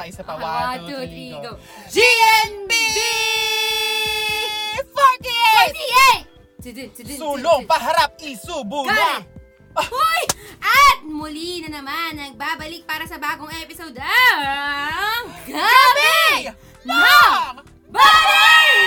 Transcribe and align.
Oh, 0.00 0.08
isa 0.08 0.24
pa. 0.24 0.32
One, 0.40 0.88
two, 0.88 0.96
three, 1.04 1.36
go. 1.44 1.60
GNB 1.92 2.72
48! 6.64 7.20
Sulong, 7.20 7.68
paharap, 7.68 8.16
isubo 8.16 8.88
na! 8.88 9.20
Hoy! 9.76 10.22
At 10.56 11.04
muli 11.04 11.60
na 11.68 11.84
naman, 11.84 12.16
nagbabalik 12.16 12.88
para 12.88 13.04
sa 13.04 13.20
bagong 13.20 13.52
episode 13.60 13.92
ang 14.00 15.28
Gabi 15.44 16.48
ng 16.88 17.60
Baling! 17.92 18.80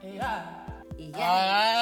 Yeah. 0.00 0.64
Yan. 1.14 1.73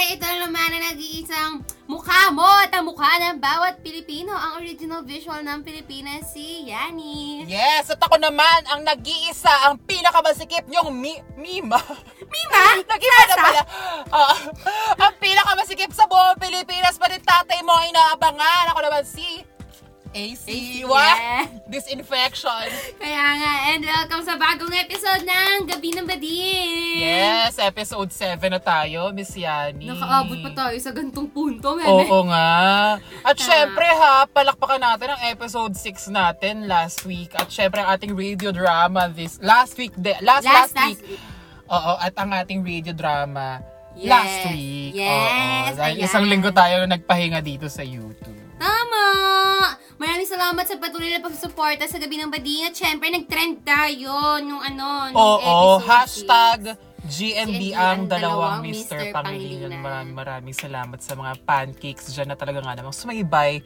Hi! 0.00 0.16
Ito 0.16 0.24
na 0.24 0.48
naman 0.48 0.80
ang 0.80 0.96
nag-iisang 0.96 1.60
mukha 1.84 2.32
mo 2.32 2.48
at 2.64 2.72
ang 2.72 2.88
mukha 2.88 3.20
ng 3.20 3.36
bawat 3.36 3.84
Pilipino. 3.84 4.32
Ang 4.32 4.64
original 4.64 5.04
visual 5.04 5.44
ng 5.44 5.60
Pilipinas, 5.60 6.32
si 6.32 6.72
Yani. 6.72 7.44
Yes, 7.44 7.92
at 7.92 8.00
ako 8.00 8.16
naman 8.16 8.64
ang 8.72 8.80
nag-iisa, 8.80 9.68
ang 9.68 9.76
pinakamasikip 9.84 10.64
niyong 10.72 10.88
mi- 10.88 11.20
Mima. 11.36 11.76
Mima? 12.16 12.64
Nag-iba 12.96 13.22
na 13.28 13.36
pala. 13.44 13.62
Ah, 14.08 14.36
ang 15.04 15.14
pinakamasikip 15.20 15.92
sa 15.92 16.08
buong 16.08 16.40
Pilipinas 16.40 16.96
pa 16.96 17.12
tatay 17.12 17.60
mo 17.60 17.76
ay 17.76 17.92
inaabangan. 17.92 18.72
Ako 18.72 18.80
naman 18.80 19.04
si 19.04 19.44
AC. 20.10 20.82
What? 20.82 21.16
yeah. 21.22 21.46
Disinfection. 21.70 22.66
Kaya 22.98 23.24
nga, 23.38 23.52
and 23.70 23.80
welcome 23.86 24.22
sa 24.26 24.34
bagong 24.34 24.74
episode 24.74 25.22
ng 25.22 25.70
Gabi 25.70 25.90
ng 25.94 26.02
Bading. 26.02 26.98
Yes, 26.98 27.62
episode 27.62 28.10
7 28.10 28.42
na 28.50 28.58
tayo, 28.58 29.14
Miss 29.14 29.30
Yani. 29.32 29.86
Nakaabot 29.86 30.42
pa 30.42 30.50
tayo 30.50 30.76
sa 30.82 30.90
gantong 30.90 31.30
punto, 31.30 31.78
meme. 31.78 31.86
Oo 31.86 32.26
nga. 32.26 32.98
At 33.22 33.36
syempre 33.38 33.86
ha, 33.86 34.26
palakpakan 34.26 34.82
natin 34.82 35.14
ang 35.14 35.22
episode 35.30 35.78
6 35.78 36.10
natin 36.10 36.66
last 36.66 37.06
week. 37.06 37.30
At 37.38 37.46
syempre 37.46 37.78
ang 37.78 37.94
ating 37.94 38.10
radio 38.10 38.50
drama 38.50 39.06
this 39.06 39.38
last 39.38 39.78
week, 39.78 39.94
de, 39.94 40.18
last, 40.26 40.42
last, 40.42 40.74
Last, 40.74 40.74
last 40.74 41.00
week. 41.06 41.22
Oo, 41.70 41.92
at 42.02 42.14
ang 42.18 42.34
ating 42.34 42.66
radio 42.66 42.90
drama 42.90 43.62
Yes. 43.90 44.06
last 44.06 44.38
week. 44.50 44.94
Yes, 44.94 45.74
Oo, 45.74 45.78
dahil 45.78 45.96
ayan. 45.98 46.06
isang 46.06 46.24
linggo 46.26 46.50
tayo 46.50 46.86
nagpahinga 46.86 47.42
dito 47.42 47.66
sa 47.66 47.82
YouTube. 47.82 48.39
Tama! 48.60 49.04
Maraming 49.96 50.28
salamat 50.28 50.64
sa 50.68 50.76
patuloy 50.76 51.08
na 51.08 51.24
pagsuporta 51.24 51.88
sa 51.88 51.96
Gabi 51.96 52.20
ng 52.20 52.28
Bading. 52.28 52.68
At 52.68 52.76
syempre, 52.76 53.08
nag-trend 53.08 53.64
tayo 53.64 54.36
nung 54.44 54.60
ano, 54.60 55.08
nung 55.08 55.16
Oo, 55.16 55.80
episode 55.80 55.88
hashtag 55.88 56.60
GNB 57.00 57.72
ang 57.72 57.80
ang 57.80 58.00
dalawang 58.04 58.60
dalawang 58.60 58.68
Mr. 58.68 59.00
Mr. 59.00 59.16
Pangilinan. 59.16 59.80
Maraming 59.80 60.12
maraming 60.12 60.56
salamat 60.56 61.00
sa 61.00 61.16
mga 61.16 61.32
pancakes 61.42 62.12
dyan 62.12 62.28
na 62.28 62.36
talaga 62.36 62.60
nga 62.60 62.76
namang 62.76 62.92
sumaybay 62.92 63.64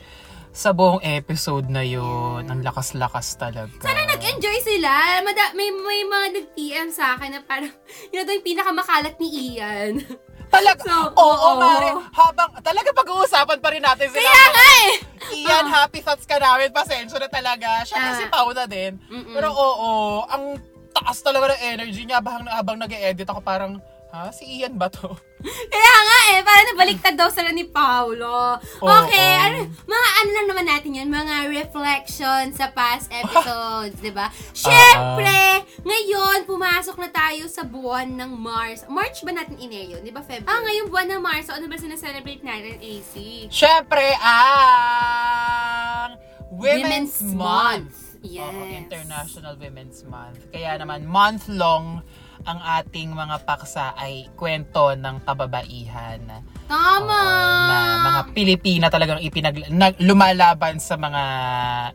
sa 0.55 0.71
buong 0.71 1.03
episode 1.03 1.67
na 1.67 1.83
yun. 1.83 2.47
Ang 2.47 2.63
lakas-lakas 2.63 3.35
talaga. 3.35 3.75
Sana 3.83 4.07
nag-enjoy 4.07 4.59
sila. 4.63 5.19
Mada- 5.27 5.55
may, 5.59 5.75
may 5.75 6.07
mga 6.07 6.27
nag-PM 6.39 6.89
sa 6.95 7.19
akin 7.19 7.35
na 7.35 7.43
parang, 7.43 7.75
yun 8.15 8.23
na 8.23 8.39
yung 8.39 8.47
pinakamakalat 8.47 9.19
ni 9.19 9.59
Ian. 9.59 9.99
Talaga, 10.55 10.83
So, 10.85 10.97
oo, 11.11 11.35
oo. 11.35 11.51
Mare. 11.59 11.91
Habang, 12.13 12.51
talaga 12.61 12.89
pag-uusapan 12.93 13.59
pa 13.59 13.69
rin 13.69 13.83
natin 13.83 14.09
sila. 14.09 14.23
Kaya 14.25 14.45
nga 14.49 14.65
eh! 14.81 14.91
Iyan, 15.35 15.67
happy 15.67 15.99
thoughts 15.99 16.25
ka 16.25 16.39
namin. 16.39 16.71
Pasensya 16.71 17.19
na 17.19 17.29
talaga. 17.29 17.83
Siya 17.83 17.97
Ah. 17.97 18.07
kasi 18.09 18.23
Pauna 18.29 18.65
din. 18.65 18.97
Mm-mm. 19.05 19.35
Pero 19.35 19.49
oo, 19.51 19.91
ang 20.25 20.59
taas 20.93 21.19
talaga 21.21 21.53
ng 21.53 21.63
energy 21.73 22.05
niya. 22.05 22.23
Habang, 22.23 22.47
habang 22.47 22.77
nag-edit 22.79 23.27
ako 23.27 23.41
parang, 23.41 23.83
ha? 24.09 24.31
Si 24.31 24.47
Ian 24.47 24.75
ba 24.75 24.87
to? 24.87 25.11
Kaya 25.45 25.93
nga 26.09 26.19
eh, 26.33 26.41
parang 26.41 26.67
nabaliktad 26.73 27.15
daw 27.21 27.29
sila 27.29 27.53
ni 27.53 27.69
Paolo. 27.69 28.57
Okay, 28.81 29.29
Oo. 29.37 29.45
ano, 29.45 29.59
mga 29.85 30.09
ano 30.25 30.31
lang 30.33 30.47
naman 30.49 30.67
natin 30.67 30.97
yun, 30.97 31.09
mga 31.13 31.53
reflection 31.53 32.49
sa 32.57 32.73
past 32.73 33.13
episodes, 33.13 34.01
di 34.01 34.09
ba? 34.09 34.33
Siyempre, 34.57 35.69
ngayon, 35.85 36.49
pumasok 36.49 36.97
na 36.97 37.09
tayo 37.13 37.45
sa 37.53 37.61
buwan 37.61 38.09
ng 38.09 38.31
Mars. 38.41 38.89
March 38.89 39.21
ba 39.21 39.37
natin 39.37 39.61
in-air 39.61 40.01
yun? 40.01 40.03
Di 40.03 40.13
ba, 40.15 40.25
February? 40.25 40.49
Ah, 40.49 40.61
ngayon 40.65 40.85
buwan 40.89 41.09
ng 41.13 41.21
Mars. 41.21 41.45
So, 41.49 41.53
ano 41.53 41.69
ba 41.69 41.77
sinaselebrate 41.77 42.41
natin, 42.41 42.81
AC? 42.81 43.13
Siyempre, 43.53 44.17
ang 44.25 46.17
Women's, 46.55 47.21
Month. 47.35 48.17
Yes. 48.25 48.49
Oo, 48.49 48.65
International 48.65 49.55
Women's 49.61 50.01
Month. 50.09 50.49
Kaya 50.49 50.81
naman, 50.81 51.05
month-long 51.05 52.01
ang 52.45 52.61
ating 52.61 53.09
mga 53.09 53.41
paksa 53.49 53.97
ay 53.97 54.29
kwento 54.37 54.93
ng 54.93 55.25
kababaihan. 55.25 56.21
Tama! 56.69 57.17
Oo, 57.17 57.69
na 57.69 57.77
mga 58.05 58.21
Pilipina 58.37 58.87
talagang 58.93 59.21
ipinag 59.21 59.73
na, 59.73 59.93
lumalaban 59.97 60.77
sa 60.77 61.01
mga 61.01 61.23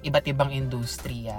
iba't 0.02 0.26
ibang 0.26 0.50
industriya. 0.50 1.38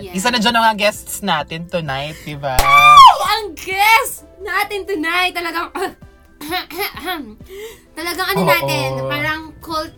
Yes. 0.00 0.20
Isa 0.20 0.28
na 0.28 0.40
dyan 0.40 0.56
ang 0.56 0.64
mga 0.72 0.78
guests 0.78 1.24
natin 1.24 1.64
tonight, 1.64 2.16
di 2.24 2.36
ba? 2.36 2.60
Ay, 2.60 3.16
ang 3.32 3.56
guest 3.56 4.28
natin 4.40 4.84
tonight, 4.84 5.32
talagang, 5.32 5.68
talagang 7.98 8.26
ano 8.36 8.40
Oo. 8.44 8.50
natin, 8.52 8.88
parang 9.08 9.40
cult, 9.64 9.92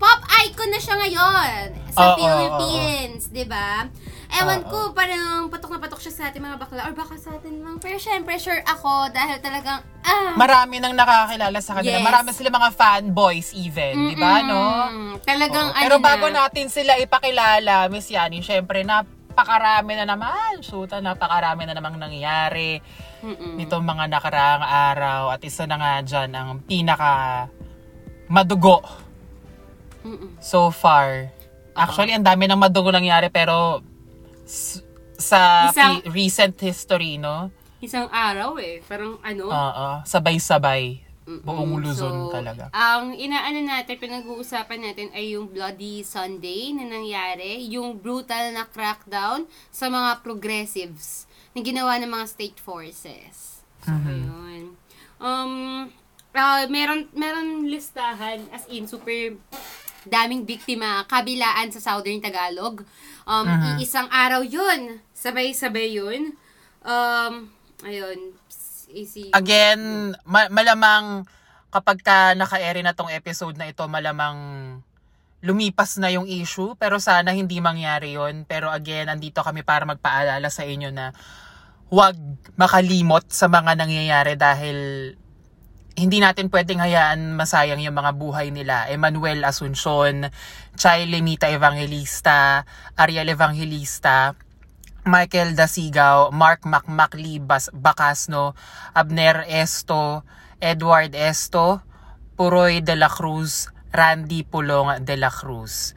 pop 0.00 0.20
icon 0.44 0.72
na 0.72 0.80
siya 0.80 0.96
ngayon 0.96 1.64
Oo, 1.76 1.92
sa 1.92 2.04
oo, 2.12 2.16
Philippines, 2.16 3.28
di 3.28 3.44
ba? 3.44 3.84
Ewan 4.30 4.62
ko, 4.62 4.92
parang 4.92 5.50
patok 5.50 5.70
na 5.70 5.80
patok 5.80 6.00
siya 6.00 6.12
sa 6.12 6.22
ating 6.28 6.38
mga 6.38 6.56
bakla, 6.56 6.86
or 6.86 6.94
baka 6.94 7.18
sa 7.18 7.34
atin 7.34 7.60
lang. 7.60 7.76
Pero 7.76 7.98
syempre, 7.98 8.38
sure 8.38 8.62
ako, 8.62 9.10
dahil 9.10 9.38
talagang, 9.38 9.82
ah, 10.00 10.32
Marami 10.32 10.78
nang 10.78 10.94
nakakilala 10.94 11.58
sa 11.58 11.74
kanila. 11.74 11.98
Yes. 11.98 12.06
Marami 12.06 12.30
sila 12.30 12.48
mga 12.48 12.70
fanboys 12.70 13.50
even, 13.52 13.94
di 14.06 14.16
ba, 14.16 14.40
no? 14.40 14.62
mm, 14.86 15.14
Talagang, 15.22 15.66
Oo. 15.66 15.74
ano 15.74 15.82
Pero 15.82 15.96
bago 15.98 16.26
na, 16.28 16.46
natin 16.46 16.70
sila 16.70 16.94
ipakilala, 16.96 17.90
Miss 17.90 18.06
Yani, 18.06 18.38
syempre 18.38 18.86
napakarami 18.86 19.98
na 19.98 20.06
naman. 20.06 20.62
Shoota, 20.62 21.02
napakarami 21.02 21.66
na 21.66 21.74
namang 21.74 21.98
nangyayari 21.98 22.78
Mm-mm. 23.20 23.58
nitong 23.58 23.82
mga 23.82 24.04
nakaraang 24.08 24.64
araw. 24.64 25.22
At 25.28 25.42
isa 25.42 25.66
na 25.66 25.74
nga 25.74 25.92
dyan 26.00 26.30
ang 26.32 26.62
pinaka 26.62 27.46
madugo 28.26 28.80
Mm-mm. 30.06 30.38
so 30.38 30.70
far. 30.70 31.28
Actually, 31.74 32.12
ang 32.12 32.24
dami 32.24 32.46
ng 32.46 32.56
madugo 32.56 32.88
nangyari 32.88 33.28
pero 33.28 33.82
s- 34.50 34.82
sa 35.16 35.70
Isang- 35.70 36.02
pi- 36.02 36.10
recent 36.10 36.56
history, 36.58 37.16
no? 37.16 37.54
Isang 37.78 38.10
araw 38.10 38.58
eh, 38.58 38.82
parang 38.82 39.16
ano, 39.22 39.46
Oo, 39.46 39.86
sabay-sabay. 40.04 41.00
Mm-mm. 41.22 41.46
Buong 41.46 41.78
Luzon 41.78 42.26
So, 42.26 42.34
talaga. 42.34 42.68
Ang 42.70 43.14
inaano 43.14 43.62
natin, 43.62 43.94
pinag-uusapan 43.96 44.80
natin 44.82 45.08
ay 45.14 45.32
yung 45.32 45.46
Bloody 45.46 46.02
Sunday 46.02 46.74
na 46.74 46.84
nangyari, 46.84 47.70
yung 47.70 47.94
brutal 47.94 48.50
na 48.50 48.66
crackdown 48.66 49.44
sa 49.70 49.86
mga 49.86 50.20
progressives 50.20 51.24
na 51.52 51.62
ginawa 51.62 51.94
ng 51.96 52.10
mga 52.10 52.26
state 52.26 52.58
forces. 52.58 53.62
So, 53.80 53.94
Mhm. 53.94 54.26
ayun. 54.26 54.64
Um, 55.20 55.52
ah, 56.32 56.66
meron, 56.66 57.06
meron 57.12 57.62
listahan, 57.64 58.50
as 58.50 58.66
in, 58.66 58.84
super 58.84 59.36
daming 60.02 60.42
biktima, 60.42 61.04
kabilaan 61.06 61.70
sa 61.70 61.78
Southern 61.78 62.18
Tagalog. 62.18 62.82
Um, 63.26 63.46
Mhm. 63.46 63.74
Isang 63.80 64.08
araw 64.08 64.44
yun. 64.44 65.00
Sabay-sabay 65.12 65.96
yun. 65.96 66.34
Um, 66.80 67.48
ayun. 67.82 68.34
AC. 68.90 69.30
Again, 69.30 70.12
ma- 70.26 70.50
malamang 70.50 71.22
kapag 71.70 72.02
ka 72.02 72.34
naka-air 72.34 72.82
na 72.82 72.90
tong 72.90 73.06
episode 73.10 73.54
na 73.54 73.70
ito, 73.70 73.86
malamang 73.86 74.34
lumipas 75.40 75.96
na 75.96 76.10
yung 76.10 76.26
issue. 76.26 76.74
Pero 76.76 76.98
sana 76.98 77.30
hindi 77.30 77.62
mangyari 77.62 78.18
yon 78.18 78.44
Pero 78.44 78.68
again, 78.68 79.06
andito 79.08 79.40
kami 79.40 79.62
para 79.62 79.86
magpaalala 79.86 80.50
sa 80.50 80.66
inyo 80.66 80.90
na 80.90 81.14
huwag 81.88 82.18
makalimot 82.54 83.26
sa 83.30 83.46
mga 83.46 83.78
nangyayari 83.78 84.34
dahil 84.34 84.78
hindi 86.00 86.16
natin 86.16 86.48
pwedeng 86.48 86.80
hayaan 86.80 87.36
masayang 87.36 87.84
yung 87.84 87.92
mga 87.92 88.16
buhay 88.16 88.48
nila. 88.48 88.88
Emmanuel 88.88 89.44
Asuncion, 89.44 90.32
Chay 90.72 91.04
Lemita 91.04 91.52
Evangelista, 91.52 92.64
Ariel 92.96 93.28
Evangelista, 93.28 94.32
Michael 95.04 95.52
Dasigaw, 95.52 96.32
Mark 96.32 96.64
Macmacli 96.64 97.36
Bacasno, 97.76 98.56
Abner 98.96 99.44
Esto, 99.44 100.24
Edward 100.56 101.12
Esto, 101.12 101.84
Puroy 102.40 102.80
de 102.80 102.96
la 102.96 103.12
Cruz, 103.12 103.68
Randy 103.92 104.40
Pulong 104.48 105.04
de 105.04 105.20
la 105.20 105.28
Cruz. 105.28 105.92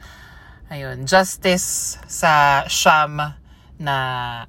Ayun, 0.68 1.08
justice 1.08 1.96
sa 2.04 2.68
Sham 2.68 3.40
na 3.80 3.96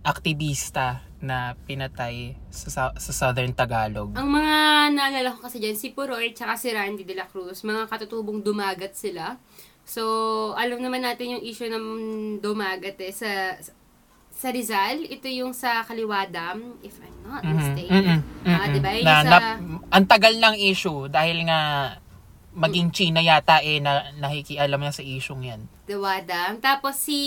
aktivista 0.04 1.05
na 1.26 1.38
pinatay 1.60 2.38
sa, 2.48 2.94
sa 2.94 3.12
Southern 3.12 3.52
Tagalog. 3.52 4.14
Ang 4.14 4.30
mga 4.32 4.56
naalala 4.94 5.34
ko 5.34 5.42
kasi 5.42 5.58
dyan, 5.58 5.74
si 5.74 5.90
Puroy 5.90 6.32
at 6.32 6.56
si 6.56 6.70
Randy 6.70 7.02
de 7.02 7.14
la 7.14 7.26
Cruz, 7.26 7.62
mga 7.62 7.90
katutubong 7.90 8.40
dumagat 8.40 8.94
sila. 8.94 9.36
So, 9.82 10.02
alam 10.54 10.80
naman 10.80 11.02
natin 11.02 11.38
yung 11.38 11.44
issue 11.44 11.68
ng 11.68 11.86
dumagat 12.40 12.98
eh, 13.00 13.10
sa, 13.10 13.54
sa 14.30 14.48
Rizal, 14.50 15.06
ito 15.06 15.26
yung 15.26 15.52
sa 15.52 15.82
Kaliwadam, 15.82 16.78
if 16.82 16.98
I'm 16.98 17.18
not 17.24 17.42
Mhm. 17.42 17.54
mistaken. 17.56 17.94
Mm-mm. 17.96 18.20
Ah, 18.44 18.50
Mm-mm. 18.62 18.74
di 18.74 18.80
ba? 18.80 18.90
Yung 18.94 19.06
Na, 19.06 19.16
sa... 19.20 19.30
na- 19.30 19.58
ang 19.90 20.06
tagal 20.06 20.34
ng 20.36 20.56
issue 20.60 21.06
dahil 21.08 21.44
nga 21.44 21.62
maging 22.56 22.88
China 22.90 23.20
yata 23.20 23.60
eh 23.60 23.78
na 23.78 24.16
nakikialam 24.16 24.80
na 24.80 24.88
sa 24.90 25.04
issue 25.04 25.36
yan. 25.38 25.68
Dawadam. 25.84 26.58
Tapos 26.58 26.96
si 26.96 27.20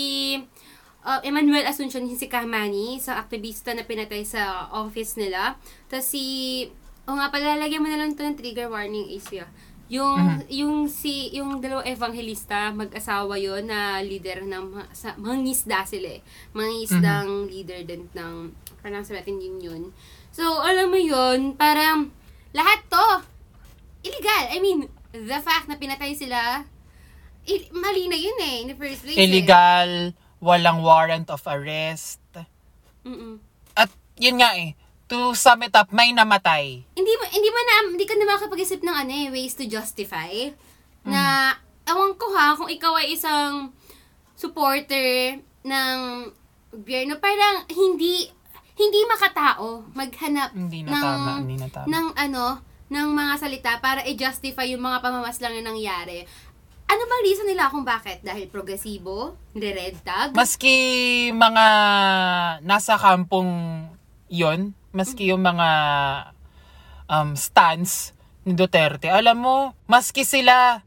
uh, 1.03 1.19
Emmanuel 1.23 1.67
Asuncion, 1.67 2.05
si 2.09 2.27
Kahmani, 2.27 2.99
sa 2.99 3.19
aktivista 3.19 3.71
na 3.71 3.83
pinatay 3.83 4.23
sa 4.23 4.67
office 4.73 5.15
nila. 5.15 5.55
Tapos 5.87 6.07
si, 6.07 6.23
o 7.07 7.15
nga 7.15 7.29
pala, 7.29 7.57
lagyan 7.57 7.81
mo 7.81 7.89
na 7.89 7.97
lang 7.97 8.13
ito 8.13 8.23
ng 8.23 8.37
trigger 8.37 8.69
warning, 8.69 9.09
Asia. 9.09 9.47
Yung, 9.89 10.21
yung 10.53 10.75
si, 10.85 11.33
yung 11.33 11.57
dalawang 11.57 11.89
evangelista, 11.89 12.69
mag-asawa 12.69 13.41
yon 13.41 13.65
na 13.65 13.97
leader 14.05 14.45
ng, 14.45 14.85
sa, 14.93 15.17
mga 15.17 15.35
ngisda 15.41 15.79
sila 15.81 16.07
eh. 16.13 16.21
Mga 16.53 16.69
ngisdang 16.77 17.29
leader 17.49 17.81
din 17.81 18.05
ng, 18.13 18.53
parang 18.85 19.01
sa 19.01 19.17
natin 19.17 19.41
yun 19.41 19.57
yun. 19.57 19.83
So, 20.29 20.45
alam 20.61 20.93
mo 20.93 20.99
yun, 21.01 21.57
parang, 21.57 22.13
lahat 22.53 22.85
to, 22.85 23.07
illegal. 24.05 24.43
I 24.53 24.61
mean, 24.61 24.85
the 25.09 25.41
fact 25.41 25.65
na 25.65 25.81
pinatay 25.81 26.13
sila, 26.13 26.61
il- 27.49 27.73
mali 27.73 28.05
na 28.05 28.17
yun 28.17 28.37
eh, 28.37 28.61
in 28.61 28.69
the 28.69 28.77
first 28.77 29.01
place. 29.01 29.17
eh. 29.17 29.25
Walang 30.39 30.79
warrant 30.81 31.27
of 31.27 31.43
arrest. 31.47 32.23
Mm-mm. 33.03 33.39
At 33.75 33.91
yun 34.15 34.39
nga 34.39 34.55
eh, 34.55 34.75
to 35.09 35.33
sum 35.35 35.65
it 35.65 35.73
up, 35.75 35.89
may 35.91 36.13
namatay. 36.13 36.85
Hindi 36.95 37.13
mo, 37.17 37.23
hindi 37.27 37.49
mo 37.49 37.59
na, 37.59 37.73
hindi 37.91 38.05
ka 38.05 38.15
na 38.15 38.25
makapag-isip 38.35 38.79
ng 38.79 38.95
ano 38.95 39.11
eh, 39.11 39.27
ways 39.33 39.57
to 39.57 39.65
justify. 39.65 40.31
Na, 41.03 41.55
ewan 41.89 42.13
ko 42.13 42.29
ha, 42.35 42.53
kung 42.53 42.69
ikaw 42.69 42.93
ay 43.01 43.17
isang 43.17 43.73
supporter 44.37 45.41
ng 45.65 45.97
gobyerno, 46.71 47.17
parang 47.17 47.65
hindi, 47.73 48.29
hindi 48.77 48.99
makatao 49.09 49.91
maghanap 49.91 50.55
Hindi 50.55 50.85
na 50.85 50.89
ng, 50.93 51.03
tama, 51.03 51.31
hindi 51.41 51.57
na 51.57 51.67
tama. 51.67 51.87
ng 51.89 52.07
ano, 52.15 52.45
ng 52.89 53.07
mga 53.13 53.33
salita 53.37 53.71
para 53.81 54.01
i-justify 54.05 54.65
yung 54.69 54.81
mga 54.81 55.01
pamamaslang 55.01 55.57
na 55.59 55.73
nangyari. 55.73 56.25
Ano 56.89 57.05
bang 57.05 57.21
reason 57.21 57.45
nila 57.45 57.69
kung 57.69 57.85
bakit? 57.85 58.25
Dahil 58.25 58.49
progresibo? 58.49 59.37
Nire-red 59.53 60.01
tag? 60.01 60.33
Maski 60.33 61.29
mga 61.29 61.65
nasa 62.65 62.97
kampong 62.97 63.85
yon, 64.25 64.73
maski 64.89 65.29
yung 65.29 65.45
mga 65.45 65.69
um, 67.05 67.37
stance 67.37 68.17
ni 68.41 68.57
Duterte, 68.57 69.05
alam 69.13 69.37
mo, 69.37 69.77
maski 69.85 70.25
sila 70.25 70.81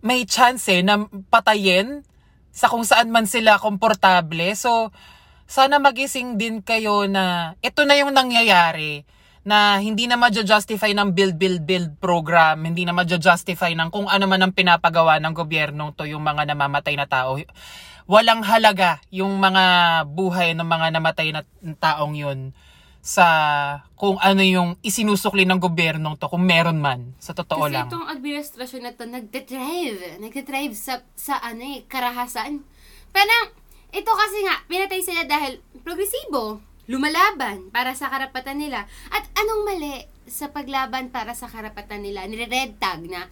may 0.00 0.24
chance 0.24 0.68
eh, 0.72 0.80
na 0.80 1.04
patayin 1.28 2.00
sa 2.48 2.72
kung 2.72 2.88
saan 2.88 3.12
man 3.12 3.28
sila 3.28 3.60
komportable. 3.60 4.56
So, 4.56 4.96
sana 5.44 5.76
magising 5.76 6.40
din 6.40 6.64
kayo 6.64 7.04
na 7.04 7.52
ito 7.60 7.84
na 7.84 8.00
yung 8.00 8.16
nangyayari 8.16 9.04
na 9.44 9.76
hindi 9.76 10.08
na 10.08 10.16
ma-justify 10.16 10.96
ng 10.96 11.12
build, 11.12 11.36
build, 11.36 11.62
build 11.68 12.00
program, 12.00 12.64
hindi 12.64 12.88
na 12.88 12.96
ma-justify 12.96 13.76
ng 13.76 13.92
kung 13.92 14.08
ano 14.08 14.24
man 14.24 14.40
ang 14.40 14.56
pinapagawa 14.56 15.20
ng 15.20 15.36
gobyerno 15.36 15.92
to 15.92 16.08
yung 16.08 16.24
mga 16.24 16.48
namamatay 16.48 16.96
na 16.96 17.04
tao. 17.04 17.36
Walang 18.08 18.40
halaga 18.44 19.04
yung 19.12 19.36
mga 19.36 19.64
buhay 20.08 20.56
ng 20.56 20.64
mga 20.64 20.86
namatay 20.96 21.28
na 21.36 21.44
taong 21.76 22.16
yun 22.16 22.56
sa 23.04 23.28
kung 24.00 24.16
ano 24.16 24.40
yung 24.40 24.80
isinusukli 24.80 25.44
ng 25.44 25.60
gobyerno 25.60 26.16
to, 26.16 26.32
kung 26.32 26.48
meron 26.48 26.80
man, 26.80 27.12
sa 27.20 27.36
totoo 27.36 27.68
Kasi 27.68 27.76
lang. 27.76 27.92
itong 27.92 28.08
administrasyon 28.08 28.80
na 28.80 28.92
to, 28.96 29.04
nagde-drive. 29.04 30.24
Nagde-drive 30.24 30.72
sa, 30.72 31.04
sa 31.12 31.36
ano 31.44 31.60
eh, 31.60 31.84
karahasan. 31.84 32.64
Parang, 33.12 33.52
ito 33.92 34.08
kasi 34.08 34.38
nga, 34.48 34.56
pinatay 34.64 35.04
sila 35.04 35.28
dahil 35.28 35.60
progresibo, 35.84 36.64
lumalaban 36.86 37.72
para 37.72 37.96
sa 37.96 38.12
karapatan 38.12 38.60
nila. 38.60 38.84
At 39.12 39.24
anong 39.38 39.62
mali 39.64 40.04
sa 40.28 40.52
paglaban 40.52 41.12
para 41.12 41.32
sa 41.32 41.48
karapatan 41.48 42.04
nila? 42.04 42.24
Nire-red 42.28 42.80
tag 42.80 43.04
na, 43.04 43.28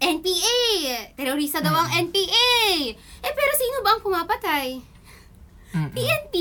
NPA! 0.00 1.12
Terorista 1.12 1.60
daw 1.60 1.76
ang 1.76 1.92
NPA! 2.08 2.60
Eh, 3.20 3.32
pero 3.36 3.52
sino 3.52 3.84
ba 3.84 3.96
ang 3.96 4.02
pumapatay? 4.04 4.68
Mm-mm. 5.70 5.94
PNP. 5.94 6.34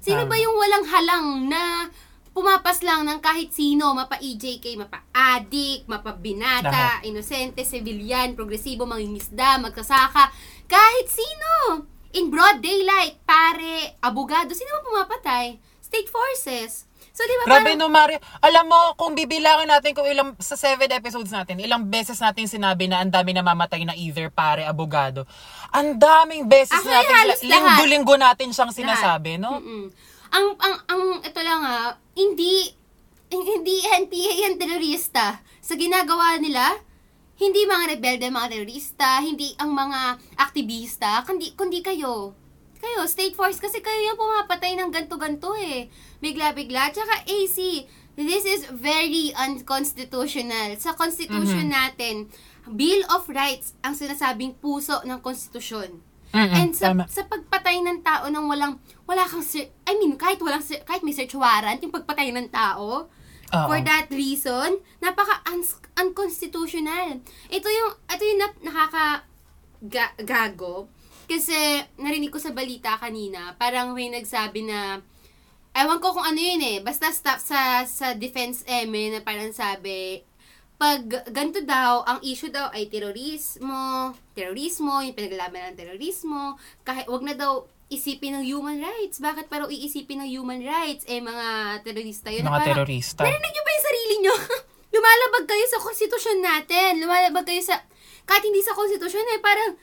Sino 0.00 0.24
ba 0.24 0.36
yung 0.40 0.56
walang 0.56 0.86
halang 0.88 1.28
na 1.52 1.92
pumapas 2.34 2.82
lang 2.82 3.06
ng 3.06 3.20
kahit 3.22 3.54
sino, 3.54 3.94
mapa 3.94 4.18
EJK, 4.18 4.74
mapa 4.74 5.06
adik, 5.14 5.86
mapa 5.86 6.16
binata, 6.16 7.04
inosente, 7.06 7.62
civilian, 7.62 8.34
progresibo, 8.34 8.88
mangingisda, 8.88 9.60
magsasaka, 9.62 10.34
kahit 10.66 11.06
sino. 11.06 11.86
In 12.14 12.30
broad 12.30 12.62
daylight, 12.62 13.18
pare, 13.26 13.98
abogado, 13.98 14.54
sino 14.54 14.70
ba 14.78 14.86
pumapatay? 14.86 15.58
State 15.82 16.06
forces. 16.06 16.86
So, 17.14 17.22
di 17.22 17.34
ba 17.38 17.46
Grabe 17.46 17.78
no, 17.78 17.86
Mario. 17.86 18.18
Alam 18.42 18.74
mo, 18.74 18.78
kung 18.98 19.14
bibilangin 19.14 19.70
natin 19.70 19.94
kung 19.94 20.06
ilang, 20.06 20.34
sa 20.42 20.58
seven 20.58 20.90
episodes 20.90 21.30
natin, 21.30 21.62
ilang 21.62 21.86
beses 21.86 22.18
natin 22.18 22.50
sinabi 22.50 22.90
na 22.90 22.98
ang 23.02 23.10
dami 23.10 23.30
namamatay 23.30 23.86
na 23.86 23.94
either 23.94 24.34
pare, 24.34 24.66
abogado. 24.66 25.22
Ang 25.70 25.94
daming 25.94 26.50
beses 26.50 26.74
Actually, 26.74 27.06
natin, 27.06 27.14
lahat. 27.14 27.46
linggo-linggo 27.46 28.14
natin 28.18 28.50
siyang 28.50 28.74
sinasabi, 28.74 29.38
no? 29.38 29.62
Mm-mm. 29.62 29.94
Ang, 30.34 30.46
ang, 30.58 30.74
ang, 30.90 31.02
ito 31.22 31.40
lang 31.46 31.62
ha, 31.62 31.94
hindi, 32.18 32.74
hindi 33.30 33.76
NPA 33.86 34.32
yan 34.46 34.54
terorista. 34.58 35.38
Sa 35.62 35.78
ginagawa 35.78 36.42
nila, 36.42 36.82
hindi 37.34 37.66
mga 37.66 37.98
rebelde, 37.98 38.30
mga 38.30 38.50
terorista, 38.50 39.18
hindi 39.18 39.54
ang 39.58 39.74
mga 39.74 40.00
aktivista, 40.38 41.22
kundi, 41.26 41.54
kundi 41.58 41.82
kayo. 41.82 42.34
Kayo, 42.78 43.08
state 43.08 43.34
force, 43.34 43.58
kasi 43.58 43.80
kayo 43.80 44.12
yung 44.12 44.20
pumapatay 44.20 44.76
ng 44.76 44.92
ganto-ganto 44.92 45.56
eh. 45.56 45.88
Bigla-bigla. 46.20 46.92
Tsaka 46.92 47.24
AC, 47.24 47.88
this 48.14 48.44
is 48.44 48.68
very 48.70 49.32
unconstitutional. 49.34 50.76
Sa 50.78 50.92
constitution 50.94 51.72
natin, 51.72 52.28
Bill 52.68 53.02
of 53.10 53.26
Rights 53.26 53.74
ang 53.80 53.96
sinasabing 53.96 54.56
puso 54.60 55.00
ng 55.02 55.18
konstitusyon. 55.24 56.00
Mm-mm, 56.34 56.54
And 56.54 56.70
sa, 56.74 56.90
tama. 56.90 57.06
sa 57.06 57.22
pagpatay 57.30 57.78
ng 57.78 58.02
tao 58.02 58.26
nang 58.26 58.50
walang, 58.50 58.82
wala 59.06 59.22
kang, 59.22 59.44
I 59.86 59.92
mean, 59.96 60.18
kahit 60.18 60.42
walang, 60.42 60.62
kahit 60.62 61.06
may 61.06 61.14
search 61.14 61.38
warrant, 61.38 61.78
yung 61.78 61.94
pagpatay 61.94 62.34
ng 62.34 62.50
tao, 62.50 63.06
Oo. 63.54 63.66
for 63.70 63.78
that 63.86 64.10
reason, 64.10 64.82
napaka 64.98 65.46
unconstitutional. 65.94 67.22
Ito 67.48 67.68
yung, 67.70 67.90
ito 68.10 68.22
yung 68.26 68.40
nap- 68.42 68.62
nakaka 68.64 69.06
ga- 69.84 70.16
gago. 70.18 70.90
Kasi, 71.24 71.80
narinig 71.96 72.34
ko 72.34 72.42
sa 72.42 72.52
balita 72.52 72.98
kanina, 73.00 73.56
parang 73.56 73.96
may 73.96 74.12
nagsabi 74.12 74.66
na, 74.66 75.00
ewan 75.72 75.98
ko 76.02 76.12
kung 76.12 76.26
ano 76.26 76.36
yun 76.36 76.60
eh, 76.60 76.78
basta 76.84 77.08
staff 77.08 77.40
sa, 77.40 77.82
sa 77.88 78.12
defense 78.12 78.60
eme 78.68 79.08
na 79.08 79.20
parang 79.24 79.50
sabi, 79.54 80.20
pag 80.74 81.06
ganito 81.30 81.62
daw, 81.62 82.02
ang 82.04 82.18
issue 82.20 82.50
daw 82.50 82.68
ay 82.74 82.90
terorismo, 82.90 84.12
terorismo, 84.34 85.00
yung 85.00 85.16
pinaglalaban 85.16 85.72
ng 85.72 85.78
terorismo, 85.78 86.58
kahit 86.82 87.06
wag 87.06 87.24
na 87.24 87.34
daw 87.38 87.64
isipin 87.92 88.40
ng 88.40 88.44
human 88.44 88.80
rights. 88.80 89.20
Bakit 89.20 89.48
parang 89.48 89.68
iisipin 89.68 90.24
ng 90.24 90.30
human 90.30 90.60
rights? 90.64 91.04
Eh, 91.08 91.20
mga 91.20 91.80
terorista 91.84 92.28
yun. 92.32 92.44
Mga 92.44 92.52
parang, 92.52 92.68
terorista. 92.72 93.22
Narinig 93.24 93.52
niyo 93.52 93.62
ba 93.62 93.70
yung 93.70 93.86
sarili 93.86 94.14
niyo? 94.20 94.34
Lumalabag 94.94 95.44
kayo 95.50 95.64
sa 95.68 95.78
konstitusyon 95.82 96.38
natin. 96.40 96.90
Lumalabag 97.02 97.44
kayo 97.44 97.62
sa, 97.64 97.76
kahit 98.24 98.44
hindi 98.46 98.62
sa 98.64 98.76
konstitusyon 98.76 99.26
eh, 99.36 99.40
parang, 99.42 99.76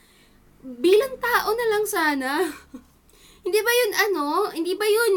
bilang 0.61 1.17
tao 1.17 1.49
na 1.53 1.65
lang 1.73 1.85
sana. 1.85 2.29
hindi 3.45 3.59
ba 3.61 3.71
yun 3.73 3.91
ano? 3.97 4.23
Hindi 4.53 4.73
ba 4.77 4.85
yun, 4.85 5.13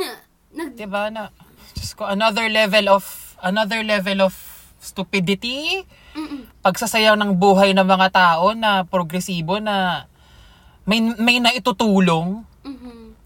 nag, 0.55 0.71
Diba 0.79 1.11
na, 1.11 1.29
Diyos 1.75 1.93
ko, 1.99 2.07
another 2.07 2.47
level 2.49 2.87
of, 2.89 3.05
another 3.43 3.83
level 3.83 4.25
of 4.25 4.35
stupidity, 4.79 5.83
mm 6.15 6.55
pagsasayaw 6.65 7.13
ng 7.21 7.37
buhay 7.37 7.77
ng 7.77 7.85
mga 7.85 8.09
tao 8.09 8.57
na 8.57 8.89
progresibo 8.89 9.61
na 9.61 10.09
may, 10.89 11.05
may 11.21 11.37
naitutulong. 11.37 12.41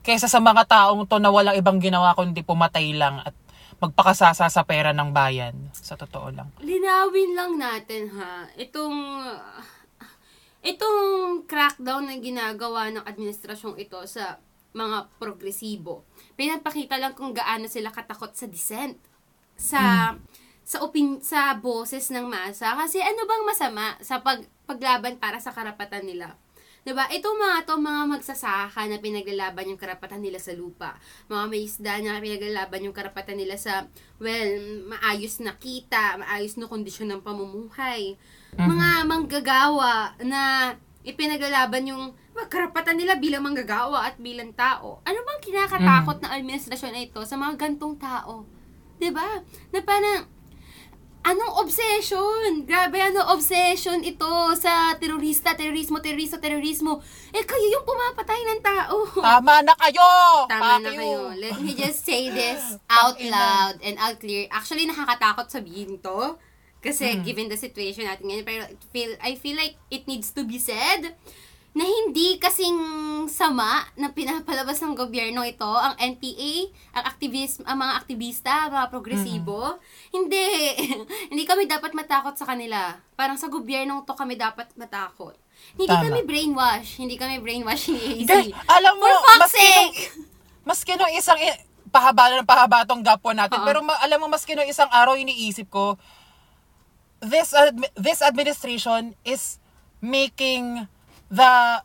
Kaysa 0.08 0.24
sa 0.24 0.40
mga 0.40 0.64
taong 0.64 1.04
to 1.04 1.20
na 1.20 1.28
walang 1.28 1.60
ibang 1.60 1.76
ginawa 1.76 2.16
kundi 2.16 2.40
pumatay 2.40 2.96
lang 2.96 3.20
at 3.20 3.36
magpakasasa 3.76 4.48
sa 4.48 4.62
pera 4.64 4.96
ng 4.96 5.12
bayan. 5.12 5.52
Sa 5.76 6.00
totoo 6.00 6.32
lang. 6.32 6.48
linawin 6.64 7.36
lang 7.36 7.60
natin 7.60 8.08
ha, 8.16 8.48
itong 8.56 8.96
itong 10.64 11.44
crackdown 11.44 12.08
na 12.08 12.16
ginagawa 12.16 12.88
ng 12.88 13.04
administrasyong 13.04 13.76
ito 13.76 14.00
sa 14.08 14.40
mga 14.72 15.12
progresibo. 15.20 16.08
Pinapakita 16.40 16.96
lang 16.96 17.12
kung 17.12 17.36
gaano 17.36 17.68
sila 17.68 17.92
katakot 17.92 18.32
sa 18.32 18.48
dissent. 18.48 18.96
Sa 19.60 20.16
sa 20.68 20.84
opin 20.84 21.20
sa 21.24 21.56
boses 21.56 22.12
ng 22.12 22.28
masa 22.28 22.76
kasi 22.76 23.00
ano 23.00 23.24
bang 23.24 23.44
masama 23.44 23.96
sa 24.04 24.20
pag 24.20 24.44
paglaban 24.68 25.20
para 25.20 25.36
sa 25.40 25.52
karapatan 25.52 26.04
nila. 26.04 26.36
'Di 26.88 26.96
ba? 26.96 27.04
Itong 27.12 27.36
mga 27.36 27.68
to 27.68 27.76
mga 27.76 28.02
magsasaka 28.08 28.88
na 28.88 28.96
pinaglalaban 28.96 29.68
yung 29.68 29.76
karapatan 29.76 30.24
nila 30.24 30.40
sa 30.40 30.56
lupa. 30.56 30.96
Mga 31.28 31.44
may 31.44 31.60
isda 31.68 32.00
na 32.00 32.16
pinaglalaban 32.16 32.80
yung 32.80 32.96
karapatan 32.96 33.36
nila 33.36 33.60
sa 33.60 33.84
well, 34.16 34.52
maayos 34.88 35.44
na 35.44 35.52
kita, 35.60 36.16
maayos 36.16 36.56
na 36.56 36.64
kondisyon 36.64 37.12
ng 37.12 37.20
pamumuhay. 37.20 38.16
Mga 38.56 39.04
manggagawa 39.04 40.16
na 40.24 40.72
ipinaglalaban 41.04 41.92
yung 41.92 42.16
karapatan 42.48 42.96
nila 42.96 43.20
bilang 43.20 43.44
manggagawa 43.44 44.08
at 44.08 44.16
bilang 44.16 44.56
tao. 44.56 45.04
Ano 45.04 45.20
bang 45.28 45.44
kinakatakot 45.44 46.24
ng 46.24 46.32
administrasyon 46.40 46.92
na 46.96 47.04
ito 47.04 47.20
sa 47.28 47.36
mga 47.36 47.68
gantong 47.68 48.00
tao? 48.00 48.48
'Di 48.96 49.12
ba? 49.12 49.44
Na 49.76 49.84
parang 49.84 50.24
Anong 51.20 51.60
obsession? 51.60 52.64
Grabe, 52.64 52.96
ano 52.96 53.20
obsession 53.34 54.00
ito 54.00 54.28
sa 54.56 54.96
terorista, 54.96 55.52
terorismo, 55.52 56.00
terorismo, 56.00 56.38
terorismo. 56.40 56.92
Eh, 57.34 57.44
kayo 57.44 57.66
yung 57.68 57.84
pumapatay 57.84 58.40
ng 58.48 58.60
tao. 58.64 58.96
Tama 59.12 59.60
na 59.60 59.74
kayo! 59.76 60.08
Tama 60.48 60.80
na 60.80 60.90
kayo. 60.90 61.34
Let 61.36 61.60
me 61.60 61.76
just 61.76 62.06
say 62.06 62.30
this 62.38 62.80
out 62.88 63.18
loud 63.20 63.76
and 63.82 64.00
out 64.00 64.16
clear. 64.16 64.48
Actually, 64.48 64.88
nakakatakot 64.88 65.52
sabihin 65.52 66.00
to. 66.00 66.38
Kasi 66.78 67.18
Hmm. 67.18 67.26
given 67.26 67.50
the 67.50 67.58
situation 67.58 68.06
natin 68.06 68.30
ngayon, 68.30 68.46
pero 68.46 68.62
it 68.70 68.80
feel, 68.94 69.10
I 69.18 69.34
feel 69.34 69.58
like 69.58 69.74
it 69.90 70.06
needs 70.06 70.30
to 70.30 70.46
be 70.46 70.62
said 70.62 71.18
na 71.76 71.84
hindi 71.84 72.40
kasing 72.40 72.78
sama 73.28 73.84
na 73.94 74.10
pinapalabas 74.10 74.80
ng 74.80 74.96
gobyerno 74.96 75.44
ito, 75.44 75.68
ang 75.68 75.94
NPA, 76.00 76.72
ang 76.96 77.04
activist, 77.06 77.60
ang 77.62 77.78
mga 77.78 77.94
aktivista, 77.94 78.52
mga 78.72 78.88
progresibo. 78.88 79.76
Hindi. 80.10 80.48
hindi 81.30 81.44
kami 81.44 81.68
dapat 81.68 81.92
matakot 81.92 82.34
sa 82.34 82.48
kanila. 82.48 82.96
Parang 83.14 83.36
sa 83.36 83.46
gobyernong 83.46 84.02
to 84.08 84.16
kami 84.16 84.34
dapat 84.34 84.72
matakot. 84.74 85.36
Hindi 85.76 85.92
Tama. 85.92 86.08
kami 86.08 86.20
brainwash. 86.24 86.98
Hindi 86.98 87.14
kami 87.20 87.38
brainwash 87.38 87.92
ni. 87.92 88.24
Hindi, 88.24 88.50
alam 88.66 88.94
mo, 88.96 89.06
For 89.06 89.20
fuck's 89.22 89.38
maski 89.38 89.66
nung, 89.68 89.92
sake! 89.92 89.98
maski 90.64 90.92
nung 90.96 91.12
isang, 91.14 91.38
i- 91.38 91.62
pahaba 91.88 92.32
ng 92.32 92.48
pahaba 92.48 92.84
tong 92.84 93.00
gap 93.00 93.20
po 93.20 93.32
natin, 93.32 93.60
Oo. 93.60 93.66
pero 93.68 93.78
ma- 93.84 94.00
alam 94.02 94.18
mo, 94.18 94.26
maski 94.26 94.56
nung 94.56 94.66
isang 94.66 94.88
araw 94.90 95.14
iniisip 95.14 95.68
ko, 95.68 95.94
this, 97.20 97.52
admi- 97.52 97.92
this 97.94 98.18
administration 98.18 99.14
is 99.22 99.58
making 99.98 100.86
the 101.28 101.82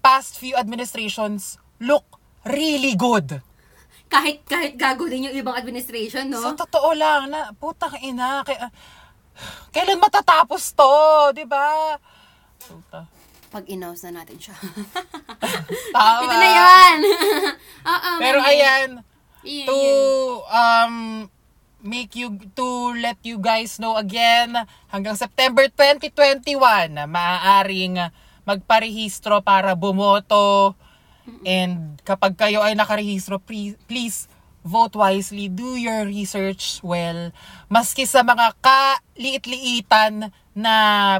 past 0.00 0.36
few 0.36 0.56
administrations 0.56 1.56
look 1.78 2.04
really 2.44 2.96
good. 2.96 3.40
kahit 4.08 4.40
kahit 4.48 4.80
gago 4.80 5.04
din 5.04 5.28
yung 5.28 5.36
ibang 5.36 5.52
administration, 5.52 6.32
no? 6.32 6.40
Sa 6.40 6.56
totoo 6.56 6.96
lang, 6.96 7.28
na, 7.28 7.52
putang 7.52 7.92
ina, 8.00 8.40
kaya, 8.40 8.72
kailan 9.68 10.00
matatapos 10.00 10.72
to, 10.72 10.96
di 11.36 11.44
ba? 11.44 11.92
Puta. 12.56 13.04
Pag 13.48 13.68
in-house 13.68 14.08
na 14.08 14.24
natin 14.24 14.40
siya. 14.40 14.56
Tama. 15.96 16.24
Ito 16.24 16.36
na 16.36 16.48
yan! 16.48 16.96
Oo, 17.92 18.10
Pero 18.16 18.38
mami. 18.40 18.48
ayan, 18.48 18.88
to 19.68 19.78
um 20.48 20.94
make 21.78 22.16
you 22.18 22.34
to 22.52 22.66
let 22.98 23.16
you 23.22 23.38
guys 23.38 23.78
know 23.78 23.94
again 23.96 24.52
hanggang 24.90 25.14
September 25.14 25.64
2021 25.70 26.58
na 26.92 27.04
maaaring 27.06 28.08
magparehistro 28.48 29.44
para 29.44 29.76
bumoto. 29.76 30.72
And 31.44 32.00
kapag 32.08 32.40
kayo 32.40 32.64
ay 32.64 32.72
nakarehistro 32.72 33.36
please, 33.36 33.76
please 33.84 34.24
vote 34.64 34.96
wisely. 34.96 35.52
Do 35.52 35.76
your 35.76 36.08
research 36.08 36.80
well. 36.80 37.28
Maski 37.68 38.08
sa 38.08 38.24
mga 38.24 38.56
kaliit-liitan 38.64 40.32
na 40.56 40.74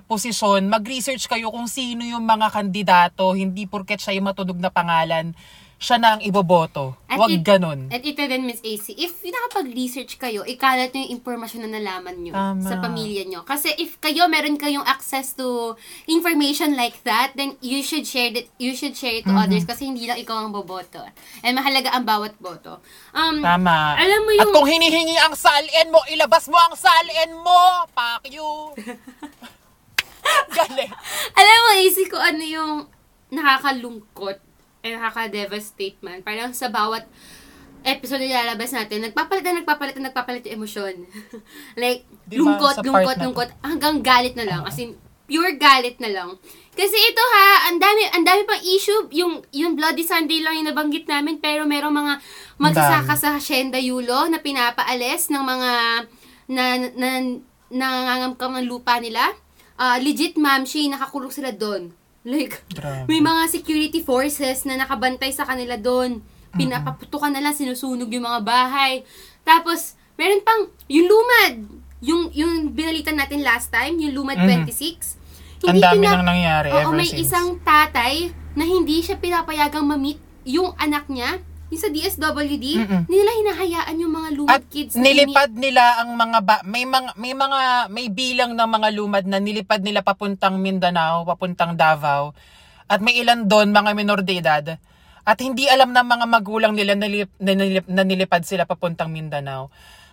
posisyon 0.08 0.66
mag-research 0.66 1.28
kayo 1.28 1.52
kung 1.52 1.68
sino 1.68 2.02
yung 2.02 2.24
mga 2.24 2.48
kandidato. 2.48 3.36
Hindi 3.36 3.68
porket 3.68 4.00
siya 4.00 4.16
yung 4.16 4.32
matunog 4.32 4.56
na 4.56 4.72
pangalan 4.72 5.36
siya 5.78 5.94
na 5.94 6.08
ang 6.12 6.20
iboboto 6.20 6.98
At 7.06 7.16
wag 7.16 7.30
it- 7.30 7.40
ganon 7.40 7.86
At 7.88 8.02
ito 8.02 8.18
din, 8.20 8.42
Miss 8.42 8.58
AC, 8.60 8.90
if 8.92 9.14
nakapag-research 9.20 10.18
kayo, 10.18 10.42
ikalat 10.42 10.90
nyo 10.90 11.00
yung 11.00 11.14
impormasyon 11.16 11.62
na 11.62 11.78
nalaman 11.78 12.18
nyo 12.18 12.34
Tama. 12.34 12.60
sa 12.60 12.74
pamilya 12.76 13.22
nyo. 13.24 13.40
Kasi 13.42 13.70
if 13.76 13.94
kayo, 13.96 14.26
meron 14.26 14.54
kayong 14.54 14.82
access 14.84 15.32
to 15.32 15.78
information 16.04 16.74
like 16.74 16.98
that, 17.02 17.30
then 17.32 17.54
you 17.60 17.78
should 17.80 18.02
share 18.02 18.28
it, 18.28 18.50
you 18.56 18.72
should 18.72 18.92
share 18.92 19.14
it 19.14 19.22
to 19.22 19.30
Mm-hmm. 19.30 19.46
others 19.46 19.62
kasi 19.62 19.86
hindi 19.86 20.04
lang 20.04 20.18
ikaw 20.18 20.40
ang 20.40 20.50
boboto. 20.50 20.98
And 21.40 21.54
mahalaga 21.54 21.90
ang 21.90 22.02
bawat 22.02 22.34
boto. 22.36 22.82
Um, 23.10 23.38
Tama. 23.38 23.94
Alam 23.94 24.20
mo 24.20 24.30
At 24.32 24.38
yung- 24.40 24.52
kung 24.52 24.66
hinihingi 24.66 25.14
ang 25.16 25.32
salin 25.32 25.88
mo, 25.88 26.02
ilabas 26.08 26.44
mo 26.46 26.58
ang 26.58 26.74
salin 26.74 27.30
mo. 27.36 27.60
Fuck 27.88 28.26
you. 28.26 28.50
Galing. 30.50 30.92
Alam 31.32 31.58
mo, 31.60 31.70
isip 31.80 32.08
ko 32.08 32.18
ano 32.18 32.42
yung 32.42 32.72
nakakalungkot 33.30 34.40
and 34.82 34.98
nakaka-devastate 34.98 35.98
man. 36.00 36.22
Parang 36.22 36.54
sa 36.54 36.70
bawat 36.70 37.06
episode 37.86 38.22
na 38.22 38.30
ilalabas 38.30 38.74
natin, 38.74 39.06
nagpapalit 39.06 39.44
na 39.46 39.62
nagpapalit 39.62 39.94
na 39.98 40.10
nagpapalit 40.10 40.42
yung 40.46 40.62
emosyon. 40.62 41.06
like, 41.82 42.04
Di 42.26 42.36
ba, 42.36 42.42
lungkot, 42.42 42.76
lungkot, 42.82 43.16
lungkot, 43.22 43.50
hanggang 43.62 44.02
galit 44.02 44.34
na 44.34 44.46
lang. 44.46 44.62
As 44.66 44.78
in, 44.82 44.98
pure 45.28 45.54
galit 45.60 46.00
na 46.00 46.10
lang. 46.10 46.30
Kasi 46.72 46.96
ito 46.96 47.22
ha, 47.22 47.68
ang 47.70 47.78
dami, 47.78 48.02
ang 48.16 48.24
dami 48.24 48.42
pang 48.48 48.62
issue, 48.64 49.10
yung, 49.12 49.44
yung 49.52 49.76
Bloody 49.76 50.02
Sunday 50.02 50.40
lang 50.40 50.56
yung 50.58 50.72
nabanggit 50.72 51.04
namin, 51.04 51.38
pero 51.38 51.68
merong 51.68 51.92
mga 51.92 52.14
magsasaka 52.56 53.14
sa 53.14 53.28
Hacienda 53.36 53.78
Yulo 53.78 54.26
na 54.30 54.40
pinapaalis 54.40 55.28
ng 55.28 55.44
mga 55.44 55.70
na, 56.48 56.64
na, 56.96 57.08
nangangamkam 57.68 58.56
ng 58.56 58.66
lupa 58.66 58.96
nila. 58.98 59.20
Ah, 59.78 60.00
legit, 60.00 60.34
ma'am, 60.40 60.64
she, 60.66 60.88
nakakulong 60.88 61.30
sila 61.30 61.52
doon. 61.54 61.92
Like, 62.34 62.60
Grabe. 62.68 63.08
may 63.08 63.20
mga 63.20 63.48
security 63.48 64.00
forces 64.00 64.62
na 64.62 64.76
nakabantay 64.76 65.32
sa 65.32 65.42
kanila 65.42 65.74
doon. 65.74 66.20
Pinapaputukan 66.50 67.28
na 67.28 67.40
lang, 67.40 67.52
sinusunog 67.52 68.08
yung 68.08 68.24
mga 68.24 68.40
bahay. 68.40 69.00
Tapos, 69.42 69.96
meron 70.14 70.40
pang, 70.40 70.60
yung 70.86 71.06
lumad, 71.06 71.54
yung, 72.00 72.28
yung 72.30 72.52
binalitan 72.68 73.14
natin 73.14 73.40
last 73.40 73.68
time, 73.68 73.96
yung 73.96 74.12
lumad 74.14 74.36
Mhm. 74.36 74.68
26. 74.68 75.16
Ang 75.64 75.78
dami 75.78 75.98
pinap- 75.98 76.20
nang 76.20 76.28
nangyari 76.28 76.68
Oo, 76.68 76.78
ever 76.84 76.94
may 76.94 77.06
since. 77.06 77.26
isang 77.26 77.58
tatay 77.58 78.28
na 78.54 78.62
hindi 78.62 79.00
siya 79.00 79.16
pinapayagang 79.16 79.82
mamit 79.82 80.16
yung 80.44 80.72
anak 80.76 81.08
niya, 81.08 81.40
yung 81.68 81.80
sa 81.80 81.92
DSWD, 81.92 82.66
Mm-mm. 82.80 83.02
nila 83.06 83.30
hinahayaan 83.36 83.96
yung 84.00 84.12
mga 84.12 84.28
lumad 84.40 84.56
At 84.56 84.64
kids 84.72 84.96
na 84.96 85.04
nilipad 85.04 85.52
nila 85.52 86.00
ang 86.00 86.16
mga 86.16 86.38
ba- 86.40 86.64
may 86.64 86.88
mga 86.88 87.12
may 87.20 87.36
mga 87.36 87.60
may 87.92 88.06
bilang 88.08 88.56
ng 88.56 88.68
mga 88.68 88.88
lumad 88.96 89.24
na 89.28 89.36
nilipad 89.36 89.84
nila 89.84 90.00
papuntang 90.00 90.56
Mindanao, 90.56 91.28
papuntang 91.28 91.76
Davao. 91.76 92.32
At 92.88 93.04
may 93.04 93.20
ilan 93.20 93.44
doon 93.44 93.68
mga 93.68 93.92
minor 93.92 94.24
de 94.24 94.40
edad. 94.40 94.66
At 95.28 95.44
hindi 95.44 95.68
alam 95.68 95.92
ng 95.92 96.08
mga 96.08 96.24
magulang 96.24 96.72
nila 96.72 96.96
na, 96.96 97.04
nilip, 97.04 97.28
na, 97.36 97.52
nilip- 97.52 97.90
na 97.92 98.00
nilipad 98.00 98.48
sila 98.48 98.64
papuntang 98.64 99.12
Mindanao. 99.12 99.68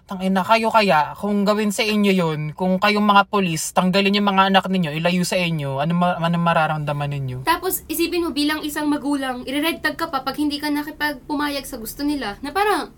Tangina 0.06 0.46
kayo 0.46 0.70
kaya 0.70 1.18
kung 1.18 1.42
gawin 1.50 1.74
sa 1.74 1.82
inyo 1.82 2.14
'yon, 2.14 2.54
kung 2.54 2.78
kayong 2.78 3.02
mga 3.02 3.26
pulis, 3.26 3.74
tanggalin 3.74 4.14
yung 4.14 4.30
mga 4.30 4.54
anak 4.54 4.70
ninyo, 4.70 4.94
ilayo 4.94 5.26
sa 5.26 5.34
inyo, 5.34 5.82
ano 5.82 5.98
ma- 5.98 6.22
ano 6.22 6.38
mararamdaman 6.38 7.10
ninyo? 7.10 7.38
Tapos, 7.42 7.82
isipin 7.90 8.22
mo 8.22 8.30
bilang 8.30 8.62
isang 8.62 8.86
magulang, 8.86 9.42
ire-red 9.50 9.82
tag 9.82 9.98
ka 9.98 10.14
pa 10.14 10.22
pag 10.22 10.38
hindi 10.38 10.62
ka 10.62 10.70
nakipagpumayag 10.70 11.66
sa 11.66 11.82
gusto 11.82 12.06
nila. 12.06 12.38
Na 12.46 12.54
parang, 12.54 12.94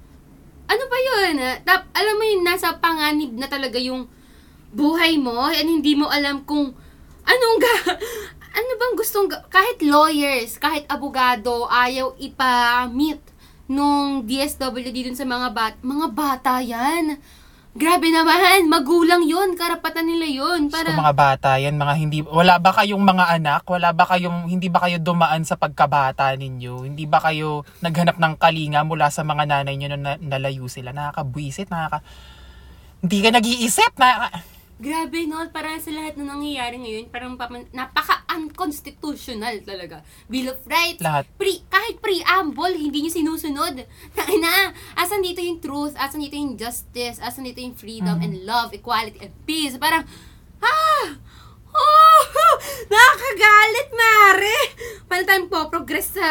ano 0.67 0.83
ba 0.91 0.97
yun? 0.99 1.39
Tap, 1.63 1.87
alam 1.95 2.15
mo 2.19 2.23
yun, 2.27 2.43
nasa 2.43 2.75
panganib 2.75 3.31
na 3.39 3.47
talaga 3.47 3.79
yung 3.79 4.11
buhay 4.75 5.15
mo 5.15 5.47
and 5.47 5.79
hindi 5.79 5.95
mo 5.95 6.11
alam 6.11 6.43
kung 6.43 6.75
anong 7.23 7.57
ga... 7.63 7.75
Ano 8.57 8.73
bang 8.73 8.97
gustong... 8.97 9.29
Kahit 9.53 9.85
lawyers, 9.85 10.57
kahit 10.57 10.89
abogado, 10.89 11.69
ayaw 11.69 12.17
ipa-meet 12.17 13.21
nung 13.67 14.23
DSWD 14.23 15.11
dun 15.11 15.17
sa 15.19 15.27
mga 15.27 15.47
bat 15.51 15.73
mga 15.83 16.07
bata 16.11 16.53
yan. 16.63 17.19
Grabe 17.77 18.09
naman, 18.09 18.65
magulang 18.73 19.21
yun, 19.21 19.53
karapatan 19.53 20.09
nila 20.09 20.25
yun. 20.25 20.65
Para... 20.65 20.89
Para, 20.89 20.97
mga 20.97 21.13
bata 21.13 21.49
yan, 21.61 21.77
mga 21.77 21.93
hindi, 21.93 22.25
wala 22.25 22.57
ba 22.57 22.73
kayong 22.73 23.05
mga 23.05 23.37
anak? 23.37 23.69
Wala 23.69 23.93
ba 23.93 24.09
kayong, 24.09 24.49
hindi 24.49 24.65
ba 24.65 24.81
kayo 24.81 24.97
dumaan 24.97 25.45
sa 25.45 25.61
pagkabata 25.61 26.33
ninyo? 26.33 26.89
Hindi 26.89 27.05
ba 27.05 27.21
kayo 27.21 27.69
naghanap 27.85 28.17
ng 28.17 28.33
kalinga 28.41 28.81
mula 28.81 29.13
sa 29.13 29.21
mga 29.21 29.45
nanay 29.45 29.77
nyo 29.77 29.93
na 29.93 29.99
na- 30.01 30.17
nalayo 30.17 30.65
sila? 30.65 30.89
Nakakabwisit, 30.89 31.69
nakaka... 31.69 32.01
Hindi 33.05 33.17
ka 33.21 33.29
nag-iisip, 33.29 33.93
na 34.01 34.25
Grabe, 34.77 35.25
no? 35.25 35.41
Parang 35.49 35.81
sa 35.81 35.89
lahat 35.89 36.21
na 36.21 36.37
nangyayari 36.37 36.77
ngayon, 36.77 37.09
parang 37.09 37.33
napaka-unconstitutional 37.73 39.65
talaga. 39.65 40.05
Bill 40.29 40.53
of 40.53 40.61
Rights, 40.69 41.01
Lahat. 41.01 41.25
Pre, 41.33 41.65
kahit 41.65 41.97
preamble, 41.97 42.77
hindi 42.77 43.01
nyo 43.01 43.09
sinusunod. 43.09 43.73
na, 44.43 44.53
asan 44.93 45.25
dito 45.25 45.41
yung 45.41 45.57
truth, 45.57 45.97
asan 45.97 46.21
dito 46.21 46.37
yung 46.37 46.53
justice, 46.61 47.17
asan 47.17 47.49
dito 47.49 47.57
yung 47.57 47.73
freedom 47.73 48.21
and 48.21 48.45
love, 48.45 48.69
equality 48.69 49.17
and 49.17 49.33
peace. 49.49 49.73
Parang, 49.81 50.05
ah! 50.61 51.07
Oh! 51.73 52.21
Nakakagalit, 52.93 53.89
Mare! 53.97 54.57
Paano 55.09 55.23
tayo 55.25 55.41
po 55.49 55.73
progress 55.73 56.13
sa... 56.13 56.29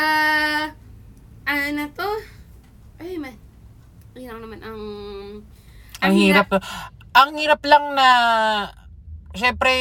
Ano 1.46 1.66
na 1.74 1.90
to? 1.90 2.10
Ay, 3.02 3.18
man. 3.18 3.34
Ayun 4.14 4.38
lang 4.38 4.40
naman 4.42 4.60
ang... 4.62 4.80
ang 5.98 6.14
hirap. 6.14 6.46
Ang 7.16 7.40
hirap 7.40 7.64
lang 7.64 7.96
na, 7.96 8.08
syempre, 9.32 9.72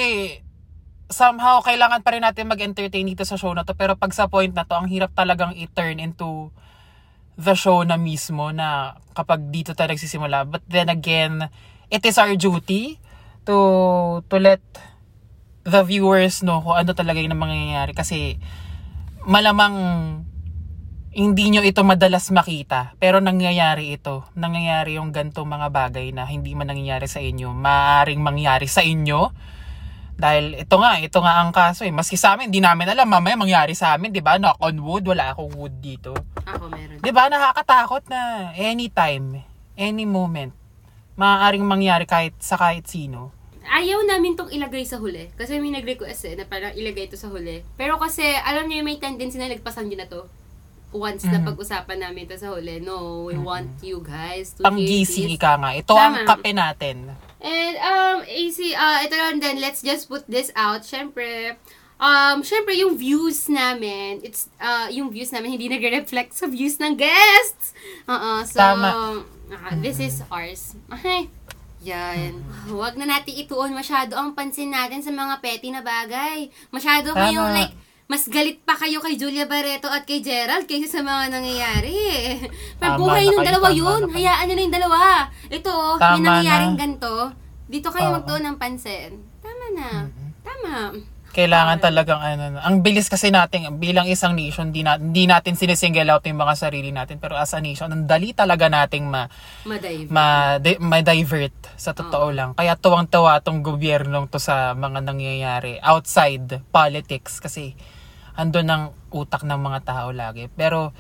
somehow, 1.11 1.59
kailangan 1.59 1.99
pa 1.99 2.15
rin 2.15 2.23
natin 2.23 2.47
mag-entertain 2.47 3.03
dito 3.03 3.27
sa 3.27 3.35
show 3.35 3.51
na 3.51 3.67
to. 3.67 3.75
Pero 3.75 3.99
pag 3.99 4.15
sa 4.15 4.31
point 4.31 4.55
na 4.55 4.63
to, 4.63 4.71
ang 4.79 4.87
hirap 4.87 5.11
talagang 5.11 5.51
i-turn 5.51 5.99
into 5.99 6.55
the 7.35 7.51
show 7.51 7.83
na 7.83 7.99
mismo 7.99 8.55
na 8.55 8.95
kapag 9.11 9.51
dito 9.51 9.75
tayo 9.75 9.91
nagsisimula. 9.91 10.47
But 10.47 10.63
then 10.71 10.87
again, 10.87 11.51
it 11.91 12.07
is 12.07 12.15
our 12.15 12.39
duty 12.39 13.03
to 13.43 13.57
to 14.31 14.35
let 14.39 14.63
the 15.67 15.81
viewers 15.83 16.39
know 16.39 16.63
kung 16.63 16.79
ano 16.79 16.95
talaga 16.95 17.19
yung 17.19 17.35
mangyayari. 17.35 17.91
Kasi 17.91 18.39
malamang 19.27 19.75
hindi 21.15 21.47
nyo 21.47 21.63
ito 21.63 21.79
madalas 21.87 22.27
makita. 22.27 22.91
Pero 22.99 23.23
nangyayari 23.23 23.95
ito. 23.95 24.27
Nangyayari 24.35 24.99
yung 24.99 25.15
ganito 25.15 25.47
mga 25.47 25.71
bagay 25.71 26.11
na 26.11 26.27
hindi 26.27 26.51
man 26.51 26.67
nangyayari 26.67 27.07
sa 27.07 27.23
inyo. 27.23 27.55
Maaring 27.55 28.19
mangyari 28.19 28.67
sa 28.67 28.83
inyo. 28.83 29.31
Dahil 30.19 30.59
ito 30.59 30.75
nga, 30.75 30.99
ito 30.99 31.19
nga 31.23 31.39
ang 31.39 31.55
kaso 31.55 31.87
eh. 31.87 31.91
Maski 31.95 32.19
sa 32.19 32.35
amin, 32.35 32.51
hindi 32.51 32.59
namin 32.59 32.91
alam. 32.91 33.07
Mamaya 33.07 33.39
mangyari 33.39 33.71
sa 33.71 33.95
amin, 33.95 34.11
di 34.11 34.19
ba? 34.19 34.35
Knock 34.35 34.59
on 34.59 34.75
wood, 34.83 35.07
wala 35.07 35.31
akong 35.31 35.55
wood 35.55 35.79
dito. 35.79 36.11
Ako 36.43 36.67
meron. 36.67 36.99
Di 36.99 37.11
ba? 37.15 37.31
Nakakatakot 37.31 38.11
na 38.11 38.51
anytime, 38.55 39.43
any 39.79 40.03
moment, 40.03 40.51
maaaring 41.15 41.63
mangyari 41.63 42.03
kahit 42.03 42.35
sa 42.43 42.59
kahit 42.59 42.87
sino. 42.91 43.31
Ayaw 43.65 44.03
namin 44.07 44.35
tong 44.35 44.51
ilagay 44.51 44.83
sa 44.83 44.99
huli. 44.99 45.31
Kasi 45.35 45.59
may 45.63 45.71
nag-request 45.71 46.31
eh, 46.31 46.35
na 46.39 46.47
parang 46.47 46.75
ilagay 46.75 47.07
ito 47.11 47.19
sa 47.19 47.31
huli. 47.31 47.63
Pero 47.75 47.99
kasi, 47.99 48.23
alam 48.23 48.67
niyo 48.67 48.83
may 48.83 48.99
tendency 48.99 49.39
na 49.39 49.51
nagpasan 49.51 49.87
nyo 49.87 49.99
na 49.99 50.07
to. 50.11 50.27
Once 50.97 51.23
na 51.23 51.37
Mhm. 51.37 51.45
pag-usapan 51.45 51.99
namin 52.01 52.23
to 52.25 52.35
sa 52.35 52.49
huli. 52.49 52.79
No, 52.79 53.27
we 53.27 53.35
want 53.35 53.67
you 53.81 53.99
guys 53.99 54.55
to 54.55 54.63
Panggising 54.63 55.27
hear 55.27 55.35
this. 55.35 55.37
ika 55.37 55.51
nga. 55.55 55.71
Ito 55.73 55.93
ang 55.93 56.15
Tama. 56.17 56.27
kape 56.31 56.51
natin. 56.51 56.97
And, 57.37 57.75
um, 57.77 58.17
AC, 58.23 58.73
uh, 58.73 59.03
ito 59.03 59.13
lang 59.13 59.37
din, 59.37 59.59
let's 59.59 59.79
just 59.79 60.07
put 60.07 60.25
this 60.25 60.49
out. 60.53 60.81
Siyempre, 60.81 61.59
um, 61.97 62.41
siyempre, 62.41 62.73
yung 62.73 62.95
views 62.95 63.45
namin, 63.45 64.17
it's, 64.21 64.47
uh, 64.57 64.87
yung 64.89 65.07
views 65.07 65.29
namin 65.29 65.53
hindi 65.53 65.67
nagre-reflect 65.67 66.33
sa 66.33 66.47
views 66.47 66.79
ng 66.79 66.95
guests. 66.95 67.75
Oo, 68.05 68.41
so, 68.41 68.57
Tama. 68.57 69.21
ah, 69.53 69.75
this 69.77 69.99
is 69.99 70.25
ours. 70.27 70.73
Okay. 70.89 71.29
Yan. 71.83 72.41
Huwag 72.65 72.97
na 72.97 73.05
natin 73.05 73.37
ituon 73.37 73.69
masyado 73.69 74.17
ang 74.17 74.33
pansin 74.33 74.73
natin 74.73 75.05
sa 75.05 75.13
mga 75.13 75.37
petty 75.37 75.69
na 75.69 75.85
bagay. 75.85 76.49
Masyado 76.71 77.13
Tama. 77.13 77.29
kayong 77.29 77.51
like, 77.53 77.73
mas 78.05 78.29
galit 78.29 78.61
pa 78.61 78.77
kayo 78.77 79.01
kay 79.01 79.17
Julia 79.17 79.45
Barreto 79.45 79.89
at 79.89 80.05
kay 80.05 80.21
Gerald 80.21 80.65
kaysa 80.65 80.87
sa 80.87 81.01
mga 81.01 81.33
nangyayari. 81.33 81.97
Pero 82.79 83.01
buhay 83.01 83.25
kayo, 83.25 83.41
dalawa 83.41 83.67
tama 83.67 83.75
yun. 83.75 84.01
kayo. 84.03 84.13
Hayaan 84.13 84.43
nyo 84.45 84.53
na 84.53 84.61
yung 84.61 84.75
dalawa. 84.75 84.99
Ito, 85.49 85.73
Tama 85.97 86.13
may 86.13 86.21
nangyayaring 86.21 86.73
na. 86.73 86.79
ganito. 86.79 87.13
Dito 87.65 87.89
kayo 87.89 88.13
magtuon 88.13 88.43
ng 88.45 88.57
pansin. 88.57 89.09
Tama 89.41 89.65
na. 89.73 89.89
Tama. 90.45 90.75
Kailangan 91.35 91.83
talagang 91.83 92.23
ano, 92.23 92.63
ang 92.63 92.79
bilis 92.79 93.11
kasi 93.11 93.27
natin 93.27 93.67
bilang 93.75 94.07
isang 94.07 94.31
nation, 94.31 94.71
di, 94.71 94.87
na, 94.87 94.95
di 94.95 95.27
natin 95.27 95.59
sinisingle 95.59 96.07
out 96.07 96.23
yung 96.23 96.39
mga 96.39 96.55
sarili 96.55 96.95
natin. 96.95 97.19
Pero 97.19 97.35
as 97.35 97.51
a 97.51 97.59
nation, 97.59 97.91
ang 97.91 98.07
dali 98.07 98.31
talaga 98.31 98.71
nating 98.71 99.03
ma, 99.03 99.27
Madive. 99.67 100.07
ma, 100.07 100.55
di- 100.63 100.79
ma-divert 100.79 101.75
sa 101.75 101.91
totoo 101.91 102.31
lang. 102.31 102.55
Kaya 102.55 102.79
tuwang-tuwa 102.79 103.43
tong 103.43 103.59
gobyernong 103.59 104.31
to 104.31 104.39
sa 104.39 104.71
mga 104.71 105.03
nangyayari 105.03 105.75
outside 105.83 106.63
politics 106.71 107.43
kasi 107.43 107.75
andun 108.39 108.71
ang 108.71 108.83
utak 109.11 109.43
ng 109.43 109.59
mga 109.59 109.79
tao 109.83 110.15
lagi. 110.15 110.47
Pero 110.47 110.95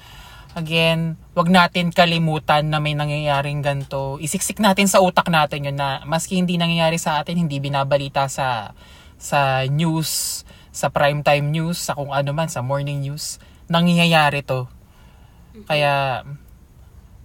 again, 0.55 1.19
wag 1.31 1.47
natin 1.51 1.91
kalimutan 1.91 2.67
na 2.67 2.83
may 2.83 2.91
nangyayaring 2.91 3.63
ganito. 3.63 4.19
Isiksik 4.19 4.59
natin 4.59 4.91
sa 4.91 4.99
utak 4.99 5.31
natin 5.31 5.71
yun 5.71 5.79
na 5.79 6.03
maski 6.03 6.39
hindi 6.39 6.59
nangyayari 6.59 6.99
sa 6.99 7.23
atin, 7.23 7.39
hindi 7.39 7.63
binabalita 7.63 8.27
sa 8.27 8.75
sa 9.17 9.63
news, 9.67 10.43
sa 10.75 10.91
primetime 10.91 11.49
news, 11.49 11.79
sa 11.79 11.95
kung 11.95 12.11
ano 12.11 12.35
man, 12.35 12.51
sa 12.51 12.59
morning 12.59 12.99
news, 13.03 13.39
nangyayari 13.71 14.43
to. 14.43 14.67
Kaya 15.65 16.23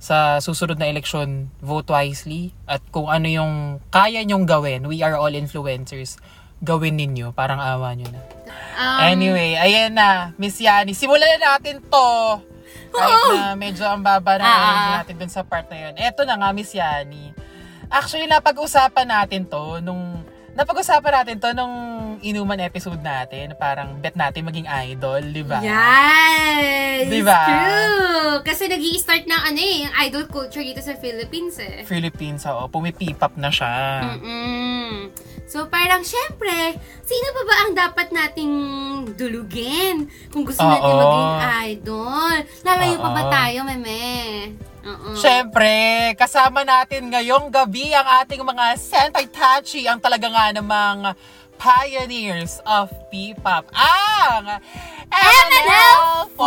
sa 0.01 0.41
susunod 0.41 0.81
na 0.81 0.89
eleksyon, 0.89 1.53
vote 1.61 1.93
wisely 1.93 2.57
at 2.65 2.81
kung 2.89 3.13
ano 3.13 3.29
yung 3.29 3.55
kaya 3.93 4.25
nyong 4.25 4.49
gawin, 4.49 4.89
we 4.89 5.05
are 5.05 5.19
all 5.19 5.29
influencers, 5.29 6.17
gawin 6.65 6.97
ninyo, 6.97 7.37
parang 7.37 7.61
awa 7.61 7.93
nyo 7.93 8.09
na. 8.09 8.23
Um, 8.81 9.01
anyway, 9.13 9.61
ayan 9.61 9.93
na, 9.93 10.33
Miss 10.41 10.57
Yani, 10.57 10.97
simulan 10.97 11.37
na 11.37 11.57
natin 11.57 11.85
to. 11.85 12.09
Kahit 12.91 13.23
na 13.37 13.55
medyo 13.55 13.85
ang 13.87 14.01
baba 14.01 14.41
na 14.41 14.47
energy 14.47 14.89
natin 14.97 15.15
dun 15.21 15.33
sa 15.33 15.43
part 15.45 15.69
na 15.69 15.79
yun. 15.89 15.95
Eto 16.01 16.25
na 16.25 16.41
nga, 16.41 16.49
Miss 16.57 16.73
Yani. 16.73 17.37
Actually, 17.91 18.25
napag-usapan 18.31 19.05
natin 19.05 19.45
to 19.47 19.85
nung 19.85 20.23
napag-usapan 20.61 21.25
natin 21.25 21.37
to 21.41 21.49
nung 21.57 21.75
inuman 22.21 22.61
episode 22.61 23.01
natin. 23.01 23.57
Parang 23.57 23.97
bet 23.97 24.13
natin 24.13 24.45
maging 24.45 24.69
idol, 24.69 25.25
di 25.25 25.41
ba? 25.41 25.65
Yes! 25.65 27.09
Diba? 27.09 27.41
True! 27.49 28.45
Kasi 28.45 28.69
nag 28.69 28.85
start 29.01 29.25
na 29.25 29.41
ano 29.49 29.57
eh, 29.57 29.89
yung 29.89 29.95
idol 30.05 30.29
culture 30.29 30.61
dito 30.61 30.85
sa 30.85 30.93
Philippines 31.01 31.57
eh. 31.57 31.81
Philippines, 31.89 32.45
oo. 32.45 32.69
Pumipipap 32.69 33.41
na 33.41 33.49
siya. 33.49 34.05
Mm-mm. 34.05 35.09
So, 35.51 35.67
parang, 35.67 36.05
syempre, 36.07 36.79
sino 37.03 37.27
pa 37.35 37.43
ba 37.43 37.55
ang 37.67 37.73
dapat 37.75 38.09
nating 38.15 38.55
dulugin 39.19 40.07
kung 40.31 40.47
gusto 40.47 40.63
natin 40.63 40.93
Oo. 40.95 41.01
maging 41.03 41.33
idol? 41.75 42.35
Lalayo 42.63 42.97
pa 43.01 43.11
ba 43.11 43.23
Oo. 43.27 43.33
tayo, 43.33 43.59
meme? 43.67 43.99
Oo. 44.81 45.13
Siyempre, 45.17 45.71
kasama 46.17 46.65
natin 46.65 47.13
ngayong 47.13 47.53
gabi 47.53 47.93
ang 47.93 48.25
ating 48.25 48.41
mga 48.41 48.81
Sentai 48.81 49.29
Tachi, 49.29 49.85
ang 49.85 50.01
talaga 50.01 50.25
nga 50.33 50.49
namang 50.57 51.13
pioneers 51.61 52.65
of 52.65 52.89
P-pop, 53.13 53.69
ang 53.77 54.65
MNL48! 55.13 56.41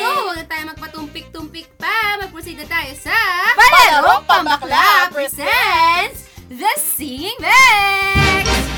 So, 0.00 0.08
huwag 0.24 0.40
na 0.40 0.46
tayo 0.48 0.64
magpatumpik-tumpik 0.72 1.68
pa. 1.76 2.16
Mag-proceed 2.24 2.56
na 2.56 2.64
tayo 2.64 2.92
sa... 2.96 3.12
Palarong 3.52 4.24
Pambakla 4.24 5.12
presents 5.12 6.24
The 6.48 6.72
Singing 6.80 7.36
Bags! 7.36 8.72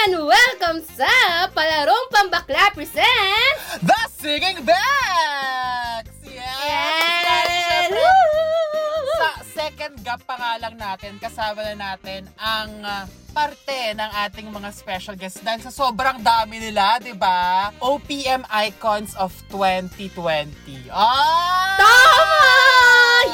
Ayan! 0.00 0.16
Welcome 0.24 0.80
sa 0.96 1.12
Palarong 1.52 2.08
Pambakla 2.08 2.72
presents... 2.72 3.84
The 3.84 4.00
Singing 4.08 4.64
Backs! 4.64 6.16
Yes! 6.24 6.40
Yes! 6.64 7.92
Sa 9.20 9.30
second 9.44 10.00
gap 10.00 10.24
pa 10.24 10.40
nga 10.40 10.56
lang 10.56 10.80
natin, 10.80 11.20
kasama 11.20 11.60
na 11.68 11.76
natin 11.76 12.24
ang 12.40 12.80
ah, 12.80 13.04
parte 13.36 13.92
ng 13.92 14.10
ating 14.24 14.48
mga 14.48 14.72
special 14.72 15.20
guests 15.20 15.44
dahil 15.44 15.60
sa 15.68 15.68
sobrang 15.68 16.24
dami 16.24 16.64
nila, 16.64 16.96
di 16.96 17.12
ba? 17.12 17.68
OPM 17.84 18.48
Icons 18.72 19.12
of 19.20 19.36
2020. 19.52 20.48
Ah! 20.88 21.76
Tama! 21.76 22.32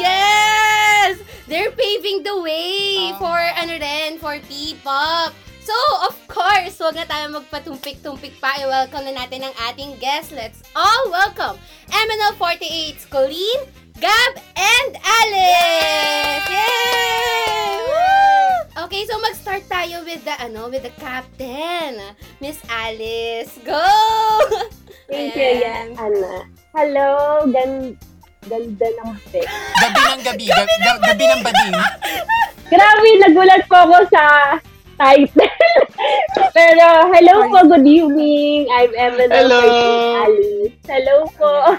Yes! 0.02 1.22
They're 1.46 1.70
paving 1.70 2.26
the 2.26 2.42
way 2.42 3.14
Tama. 3.14 3.22
for 3.22 3.38
ano 3.38 3.72
rin, 3.78 4.18
for 4.18 4.34
P-pop. 4.50 5.45
So, 5.66 5.74
of 6.06 6.14
course, 6.30 6.78
huwag 6.78 6.94
na 6.94 7.10
tayo 7.10 7.26
magpatumpik-tumpik 7.42 8.38
pa. 8.38 8.54
I-welcome 8.62 9.02
na 9.02 9.18
natin 9.18 9.50
ang 9.50 9.54
ating 9.66 9.98
guests. 9.98 10.30
Let's 10.30 10.62
all 10.78 11.10
welcome 11.10 11.58
MNL48's 11.90 13.02
Colleen, 13.10 13.66
Gab, 13.98 14.38
and 14.54 14.94
Alice! 15.02 16.46
Yay! 16.46 17.82
Woo! 17.82 18.86
Okay, 18.86 19.10
so 19.10 19.18
mag-start 19.18 19.66
tayo 19.66 20.06
with 20.06 20.22
the, 20.22 20.38
ano, 20.38 20.70
with 20.70 20.86
the 20.86 20.94
captain. 21.02 21.98
Miss 22.38 22.62
Alice, 22.70 23.58
go! 23.66 23.82
Thank 25.10 25.34
you, 25.34 25.66
yan, 25.66 25.98
Ana. 25.98 26.46
Hello, 26.78 27.42
gan 27.50 27.98
ganda 28.46 28.86
ng 29.02 29.18
pic. 29.34 29.42
Gabi 29.82 30.00
ng 30.14 30.22
gabi, 30.22 30.46
gabi, 30.46 30.74
gabi, 30.78 31.02
gabi 31.10 31.24
ng 31.26 31.42
bading. 31.42 31.74
Grabe, 32.70 33.10
nagulat 33.18 33.62
po 33.66 33.82
ako 33.82 33.98
sa 34.14 34.22
title. 34.96 35.48
Pero, 36.56 36.86
hello 37.12 37.48
po, 37.52 37.58
good 37.68 37.86
evening. 37.86 38.68
I'm 38.72 38.92
Emma 38.96 39.24
Hello. 39.28 39.60
Alice. 40.24 40.74
Hello 40.88 41.16
po. 41.36 41.76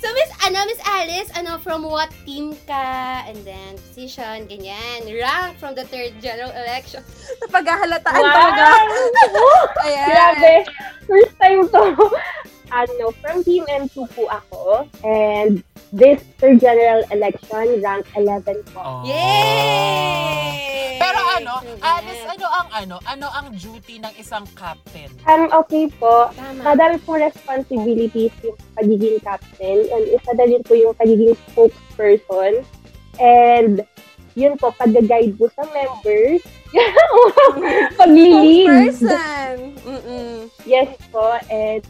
So, 0.00 0.08
Miss, 0.16 0.30
ano, 0.48 0.64
Miss 0.64 0.80
Alice, 0.82 1.30
ano, 1.36 1.60
from 1.60 1.84
what 1.84 2.08
team 2.24 2.56
ka? 2.64 3.20
And 3.28 3.36
then, 3.44 3.76
position, 3.76 4.48
ganyan. 4.48 5.04
Rank 5.04 5.60
from 5.60 5.76
the 5.76 5.84
third 5.84 6.16
general 6.24 6.50
election. 6.56 7.04
Napaghahalataan 7.44 8.16
Wow! 8.16 8.32
talaga. 8.32 8.64
Ayan. 9.84 10.06
Grabe. 10.08 10.54
First 11.04 11.34
time 11.36 11.62
to. 11.68 11.82
Ano, 12.70 13.10
from 13.20 13.42
Team 13.44 13.66
M2 13.68 14.08
po 14.14 14.30
ako. 14.30 14.86
And 15.02 15.60
this 15.92 16.22
third 16.38 16.60
general 16.60 17.02
election, 17.10 17.82
rank 17.82 18.06
11 18.14 18.62
po. 18.70 18.80
Oh. 18.80 19.02
Yay! 19.06 20.98
Pero 21.00 21.20
ano. 21.40 21.54
Alice, 21.80 22.24
ano 22.28 22.46
ang 22.46 22.68
ano? 22.70 22.96
Ano 23.08 23.26
ang 23.32 23.46
duty 23.56 23.98
ng 23.98 24.14
isang 24.20 24.46
captain? 24.54 25.10
Um, 25.26 25.50
okay 25.50 25.90
po. 25.98 26.30
Tama. 26.34 26.62
Madami 26.62 26.96
pong 27.02 27.24
responsibilities 27.24 28.34
yung 28.44 28.56
pagiging 28.76 29.18
captain. 29.24 29.78
And 29.90 30.04
isa 30.06 30.30
na 30.36 30.44
din 30.46 30.62
po 30.62 30.76
yung 30.78 30.94
pagiging 30.94 31.34
spokesperson. 31.50 32.62
And 33.18 33.82
yun 34.38 34.54
po, 34.60 34.70
pag-guide 34.78 35.34
po 35.34 35.50
sa 35.56 35.66
members. 35.74 36.44
Pag-lead. 38.00 38.68
Person. 38.70 39.74
Mm-mm. 39.82 40.46
Yes 40.62 40.94
po. 41.10 41.34
And 41.50 41.82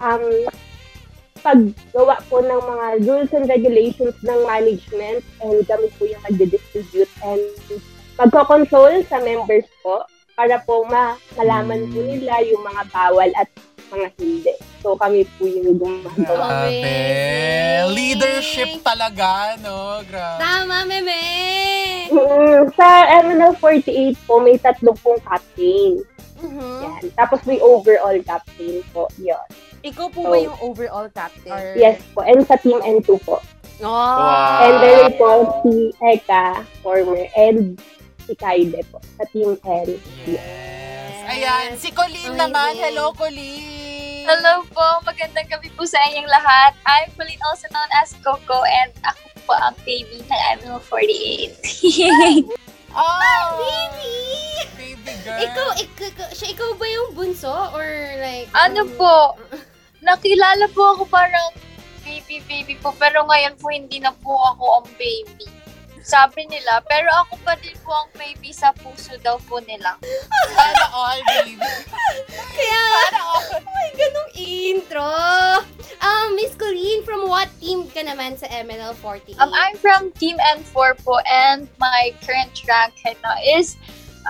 um, 0.00 0.24
paggawa 1.40 2.16
po 2.26 2.40
ng 2.40 2.60
mga 2.60 2.86
rules 3.04 3.30
and 3.32 3.46
regulations 3.46 4.16
ng 4.22 4.40
management 4.44 5.20
and 5.40 5.56
kami 5.64 5.86
po 5.96 6.04
yung 6.04 6.22
nag-distribute 6.24 7.12
and 7.22 7.42
magko-console 8.16 9.04
sa 9.06 9.20
members 9.20 9.68
po 9.80 10.04
para 10.36 10.60
po 10.64 10.84
ma- 10.88 11.16
malaman 11.34 11.88
po 11.92 12.00
nila 12.00 12.40
yung 12.44 12.60
mga 12.64 12.82
bawal 12.92 13.30
at 13.36 13.48
mga 13.88 14.08
hindi. 14.18 14.54
So 14.82 14.98
kami 14.98 15.24
po 15.36 15.46
yung 15.46 15.78
gumagawa. 15.78 16.68
Grabe. 16.68 16.94
Leadership 17.94 18.82
talaga, 18.82 19.54
no? 19.62 20.02
Grabe. 20.04 20.40
Tama, 20.42 20.76
meme! 20.84 21.22
Mm, 22.06 22.70
sa 22.74 22.86
MNL 23.22 23.54
48 23.58 24.14
po, 24.26 24.38
may 24.38 24.58
tatlo 24.58 24.94
pong 25.02 25.18
captain. 25.22 26.02
Mhm. 26.38 26.76
Yan. 26.84 27.04
Tapos 27.16 27.40
may 27.48 27.58
overall 27.58 28.18
captain 28.22 28.84
po. 28.92 29.08
Yun. 29.18 29.46
Ikaw 29.86 30.06
po 30.10 30.20
Oh. 30.20 30.30
ba 30.30 30.38
yung 30.40 30.58
overall 30.60 31.06
captain? 31.08 31.46
Or- 31.48 31.78
Yes 31.78 32.02
po. 32.10 32.20
And 32.20 32.42
sa 32.42 32.58
team 32.58 32.76
N2 32.76 33.22
po. 33.22 33.38
Oh. 33.78 33.86
Wow. 33.86 34.62
And 34.62 34.74
then 34.80 35.04
po 35.14 35.28
si 35.62 35.72
Eka, 36.00 36.44
former, 36.80 37.22
and 37.34 37.76
si 38.24 38.32
Kaide 38.34 38.82
po. 38.88 38.98
Sa 39.14 39.24
team 39.28 39.54
N. 39.62 39.88
Yes. 40.26 41.14
Ayan, 41.26 41.68
si 41.76 41.90
Colleen 41.90 42.32
Amazing. 42.32 42.40
naman. 42.40 42.72
Hello, 42.74 43.12
Colleen. 43.12 44.24
Hello 44.24 44.66
po, 44.66 44.82
magandang 45.02 45.46
gabi 45.46 45.70
po 45.70 45.84
sa 45.84 46.02
inyong 46.02 46.26
lahat. 46.26 46.74
I'm 46.82 47.14
Pauline, 47.14 47.38
also 47.44 47.68
known 47.68 47.86
as 47.96 48.10
Coco, 48.18 48.64
and 48.64 48.90
ako 49.00 49.22
po 49.44 49.54
ang 49.54 49.74
baby 49.80 50.18
ng 50.20 50.40
ML 50.56 50.82
48. 50.82 51.54
Oh, 52.90 53.46
Baby! 53.60 54.16
baby 54.74 55.12
girl. 55.20 55.36
Ikaw, 55.36 55.68
ikaw, 55.76 56.06
ikaw- 56.08 56.32
siya, 56.32 56.48
ikaw 56.50 56.74
ba 56.74 56.86
yung 56.88 57.10
bunso? 57.12 57.52
Or 57.70 57.86
like... 58.18 58.48
ano 58.52 58.82
po, 58.90 59.36
nakilala 60.06 60.70
po 60.70 60.94
ako 60.94 61.02
parang 61.10 61.50
baby-baby 62.06 62.78
po, 62.78 62.94
pero 62.94 63.26
ngayon 63.26 63.58
po 63.58 63.66
hindi 63.74 63.98
na 63.98 64.14
po 64.14 64.38
ako 64.54 64.80
ang 64.80 64.88
baby. 64.94 65.50
Sabi 66.06 66.46
nila, 66.46 66.78
pero 66.86 67.10
ako 67.26 67.34
pa 67.42 67.58
din 67.58 67.74
po 67.82 67.90
ang 67.90 68.06
baby 68.14 68.54
sa 68.54 68.70
puso 68.70 69.18
daw 69.26 69.42
po 69.50 69.58
nila. 69.66 69.98
Sana 70.54 70.86
all, 70.94 71.18
baby. 71.34 71.58
Kaya, 72.54 72.82
Sana 73.10 73.22
all. 73.26 73.46
ay, 73.58 73.88
ganong 73.98 74.32
intro. 74.38 75.10
Um, 75.98 76.38
Miss 76.38 76.54
Colleen, 76.54 77.02
from 77.02 77.26
what 77.26 77.50
team 77.58 77.90
ka 77.90 78.06
naman 78.06 78.38
sa 78.38 78.46
MNL 78.46 78.94
48? 79.02 79.34
Um, 79.42 79.50
I'm 79.50 79.74
from 79.82 80.14
Team 80.14 80.38
N4 80.38 81.02
po, 81.02 81.18
and 81.26 81.66
my 81.82 82.14
current 82.22 82.54
rank 82.70 82.94
right 83.02 83.18
now 83.26 83.34
is, 83.42 83.74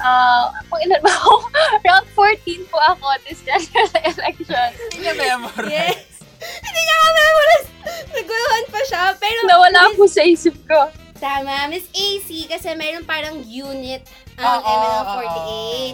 uh, 0.00 0.52
kung 0.68 0.80
ilan 0.84 1.00
ba 1.00 1.12
ako? 1.12 1.32
rank 1.86 2.06
14 2.12 2.70
po 2.72 2.78
ako 2.80 3.06
this 3.24 3.40
general 3.44 3.90
election. 4.12 4.68
Hindi 4.92 4.96
niya 5.02 5.14
memorize. 5.14 5.72
Yes. 5.72 6.24
Hindi 6.36 6.80
niya 6.80 6.96
ka-memorize. 7.00 7.68
Naguluhan 8.12 8.64
pa 8.68 8.80
siya. 8.84 9.02
Pero, 9.16 9.40
Nawala 9.48 9.82
po 9.96 10.04
sa 10.04 10.22
isip 10.22 10.54
ko. 10.68 11.05
Tama, 11.16 11.68
Miss 11.68 11.88
AC, 11.88 12.28
kasi 12.46 12.72
mayroon 12.72 13.02
parang 13.02 13.40
unit 13.42 14.04
ang 14.36 14.60
Oo, 14.60 14.68
MNL 14.68 15.02
oo. 15.02 15.16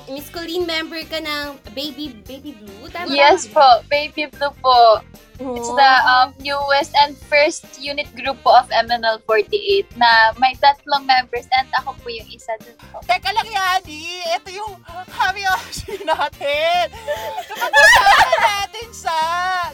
48. 0.09 0.15
Miss 0.15 0.29
Colleen, 0.29 0.65
member 0.65 0.99
ka 1.05 1.19
ng 1.19 1.45
Baby 1.71 2.11
Baby 2.23 2.53
Blue? 2.53 2.91
Tama 2.91 3.07
Yes 3.09 3.47
ba? 3.47 3.55
po, 3.55 3.67
Baby 3.87 4.27
Blue 4.29 4.55
po. 4.59 4.99
It's 5.43 5.75
the 5.75 5.93
um, 6.07 6.31
newest 6.39 6.95
and 7.03 7.19
first 7.27 7.67
unit 7.75 8.07
group 8.15 8.39
po 8.43 8.55
of 8.55 8.71
MNL 8.71 9.19
48 9.27 9.91
na 9.99 10.31
may 10.39 10.55
tatlong 10.55 11.03
members 11.03 11.51
and 11.51 11.67
ako 11.75 11.99
po 11.99 12.07
yung 12.07 12.31
isa 12.31 12.55
dun 12.63 12.79
po. 12.79 13.03
Teka 13.03 13.27
lang, 13.35 13.51
Yani. 13.51 14.23
Ito 14.39 14.49
yung 14.55 14.79
Hami 14.87 15.43
Oshi 15.51 15.99
natin. 16.07 16.95
Napag-usapan 17.49 18.39
natin 18.39 18.89
siya. 18.95 19.23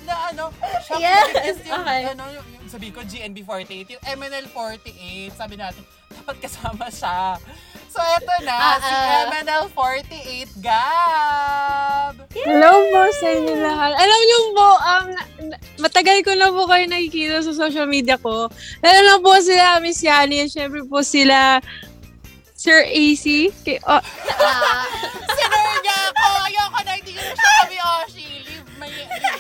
Na 0.09 0.15
ano, 0.33 0.45
siya 0.81 0.97
Yes, 0.97 1.29
is 1.53 1.61
yung, 1.69 1.85
okay. 1.85 2.17
ano, 2.17 2.25
yung 2.33 2.49
sabi 2.69 2.93
ko, 2.93 3.01
GNB48, 3.01 3.97
yung 3.97 4.05
MNL48. 4.05 5.33
Sabi 5.33 5.57
natin, 5.57 5.83
dapat 6.21 6.37
kasama 6.39 6.87
siya. 6.89 7.41
So, 7.89 7.99
eto 7.99 8.35
na, 8.45 8.53
Ah, 8.53 8.77
si 8.79 8.93
ah. 8.93 9.33
MNL48 9.33 10.49
Gab. 10.61 12.15
Hello 12.31 12.73
po 12.93 13.01
sa 13.17 13.27
inyo 13.33 13.55
lahat. 13.59 13.93
Alam 13.97 14.21
niyo 14.23 14.39
po, 14.53 14.69
um, 14.77 15.07
matagal 15.79 16.21
ko 16.21 16.37
na 16.37 16.53
po 16.53 16.69
kayo 16.69 16.85
nakikita 16.85 17.41
sa 17.41 17.57
social 17.57 17.89
media 17.89 18.21
ko. 18.21 18.53
Lalo 18.79 18.99
na 19.01 19.17
po 19.19 19.33
sila, 19.41 19.81
Miss 19.81 20.05
Yani, 20.05 20.45
and 20.45 20.53
syempre 20.53 20.85
po 20.85 21.01
sila, 21.01 21.65
Sir 22.53 22.85
AC. 22.85 23.49
Kay, 23.65 23.81
oh, 23.87 24.03
Ah, 24.37 24.85
Sinur 25.25 25.77
niya 25.81 25.97
ako. 26.13 26.27
Ayoko 26.45 26.79
na, 26.83 26.93
hindi 26.93 27.13
ko 27.15 27.23
na 27.23 27.33
siya 27.33 27.51
kami 27.57 27.79
Oshi. 27.79 28.29
Leave 28.45 28.69
my 28.77 28.91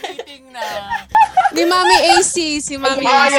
meeting 0.07 0.45
na. 0.49 0.64
Di 1.59 1.64
Mami 1.66 1.97
AC, 2.14 2.35
si 2.62 2.75
Mami 2.79 3.03
AC. 3.03 3.35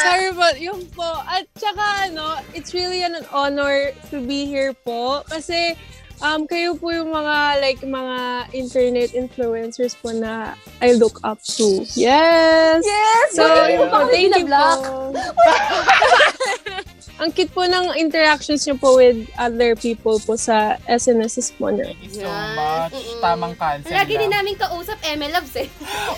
Sorry 0.00 0.30
po, 0.32 0.48
yun 0.56 0.80
po. 0.96 1.10
At 1.28 1.44
saka 1.60 2.08
ano, 2.08 2.40
it's 2.56 2.72
really 2.72 3.04
an 3.04 3.20
honor 3.28 3.92
to 4.08 4.24
be 4.24 4.48
here 4.48 4.72
po. 4.72 5.20
Kasi 5.28 5.76
um, 6.24 6.48
kayo 6.48 6.72
po 6.80 6.88
yung 6.88 7.12
mga 7.12 7.60
like 7.60 7.80
mga 7.84 8.48
internet 8.56 9.12
influencers 9.12 9.92
po 10.00 10.08
na 10.16 10.56
I 10.80 10.96
look 10.96 11.20
up 11.20 11.44
to. 11.60 11.84
Yes! 11.92 12.80
Yes! 12.80 13.36
So, 13.36 13.44
bakit 13.44 13.76
yun 13.76 13.88
po, 13.92 13.98
thank 14.08 14.32
you 14.32 14.48
po. 14.48 14.64
Ang 17.14 17.30
cute 17.30 17.52
po 17.54 17.62
ng 17.62 17.94
interactions 17.94 18.66
niyo 18.66 18.74
po 18.74 18.98
with 18.98 19.30
other 19.38 19.78
people 19.78 20.18
po 20.18 20.34
sa 20.34 20.74
SNSs 20.90 21.54
po 21.54 21.70
na. 21.70 21.86
Thank 21.86 22.10
you 22.10 22.26
so 22.26 22.30
much. 22.58 22.90
Mm-mm. 22.90 23.18
Tamang 23.22 23.54
cancel 23.54 23.94
lagi 23.94 24.14
din 24.18 24.32
namin 24.34 24.54
kausap 24.58 24.98
ML 24.98 25.30
Loves 25.30 25.54
eh. 25.54 25.68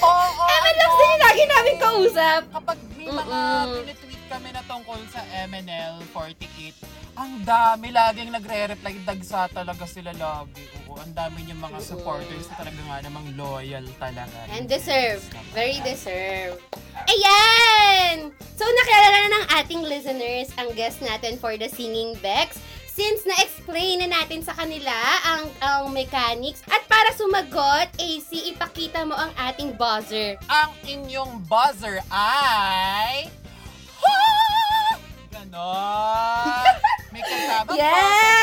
Oo. 0.00 0.44
ML 0.48 0.76
Loves 0.80 0.96
din 0.96 1.09
yung 1.09 1.22
lagi 1.22 1.42
namin 1.44 1.74
kausap. 1.76 2.40
Kapag 2.48 2.78
may 2.96 3.12
mga 3.12 3.38
Mm-mm. 3.68 4.05
Kami 4.26 4.50
na 4.50 4.62
tungkol 4.66 4.98
sa 5.08 5.22
MNL 5.46 6.02
48, 6.10 7.16
ang 7.16 7.40
dami 7.46 7.94
laging 7.94 8.28
nagre-reply. 8.28 9.00
Dagsa 9.06 9.48
talaga 9.48 9.88
sila 9.88 10.12
lagi. 10.12 10.68
Oo, 10.84 11.00
ang 11.00 11.16
dami 11.16 11.48
yung 11.48 11.62
mga 11.62 11.80
supporters 11.80 12.44
na 12.52 12.54
talaga 12.60 12.80
nga 12.84 12.98
namang 13.06 13.32
loyal 13.38 13.86
talaga. 13.96 14.36
And 14.52 14.68
deserve. 14.68 15.24
Very 15.56 15.80
deserve. 15.80 16.60
Ayan! 17.08 18.36
So, 18.56 18.68
nakilala 18.68 19.08
na 19.16 19.28
ng 19.32 19.46
ating 19.64 19.82
listeners 19.88 20.48
ang 20.60 20.76
guest 20.76 21.00
natin 21.00 21.40
for 21.40 21.56
the 21.56 21.72
Singing 21.72 22.18
Bex. 22.20 22.60
Since 22.96 23.28
na-explain 23.28 24.00
na 24.00 24.08
natin 24.08 24.40
sa 24.40 24.56
kanila 24.56 24.96
ang, 25.28 25.52
ang 25.60 25.82
mechanics. 25.92 26.64
At 26.64 26.88
para 26.88 27.12
sumagot, 27.12 27.92
AC, 28.00 28.56
ipakita 28.56 29.04
mo 29.04 29.12
ang 29.12 29.28
ating 29.36 29.76
buzzer. 29.76 30.40
Ang 30.48 30.72
inyong 30.84 31.44
buzzer 31.44 32.00
ay... 32.08 33.28
Ganon! 35.28 36.74
May 37.10 37.22
kasama 37.22 37.70
Yes! 37.72 37.88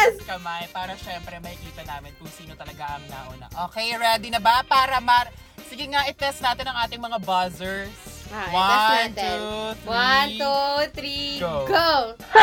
yes! 0.10 0.14
kamay 0.24 0.66
para 0.70 0.94
syempre 0.96 1.38
makikita 1.38 1.84
namin 1.86 2.12
kung 2.16 2.30
sino 2.30 2.54
talaga 2.54 2.98
ang 2.98 3.06
nauna. 3.08 3.46
Okay, 3.70 3.94
ready 3.94 4.30
na 4.30 4.40
ba? 4.40 4.64
Para 4.64 4.98
mar... 4.98 5.30
Sige 5.64 5.90
nga, 5.90 6.06
i-test 6.06 6.38
natin 6.38 6.70
ang 6.70 6.78
ating 6.82 7.02
mga 7.02 7.18
buzzers. 7.20 7.94
Ah, 8.30 8.50
One, 8.50 8.62
i-test 8.62 8.94
natin. 9.10 9.38
two, 9.38 9.50
three. 9.76 9.90
One, 9.90 10.30
two, 10.34 10.70
three, 10.94 11.30
go. 11.40 11.54
go! 11.66 11.92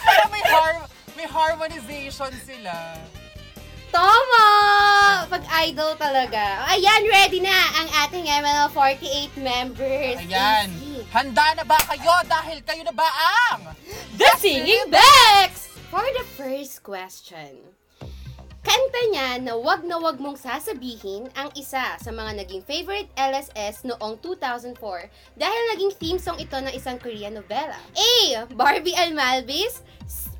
Para 0.00 0.26
may, 0.28 0.42
har- 0.44 0.86
may 1.14 1.26
harmonization 1.26 2.32
sila. 2.40 2.74
Tama! 3.90 4.46
Pag-idol 5.26 5.98
talaga. 5.98 6.62
Ayan, 6.70 7.02
ready 7.10 7.42
na 7.42 7.54
ang 7.74 7.88
ating 8.06 8.22
ML 8.22 8.70
48 8.70 9.34
members. 9.42 10.18
Ayan. 10.22 10.70
Handa 11.10 11.58
na 11.58 11.66
ba 11.66 11.78
kayo? 11.90 12.14
Dahil 12.30 12.62
kayo 12.62 12.86
na 12.86 12.94
ba 12.94 13.10
ang... 13.10 13.74
The 14.14 14.30
Singing 14.38 14.86
Bex! 14.94 15.74
For 15.90 16.06
the 16.14 16.22
first 16.38 16.86
question, 16.86 17.66
kanta 18.62 19.00
niya 19.10 19.42
na 19.42 19.58
wag 19.58 19.82
na 19.82 19.98
wag 19.98 20.22
mong 20.22 20.38
sasabihin 20.38 21.26
ang 21.34 21.50
isa 21.58 21.98
sa 21.98 22.10
mga 22.14 22.46
naging 22.46 22.62
favorite 22.62 23.10
LSS 23.18 23.82
noong 23.82 24.22
2004 24.22 24.78
dahil 25.34 25.62
naging 25.74 25.92
theme 25.98 26.20
song 26.22 26.38
ito 26.38 26.54
ng 26.54 26.70
isang 26.78 26.94
Korean 26.94 27.34
novela. 27.34 27.74
A. 27.98 28.46
Barbie 28.54 28.94
Almalvis 28.94 29.82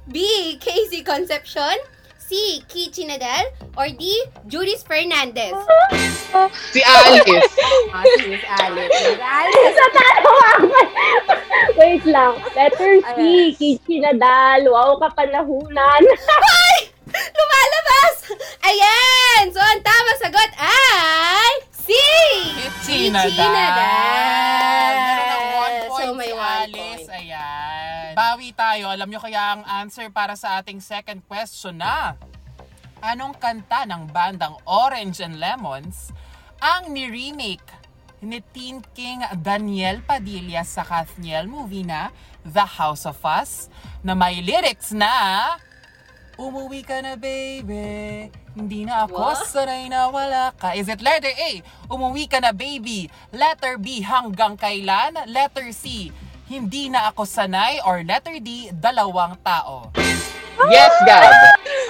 B. 0.06 0.54
Casey 0.62 1.02
Concepcion 1.02 1.82
C. 2.30 2.62
Kichi 2.70 3.10
Nadal 3.10 3.50
or 3.74 3.90
D. 3.90 4.06
Judith 4.46 4.86
Fernandez 4.86 5.50
Si 6.70 6.78
Alice. 6.78 7.50
Ah, 7.90 8.06
si 8.06 8.30
Miss 8.30 8.46
Alice. 8.62 8.86
Miss 8.86 9.18
Alice. 9.18 9.74
Sa. 9.74 9.86
Wait 11.74 12.06
lang. 12.06 12.38
Letter 12.54 13.02
C. 13.18 13.18
Kichi 13.58 13.98
Nadal. 13.98 14.62
Wow, 14.70 15.02
kapanahunan. 15.02 16.02
Lumalabas! 17.10 18.14
Ayan! 18.62 19.50
So, 19.50 19.58
ang 19.58 19.82
tama 19.82 20.12
sagot 20.22 20.50
ay... 20.54 21.66
C! 21.90 21.92
Itchy 22.62 23.10
Itchy 23.10 23.10
na 23.10 23.26
Nadal. 23.26 24.94
Meron 24.94 25.26
ng 25.26 25.46
one 25.50 25.76
point 25.90 26.06
So, 26.06 26.14
may 26.14 26.30
si 26.30 26.38
one 26.38 26.46
Alice. 26.46 26.78
point. 26.78 27.06
Ayan. 27.10 28.10
Bawi 28.14 28.48
tayo. 28.54 28.84
Alam 28.94 29.08
nyo 29.10 29.18
kaya 29.18 29.58
ang 29.58 29.62
answer 29.66 30.06
para 30.14 30.38
sa 30.38 30.62
ating 30.62 30.78
second 30.78 31.18
question 31.26 31.82
na 31.82 32.14
Anong 33.00 33.32
kanta 33.40 33.88
ng 33.88 34.12
bandang 34.12 34.60
Orange 34.68 35.24
and 35.24 35.40
Lemons 35.40 36.12
ang 36.60 36.92
ni-remake 36.92 37.64
ni 38.20 38.44
Teen 38.52 38.84
King 38.92 39.24
Daniel 39.40 40.04
Padilla 40.04 40.60
sa 40.68 40.84
Kathniel 40.84 41.48
movie 41.48 41.80
na 41.80 42.12
The 42.44 42.76
House 42.76 43.08
of 43.08 43.16
Us 43.24 43.72
na 44.04 44.12
may 44.12 44.44
lyrics 44.44 44.92
na 44.92 45.08
Umuwi 46.40 46.80
ka 46.80 47.04
na 47.04 47.20
baby, 47.20 48.32
hindi 48.56 48.88
na 48.88 49.04
ako 49.04 49.44
sanay 49.44 49.92
na 49.92 50.08
wala 50.08 50.48
ka. 50.56 50.72
Is 50.72 50.88
it 50.88 51.04
letter 51.04 51.28
A, 51.28 51.60
umuwi 51.92 52.24
ka 52.24 52.40
na 52.40 52.56
baby. 52.56 53.12
Letter 53.28 53.76
B, 53.76 54.00
hanggang 54.00 54.56
kailan? 54.56 55.20
Letter 55.28 55.68
C, 55.76 56.08
hindi 56.48 56.88
na 56.88 57.12
ako 57.12 57.28
sanay. 57.28 57.84
Or 57.84 58.00
letter 58.00 58.40
D, 58.40 58.72
dalawang 58.72 59.36
tao. 59.44 59.92
Yes, 60.72 60.96
Gab. 61.04 61.28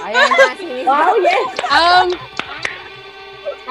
Ayan 0.03 0.29
na, 0.35 0.47
si 0.59 0.67
Wow, 0.83 1.15
yes! 1.23 1.47
Um, 1.71 2.07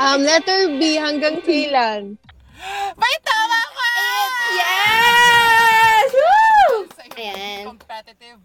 um, 0.00 0.20
letter 0.24 0.80
B, 0.80 0.96
hanggang 0.96 1.44
kailan? 1.44 2.16
May 2.96 3.16
tama 3.20 3.60
ka! 3.68 3.90
Yes! 4.56 6.08
Woo! 6.08 6.88
Ayan. 7.20 7.68
competitive 7.68 8.40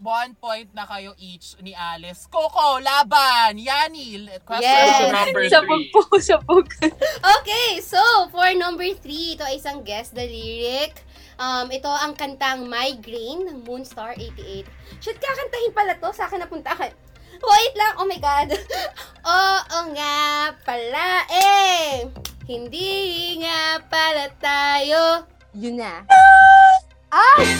one 0.00 0.32
point 0.34 0.72
na 0.72 0.88
kayo 0.88 1.12
each 1.16 1.54
ni 1.60 1.76
Alice. 1.76 2.24
Coco, 2.26 2.80
laban! 2.80 3.60
Yani, 3.60 4.24
question 4.42 4.64
Yes. 4.64 5.12
number 5.12 5.44
Sabog 5.46 5.80
three. 5.84 5.92
po, 5.92 6.00
sabog. 6.18 6.66
Okay, 7.40 7.80
so 7.80 8.00
for 8.32 8.48
number 8.56 8.88
three, 8.96 9.36
ito 9.36 9.44
ay 9.44 9.60
isang 9.60 9.84
guess 9.84 10.08
the 10.10 10.24
lyric. 10.24 11.04
Um, 11.36 11.72
ito 11.72 11.88
ang 11.88 12.12
kantang 12.12 12.68
Migraine 12.68 13.48
ng 13.48 13.64
Moonstar 13.64 14.12
88. 14.16 14.68
Should 15.00 15.16
kakantahin 15.16 15.72
pala 15.72 15.96
to? 15.96 16.12
Sa 16.12 16.28
akin 16.28 16.44
napunta 16.44 16.76
ka. 16.76 16.92
Wait 17.40 17.72
lang, 17.72 17.94
oh 17.96 18.04
my 18.04 18.20
God. 18.20 18.52
Oo 19.24 19.78
nga 19.96 20.16
pala 20.60 21.24
eh. 21.32 22.04
Hindi 22.44 23.40
nga 23.40 23.80
pala 23.88 24.28
tayo. 24.36 25.24
Yun 25.56 25.80
na. 25.80 26.04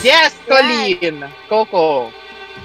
Yes, 0.04 0.36
Colleen. 0.46 1.24
Coco. 1.48 2.12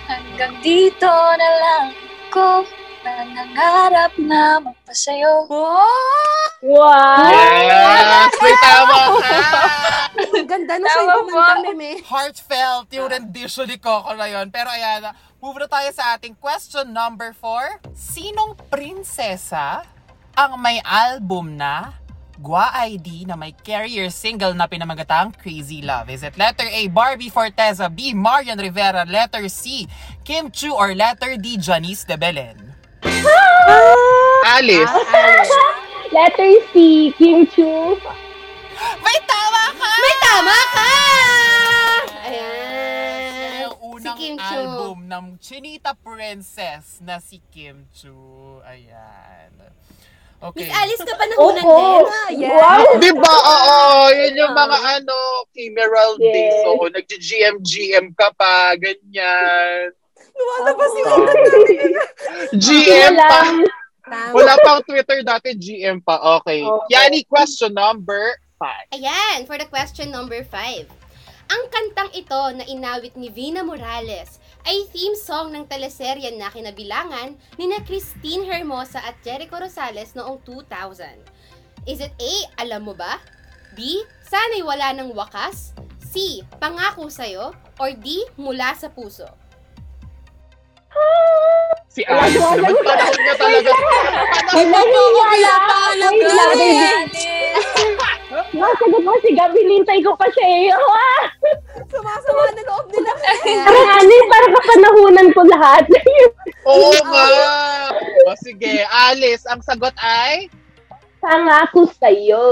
Hanggang 0.05 0.53
dito 0.61 1.09
na 1.09 1.49
lang 1.61 1.85
ko 2.29 2.61
nangangarap 3.05 4.13
na 4.21 4.61
magpasayo. 4.61 5.45
Wow! 6.65 7.29
Yes, 7.29 8.33
may 8.41 8.55
tama 8.57 8.97
ka. 9.21 9.37
Ang 10.15 10.47
ganda 10.49 10.75
na 10.81 10.89
po. 10.89 11.29
kumanta, 11.29 11.61
Meme. 11.61 12.01
Heartfelt 12.01 12.89
yung 12.89 13.09
rendition 13.09 13.69
ni 13.69 13.77
Coco 13.77 14.17
na 14.17 14.25
yun. 14.25 14.49
Pero 14.49 14.73
ayan, 14.73 15.13
move 15.37 15.61
na 15.61 15.67
tayo 15.69 15.89
sa 15.93 16.17
ating 16.17 16.33
question 16.37 16.89
number 16.89 17.33
four. 17.37 17.77
Sinong 17.93 18.57
prinsesa 18.73 19.85
ang 20.33 20.57
may 20.57 20.81
album 20.81 21.55
na 21.55 22.04
Gua 22.35 22.67
ID 22.91 23.23
na 23.23 23.39
may 23.39 23.55
carrier 23.55 24.11
single 24.11 24.51
na 24.51 24.67
pinamagatang 24.67 25.31
Crazy 25.39 25.79
Love? 25.79 26.11
Is 26.11 26.19
it 26.19 26.35
letter 26.35 26.67
A, 26.67 26.91
Barbie 26.91 27.31
Forteza, 27.31 27.87
B, 27.87 28.11
Marian 28.11 28.59
Rivera, 28.59 29.07
letter 29.07 29.47
C, 29.47 29.87
Kim 30.27 30.51
Chu, 30.51 30.75
or 30.75 30.91
letter 30.91 31.39
D, 31.39 31.55
Janice 31.55 32.03
de 32.03 32.19
Belen? 32.19 32.75
Alice. 34.51 34.91
Letter 36.11 36.51
C, 36.75 37.15
Kim 37.15 37.47
Chu. 37.47 37.95
May 38.99 39.17
tama 39.23 39.63
ka! 39.71 39.91
May 39.95 40.15
tama 40.19 40.59
ka! 40.75 40.91
Ayan. 42.27 43.63
yung 43.63 43.75
unang 43.95 44.15
si 44.19 44.19
Kim 44.19 44.35
Chu. 44.35 44.59
album 44.59 44.97
ng 45.07 45.25
Chinita 45.39 45.95
Princess 45.95 46.99
na 46.99 47.23
si 47.23 47.39
Kim 47.47 47.87
Chu. 47.95 48.11
Ayan. 48.67 49.84
Okay. 50.45 50.69
Miss 50.69 50.71
Alice 50.77 51.01
ka 51.01 51.13
pa 51.17 51.25
nahunan 51.25 51.63
Oo. 51.65 52.05
din. 52.05 52.45
Yes. 52.45 52.53
Wow! 52.53 53.01
Di 53.01 53.11
ba? 53.17 53.33
Oo, 53.33 53.77
yun 54.13 54.33
yung 54.37 54.53
mga 54.53 54.77
ano, 55.01 55.17
Kimeral 55.57 56.11
Yes. 56.21 56.33
days. 56.33 56.57
Oo, 56.69 56.83
nag-GM-GM 56.85 58.07
ka 58.13 58.29
pa, 58.37 58.77
ganyan. 58.77 59.89
Lumalabas 60.35 60.91
yung 60.93 61.25
GM 62.59 63.13
pa. 63.17 63.39
Alam. 63.41 63.55
Tama. 64.05 64.37
Wala 64.37 64.53
pang 64.61 64.85
Twitter 64.85 65.25
dati, 65.25 65.57
GM 65.57 65.97
pa. 66.05 66.21
Okay. 66.37 66.61
Okay. 66.61 66.89
Yani, 66.93 67.25
question 67.25 67.73
number 67.73 68.37
five. 68.61 68.85
Ayan, 68.93 69.49
for 69.49 69.57
the 69.57 69.65
question 69.65 70.13
number 70.13 70.45
5. 70.45 70.85
Ang 71.45 71.63
kantang 71.69 72.09
ito 72.13 72.41
na 72.57 72.65
inawit 72.65 73.13
ni 73.17 73.29
Vina 73.29 73.61
Morales 73.61 74.41
ay 74.65 74.89
theme 74.89 75.13
song 75.13 75.53
ng 75.53 75.69
teleserye 75.69 76.33
na 76.33 76.49
kinabilangan 76.49 77.37
ni 77.61 77.69
na 77.69 77.79
Christine 77.85 78.49
Hermosa 78.49 78.97
at 78.97 79.21
Jericho 79.21 79.61
Rosales 79.61 80.17
noong 80.17 80.41
2000. 80.41 81.21
Is 81.85 82.01
it 82.01 82.09
A, 82.17 82.33
alam 82.65 82.89
mo 82.89 82.97
ba? 82.97 83.21
B, 83.77 84.01
sana'y 84.25 84.65
wala 84.65 84.89
ng 84.97 85.13
wakas? 85.13 85.77
C, 86.01 86.41
pangako 86.57 87.13
sa'yo? 87.13 87.53
Or 87.77 87.93
D, 87.93 88.25
mula 88.41 88.73
sa 88.73 88.89
puso? 88.89 89.29
Si 91.95 92.03
Alice 92.03 92.43
naman, 92.43 92.75
panahon 92.83 93.19
niya 93.23 93.35
talaga. 93.39 93.71
May 94.51 94.65
naniniwala. 94.67 95.53
Wait 96.11 96.27
lang, 96.27 96.51
baby. 96.59 97.35
Nasagot 98.55 99.03
mo 99.03 99.15
si 99.23 99.31
Gabi, 99.31 99.63
lintay 99.63 99.99
ko 100.03 100.11
pa 100.15 100.27
siya 100.31 100.47
eh. 100.47 100.75
Ah! 100.75 101.23
Sumasama 101.91 102.51
na 102.51 102.63
loob 102.67 102.87
nila. 102.91 103.11
Parang 103.63 103.89
ano 103.95 104.11
eh, 104.11 104.23
parang 104.27 104.51
kapanahunan 104.59 105.27
ko 105.31 105.41
lahat. 105.47 105.83
Oo 106.67 106.91
nga. 106.91 107.25
O 108.27 108.35
sige, 108.43 108.83
Alice, 108.91 109.47
ang 109.47 109.63
sagot 109.63 109.95
ay? 109.99 110.51
Pangako 111.25 111.89
sa'yo. 111.89 112.45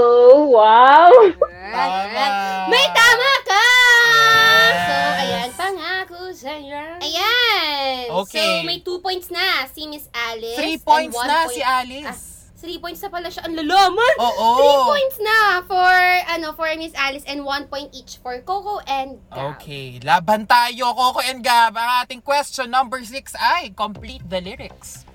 Wow! 0.50 1.14
Tama. 1.38 2.26
May 2.66 2.86
tama 2.90 3.32
ka! 3.46 3.66
Yes. 3.70 4.74
So, 4.74 4.94
ayan, 5.14 5.50
pangako 5.54 6.20
sa'yo. 6.34 6.82
Ayan! 6.98 8.10
Okay. 8.26 8.34
So, 8.34 8.66
may 8.66 8.82
two 8.82 8.98
points 8.98 9.30
na 9.30 9.70
si 9.70 9.86
Miss 9.86 10.10
Alice. 10.10 10.58
Three 10.58 10.82
points 10.82 11.14
na 11.14 11.46
point- 11.46 11.54
si 11.54 11.62
Alice. 11.62 12.10
Ah, 12.10 12.18
three 12.58 12.82
points 12.82 12.98
na 12.98 13.14
pala 13.14 13.30
siya. 13.30 13.46
Ang 13.46 13.62
lalaman! 13.62 14.14
Oo. 14.18 14.48
Three 14.58 14.82
points 14.90 15.16
na 15.22 15.38
for, 15.70 15.94
ano, 16.34 16.46
for 16.58 16.66
Miss 16.74 16.98
Alice 16.98 17.22
and 17.30 17.46
one 17.46 17.70
point 17.70 17.94
each 17.94 18.18
for 18.26 18.34
Coco 18.42 18.82
and 18.90 19.22
Gab. 19.30 19.54
Okay, 19.54 20.02
laban 20.02 20.50
tayo, 20.50 20.90
Coco 20.98 21.22
and 21.22 21.46
Gab. 21.46 21.78
Ang 21.78 22.02
ating 22.02 22.26
question 22.26 22.66
number 22.66 22.98
6 22.98 23.38
ay 23.38 23.70
complete 23.70 24.26
the 24.26 24.42
lyrics. 24.42 25.06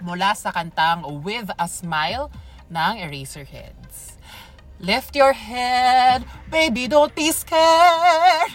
Mula 0.00 0.32
sa 0.32 0.56
kantang 0.56 1.04
With 1.20 1.52
a 1.60 1.68
Smile 1.68 2.32
ng 2.68 2.94
Eraserheads. 3.00 4.16
Lift 4.78 5.16
your 5.18 5.34
head, 5.34 6.22
baby, 6.52 6.86
don't 6.86 7.10
be 7.14 7.34
scared. 7.34 8.54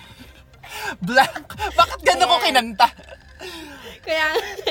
Blank. 1.06 1.48
Bakit 1.76 2.00
gano'n 2.02 2.28
ko 2.32 2.38
kinanta? 2.40 2.88
Kaya, 4.02 4.26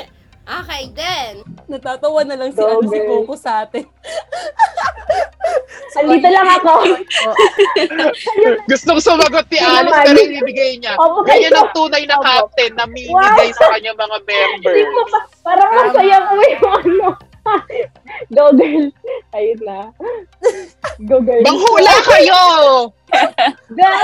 okay, 0.65 0.83
then. 0.97 1.45
Natatawa 1.69 2.25
na 2.25 2.41
lang 2.41 2.51
si, 2.57 2.63
ano, 2.65 2.89
si. 2.89 2.99
Coco 3.05 3.35
sa 3.37 3.69
atin. 3.69 3.85
Andito 5.93 6.25
lang 6.25 6.49
ako. 6.57 6.73
Gustong 8.65 8.97
sumagot 8.97 9.45
ni 9.53 9.61
Alice 9.61 9.93
pero 9.93 10.19
ibibigay 10.25 10.81
niya. 10.81 10.97
Opo, 10.97 11.21
Ganyan 11.21 11.53
kayo. 11.53 11.69
ang 11.69 11.71
tunay 11.77 12.09
na 12.09 12.17
captain 12.17 12.73
na 12.81 12.89
minibigay 12.89 13.53
sa 13.53 13.77
kanyang 13.77 14.01
mga 14.01 14.19
member. 14.25 14.73
Hindi 14.73 14.89
ko 14.89 15.01
pa, 15.13 15.21
parang 15.45 15.69
masaya 15.77 16.17
ko 16.25 16.33
yung 16.41 16.65
ano. 16.65 17.09
Go 18.37 18.53
girl. 18.55 18.87
Ayun 19.35 19.59
na. 19.67 19.91
Go 21.09 21.19
girl. 21.21 21.43
Manghula 21.43 21.95
kayo! 22.07 22.43
Go! 23.79 23.95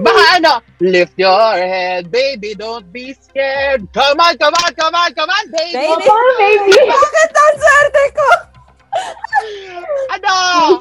Baka 0.00 0.22
ano, 0.38 0.52
lift 0.80 1.18
your 1.18 1.58
head, 1.58 2.08
baby, 2.10 2.54
don't 2.54 2.86
be 2.94 3.12
scared. 3.12 3.86
Come 3.92 4.20
on, 4.20 4.38
come 4.38 4.54
on, 4.54 4.70
come 4.74 4.94
on, 4.94 5.10
come 5.12 5.30
on, 5.30 5.44
baby! 5.50 5.74
Baby. 5.74 6.06
Opo, 6.06 6.16
baby. 6.38 6.74
Bakit 6.94 7.30
ang 7.34 7.56
swerte 7.58 8.04
ko? 8.14 8.28
Ano? 10.14 10.34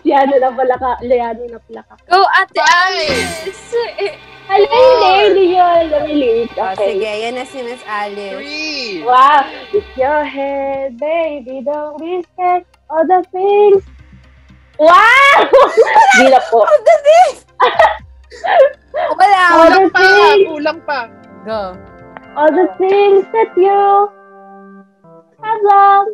Liano 0.05 0.35
na 0.37 0.49
pala 0.53 0.75
ka. 0.77 0.91
Liano 1.01 1.43
na 1.49 1.57
pala 1.57 1.81
ka. 1.81 1.93
Go, 2.05 2.21
Ate 2.37 2.61
Bye. 2.61 3.09
Alice! 3.49 4.32
Alam 4.43 4.69
mo, 4.69 5.09
hindi 5.15 5.55
yun. 5.55 5.81
Namili. 5.89 6.31
Oh, 6.53 6.71
Okay. 6.73 6.99
sige, 6.99 7.09
yan 7.23 7.33
na 7.35 7.45
si 7.45 7.59
Miss 7.61 7.83
Alice. 7.83 8.37
Three. 8.37 9.01
Wow. 9.01 9.47
Lift 9.71 9.93
your 9.95 10.21
head, 10.23 10.97
baby. 10.97 11.61
Don't 11.61 11.95
be 11.97 12.21
scared. 12.27 12.67
All 12.87 13.03
the 13.03 13.23
things. 13.31 13.81
Wow! 14.75 15.37
Bila 16.19 16.39
po. 16.49 16.65
Wala. 19.17 19.41
All 19.53 19.69
the 19.69 19.81
Kulang 19.85 19.89
pa, 19.89 20.01
things. 20.01 20.45
kulang 20.49 20.79
pa. 20.83 20.99
Go. 21.45 21.61
All 22.33 22.51
the 22.51 22.67
things 22.77 23.23
that 23.31 23.51
you 23.53 23.81
have 25.39 25.61
done. 25.61 26.07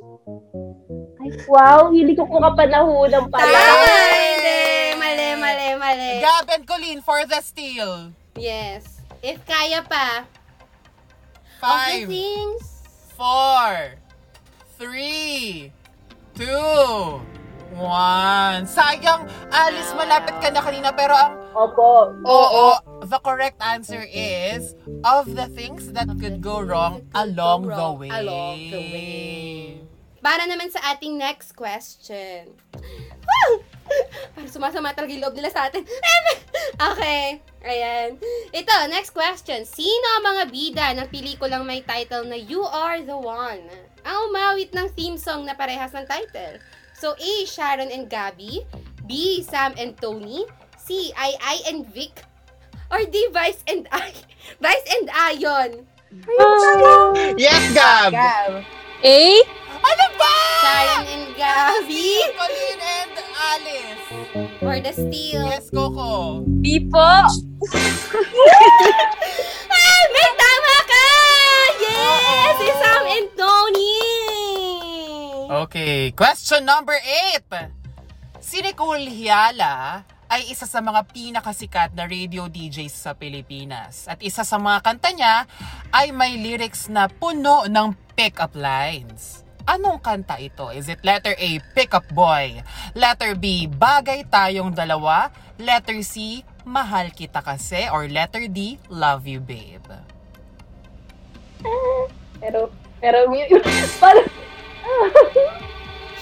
Ay, 1.20 1.30
wow. 1.48 1.88
Hindi 1.89 2.15
ko 2.15 2.28
po 2.28 2.39
kapanahunan 2.39 3.28
pala. 3.28 3.48
Tama! 3.48 4.59
Mali. 6.00 6.22
Gab 6.24 6.48
and 6.56 6.64
Colleen 6.64 7.02
for 7.02 7.26
the 7.28 7.42
steal. 7.44 8.14
Yes. 8.40 9.04
If 9.20 9.44
kaya 9.44 9.84
pa. 9.84 10.24
Of 10.24 11.60
the 11.60 11.60
Five, 11.60 12.08
things. 12.08 12.64
four, 13.20 14.00
three, 14.80 15.76
two, 16.40 17.20
One. 17.76 18.64
Sayang, 18.64 19.28
Alice, 19.52 19.92
malapit 19.94 20.40
ka 20.40 20.50
na 20.56 20.64
kanina 20.64 20.96
pero 20.96 21.14
ang 21.14 21.36
Opo. 21.52 22.16
Oo, 22.24 22.80
the 23.06 23.20
correct 23.20 23.60
answer 23.60 24.02
is 24.08 24.74
of 25.04 25.36
the 25.36 25.52
things 25.52 25.92
that 25.92 26.08
could 26.18 26.40
go 26.40 26.64
wrong 26.64 27.06
along 27.14 27.68
the 27.68 27.76
wrong 27.76 28.00
way. 28.00 28.10
along 28.10 28.58
the 28.72 28.82
way. 28.90 29.84
Para 30.24 30.48
naman 30.48 30.72
sa 30.72 30.96
ating 30.96 31.20
next 31.20 31.54
question. 31.60 32.56
Woo! 33.30 33.62
Parang 34.34 34.52
sumasama 34.52 34.94
talaga 34.94 35.13
yung 35.13 35.24
loob 35.26 35.38
nila 35.38 35.54
sa 35.54 35.70
atin. 35.70 35.86
okay. 36.94 37.42
Ayan. 37.65 38.18
Ito, 38.54 38.76
next 38.89 39.12
question. 39.12 39.65
Sino 39.65 40.08
ang 40.18 40.24
mga 40.26 40.44
bida 40.50 40.88
ng 40.96 41.08
pelikulang 41.10 41.65
may 41.65 41.86
title 41.86 42.26
na 42.26 42.38
You 42.38 42.63
Are 42.65 43.02
the 43.02 43.18
One? 43.18 43.65
Ang 44.08 44.18
umawit 44.32 44.72
ng 44.72 44.88
theme 44.96 45.20
song 45.20 45.44
na 45.44 45.58
parehas 45.58 45.92
ng 45.92 46.08
title. 46.08 46.62
So, 46.96 47.15
A. 47.15 47.34
Sharon 47.48 47.92
and 47.92 48.08
Gabby. 48.08 48.63
B. 49.08 49.42
Sam 49.44 49.76
and 49.76 49.98
Tony. 49.98 50.46
C. 50.78 51.12
I, 51.18 51.36
I 51.39 51.56
and 51.68 51.88
Vic. 51.89 52.24
Or 52.89 53.04
D. 53.06 53.30
Vice 53.32 53.62
and 53.68 53.86
I. 53.92 54.13
Vice 54.63 54.86
and 54.98 55.08
Ayon. 55.10 55.72
Yes, 57.38 57.74
Gab! 57.74 58.10
Gab. 58.12 58.65
A? 59.06 59.22
Ano 59.80 60.06
ba? 60.20 60.36
Sharon 60.62 61.08
and 61.08 61.28
Gabby. 61.36 62.20
Colleen 62.36 62.80
and 62.80 63.15
Alice. 63.36 64.04
For 64.60 64.78
the 64.84 64.94
steal. 64.94 65.44
Yes, 65.48 65.72
Coco. 65.72 66.44
Di 66.60 66.84
po. 66.88 67.00
Ah, 67.00 67.28
may 70.13 70.30
tama 70.36 70.78
ka! 70.86 71.08
Yes! 71.80 72.54
Si 72.60 72.68
Sam 72.78 73.04
and 73.08 73.30
Tony! 73.34 73.98
Okay, 75.65 76.12
question 76.13 76.62
number 76.68 76.96
8. 76.96 77.74
Si 78.39 78.62
Nicole 78.62 79.10
Hiala 79.10 80.06
ay 80.30 80.54
isa 80.54 80.70
sa 80.70 80.78
mga 80.78 81.10
pinakasikat 81.10 81.98
na 81.98 82.06
radio 82.06 82.46
DJs 82.46 82.94
sa 82.94 83.18
Pilipinas. 83.18 84.06
At 84.06 84.22
isa 84.22 84.46
sa 84.46 84.62
mga 84.62 84.86
kanta 84.86 85.10
niya 85.10 85.50
ay 85.89 86.13
may 86.13 86.38
lyrics 86.38 86.86
na 86.86 87.10
puno 87.10 87.65
ng 87.65 87.98
pick-up 88.13 88.54
lines. 88.54 89.42
Anong 89.69 90.01
kanta 90.01 90.41
ito? 90.41 90.73
Is 90.73 90.89
it 90.89 91.05
letter 91.05 91.38
A, 91.38 91.62
Pick 91.77 91.93
Up 91.93 92.10
Boy? 92.10 92.58
Letter 92.97 93.38
B, 93.38 93.69
Bagay 93.69 94.25
Tayong 94.25 94.73
Dalawa? 94.73 95.29
Letter 95.62 96.01
C, 96.01 96.41
Mahal 96.65 97.13
Kita 97.13 97.45
Kasi? 97.45 97.86
Or 97.93 98.10
letter 98.10 98.49
D, 98.49 98.82
Love 98.89 99.29
You 99.29 99.38
Babe? 99.38 99.86
Pero, 102.39 102.71
pero, 103.03 103.27
parang, 104.01 104.27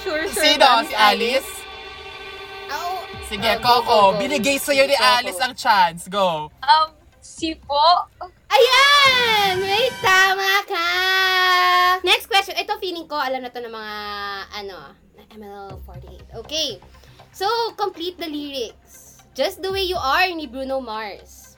Sure, 0.01 0.25
sure. 0.27 0.43
Sino? 0.43 0.65
Si 0.83 0.95
Alice? 0.97 1.51
Oo. 2.73 3.05
Sige, 3.29 3.51
go, 3.61 3.79
Coco, 3.79 3.85
go, 3.85 3.99
go. 4.11 4.19
binigay 4.19 4.57
sa'yo 4.57 4.89
ni. 4.89 4.97
Alice 4.97 5.37
ang 5.37 5.53
chance. 5.53 6.09
Go. 6.09 6.49
Um, 6.59 6.89
si 7.21 7.53
po. 7.53 7.77
Ayan! 8.47 9.59
May 9.59 9.87
tama 9.99 10.63
ka! 10.67 10.89
Next 12.03 12.27
question. 12.31 12.55
Ito, 12.55 12.79
feeling 12.79 13.07
ko, 13.07 13.19
alam 13.19 13.43
na 13.43 13.51
to 13.51 13.59
ng 13.59 13.71
mga, 13.71 13.95
ano, 14.63 14.77
ML48. 15.35 16.35
Okay. 16.43 16.79
So, 17.35 17.45
complete 17.77 18.17
the 18.17 18.25
lyrics. 18.25 19.21
Just 19.37 19.61
the 19.61 19.69
way 19.69 19.85
you 19.85 19.97
are 19.97 20.25
ni 20.33 20.49
Bruno 20.49 20.81
Mars. 20.81 21.57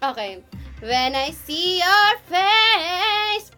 Okay. 0.00 0.44
When 0.80 1.12
I 1.12 1.32
see 1.32 1.80
your 1.80 2.12
face, 2.28 3.52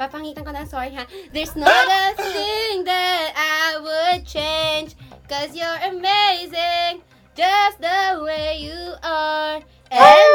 papangitan 0.00 0.44
ko 0.44 0.52
na, 0.52 0.64
sorry 0.64 0.96
ha. 0.96 1.04
There's 1.32 1.52
not 1.56 1.68
a 1.68 2.16
thing 2.16 2.84
that 2.88 3.32
I 3.36 3.76
would 3.80 4.24
change. 4.24 4.96
Cause 5.28 5.56
you're 5.56 5.80
amazing, 5.88 7.00
just 7.36 7.80
the 7.80 8.20
way 8.20 8.60
you 8.60 8.96
are. 9.04 9.60
And 9.94 10.34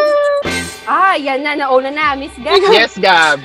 Ah, 0.87 1.13
yan 1.19 1.43
na. 1.43 1.53
Nauna 1.53 1.91
na. 1.93 2.15
Miss 2.15 2.33
Gab. 2.39 2.57
Yes, 2.73 2.97
Gab! 2.97 3.43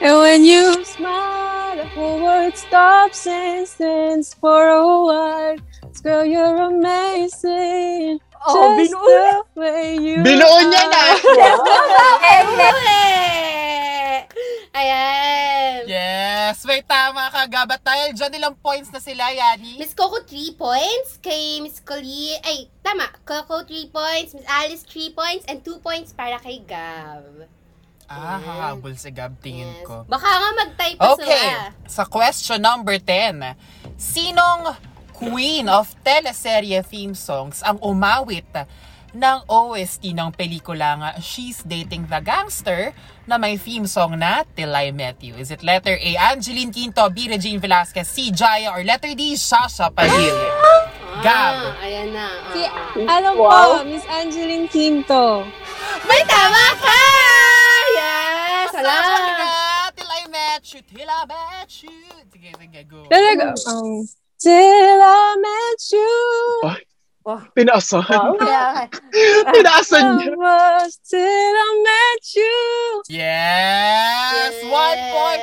And 0.00 0.16
when 0.20 0.44
you 0.44 0.84
smile, 0.84 1.76
the 1.76 1.84
whole 1.96 2.22
world 2.22 2.56
stops 2.56 3.26
and 3.26 3.66
stands 3.66 4.32
for 4.34 4.68
a 4.68 4.80
while. 5.04 5.56
Girl, 6.02 6.24
you're 6.24 6.56
amazing. 6.72 8.20
Oh, 8.46 8.76
Just 8.78 8.94
binuo 8.94 9.44
the 9.52 9.60
way 9.60 9.96
you 10.00 10.16
Binuon 10.24 10.72
niya 10.72 10.84
na! 10.88 11.02
Uli! 12.40 13.44
Ayan. 14.70 15.82
Yes, 15.84 16.62
may 16.62 16.78
tama 16.80 17.26
ka, 17.26 17.42
Gab. 17.44 17.66
At 17.68 17.82
dahil 17.82 18.14
dyan 18.14 18.30
ilang 18.32 18.54
points 18.54 18.86
na 18.88 18.98
sila, 18.98 19.26
Yani. 19.28 19.74
Miss 19.76 19.90
Coco, 19.92 20.22
3 20.22 20.30
points. 20.54 21.18
Kay 21.18 21.58
Miss 21.58 21.82
Colleen, 21.82 22.38
ay, 22.40 22.70
tama. 22.78 23.10
Coco, 23.20 23.66
3 23.66 23.90
points. 23.90 24.30
Miss 24.30 24.46
Alice, 24.46 24.86
3 24.86 25.10
points. 25.10 25.42
And 25.44 25.58
2 25.60 25.82
points 25.82 26.14
para 26.14 26.38
kay 26.38 26.62
Gab. 26.62 27.50
Ah, 28.06 28.38
hahabol 28.38 28.94
si 28.94 29.10
Gab, 29.10 29.34
tingin 29.38 29.70
Yes. 29.70 29.86
ko. 29.86 30.06
Baka 30.06 30.26
nga 30.28 30.50
mag-type 30.56 30.98
pa 30.98 31.14
Okay, 31.14 31.46
sila. 31.46 31.74
sa 31.86 32.02
question 32.06 32.58
number 32.58 32.98
10. 32.98 33.54
Sinong 33.94 34.74
queen 35.10 35.66
of 35.66 35.94
teleserye 36.00 36.80
theme 36.80 37.14
songs 37.14 37.60
ang 37.60 37.78
umawit 37.78 38.46
ng 39.10 39.38
OST 39.46 40.10
ng 40.10 40.30
pelikula 40.32 40.94
nga 40.96 41.10
She's 41.18 41.62
Dating 41.62 42.06
the 42.06 42.18
Gangster 42.18 42.94
na 43.30 43.38
may 43.38 43.54
theme 43.54 43.86
song 43.86 44.18
na 44.18 44.42
Till 44.58 44.74
I 44.74 44.90
Met 44.90 45.22
You? 45.22 45.38
Is 45.38 45.54
it 45.54 45.62
letter 45.62 45.94
A, 45.94 46.10
Angeline 46.18 46.74
Quinto, 46.74 47.06
B, 47.14 47.30
Regine 47.30 47.62
Velasquez, 47.62 48.10
C, 48.10 48.34
Jaya, 48.34 48.74
or 48.74 48.82
letter 48.82 49.14
D, 49.14 49.38
Sasha 49.38 49.86
Padilla? 49.86 50.50
Gab. 51.22 51.78
Ah, 51.78 51.84
ayan 51.86 52.10
na. 52.10 52.26
Ah. 52.26 52.50
Si, 52.50 52.60
ano 53.06 53.28
po, 53.38 53.46
Wow. 53.46 53.86
Miss 53.86 54.02
Angeline 54.10 54.66
Quinto. 54.66 55.46
May 56.10 56.22
tama 56.26 56.64
ka! 56.82 57.02
Yes! 57.94 58.66
Salamat! 58.74 59.22
ka, 59.38 59.50
Till 59.94 60.10
I 60.10 60.22
Met 60.26 60.62
You, 60.74 60.80
Till 60.82 61.06
I 61.06 61.22
Met 61.30 61.70
You. 61.86 61.94
Sige, 62.34 62.50
sige, 62.58 62.80
go. 62.90 63.06
Talaga, 63.06 63.54
um, 63.70 64.10
Till 64.42 64.98
I 64.98 65.38
met 65.38 65.82
you. 65.94 66.89
Pinaasan. 67.52 68.00
wow. 68.08 68.32
Kaya, 68.40 68.88
Pinaasan 69.54 70.16
niya. 70.16 70.32
I 70.32 70.40
was 70.40 70.96
till 71.04 71.20
I 71.54 71.70
met 71.84 72.24
you. 72.32 72.60
Yes! 73.12 74.52
One 74.66 75.00
point. 75.12 75.42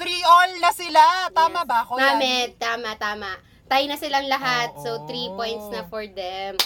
Three 0.00 0.22
all 0.24 0.50
na 0.64 0.72
sila. 0.72 1.28
Tama 1.28 1.68
ba 1.68 1.84
ako? 1.84 2.00
yan? 2.00 2.16
Namin, 2.16 2.46
tama, 2.56 2.96
tama. 2.96 3.36
Tayo 3.70 3.86
na 3.86 3.94
silang 3.94 4.26
lahat. 4.26 4.74
So, 4.82 5.06
3 5.06 5.30
Oo. 5.30 5.38
points 5.38 5.66
na 5.70 5.86
for 5.86 6.02
them. 6.02 6.58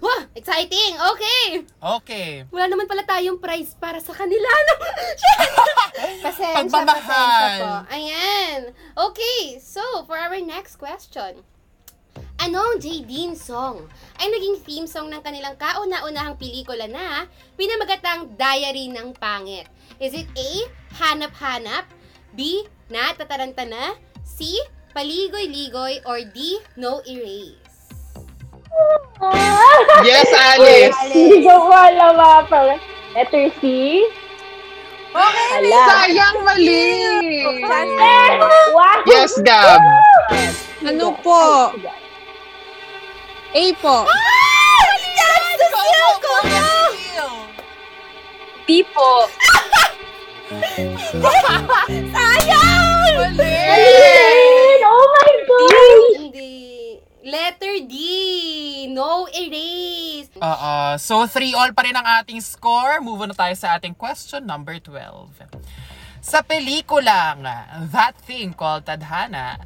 Wow! 0.00 0.24
Exciting! 0.32 0.96
Okay! 0.96 1.68
Okay. 2.00 2.30
Wala 2.48 2.64
naman 2.64 2.88
pala 2.88 3.04
tayong 3.04 3.36
prize 3.36 3.76
para 3.76 4.00
sa 4.00 4.16
kanila. 4.16 4.48
No? 4.48 4.74
pasensya, 6.24 6.56
Pagmamahal. 6.56 6.96
pasensya 6.96 7.60
po. 7.60 7.72
Ayan. 7.92 8.58
Okay, 8.96 9.60
so, 9.60 9.82
for 10.08 10.16
our 10.16 10.32
next 10.40 10.80
question. 10.80 11.44
Anong 12.46 12.78
J. 12.78 13.02
Dean 13.02 13.34
song 13.34 13.90
ay 14.22 14.30
naging 14.30 14.62
theme 14.62 14.86
song 14.86 15.10
ng 15.10 15.18
kanilang 15.18 15.58
kauna-unahang 15.58 16.38
pelikula 16.38 16.86
na 16.86 17.26
pinamagatang 17.58 18.38
Diary 18.38 18.86
ng 18.86 19.10
Pangit? 19.18 19.66
Is 19.98 20.14
it 20.14 20.30
A. 20.38 20.50
Hanap 20.94 21.34
Hanap? 21.42 21.90
B. 22.38 22.62
Natatarantana? 22.86 23.98
C. 24.22 24.62
Paligoy-ligoy? 24.94 26.06
Or 26.06 26.22
D. 26.22 26.62
No 26.78 27.02
Erase? 27.02 27.58
Yes, 30.06 30.30
Alice! 30.30 30.94
Hindi 31.10 31.50
ko 31.50 31.66
alam 31.66 32.46
pa. 32.46 32.78
Letter 33.10 33.50
C. 33.58 33.62
Okay, 35.10 35.50
Ala. 35.66 35.82
Sayang, 35.90 36.36
mali! 36.46 36.94
Yes, 39.10 39.34
Gab! 39.42 39.82
Ano 40.86 41.10
po? 41.26 41.74
A 43.56 43.72
po. 43.80 44.04
Yes! 44.04 45.56
The 45.56 45.68
seal 45.72 46.12
ko! 46.20 46.34
Di 48.68 48.84
po. 48.92 49.24
Sayang! 52.12 53.16
Alin! 53.16 54.76
Oh 54.84 55.06
my 55.08 55.32
God! 55.48 55.72
Hindi. 56.20 57.00
Letter 57.24 57.80
D. 57.88 57.94
No 58.92 59.24
erase. 59.32 60.36
Oo. 60.36 61.00
So, 61.00 61.24
3 61.24 61.56
all 61.56 61.72
pa 61.72 61.88
rin 61.88 61.96
ang 61.96 62.04
ating 62.20 62.44
score. 62.44 63.00
Move 63.00 63.24
on 63.24 63.32
na 63.32 63.36
tayo 63.40 63.56
sa 63.56 63.80
ating 63.80 63.96
question 63.96 64.44
number 64.44 64.76
12. 64.76 65.32
Sa 66.20 66.44
pelikulang 66.44 67.40
That 67.88 68.20
Thing 68.20 68.52
Called 68.52 68.84
Tadhana, 68.84 69.64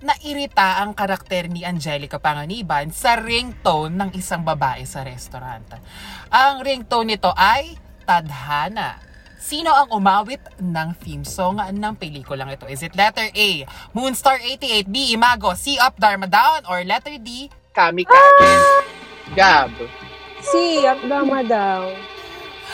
nairita 0.00 0.80
ang 0.80 0.96
karakter 0.96 1.48
ni 1.48 1.64
Angelica 1.64 2.16
Panganiban 2.16 2.88
sa 2.92 3.20
ringtone 3.20 3.92
ng 3.96 4.10
isang 4.16 4.44
babae 4.44 4.84
sa 4.88 5.04
restaurant. 5.04 5.76
Ang 6.32 6.64
ringtone 6.64 7.16
nito 7.16 7.32
ay 7.36 7.76
Tadhana. 8.08 9.00
Sino 9.40 9.72
ang 9.72 9.88
umawit 9.88 10.40
ng 10.60 10.92
theme 11.00 11.24
song 11.24 11.64
ng 11.64 11.94
pelikulang 11.96 12.52
ito? 12.52 12.68
Is 12.68 12.84
it 12.84 12.92
letter 12.92 13.24
A, 13.32 13.64
Moonstar 13.96 14.36
88, 14.36 14.84
B, 14.84 15.16
Imago, 15.16 15.56
C, 15.56 15.80
Up, 15.80 15.96
Dharma 15.96 16.28
Down, 16.28 16.68
or 16.68 16.84
letter 16.84 17.16
D, 17.16 17.48
Kamikaze. 17.70 18.84
Gab. 19.32 19.70
Si, 20.42 20.82
up 20.82 20.98
dama 21.06 21.44
daw. 21.46 21.86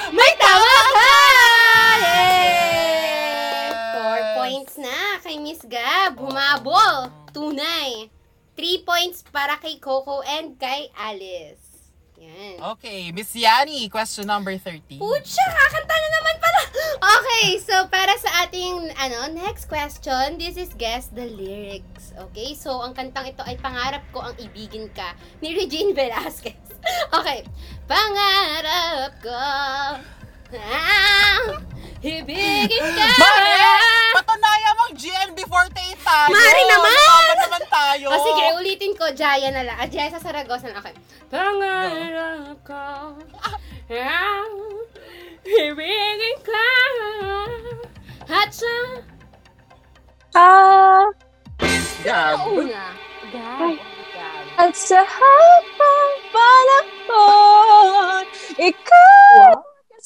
May 0.09 0.33
tama 0.41 0.77
ka! 0.95 1.13
Yay! 2.01 3.06
Points 4.67 4.83
na 4.83 5.23
kay 5.23 5.39
Miss 5.39 5.63
Gab. 5.63 6.19
Humabol. 6.19 7.07
Tunay. 7.31 8.11
Three 8.59 8.83
points 8.83 9.23
para 9.23 9.63
kay 9.63 9.79
Coco 9.79 10.27
and 10.27 10.59
kay 10.59 10.91
Alice. 10.99 11.87
Yan. 12.19 12.59
Okay, 12.75 13.15
Miss 13.15 13.31
Yani, 13.31 13.87
question 13.87 14.27
number 14.27 14.59
13. 14.59 14.99
Pucha, 14.99 15.45
kakanta 15.55 15.95
na 15.95 16.09
naman 16.19 16.35
pala. 16.43 16.63
Okay, 17.15 17.63
so 17.63 17.87
para 17.87 18.11
sa 18.19 18.43
ating 18.43 18.91
ano 18.99 19.31
next 19.39 19.71
question, 19.71 20.35
this 20.35 20.59
is 20.59 20.75
guess 20.75 21.15
the 21.15 21.31
lyrics. 21.31 22.11
Okay, 22.27 22.59
so 22.59 22.83
ang 22.83 22.91
kantang 22.91 23.31
ito 23.31 23.47
ay 23.47 23.55
Pangarap 23.63 24.03
ko 24.11 24.19
ang 24.19 24.35
ibigin 24.35 24.91
ka 24.91 25.15
ni 25.39 25.55
Regine 25.55 25.95
Velasquez. 25.95 26.59
Okay, 27.15 27.47
Pangarap 27.87 29.15
ko 29.23 29.39
ang 30.55 31.43
ibigin 31.99 32.85
ka. 32.95 33.07
Mare! 33.23 33.59
Patunayan 34.15 34.75
mong 34.79 34.95
GNB48 34.95 35.99
tayo! 36.01 36.31
Mare 36.31 36.63
naman! 36.65 36.93
Laban 36.95 37.39
naman 37.43 37.63
tayo! 37.67 38.07
O 38.13 38.17
sige, 38.23 38.45
ulitin 38.55 38.93
ko, 38.95 39.11
Jaya 39.11 39.51
na 39.51 39.67
lang. 39.67 39.77
Ah, 39.77 39.89
Jaya 39.89 40.11
sa 40.11 40.23
Saragosa 40.23 40.71
na. 40.71 40.79
Okay. 40.79 40.95
Pangarap 41.27 42.59
ko 42.63 42.85
ang 43.87 44.51
ibigin 45.43 46.39
ka 46.43 46.69
at 48.27 48.51
sa 48.51 48.75
Ah, 50.37 51.07
Gab. 52.05 52.45
una. 52.51 52.93
Gab. 53.33 53.79
at 54.57 54.75
sa 54.75 55.01
habang 55.01 56.13
panahon, 56.35 58.25
ikaw 58.59 59.55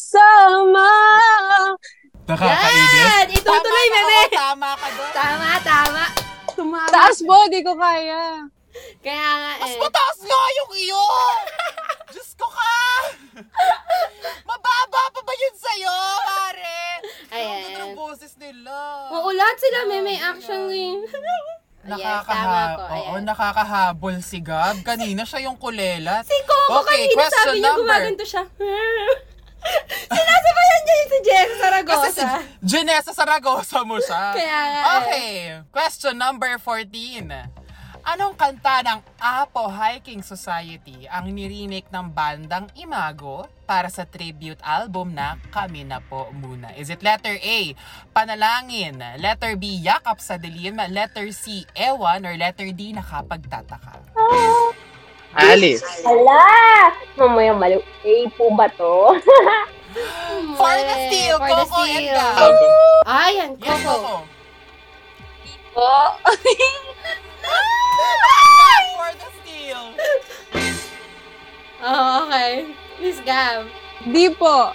kasama. 0.01 0.89
Nakakainis. 2.25 2.93
Yan! 2.97 3.27
Itutuloy, 3.29 3.53
Tama 3.85 3.93
ka, 3.93 4.01
bebe! 4.01 4.17
oo, 4.17 4.33
Tama 4.33 4.71
ka 4.73 4.89
doon. 4.97 5.11
Tama, 5.13 5.49
tama. 5.61 6.05
Tumama. 6.57 6.89
Taas 6.89 7.19
mo, 7.21 7.37
di 7.51 7.61
ko 7.61 7.77
kaya. 7.77 8.47
Kaya 9.03 9.29
nga 9.35 9.53
Mas 9.61 9.75
eh. 9.75 9.81
mataas 9.83 10.19
nga 10.23 10.41
yung 10.57 10.73
iyo! 10.79 11.05
Diyos 12.15 12.31
ko 12.33 12.47
ka! 12.49 12.77
Mababa 14.47 15.03
pa 15.11 15.21
ba 15.21 15.33
yun 15.35 15.55
sa'yo, 15.59 15.97
pare? 16.23 16.81
Ayan. 17.31 17.51
Ang 17.51 17.61
ganda 17.67 17.81
ng 17.85 17.97
boses 17.99 18.33
nila. 18.39 18.77
Oo, 19.15 19.29
lahat 19.35 19.57
sila 19.59 19.79
may 19.85 20.01
may 20.01 20.17
actually. 20.17 21.03
yes, 21.83 22.23
tama 22.25 22.63
ko. 22.79 22.83
Oo, 22.87 23.15
nakakahabol 23.21 24.17
si 24.23 24.39
Gab. 24.39 24.79
Kanina 24.81 25.27
siya 25.27 25.51
yung 25.51 25.59
kulelat. 25.59 26.23
Si 26.25 26.39
Coco 26.47 26.87
Okay, 26.87 27.11
kanina 27.11 27.19
question 27.19 27.43
sabi 27.43 27.59
niya 27.59 27.69
number. 27.69 27.83
gumaganto 27.83 28.25
siya. 28.25 28.45
Jess 31.23 31.51
Saragosa. 31.61 32.07
Kasi 32.09 32.21
si 32.21 32.25
Janessa 32.65 33.13
Saragosa 33.13 33.79
mo 33.85 34.01
siya. 34.01 34.33
Kaya 34.39 34.61
nga 34.67 34.81
eh. 34.81 34.97
Okay, 34.99 35.31
question 35.73 36.15
number 36.17 36.57
14. 36.59 37.61
Anong 38.01 38.33
kanta 38.33 38.81
ng 38.81 39.05
Apo 39.21 39.69
Hiking 39.69 40.25
Society 40.25 41.05
ang 41.05 41.29
nirinik 41.29 41.85
ng 41.93 42.09
bandang 42.09 42.65
Imago 42.73 43.45
para 43.69 43.93
sa 43.93 44.09
tribute 44.09 44.57
album 44.65 45.13
na 45.13 45.37
Kami 45.53 45.85
Na 45.85 46.01
Po 46.01 46.33
Muna? 46.33 46.73
Is 46.81 46.89
it 46.89 47.05
letter 47.05 47.37
A, 47.37 47.77
Panalangin, 48.17 48.97
letter 49.21 49.53
B, 49.61 49.85
Yakap 49.85 50.17
sa 50.17 50.41
Dilim, 50.41 50.81
letter 50.81 51.29
C, 51.29 51.69
Ewan, 51.77 52.25
or 52.25 52.35
letter 52.41 52.73
D, 52.73 52.97
Nakapagtataka? 52.97 54.01
Alice. 55.37 55.85
Ala! 56.03 56.91
Mamaya 57.21 57.53
mali. 57.53 57.77
A 57.85 58.15
po 58.35 58.49
ba 58.57 58.67
to? 58.75 59.13
For 60.57 60.71
the 60.77 60.95
steal, 61.11 61.39
For 61.39 61.49
the 61.49 61.55
Coco 61.67 61.83
and 61.83 61.91
steal. 61.91 62.15
Gab. 62.15 62.55
Ayan, 63.07 63.51
Yes, 63.59 63.83
Coco. 63.83 63.99
Coco. 63.99 64.23
Po. 65.75 65.91
Gab 66.21 66.23
for 68.99 69.11
the 69.19 69.29
steal. 69.43 69.83
Oh, 71.83 72.27
okay. 72.27 72.51
Miss 73.01 73.19
Gab. 73.27 73.67
Di 74.07 74.31
po. 74.35 74.71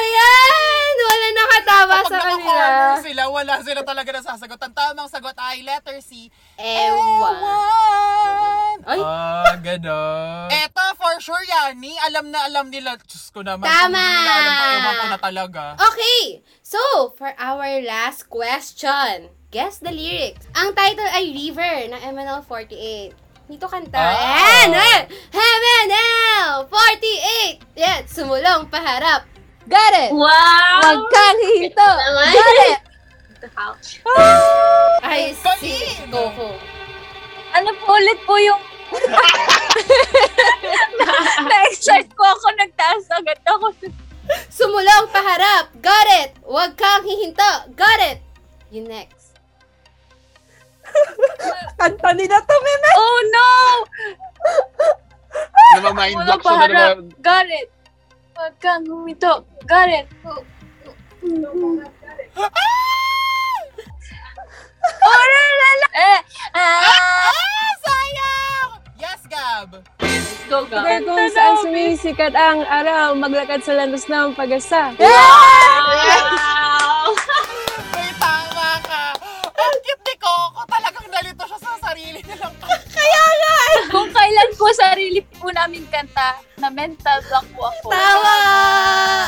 Ayan! 0.00 0.79
Wala 1.00 1.26
nakatama 1.30 1.94
Kapag 1.94 2.06
sa 2.06 2.18
kanila. 2.18 2.36
naka-corner 2.36 2.96
sila, 3.00 3.22
wala 3.26 3.54
sila 3.60 3.80
talaga 3.82 4.10
nasasagot. 4.12 4.60
Ang 4.60 4.74
tamang 4.74 5.08
sagot 5.08 5.36
ay 5.36 5.62
letter 5.62 5.98
C, 6.00 6.30
Ewan. 6.56 7.36
Ewan. 7.36 8.76
Ay. 8.80 8.98
Ah, 8.98 9.54
ganon. 9.60 10.48
Eto, 10.48 10.84
for 10.96 11.14
sure, 11.20 11.44
Yani. 11.44 11.92
Alam 12.08 12.32
na 12.32 12.44
alam 12.44 12.66
nila. 12.68 12.96
Diyos 12.96 13.28
ko 13.28 13.44
naman. 13.44 13.68
Tama. 13.68 13.92
Kung 13.92 13.92
hindi 13.92 14.16
nila 14.16 14.32
alam 14.32 14.52
ko, 14.52 14.64
ewan 14.64 14.94
ko 14.94 15.06
na 15.06 15.18
talaga. 15.20 15.62
Okay, 15.78 16.22
so 16.64 16.80
for 17.14 17.30
our 17.36 17.68
last 17.84 18.26
question, 18.26 19.28
guess 19.50 19.78
the 19.78 19.92
lyrics. 19.92 20.48
Ang 20.56 20.72
title 20.72 21.10
ay 21.12 21.28
River 21.28 21.92
ng 21.92 22.00
MNL48. 22.00 23.12
Dito 23.50 23.66
kanta. 23.66 23.98
Ah. 23.98 24.70
Eh! 24.70 25.00
MNL48! 25.34 27.58
Yan, 27.74 28.06
sumulong 28.06 28.70
paharap. 28.70 29.26
Got 29.68 29.92
it! 29.98 30.10
Wow! 30.16 30.80
Huwag 30.80 31.04
kang 31.12 31.38
hihinto! 31.44 31.90
Got 32.32 32.56
it! 32.72 32.80
Ay, 35.04 35.36
si? 35.60 36.00
Coco. 36.08 36.56
Ano 37.52 37.68
po 37.82 37.98
ulit 37.98 38.20
po 38.24 38.40
yung... 38.40 38.62
Na-excite 41.50 42.10
po 42.16 42.24
ako, 42.24 42.46
nagtaas 42.56 43.04
agad 43.12 43.40
ako. 43.44 43.74
Sumulong 44.48 45.12
paharap. 45.12 45.68
Got 45.82 46.08
it! 46.24 46.30
Huwag 46.46 46.72
kang 46.78 47.04
hihinto. 47.04 47.52
Got 47.76 48.00
it! 48.06 48.22
You 48.70 48.86
next. 48.86 49.34
Kanta 51.80 52.10
nila 52.14 52.38
to, 52.42 52.54
Meme! 52.54 52.90
Oh 52.96 53.20
no! 53.30 53.48
Namamind 55.78 56.18
block 56.26 56.42
siya 56.42 56.54
na 56.54 56.66
naman. 56.66 56.96
Got 57.22 57.46
it! 57.50 57.68
Huwag 58.40 58.56
kang 58.56 58.88
humito. 58.88 59.44
Got 59.68 59.92
it! 59.92 60.08
Oh, 60.24 60.40
la, 65.28 65.44
la, 65.60 65.70
la. 65.76 65.88
Eh, 65.92 66.20
ah, 66.56 67.68
sayang! 67.84 68.70
Yes, 68.96 69.20
Gab. 69.28 69.84
go, 70.48 70.64
go. 70.72 70.80
Kaya 70.80 71.04
kung 71.04 71.20
saan 71.36 71.60
sumisikat 71.68 72.32
ang 72.32 72.64
araw, 72.64 73.12
maglakad 73.12 73.60
sa 73.60 73.76
landas 73.76 74.08
ng 74.08 74.32
pag-asa. 74.32 74.96
Wow! 74.96 75.12
May 77.92 78.08
tama 78.16 78.80
ka. 78.88 79.20
Ang 79.52 79.76
cute 79.84 80.00
ni 80.08 80.16
Coco. 80.16 80.69
Talagang 81.80 81.88
nalito 81.88 81.88
siya 81.88 81.88
sa 81.88 81.88
sarili 81.88 82.20
nilang 82.22 82.54
Kung 83.94 84.10
kailan 84.12 84.50
po 84.54 84.66
sarili 84.70 85.20
po 85.24 85.48
namin 85.50 85.82
kanta, 85.88 86.38
na 86.60 86.68
mental 86.68 87.18
block 87.26 87.46
po 87.56 87.62
ako. 87.66 87.88
Tawa! 87.90 88.38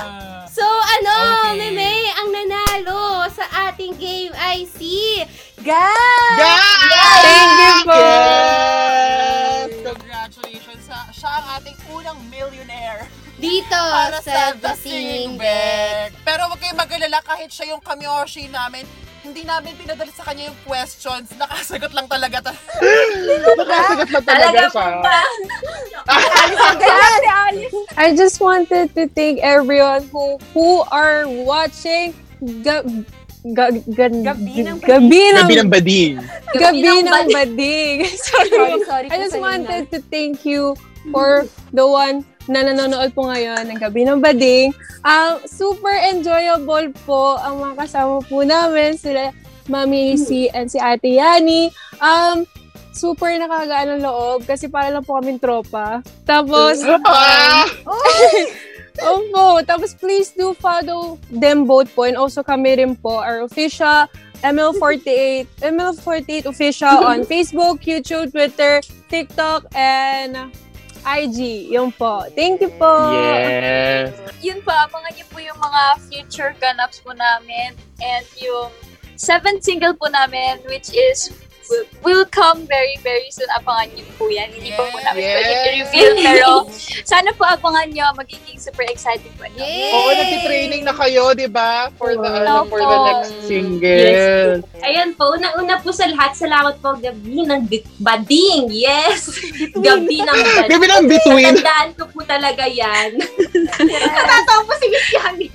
Ah. 0.05 0.45
So, 0.47 0.63
ano, 0.63 1.15
Okay. 1.53 1.73
Meme, 1.73 2.13
ang 2.13 2.29
nanalo 2.33 3.25
sa 3.33 3.45
ating 3.73 3.97
game 3.97 4.33
ay 4.37 4.69
si 4.69 5.25
Gab! 5.65 6.37
Yeah! 6.37 7.17
Thank 7.25 7.53
you 7.57 7.75
po! 7.89 7.97
Yes! 7.97 9.73
Congratulations! 9.81 10.83
Sa, 10.85 10.97
siya 11.13 11.31
ang 11.41 11.47
ating 11.61 11.77
unang 11.89 12.21
millionaire 12.29 13.09
Dito 13.43 13.75
para 13.75 14.23
sa 14.23 14.55
The 14.55 14.73
Singing 14.79 15.35
Bed. 15.35 16.15
Pero 16.23 16.47
huwag 16.47 16.63
kayong 16.63 16.79
mag-alala 16.79 17.19
kahit 17.27 17.51
siya 17.51 17.75
yung 17.75 17.83
kamioshi 17.83 18.47
namin. 18.47 18.87
Hindi 19.23 19.43
namin 19.43 19.75
pinadala 19.75 20.11
sa 20.11 20.27
kanya 20.27 20.51
yung 20.51 20.59
questions. 20.63 21.31
Nakasagot 21.35 21.91
lang 21.91 22.07
talaga. 22.07 22.39
Ta- 22.39 22.55
Nakasagot 23.59 24.09
na 24.11 24.21
talaga 24.23 24.59
siya. 24.71 24.87
I 27.99 28.15
just 28.15 28.39
wanted 28.39 28.95
to 28.95 29.11
thank 29.11 29.43
everyone 29.43 30.07
who 30.11 30.39
who 30.55 30.83
are 30.91 31.27
watching 31.27 32.15
ga, 32.63 32.83
ga, 33.55 33.67
ga, 33.91 34.07
Gabi 34.11 34.67
ng 34.67 34.79
gabi 34.83 35.19
ng 35.35 35.43
Gabi 35.43 35.55
ng 35.59 35.71
bading. 35.71 36.15
gabi 36.55 36.91
ng 37.03 37.27
bading. 37.31 37.97
Sorry. 38.27 38.51
Sorry, 38.51 38.83
sorry 38.87 39.07
I 39.11 39.17
just 39.19 39.39
wanted 39.39 39.91
to 39.91 39.99
thank 40.11 40.47
you 40.47 40.75
for 41.11 41.47
the 41.71 41.87
one 41.87 42.27
na 42.51 42.67
nanonood 42.67 43.15
po 43.15 43.29
ngayon 43.31 43.69
ng 43.71 43.79
Gabi 43.79 44.03
ng 44.07 44.19
Bading. 44.19 44.75
Um, 45.03 45.43
super 45.47 45.95
enjoyable 46.11 46.91
po 47.07 47.39
ang 47.39 47.63
mga 47.63 47.75
kasama 47.87 48.23
po 48.27 48.43
namin, 48.43 48.99
sila 48.99 49.31
Mami 49.71 50.15
AC 50.19 50.51
and 50.51 50.67
si 50.67 50.79
Ate 50.83 51.19
Yani. 51.19 51.71
Um, 52.03 52.43
super 52.93 53.31
nakakagaan 53.31 53.99
ng 53.99 54.03
loob 54.03 54.45
kasi 54.45 54.67
para 54.67 54.91
lang 54.91 55.07
po 55.07 55.17
kaming 55.19 55.39
tropa. 55.39 56.03
Tapos, 56.27 56.83
Ah! 57.07 57.67
Opo. 59.01 59.65
Tapos 59.65 59.97
please 59.97 60.37
do 60.37 60.53
follow 60.53 61.17
them 61.33 61.65
both 61.65 61.89
po 61.97 62.05
and 62.05 62.21
also 62.21 62.45
kami 62.45 62.77
rin 62.77 62.93
po, 62.93 63.17
our 63.17 63.41
official 63.41 64.05
ML48, 64.43 65.47
ML48 65.63 66.45
official 66.47 67.07
on 67.07 67.23
Facebook, 67.31 67.87
YouTube, 67.87 68.35
Twitter, 68.35 68.83
TikTok, 69.09 69.71
and 69.75 70.51
IG. 71.03 71.69
Yun 71.71 71.91
po. 71.93 72.27
Thank 72.35 72.63
you 72.63 72.71
po. 72.79 73.11
Yes. 73.13 74.15
Yun 74.43 74.63
po, 74.63 74.71
abangan 74.71 75.13
niyo 75.15 75.27
po 75.31 75.39
yung 75.43 75.59
mga 75.59 75.83
future 76.07 76.53
ganaps 76.59 77.03
po 77.03 77.15
namin 77.15 77.75
and 78.03 78.27
yung 78.39 78.71
seventh 79.15 79.63
single 79.63 79.95
po 79.95 80.11
namin 80.11 80.59
which 80.67 80.91
is 80.91 81.31
will, 81.73 81.87
will 82.05 82.27
come 82.29 82.69
very, 82.69 83.01
very 83.01 83.27
soon. 83.29 83.49
Abangan 83.55 83.89
niyo 83.91 84.05
po 84.15 84.29
yan. 84.29 84.53
Hindi 84.53 84.71
pa 84.71 84.85
po 84.85 84.99
namin 85.01 85.21
Yes. 85.23 85.33
pwede 85.33 85.55
i-reveal 85.73 86.13
pero 86.21 86.49
sana 87.03 87.33
po 87.33 87.43
abangan 87.43 87.89
niyo. 87.89 88.05
Magiging 88.13 88.61
super 88.61 88.85
exciting 88.85 89.33
po. 89.35 89.45
ito. 89.45 89.57
Yay! 89.57 89.89
Oo, 89.91 90.11
nagtitraining 90.13 90.83
na 90.85 90.93
kayo, 90.93 91.33
di 91.33 91.49
ba? 91.49 91.89
For 91.97 92.13
the, 92.13 92.29
ano, 92.29 92.69
for 92.69 92.79
the 92.79 92.99
next 93.09 93.33
single. 93.43 94.61
Ayan 94.83 95.17
po, 95.17 95.33
unang-una 95.33 95.81
po 95.81 95.89
sa 95.91 96.05
lahat, 96.07 96.37
salamat 96.37 96.77
po 96.79 96.93
gabi 96.95 97.43
ng 97.43 97.65
bit- 97.65 97.89
bading. 97.99 98.69
Yes! 98.69 99.33
gabi 99.73 100.21
ng 100.21 100.29
bading. 100.29 100.71
Gabi 100.73 100.87
ng 100.87 101.07
between. 101.07 101.55
Tandaan 101.55 101.91
ko 101.95 102.05
po 102.07 102.21
talaga 102.23 102.65
yan. 102.65 103.17
Natatawa 104.13 104.61
po 104.63 104.73
si 104.77 104.87
Miss 104.89 105.09
Yami. 105.11 105.47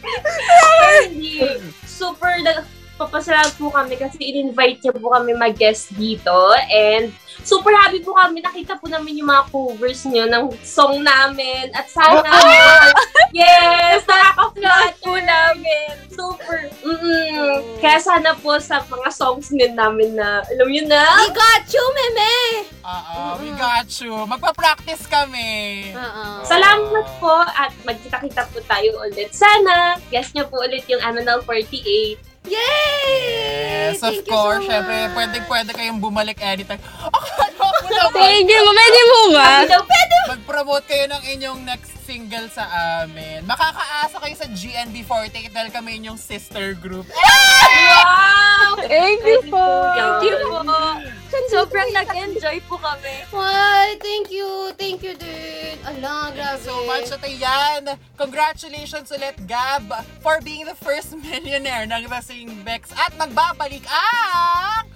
Super 1.84 2.34
na, 2.41 2.61
papasalamat 2.98 3.54
po 3.56 3.70
kami 3.70 3.95
kasi 3.95 4.18
in-invite 4.20 4.82
niyo 4.82 4.93
po 4.98 5.14
kami 5.14 5.38
mag-guest 5.38 5.93
dito. 5.93 6.34
And 6.68 7.14
super 7.45 7.70
happy 7.72 8.02
po 8.02 8.18
kami. 8.18 8.41
Nakita 8.41 8.82
po 8.82 8.89
namin 8.89 9.22
yung 9.22 9.30
mga 9.30 9.48
covers 9.54 10.02
niyo 10.10 10.26
ng 10.26 10.52
song 10.66 11.06
namin. 11.06 11.70
At 11.78 11.88
sana, 11.88 12.26
yes, 13.32 14.02
nakaka-flat 14.10 14.93
po 15.00 15.14
namin. 15.16 15.93
Super. 16.10 16.74
Mm-mm. 16.82 17.78
Kaya 17.78 18.02
sana 18.02 18.34
po 18.34 18.58
sa 18.58 18.82
mga 18.89 19.10
songs 19.14 19.54
din 19.54 19.78
namin 19.78 20.18
na, 20.18 20.41
alam 20.41 20.68
yun 20.68 20.89
na, 20.89 21.06
We 21.22 21.30
got 21.32 21.66
you, 21.70 21.86
meme! 21.93 22.66
Oo, 22.82 23.20
we 23.43 23.50
got 23.54 23.89
you. 24.02 24.16
Magpa-practice 24.26 25.06
kami. 25.06 25.91
Oo. 25.93 26.24
Salamat 26.41 27.06
po 27.22 27.36
at 27.45 27.70
magkita-kita 27.86 28.50
po 28.50 28.58
tayo 28.66 28.98
ulit. 29.06 29.30
Sana, 29.36 30.02
guest 30.10 30.34
niyo 30.34 30.50
po 30.50 30.64
ulit 30.64 30.88
yung 30.89 31.04
MNL 31.04 31.45
48. 31.45 32.26
Yay! 32.48 33.91
Yes, 33.91 34.00
of 34.00 34.12
Thank 34.14 34.28
you 34.28 34.32
course. 34.32 34.64
so 34.64 34.70
Syempre, 34.72 34.98
much. 35.08 35.16
pwede-pwede 35.16 35.72
kayong 35.72 36.00
bumalik 36.00 36.38
anytime. 36.39 36.80
Akala 37.08 37.45
ko 37.56 37.88
naman. 37.88 38.12
Thank 38.16 38.48
you. 38.48 38.62
Pwede 38.64 39.02
mo 39.08 39.20
ba? 39.32 39.50
Mag-promote 40.28 40.86
kayo 40.88 41.06
ng 41.08 41.24
inyong 41.36 41.60
next 41.64 41.97
single 42.08 42.47
sa 42.47 42.64
amin. 43.03 43.43
Makakaasa 43.43 44.24
kayo 44.24 44.36
sa 44.39 44.47
GNB48 44.47 45.51
dahil 45.51 45.70
kami 45.76 45.99
inyong 45.99 46.16
sister 46.16 46.72
group. 46.80 47.03
Wow! 47.12 48.80
Thank 48.88 49.28
you 49.28 49.43
po. 49.51 49.68
Thank 49.91 50.32
you 50.32 50.36
po. 50.47 50.64
Sobrang 51.51 51.91
nag-enjoy 51.91 52.64
po 52.72 52.80
kami. 52.80 53.28
Why? 53.36 53.99
Thank 53.99 54.32
you. 54.32 54.72
Thank 54.80 55.03
you 55.03 55.20
din. 55.20 55.76
Ala, 55.84 56.32
grabe. 56.32 56.64
so 56.64 56.76
much 56.88 57.12
at 57.12 57.24
yan. 57.28 57.99
Congratulations 58.16 59.12
ulit, 59.12 59.36
Gab, 59.43 59.91
for 60.24 60.39
being 60.39 60.64
the 60.64 60.76
first 60.80 61.12
millionaire 61.28 61.84
ng 61.84 62.08
The 62.08 62.24
Sing 62.24 62.64
Bex 62.64 62.95
at 62.95 63.12
magbabalik 63.20 63.84
ang... 63.91 64.88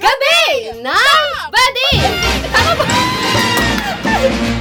Gabi 0.00 0.80
ng 0.80 1.28
Badi! 1.52 1.92
Tama 2.48 2.72
ba? 2.80 4.59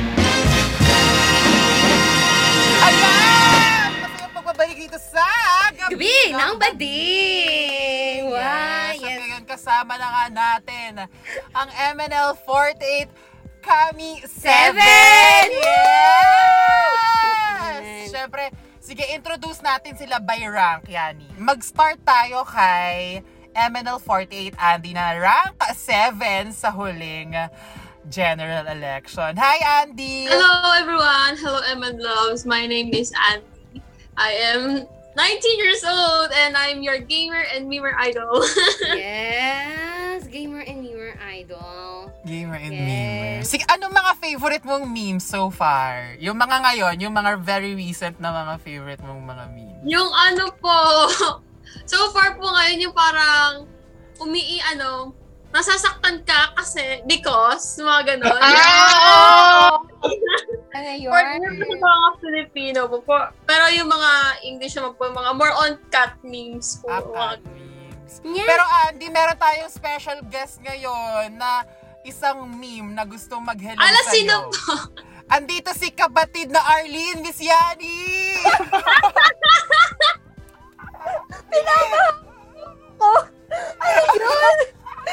Pagbabalik 4.60 4.91
dito 4.91 4.99
sa 4.99 5.24
Gabi, 5.72 5.95
Gabi 5.95 6.36
ng 6.36 6.53
Badi! 6.60 7.07
Wow, 8.28 8.36
Yes, 8.36 8.91
at 8.91 8.99
yes. 8.99 9.20
ngayon 9.24 9.47
kasama 9.47 9.95
na 9.95 10.07
nga 10.12 10.28
natin 10.28 11.07
ang 11.55 11.70
MNL 11.95 12.36
48 12.43 13.07
Kami 13.64 14.20
7! 14.28 14.28
Seven! 14.28 15.47
Yes! 15.64 16.12
Siyempre, 18.12 18.51
sige, 18.84 19.07
introduce 19.16 19.64
natin 19.64 19.95
sila 19.95 20.20
by 20.20 20.43
rank, 20.43 20.91
Yani. 20.91 21.32
Mag-start 21.39 22.03
tayo 22.03 22.43
kay 22.43 23.24
MNL 23.55 24.03
48 24.03 24.60
Andy 24.60 24.91
na 24.91 25.16
rank 25.16 25.55
7 25.72 26.51
sa 26.51 26.68
huling 26.76 27.32
general 28.12 28.68
election. 28.68 29.39
Hi, 29.39 29.88
Andy! 29.88 30.28
Hello 30.28 30.76
everyone. 30.76 31.39
Hello 31.39 31.64
Eman 31.72 31.95
Loves. 32.03 32.43
My 32.43 32.68
name 32.68 32.91
is 32.91 33.16
Andy. 33.32 33.59
I 34.20 34.32
am 34.51 34.84
19 35.15 35.59
years 35.59 35.82
old 35.82 36.30
and 36.36 36.53
I'm 36.53 36.84
your 36.84 36.99
gamer 36.99 37.39
and 37.55 37.65
memer 37.65 37.95
idol. 37.95 38.43
Yes, 38.99 40.28
gamer 40.28 40.59
and 40.61 40.84
newer 40.84 41.15
idol. 41.17 42.11
Gamer 42.24 42.59
and 42.59 42.74
Yes. 42.74 42.84
memer. 42.84 43.38
Sige, 43.47 43.63
anong 43.67 43.95
mga 43.95 44.11
favorite 44.20 44.63
mong 44.63 44.86
memes 44.86 45.24
so 45.24 45.47
far? 45.49 46.20
Yung 46.20 46.36
mga 46.36 46.59
ngayon, 46.61 46.95
yung 46.99 47.15
mga 47.15 47.39
very 47.39 47.74
recent 47.74 48.20
na 48.20 48.30
mga 48.30 48.53
favorite 48.59 49.01
mong 49.01 49.24
mga 49.24 49.45
memes. 49.55 49.82
yung 49.88 50.11
ano 50.11 50.51
po, 50.59 50.78
so 51.91 52.11
far 52.11 52.36
po 52.36 52.43
ngayon 52.45 52.84
yung 52.84 52.95
parang 52.95 53.63
umii 54.20 54.59
ano, 54.76 55.15
nasasaktan 55.50 56.22
ka 56.26 56.54
kasi 56.54 57.02
because 57.10 57.82
mga 57.82 58.18
ganon. 58.18 58.41
Ah! 58.41 59.78
Ano 60.70 60.86
Or 61.12 61.22
yung 61.43 61.82
mga 61.82 62.10
Filipino 62.22 62.80
po, 62.88 63.02
po. 63.02 63.18
Pero 63.43 63.68
yung 63.74 63.89
mga 63.89 64.12
English 64.45 64.78
naman 64.78 64.93
po, 64.95 65.10
mga 65.10 65.32
more 65.34 65.52
on 65.66 65.72
cat 65.89 66.14
memes 66.22 66.78
po. 66.80 66.93
Ah, 66.93 67.02
cat 67.02 67.41
memes. 67.52 68.22
Yeah. 68.22 68.45
Pero 68.45 68.64
Andy, 68.88 69.10
meron 69.10 69.36
tayong 69.36 69.74
special 69.74 70.22
guest 70.30 70.62
ngayon 70.62 71.36
na 71.36 71.66
isang 72.06 72.47
meme 72.47 72.95
na 72.95 73.04
gustong 73.04 73.43
mag-hello 73.43 73.82
Ala, 73.82 74.02
sa'yo. 74.08 74.14
sino 74.14 74.34
po? 74.47 74.74
Andito 75.36 75.74
si 75.74 75.91
kapatid 75.91 76.54
na 76.54 76.62
Arlene 76.64 77.22
Miss 77.22 77.41
Yani! 77.41 77.97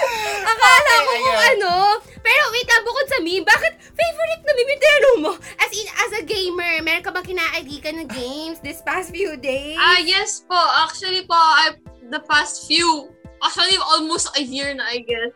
Akala 0.51 0.93
ko 1.03 1.13
kung 1.21 1.41
ano. 1.57 1.73
Pero 2.21 2.43
wait 2.51 2.69
lang, 2.69 2.83
bukod 2.83 3.07
sa 3.07 3.19
meme, 3.23 3.47
bakit 3.47 3.73
favorite 3.81 4.43
na 4.43 4.53
meme 4.53 4.71
yung 4.75 4.83
tinanong 4.83 5.19
mo? 5.23 5.33
As 5.63 5.71
in, 5.73 5.87
as 5.87 6.13
a 6.19 6.23
gamer, 6.27 6.83
meron 6.83 7.05
ka 7.07 7.15
bang 7.15 7.27
kinaigikan 7.35 7.95
na 8.03 8.07
games 8.11 8.59
this 8.61 8.83
past 8.83 9.15
few 9.15 9.39
days? 9.39 9.79
Ah, 9.79 10.03
yes 10.03 10.43
po. 10.43 10.59
Actually 10.83 11.23
po, 11.25 11.39
I, 11.39 11.79
the 12.11 12.21
past 12.27 12.67
few, 12.67 13.15
actually 13.41 13.79
almost 13.95 14.31
a 14.35 14.43
year 14.43 14.75
na, 14.75 14.85
I 14.91 15.07
guess. 15.07 15.33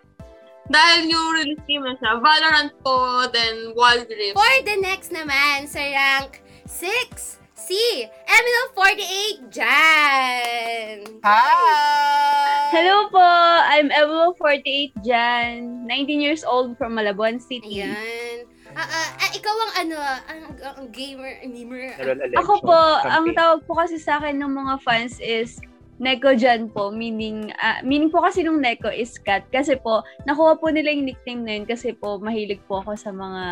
Dahil 0.70 1.10
yung 1.10 1.34
release 1.34 1.62
game 1.66 1.82
na 1.82 1.98
siya. 1.98 2.22
Valorant 2.22 2.70
po, 2.86 3.26
then 3.34 3.74
Wild 3.74 4.06
Rift. 4.06 4.38
For 4.38 4.54
the 4.62 4.78
next 4.78 5.10
naman, 5.10 5.66
sa 5.66 5.82
rank 5.82 6.46
6, 6.70 7.39
si 7.60 8.08
ML48 8.24 9.52
Jan. 9.52 10.96
Hi! 11.20 12.72
Hello 12.72 13.12
po! 13.12 13.20
I'm 13.68 13.92
Evo48 13.92 14.96
Jan, 15.04 15.84
19 15.84 16.24
years 16.24 16.40
old 16.40 16.80
from 16.80 16.96
Malabuan 16.96 17.36
City. 17.36 17.84
Ayan. 17.84 18.48
Ah, 18.72 18.80
ah, 18.80 19.08
ah, 19.20 19.30
ikaw 19.36 19.52
ang 19.52 19.72
ano, 19.76 19.96
ang, 20.00 20.42
ang 20.56 20.88
gamer, 20.88 21.36
memer. 21.44 21.92
Ako 22.40 22.64
po, 22.64 22.80
ang 23.04 23.28
tawag 23.36 23.60
po 23.68 23.76
kasi 23.76 24.00
sa 24.00 24.16
akin 24.16 24.40
ng 24.40 24.52
mga 24.56 24.74
fans 24.80 25.20
is 25.20 25.60
Neko 26.00 26.32
Jan 26.32 26.72
po, 26.72 26.88
meaning, 26.88 27.52
ah, 27.60 27.84
meaning 27.84 28.08
po 28.08 28.24
kasi 28.24 28.40
nung 28.40 28.56
Neko 28.56 28.88
is 28.88 29.20
cat. 29.20 29.44
Kasi 29.52 29.76
po, 29.76 30.00
nakuha 30.24 30.56
po 30.56 30.72
nila 30.72 30.88
yung 30.88 31.04
nickname 31.04 31.44
na 31.44 31.52
yun 31.60 31.68
kasi 31.68 31.92
po, 31.92 32.16
mahilig 32.16 32.64
po 32.64 32.80
ako 32.80 32.96
sa 32.96 33.12
mga 33.12 33.42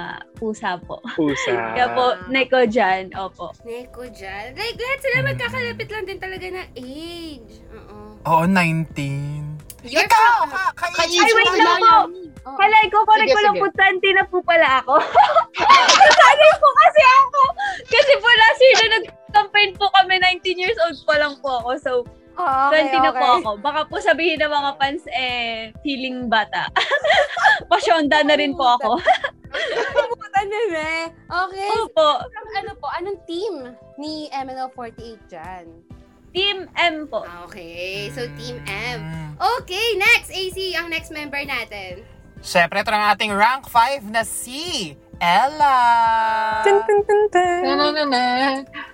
pusa 0.41 0.81
po. 0.81 1.05
Pusa. 1.13 1.53
Kaya 1.77 1.93
po, 1.93 2.17
Neko 2.33 2.65
Jan, 2.65 3.13
opo. 3.13 3.53
Neko 3.69 4.09
Jan. 4.17 4.57
Like, 4.57 4.81
lahat 4.81 4.99
sila 5.05 5.17
magkakalapit 5.29 5.89
lang 5.93 6.05
din 6.09 6.17
talaga 6.17 6.47
na 6.49 6.65
age. 6.73 7.61
Oo. 7.69 8.17
Oo, 8.25 8.45
19. 8.49 9.61
You're 9.85 10.09
Ikaw! 10.09 10.49
from- 10.49 10.51
Ka, 10.51 10.65
ka, 10.73 10.87
Kay 11.05 11.21
Ay, 11.21 11.31
wait 11.37 11.53
lang 11.53 11.79
po! 11.79 11.97
Kalay 12.57 12.85
ko, 12.89 13.05
correct 13.05 13.29
Sige, 13.29 13.37
ko 13.37 13.41
lang 13.45 13.57
po, 13.61 13.67
20 13.77 14.17
na 14.17 14.25
po 14.25 14.37
pala 14.41 14.81
ako. 14.81 14.97
Sanay 16.19 16.53
po 16.57 16.69
kasi 16.73 17.03
ako. 17.05 17.43
Kasi 17.85 18.13
po 18.17 18.29
last 18.33 18.61
year 18.65 18.77
na 18.81 18.89
nag-campaign 18.97 19.71
po 19.77 19.87
kami, 19.93 20.17
19 20.17 20.57
years 20.57 20.79
old 20.89 20.97
pa 21.05 21.21
lang 21.21 21.37
po 21.39 21.61
ako. 21.61 21.71
So, 21.77 21.93
Oh, 22.39 22.71
20 22.71 23.03
na 23.03 23.11
po 23.11 23.27
ako. 23.43 23.51
Baka 23.59 23.81
po 23.91 23.99
sabihin 23.99 24.39
ng 24.39 24.53
mga 24.53 24.71
fans, 24.79 25.03
eh, 25.11 25.75
feeling 25.83 26.31
bata. 26.31 26.71
Pasyonda 27.71 28.23
na 28.23 28.39
rin 28.39 28.55
po 28.55 28.79
ako. 28.79 29.03
Puta 30.15 30.41
na, 30.47 30.61
me. 30.71 30.93
Okay. 31.27 31.69
Opo. 31.83 32.09
Ano 32.55 32.71
po, 32.79 32.87
anong 32.95 33.19
team 33.27 33.75
ni 33.99 34.31
MNL48 34.31 35.19
dyan? 35.27 35.67
Team 36.31 36.71
M 36.79 37.11
po. 37.11 37.27
Okay, 37.49 38.13
so 38.15 38.23
Team 38.39 38.63
M. 38.69 38.99
Mm. 39.03 39.31
Okay, 39.59 39.97
next, 39.99 40.31
AC, 40.31 40.77
ang 40.79 40.93
next 40.93 41.11
member 41.11 41.41
natin. 41.43 42.07
Siyempre, 42.39 42.87
ito 42.87 42.93
ang 42.95 43.11
ating 43.17 43.35
rank 43.35 43.67
5 43.67 44.15
na 44.15 44.23
si 44.23 44.95
Ella. 45.19 45.81
Dun, 46.63 46.85
dun, 46.87 47.01
dun, 47.03 47.23
dun. 47.35 47.63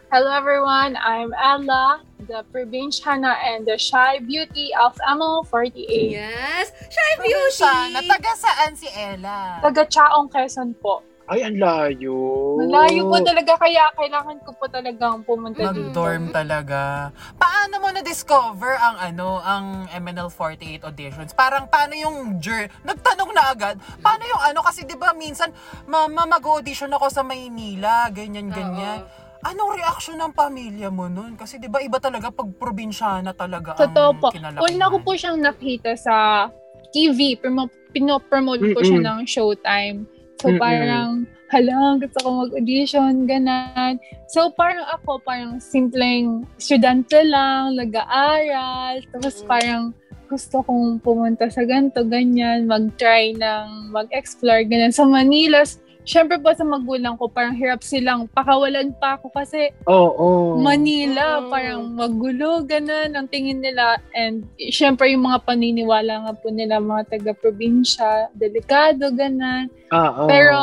Hello 0.09 0.31
everyone, 0.33 0.95
I'm 0.97 1.35
Ella, 1.35 2.01
the 2.27 2.45
probinsyana 2.53 3.37
and 3.45 3.66
the 3.66 3.77
shy 3.77 4.18
beauty 4.20 4.70
of 4.81 4.97
ML48. 5.05 6.11
Yes! 6.11 6.72
Shy 6.89 7.11
Beauty! 7.20 7.93
nataga 7.93 8.33
saan 8.37 8.72
si 8.72 8.89
Ella? 8.93 9.61
Taga 9.61 9.85
Chaong 9.85 10.29
Quezon 10.33 10.72
po. 10.81 11.05
Ay, 11.25 11.41
ang 11.41 11.57
layo. 11.57 12.12
Malayo 12.61 13.09
po 13.09 13.16
talaga 13.25 13.57
kaya 13.57 13.89
kailangan 13.97 14.45
ko 14.45 14.53
po 14.61 14.68
talagang 14.68 15.25
pumunta 15.25 15.72
dito. 15.72 15.89
Mag-dorm 15.89 16.29
talaga. 16.37 17.09
Paano 17.41 17.81
mo 17.81 17.89
na-discover 17.89 18.77
ang 18.77 19.01
ano, 19.01 19.41
ang 19.41 19.89
MNL48 19.89 20.85
auditions? 20.85 21.33
Parang 21.33 21.64
paano 21.64 21.97
yung 21.97 22.37
journey? 22.45 22.68
Nagtanong 22.85 23.33
na 23.33 23.57
agad. 23.57 23.81
Paano 24.05 24.20
yung 24.29 24.43
ano? 24.53 24.61
Kasi 24.68 24.85
di 24.85 25.01
ba 25.01 25.16
minsan, 25.16 25.49
mama, 25.89 26.29
mag-audition 26.29 26.93
ako 26.93 27.09
sa 27.09 27.25
Maynila, 27.25 28.12
ganyan, 28.12 28.53
ganyan. 28.53 29.09
Anong 29.45 29.77
reaction 29.77 30.17
ng 30.17 30.33
pamilya 30.33 30.89
mo 30.89 31.05
nun? 31.05 31.37
Kasi 31.37 31.61
di 31.61 31.69
ba 31.69 31.85
iba 31.85 32.01
talaga 32.01 32.33
pag 32.33 32.49
probinsyana 32.57 33.37
talaga 33.37 33.77
Totoo 33.77 34.17
ang 34.17 34.21
po. 34.21 34.29
kinalakihan. 34.33 34.65
Una 34.73 34.85
ko 34.89 34.97
po 35.05 35.13
siyang 35.13 35.39
nakita 35.45 35.93
sa 36.01 36.49
TV. 36.97 37.37
Promo, 37.37 37.69
pinopromote 37.93 38.73
ko 38.73 38.81
siya 38.81 39.05
ng 39.05 39.29
Showtime. 39.29 40.09
So 40.41 40.49
Mm-mm. 40.49 40.61
parang, 40.61 41.29
hala, 41.53 42.01
gusto 42.01 42.19
ko 42.25 42.29
mag-audition, 42.49 43.29
ganan. 43.29 44.01
So 44.33 44.49
parang 44.57 44.89
ako, 44.97 45.21
parang 45.21 45.61
simpleng 45.61 46.49
estudyante 46.57 47.21
lang, 47.29 47.77
nag-aaral. 47.77 49.05
Tapos 49.13 49.45
parang 49.45 49.93
gusto 50.25 50.65
kong 50.65 51.05
pumunta 51.05 51.53
sa 51.53 51.69
ganito, 51.69 52.01
ganyan, 52.09 52.65
mag-try 52.65 53.37
ng, 53.37 53.93
mag-explore, 53.93 54.65
ganyan. 54.65 54.89
Sa 54.89 55.05
Manila, 55.05 55.69
syempre 56.05 56.37
po 56.39 56.53
sa 56.53 56.63
magulang 56.63 57.17
ko, 57.17 57.27
parang 57.27 57.57
hirap 57.57 57.81
silang 57.81 58.29
pakawalan 58.31 58.93
pa 58.97 59.17
ako 59.17 59.33
kasi 59.33 59.73
Oo. 59.85 60.61
Manila, 60.61 61.41
Mm. 61.41 61.49
parang 61.49 61.83
magulo, 61.91 62.63
ganun, 62.63 63.13
ang 63.13 63.27
tingin 63.27 63.59
nila. 63.59 63.99
And 64.13 64.45
syempre 64.71 65.11
yung 65.11 65.25
mga 65.25 65.43
paniniwala 65.43 66.29
nga 66.29 66.33
po 66.37 66.53
nila, 66.53 66.79
mga 66.79 67.09
taga-probinsya, 67.11 68.29
delikado, 68.33 69.11
ganun. 69.11 69.73
Oo. 69.91 70.29
Pero 70.29 70.61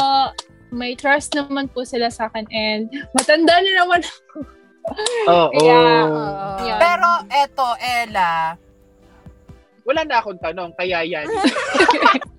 may 0.72 0.96
trust 0.96 1.36
naman 1.36 1.68
po 1.68 1.84
sila 1.84 2.08
sa 2.08 2.32
akin 2.32 2.48
and 2.48 2.88
matanda 3.12 3.60
na 3.60 3.72
naman 3.84 4.00
ako. 4.00 4.38
Oo. 5.28 5.50
Kaya, 5.52 5.78
Oo. 6.08 6.64
yan. 6.64 6.80
Pero 6.80 7.10
eto, 7.30 7.68
Ella, 7.78 8.56
Wala 9.82 10.06
na 10.06 10.22
akong 10.22 10.38
tanong, 10.38 10.78
kaya 10.78 11.02
yan. 11.02 11.26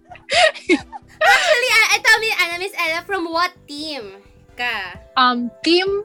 Actually, 1.25 1.71
ah, 1.73 1.89
ito, 1.95 2.11
mi- 2.19 2.39
ano, 2.39 2.53
Miss 2.59 2.75
Ella, 2.75 3.01
from 3.03 3.25
what 3.27 3.53
team 3.65 4.19
ka? 4.55 4.99
um, 5.15 5.49
team, 5.63 6.05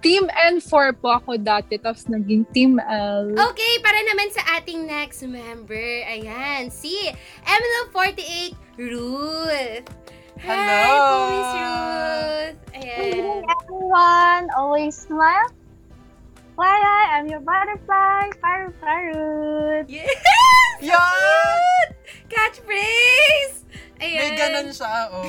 team 0.00 0.26
N4 0.28 0.92
po 0.94 1.14
ako 1.14 1.36
dati, 1.36 1.76
tapos 1.76 2.04
naging 2.06 2.44
team 2.50 2.76
L. 2.78 3.32
Okay, 3.32 3.72
para 3.80 3.96
naman 4.04 4.28
sa 4.30 4.42
ating 4.54 4.84
next 4.84 5.24
member. 5.24 5.80
Ayan, 6.04 6.68
si 6.68 6.92
ML48 7.42 8.52
Ruth. 8.76 9.86
Hi 10.36 10.50
Hello. 10.50 10.92
po, 10.92 11.16
Miss 11.30 11.52
Ruth. 11.56 12.58
Ayan. 12.74 13.40
everyone. 13.46 14.44
Always 14.52 14.92
smile. 14.92 15.48
Fly 16.54 16.68
high, 16.70 17.18
I'm 17.18 17.26
your 17.26 17.40
butterfly. 17.40 18.30
Paru 18.38 18.70
parut. 18.78 19.86
Yes! 19.88 20.06
yan! 20.78 21.86
Catchphrase! 22.28 23.64
Ayan. 23.96 24.18
May 24.18 24.30
ganun 24.34 24.68
siya, 24.70 24.90
oh. 25.08 25.22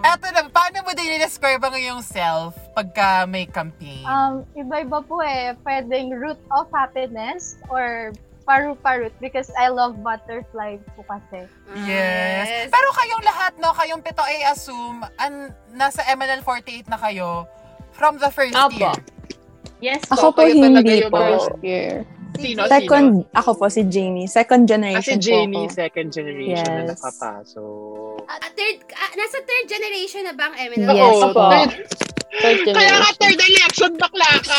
Eto 0.00 0.26
na, 0.30 0.46
paano 0.46 0.82
mo 0.82 0.90
din 0.92 1.18
describe 1.18 1.58
ang 1.60 1.74
iyong 1.74 2.00
self 2.00 2.54
pagka 2.72 3.26
may 3.26 3.44
campaign? 3.44 4.04
Um, 4.04 4.46
iba-iba 4.54 5.02
po 5.02 5.18
eh. 5.20 5.58
Pwedeng 5.60 6.14
root 6.14 6.38
of 6.50 6.70
happiness 6.70 7.58
or 7.66 8.14
paru-parut 8.44 9.10
because 9.18 9.48
I 9.56 9.66
love 9.66 9.98
butterfly 9.98 10.76
po 10.94 11.02
kasi. 11.04 11.48
Yes. 11.82 12.68
Pero 12.68 12.88
kayong 12.92 13.24
lahat, 13.24 13.52
no, 13.56 13.72
kayong 13.72 14.04
pito 14.04 14.20
ay 14.20 14.44
assume, 14.46 15.00
an, 15.16 15.50
nasa 15.72 16.04
MNL48 16.06 16.86
na 16.86 17.00
kayo 17.00 17.48
from 17.90 18.18
the 18.18 18.28
first 18.28 18.54
Apo. 18.54 18.76
year. 18.76 18.94
Yes 19.80 20.00
So, 20.06 20.14
po. 20.14 20.14
Ako 20.14 20.26
po 20.32 20.40
hindi 20.46 21.02
yung 21.02 21.10
po. 21.10 21.18
first 21.18 21.50
year. 21.60 22.04
Sino, 22.34 22.66
Second, 22.66 23.22
sino? 23.22 23.30
ako 23.32 23.50
po 23.54 23.64
si 23.70 23.86
Jamie. 23.86 24.26
Second 24.26 24.66
generation 24.66 25.16
Kasi 25.16 25.22
Jamie, 25.22 25.64
po 25.64 25.72
second 25.72 26.08
generation 26.10 26.66
na 26.66 26.82
Yes. 26.82 26.90
nakapasok. 26.90 28.03
Ah, 28.26 28.50
third, 28.50 28.76
ah, 28.90 29.10
nasa 29.12 29.38
third 29.40 29.66
generation 29.66 30.22
na 30.22 30.32
ba 30.32 30.48
ang 30.48 30.56
ML? 30.56 30.80
Yes 30.86 31.18
Oo, 31.18 31.28
po. 31.30 31.44
third- 31.50 31.86
Third 32.34 32.66
Kaya 32.66 32.74
nga 32.74 32.82
generation. 33.06 33.14
third 33.16 33.40
election, 33.46 33.90
bakla 33.94 34.26
ka! 34.42 34.58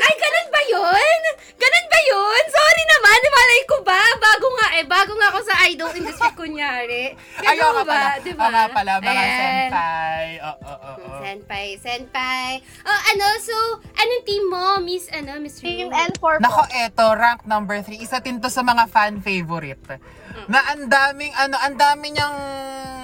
Ay, 0.00 0.14
ganun 0.16 0.48
ba 0.48 0.60
yun? 0.66 1.20
Ganun 1.54 1.86
ba 1.86 1.98
yun? 2.02 2.42
Sorry 2.48 2.84
naman, 2.88 3.20
malay 3.28 3.62
ko 3.66 3.76
ba? 3.82 4.00
Bago 4.16 4.46
nga 4.50 4.66
eh, 4.74 4.84
bago 4.84 5.12
nga 5.12 5.28
ako 5.28 5.40
sa 5.44 5.68
idol 5.68 5.92
industry 5.92 6.32
kunyari. 6.32 7.12
Ayaw 7.38 7.60
Ganun 7.60 7.74
ka 7.74 7.84
ba? 7.84 7.92
pala. 7.92 8.10
Di 8.18 8.30
Oo 8.30 8.38
ba? 8.38 8.48
nga 8.48 8.64
pala, 8.70 8.92
mga 8.98 9.12
Ayan. 9.12 9.36
senpai. 9.68 10.26
Oo, 10.40 10.56
oo, 10.64 10.88
oo. 10.96 11.18
Senpai, 11.20 11.66
senpai. 11.76 12.48
Oh, 12.82 13.00
ano, 13.06 13.26
so, 13.38 13.56
anong 13.92 14.24
team 14.24 14.44
mo, 14.46 14.64
Miss, 14.80 15.12
ano, 15.12 15.36
Miss 15.36 15.60
Team 15.60 15.92
Ruth? 15.92 16.16
N4 16.16 16.34
po. 16.34 16.40
Nako, 16.40 16.62
eto, 16.72 17.04
rank 17.12 17.44
number 17.44 17.78
3. 17.78 18.00
Isa 18.00 18.16
din 18.18 18.40
to 18.40 18.48
sa 18.48 18.62
mga 18.62 18.88
fan 18.88 19.20
favorite. 19.20 20.00
Na 20.46 20.62
ang 20.70 20.86
daming, 20.86 21.34
ano, 21.34 21.58
ang 21.58 21.74
dami 21.74 22.14
niyang 22.14 22.38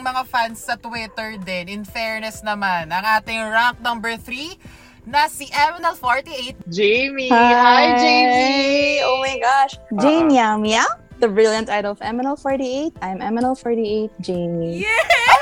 mga 0.05 0.23
fans 0.31 0.63
sa 0.63 0.79
Twitter 0.79 1.35
din. 1.43 1.67
In 1.67 1.83
fairness 1.83 2.45
naman, 2.47 2.93
ang 2.95 3.03
ating 3.03 3.41
rank 3.51 3.83
number 3.83 4.15
3 4.15 4.55
na 5.09 5.29
si 5.29 5.49
MNL48. 5.51 6.65
Jamie! 6.69 7.29
Hi, 7.33 7.97
Jamie! 7.99 9.01
Oh 9.05 9.21
my 9.21 9.37
gosh. 9.41 9.75
Jane 10.01 10.29
Meow 10.29 10.57
Meow, 10.57 10.87
the 11.21 11.29
brilliant 11.29 11.69
idol 11.69 11.93
of 11.93 12.01
MNL48. 12.01 12.97
I'm 13.01 13.21
MNL48 13.21 14.13
Jamie. 14.21 14.85
Yeah! 14.85 14.93
Ay, 15.29 15.41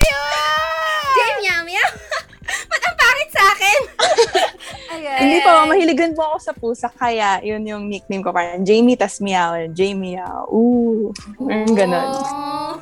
cute! 0.00 1.40
Meow, 1.44 1.64
meow. 1.64 1.88
Ba't 2.46 2.82
ang 2.82 2.96
pangit 2.96 3.30
sa 3.30 3.42
akin? 3.52 3.80
Ayan. 4.96 5.18
Hindi 5.20 5.38
po, 5.42 5.50
mahilig 5.66 5.98
din 5.98 6.14
po 6.14 6.22
ako 6.24 6.36
sa 6.38 6.52
pusa, 6.54 6.88
kaya 6.88 7.42
yun 7.42 7.62
yung 7.66 7.84
nickname 7.90 8.22
ko. 8.22 8.30
Parang 8.30 8.62
Jamie 8.64 8.96
tas 8.96 9.18
Meow. 9.20 9.68
Jamie 9.74 10.16
Meow. 10.16 10.46
Ooh. 10.50 11.10
Parang 11.40 11.74
ganun. 11.74 12.08
Oh. 12.16 12.74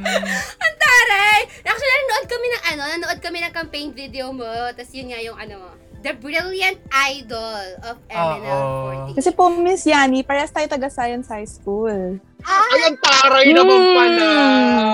Ang 0.64 0.74
taray! 0.80 1.40
Actually, 1.60 1.92
nanonood 1.92 2.26
kami 2.26 2.46
ng 2.48 2.62
ano, 2.72 2.82
nanonood 2.88 3.20
kami 3.20 3.38
ng 3.44 3.52
campaign 3.52 3.88
video 3.92 4.32
mo. 4.32 4.48
Tapos 4.72 4.92
yun 4.96 5.12
nga 5.12 5.20
yung 5.20 5.36
ano, 5.36 5.89
The 6.00 6.16
Brilliant 6.16 6.80
Idol 6.88 7.64
of 7.84 8.00
MNL48. 8.08 9.16
Kasi 9.20 9.30
po, 9.36 9.52
Miss 9.52 9.84
Yani, 9.84 10.24
parehas 10.24 10.48
tayo 10.48 10.64
taga-Science 10.64 11.28
High 11.28 11.48
School. 11.48 12.16
Ay, 12.40 12.80
ang 12.88 12.96
taray 13.04 13.52
naman 13.52 13.80
pala! 13.92 14.30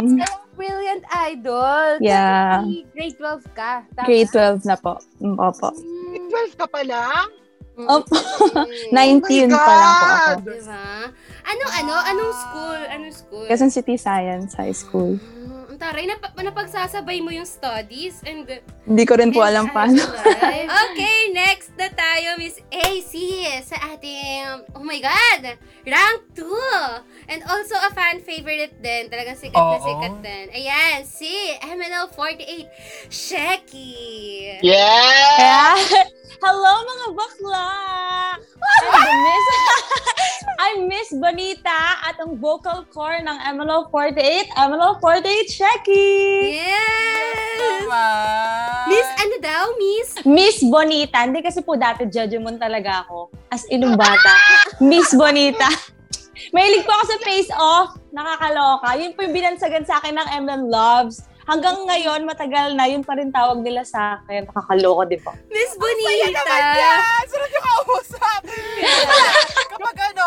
Mm. 0.03 0.19
Brilliant 0.57 1.05
idol. 1.29 2.01
Yeah. 2.01 2.65
Grade 2.97 3.21
12 3.21 3.45
ka. 3.53 3.85
Tama? 3.93 4.07
Grade 4.09 4.33
12 4.33 4.65
na 4.65 4.77
po. 4.81 4.97
Mm, 5.21 5.37
Opo. 5.37 5.69
12 5.69 6.57
ka 6.57 6.67
pa 6.67 6.81
lang? 6.81 7.29
Opo. 7.77 8.17
Mm. 8.97 9.21
19 9.21 9.53
pa 9.53 9.73
lang 9.77 9.93
po 9.93 10.07
ako. 10.09 10.33
Diba? 10.49 10.85
Anong 11.45 11.73
ano? 11.77 11.95
Anong 12.09 12.33
school? 12.35 12.81
Anong 12.89 13.15
school? 13.15 13.47
Quezon 13.47 13.71
City 13.71 14.01
Science 14.01 14.57
High 14.57 14.73
School. 14.73 15.21
Ang 15.77 15.85
taray, 15.93 16.09
nap- 16.09 16.33
napagsasabay 16.33 17.21
mo 17.21 17.29
yung 17.29 17.45
studies 17.45 18.25
and 18.25 18.49
Hindi 18.89 19.05
ko 19.05 19.13
rin 19.13 19.29
po 19.29 19.45
alam 19.45 19.69
paano. 19.69 20.01
okay, 20.89 21.19
next 21.37 21.77
na 21.77 21.93
tayo, 21.93 22.41
Miss 22.41 22.57
AC, 22.73 23.13
sa 23.61 23.93
ating, 23.93 24.73
oh 24.73 24.81
my 24.81 24.97
God, 25.05 25.61
rank 25.85 26.33
2. 26.33 27.29
And 27.29 27.45
also 27.45 27.77
a 27.77 27.93
fan 27.93 28.25
favorite 28.25 28.81
din. 28.81 29.13
Talagang 29.13 29.37
sikat 29.37 29.53
na 29.53 29.77
Oo. 29.77 29.85
sikat 29.85 30.17
din. 30.25 30.47
Ayan, 30.57 31.05
si 31.05 31.29
MNL48, 31.61 32.73
Shecky. 33.13 34.57
Yeah! 34.65 35.77
Kaya, 35.77 36.09
hello 36.41 36.75
mga 36.85 37.07
bakla! 37.17 37.69
I'm 38.87 39.17
Miss, 39.25 39.47
I'm 40.65 40.79
Miss 40.89 41.09
Bonita 41.17 41.83
at 42.05 42.21
ang 42.21 42.37
vocal 42.37 42.85
core 42.93 43.25
ng 43.25 43.39
MLO48, 43.57 44.53
MLO48 44.53 45.49
Shecky! 45.49 46.13
Yes! 46.61 47.57
Naman. 47.57 48.85
Miss, 48.91 49.09
ano 49.17 49.37
daw, 49.41 49.65
Miss? 49.79 50.09
Miss 50.27 50.57
Bonita. 50.67 51.25
Hindi 51.25 51.41
kasi 51.41 51.63
po 51.63 51.79
dati 51.79 52.05
Judgment 52.11 52.61
talaga 52.61 53.07
ako. 53.07 53.33
As 53.49 53.65
inong 53.71 53.97
bata. 53.97 54.33
Miss 54.91 55.15
Bonita. 55.15 55.71
Mahilig 56.53 56.85
po 56.85 56.93
ako 56.93 57.05
sa 57.09 57.19
face 57.25 57.53
off. 57.57 57.91
Nakakaloka. 58.13 58.89
Yun 58.99 59.13
po 59.17 59.25
yung 59.25 59.35
binansagan 59.35 59.85
sa 59.89 59.99
akin 60.03 60.15
ng 60.21 60.29
MM 60.47 60.63
Loves. 60.69 61.25
Hanggang 61.47 61.79
ngayon, 61.87 62.27
matagal 62.27 62.75
na, 62.75 62.91
yun 62.91 63.07
pa 63.07 63.15
rin 63.15 63.31
tawag 63.31 63.63
nila 63.63 63.87
sa 63.87 64.19
akin. 64.19 64.51
Nakakaloka, 64.51 65.07
di 65.07 65.19
ba? 65.23 65.31
Miss 65.47 65.79
Saya 65.79 66.27
naman 66.35 66.43
Bonita. 66.43 66.75
yan! 66.75 67.23
Sarap 67.31 67.51
yung 67.55 67.67
kausap! 67.71 68.41
Kapag 69.73 69.97
ano, 70.11 70.27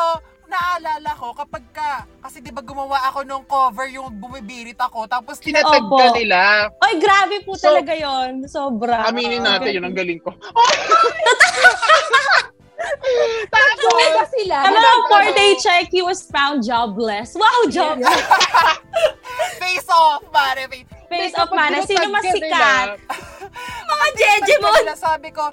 naalala 0.49 1.11
ko 1.13 1.29
kapag 1.37 1.61
ka, 1.69 2.09
kasi 2.25 2.41
di 2.41 2.49
ba 2.49 2.65
gumawa 2.65 3.05
ako 3.11 3.21
nung 3.21 3.45
cover 3.45 3.85
yung 3.85 4.09
bumibirit 4.17 4.79
ako, 4.81 5.05
tapos 5.05 5.37
Tinatag 5.37 5.85
ka 5.85 6.07
nila. 6.17 6.71
Ay, 6.81 6.97
grabe 6.97 7.45
po 7.45 7.53
So, 7.53 7.69
talaga 7.69 7.93
yon 7.93 8.49
Sobra. 8.49 9.05
Aminin 9.05 9.45
natin, 9.45 9.77
yun 9.77 9.85
ang 9.85 9.93
galing 9.93 10.17
ko. 10.17 10.33
Tapos, 13.49 14.29
sila. 14.31 14.55
Ano 14.65 14.77
ang 14.77 15.03
four-day 15.11 15.57
check, 15.59 15.91
he 15.91 16.01
was 16.01 16.23
found 16.29 16.63
jobless. 16.63 17.35
Wow, 17.35 17.67
jobless! 17.67 18.23
face 19.61 19.89
off, 19.91 20.23
pare. 20.31 20.67
Face, 20.69 20.87
Face 21.09 21.35
off, 21.35 21.51
mana. 21.51 21.81
Sino 21.83 22.05
mas 22.13 22.25
sikat? 22.29 22.87
Mga 23.91 24.07
jeje 24.15 24.55
mo. 24.61 24.69
Sabi 24.93 25.29
ko, 25.33 25.49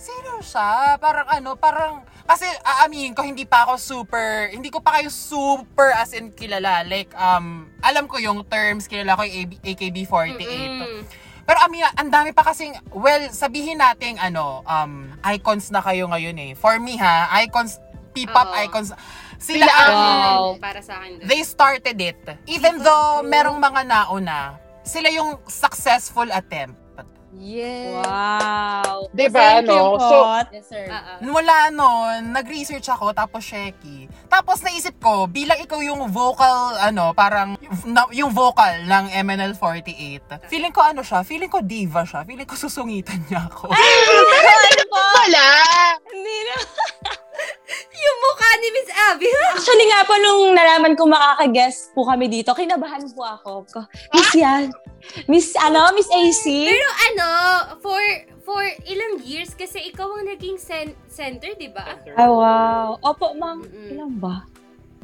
sino 0.00 0.40
siya? 0.40 0.96
Parang 0.96 1.28
ano, 1.28 1.56
parang, 1.60 2.00
kasi 2.24 2.48
aaminin 2.64 3.12
ko, 3.12 3.20
hindi 3.20 3.44
pa 3.44 3.68
ako 3.68 3.76
super, 3.76 4.48
hindi 4.52 4.72
ko 4.72 4.80
pa 4.80 5.00
kayo 5.00 5.12
super 5.12 5.92
as 5.92 6.16
in 6.16 6.32
kilala. 6.32 6.84
Like, 6.84 7.12
um, 7.16 7.68
alam 7.84 8.08
ko 8.08 8.16
yung 8.16 8.44
terms, 8.48 8.88
kilala 8.88 9.16
ko 9.16 9.22
yung 9.28 9.60
AKB48. 9.60 10.40
Mm-mm. 10.40 11.00
Pero 11.44 11.58
ami, 11.60 11.84
ang 11.84 12.08
dami 12.08 12.32
pa 12.32 12.40
kasing, 12.40 12.72
well, 12.96 13.20
sabihin 13.28 13.76
natin, 13.76 14.16
ano, 14.16 14.64
um, 14.64 15.12
icons 15.28 15.68
na 15.68 15.84
kayo 15.84 16.08
ngayon 16.08 16.36
eh. 16.40 16.50
For 16.56 16.80
me 16.80 16.96
ha, 16.96 17.28
icons, 17.44 17.76
P-pop 18.16 18.48
Oo. 18.48 18.62
icons, 18.64 18.96
sila 19.36 19.68
ang, 19.68 19.92
ang 19.92 20.62
para 20.62 20.80
sa 20.80 21.02
akin. 21.02 21.20
they 21.28 21.44
started 21.44 21.98
it. 22.00 22.16
Even 22.48 22.80
though 22.80 23.20
merong 23.26 23.60
mga 23.60 23.84
nauna, 23.84 24.56
sila 24.84 25.08
yung 25.10 25.40
successful 25.48 26.28
attempt. 26.30 26.84
Yes. 27.34 27.90
Wow. 27.98 29.10
Diba, 29.10 29.42
Thank 29.42 29.66
you 29.66 29.74
no? 29.74 29.98
So- 29.98 30.46
yes, 30.54 30.70
sir. 30.70 30.86
Ah. 30.86 31.18
Mula 31.18 31.74
noon, 31.74 32.30
nag-research 32.30 32.86
ako, 32.86 33.10
tapos 33.10 33.42
Sheki. 33.42 34.06
Tapos 34.30 34.62
naisip 34.62 35.02
ko, 35.02 35.26
bilang 35.26 35.58
ikaw 35.58 35.82
yung 35.82 36.06
vocal, 36.14 36.78
ano, 36.78 37.10
parang, 37.10 37.58
na- 37.84 38.10
yung 38.14 38.30
vocal 38.30 38.86
ng 38.86 39.10
MNL48, 39.18 40.46
feeling 40.46 40.70
ko 40.70 40.86
ano 40.86 41.02
siya, 41.02 41.26
feeling 41.26 41.50
ko 41.50 41.58
diva 41.58 42.06
siya, 42.06 42.22
feeling 42.22 42.46
ko 42.46 42.54
susungitan 42.54 43.18
niya 43.26 43.50
ako. 43.50 43.66
ano 43.74 44.84
po? 44.86 45.00
Wala! 45.18 45.46
Hindi 46.06 46.38
na. 46.46 46.54
Yung 47.94 48.18
mukha 48.20 48.50
ni 48.54 48.68
Miss 48.70 48.90
Abby. 48.92 49.28
Actually 49.50 49.86
nga 49.86 50.04
po, 50.04 50.14
nung 50.16 50.52
nalaman 50.52 50.92
ko 50.92 51.08
makaka-guest 51.08 51.92
po 51.92 52.04
kami 52.04 52.28
dito, 52.28 52.52
kinabahan 52.52 53.04
po 53.10 53.24
ako. 53.24 53.52
Ko, 53.66 53.80
Miss 54.12 54.32
yan. 54.34 54.68
Miss, 55.26 55.56
ano, 55.56 55.88
Miss 55.92 56.08
AC? 56.08 56.44
Pero 56.44 56.88
ano, 57.08 57.28
for 57.78 58.00
for 58.44 58.60
ilang 58.84 59.20
years 59.22 59.52
kasi 59.52 59.80
ikaw 59.82 60.04
ang 60.12 60.28
naging 60.28 60.56
cen- 60.56 60.96
center, 61.06 61.56
di 61.56 61.72
ba? 61.72 61.96
Ay, 62.10 62.28
wow. 62.28 63.00
Opo, 63.00 63.32
ma'am. 63.32 63.64
Ilan 63.64 64.20
ba? 64.20 64.44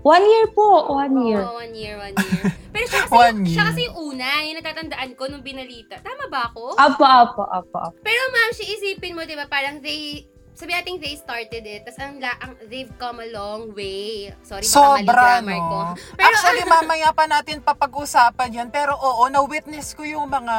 One 0.00 0.24
year 0.24 0.48
po. 0.50 0.88
One 0.90 1.16
year. 1.24 1.40
Oo, 1.40 1.56
one 1.58 1.72
year, 1.72 1.96
one 1.96 2.12
year. 2.14 2.44
Pero 2.72 2.84
siya 2.84 3.00
kasi, 3.04 3.12
One 3.12 3.38
siya 3.42 3.52
year. 3.52 3.64
kasi 3.66 3.80
yung 3.84 3.96
una, 3.96 4.28
yung 4.44 4.56
natatandaan 4.56 5.10
ko 5.12 5.28
nung 5.28 5.44
binalita. 5.44 6.00
Tama 6.00 6.28
ba 6.28 6.48
ako? 6.48 6.72
Apo, 6.72 7.04
apo, 7.04 7.42
apo, 7.42 7.76
apo. 7.78 7.96
Pero 8.00 8.20
ma'am, 8.30 8.52
si 8.52 8.64
isipin 8.66 9.12
mo, 9.12 9.24
di 9.24 9.36
ba, 9.36 9.44
parang 9.44 9.76
they, 9.78 10.24
sabi 10.60 10.76
natin 10.76 11.00
they 11.00 11.16
started 11.16 11.64
it, 11.64 11.88
tapos 11.88 11.96
ang, 12.04 12.20
la- 12.20 12.36
ang, 12.36 12.52
they've 12.68 12.92
come 13.00 13.24
a 13.24 13.28
long 13.32 13.72
way. 13.72 14.28
Sorry, 14.44 14.68
baka 14.68 14.76
mali 14.76 15.08
Sobra, 15.08 15.16
grammar 15.16 15.56
ko. 15.56 15.76
no? 15.88 15.94
Actually, 16.20 16.64
mamaya 16.76 17.08
pa 17.16 17.24
natin 17.24 17.64
papag-usapan 17.64 18.48
yan. 18.52 18.68
Pero 18.68 18.92
oo, 18.92 19.24
na-witness 19.32 19.96
ko 19.96 20.04
yung 20.04 20.28
mga... 20.28 20.56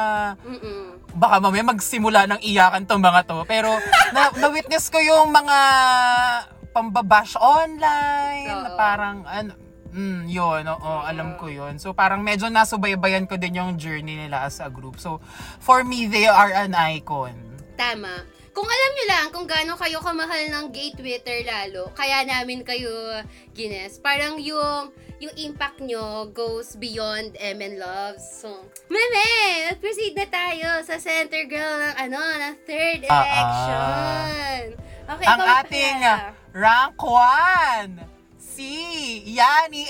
Baka 1.14 1.36
mamaya 1.38 1.62
magsimula 1.62 2.26
ng 2.34 2.40
iyakan 2.42 2.82
tong 2.82 2.98
mga 2.98 3.22
to. 3.30 3.46
Pero 3.46 3.70
na, 4.10 4.34
na-witness 4.42 4.90
ko 4.90 4.98
yung 4.98 5.30
mga 5.30 5.58
pambabash 6.74 7.38
online. 7.38 8.50
na 8.50 8.74
parang, 8.74 9.22
ano, 9.22 9.54
Mm, 9.92 10.24
yun, 10.24 10.64
oo, 10.72 10.92
alam 11.04 11.36
ko 11.36 11.52
yun. 11.52 11.76
So, 11.76 11.92
parang 11.92 12.24
medyo 12.24 12.48
nasubaybayan 12.48 13.28
ko 13.28 13.36
din 13.36 13.60
yung 13.60 13.76
journey 13.76 14.24
nila 14.24 14.48
as 14.48 14.56
a 14.64 14.72
group. 14.72 14.96
So, 14.96 15.20
for 15.60 15.84
me, 15.84 16.08
they 16.08 16.24
are 16.24 16.48
an 16.48 16.72
icon. 16.72 17.36
Tama. 17.76 18.31
Kung 18.52 18.68
alam 18.68 18.90
nyo 18.92 19.04
lang 19.08 19.26
kung 19.32 19.48
gaano 19.48 19.72
kayo 19.74 19.96
kamahal 19.98 20.44
ng 20.46 20.66
gay 20.70 20.92
Twitter 20.92 21.40
lalo, 21.42 21.88
kaya 21.96 22.20
namin 22.22 22.60
kayo 22.60 22.92
gines. 23.50 23.96
Parang 23.96 24.36
yung 24.36 24.92
yung 25.16 25.32
impact 25.38 25.80
nyo 25.80 26.28
goes 26.28 26.76
beyond 26.76 27.32
MN 27.34 27.80
Loves. 27.80 28.20
So, 28.20 28.52
meme, 28.90 29.72
proceed 29.78 30.12
na 30.12 30.26
tayo 30.26 30.84
sa 30.84 31.00
center 31.00 31.48
girl 31.48 31.80
ng 31.80 31.94
ano, 31.96 32.18
ng 32.18 32.54
third 32.68 33.00
Ah, 33.06 33.14
ah. 33.14 33.24
election. 33.24 34.60
Okay, 35.02 35.26
Ang 35.26 35.40
ating 35.40 35.98
rank 36.52 36.98
1, 37.00 38.11
si 38.52 38.72
Yani 39.32 39.88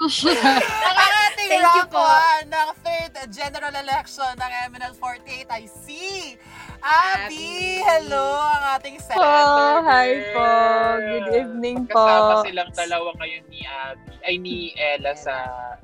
Ang 0.00 1.08
ating. 1.26 1.50
1 1.90 2.46
ng 2.46 2.68
third 2.80 3.14
general 3.34 3.74
election 3.74 4.32
ng 4.38 4.52
MNL48 4.70 5.46
ay 5.50 5.64
si 5.66 6.38
Abby. 6.80 7.84
Hello, 7.84 8.40
ang 8.40 8.80
ating 8.80 8.96
senator. 8.96 9.20
Po, 9.20 9.84
hi 9.84 10.10
po. 10.32 10.48
Good 10.96 11.28
evening 11.36 11.78
po. 11.90 12.00
Kasama 12.00 12.34
silang 12.48 12.72
dalawa 12.72 13.10
ngayon 13.20 13.44
ni 13.52 13.60
Abby, 13.68 14.14
ay 14.24 14.34
ni 14.40 14.56
Ella 14.78 15.12
sa 15.12 15.36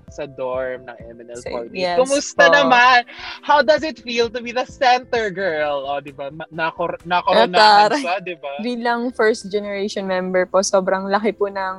sa 0.08 0.24
dorm 0.24 0.88
ng 0.88 0.96
MNL48. 1.12 1.76
Yes 1.76 2.00
Kumusta 2.00 2.48
po. 2.48 2.54
naman? 2.56 3.04
How 3.44 3.60
does 3.60 3.84
it 3.84 4.00
feel 4.00 4.32
to 4.32 4.40
be 4.40 4.56
the 4.56 4.64
center 4.64 5.28
girl? 5.28 5.84
O, 5.84 6.00
di 6.00 6.16
ba? 6.16 6.32
Nakor 6.48 6.96
nakoronahan 7.04 7.92
siya, 8.00 8.16
di 8.24 8.38
ba? 8.40 8.56
Bilang 8.64 9.12
first 9.12 9.52
generation 9.52 10.08
member 10.08 10.48
po, 10.48 10.64
sobrang 10.64 11.12
laki 11.12 11.36
po 11.36 11.52
ng 11.56 11.74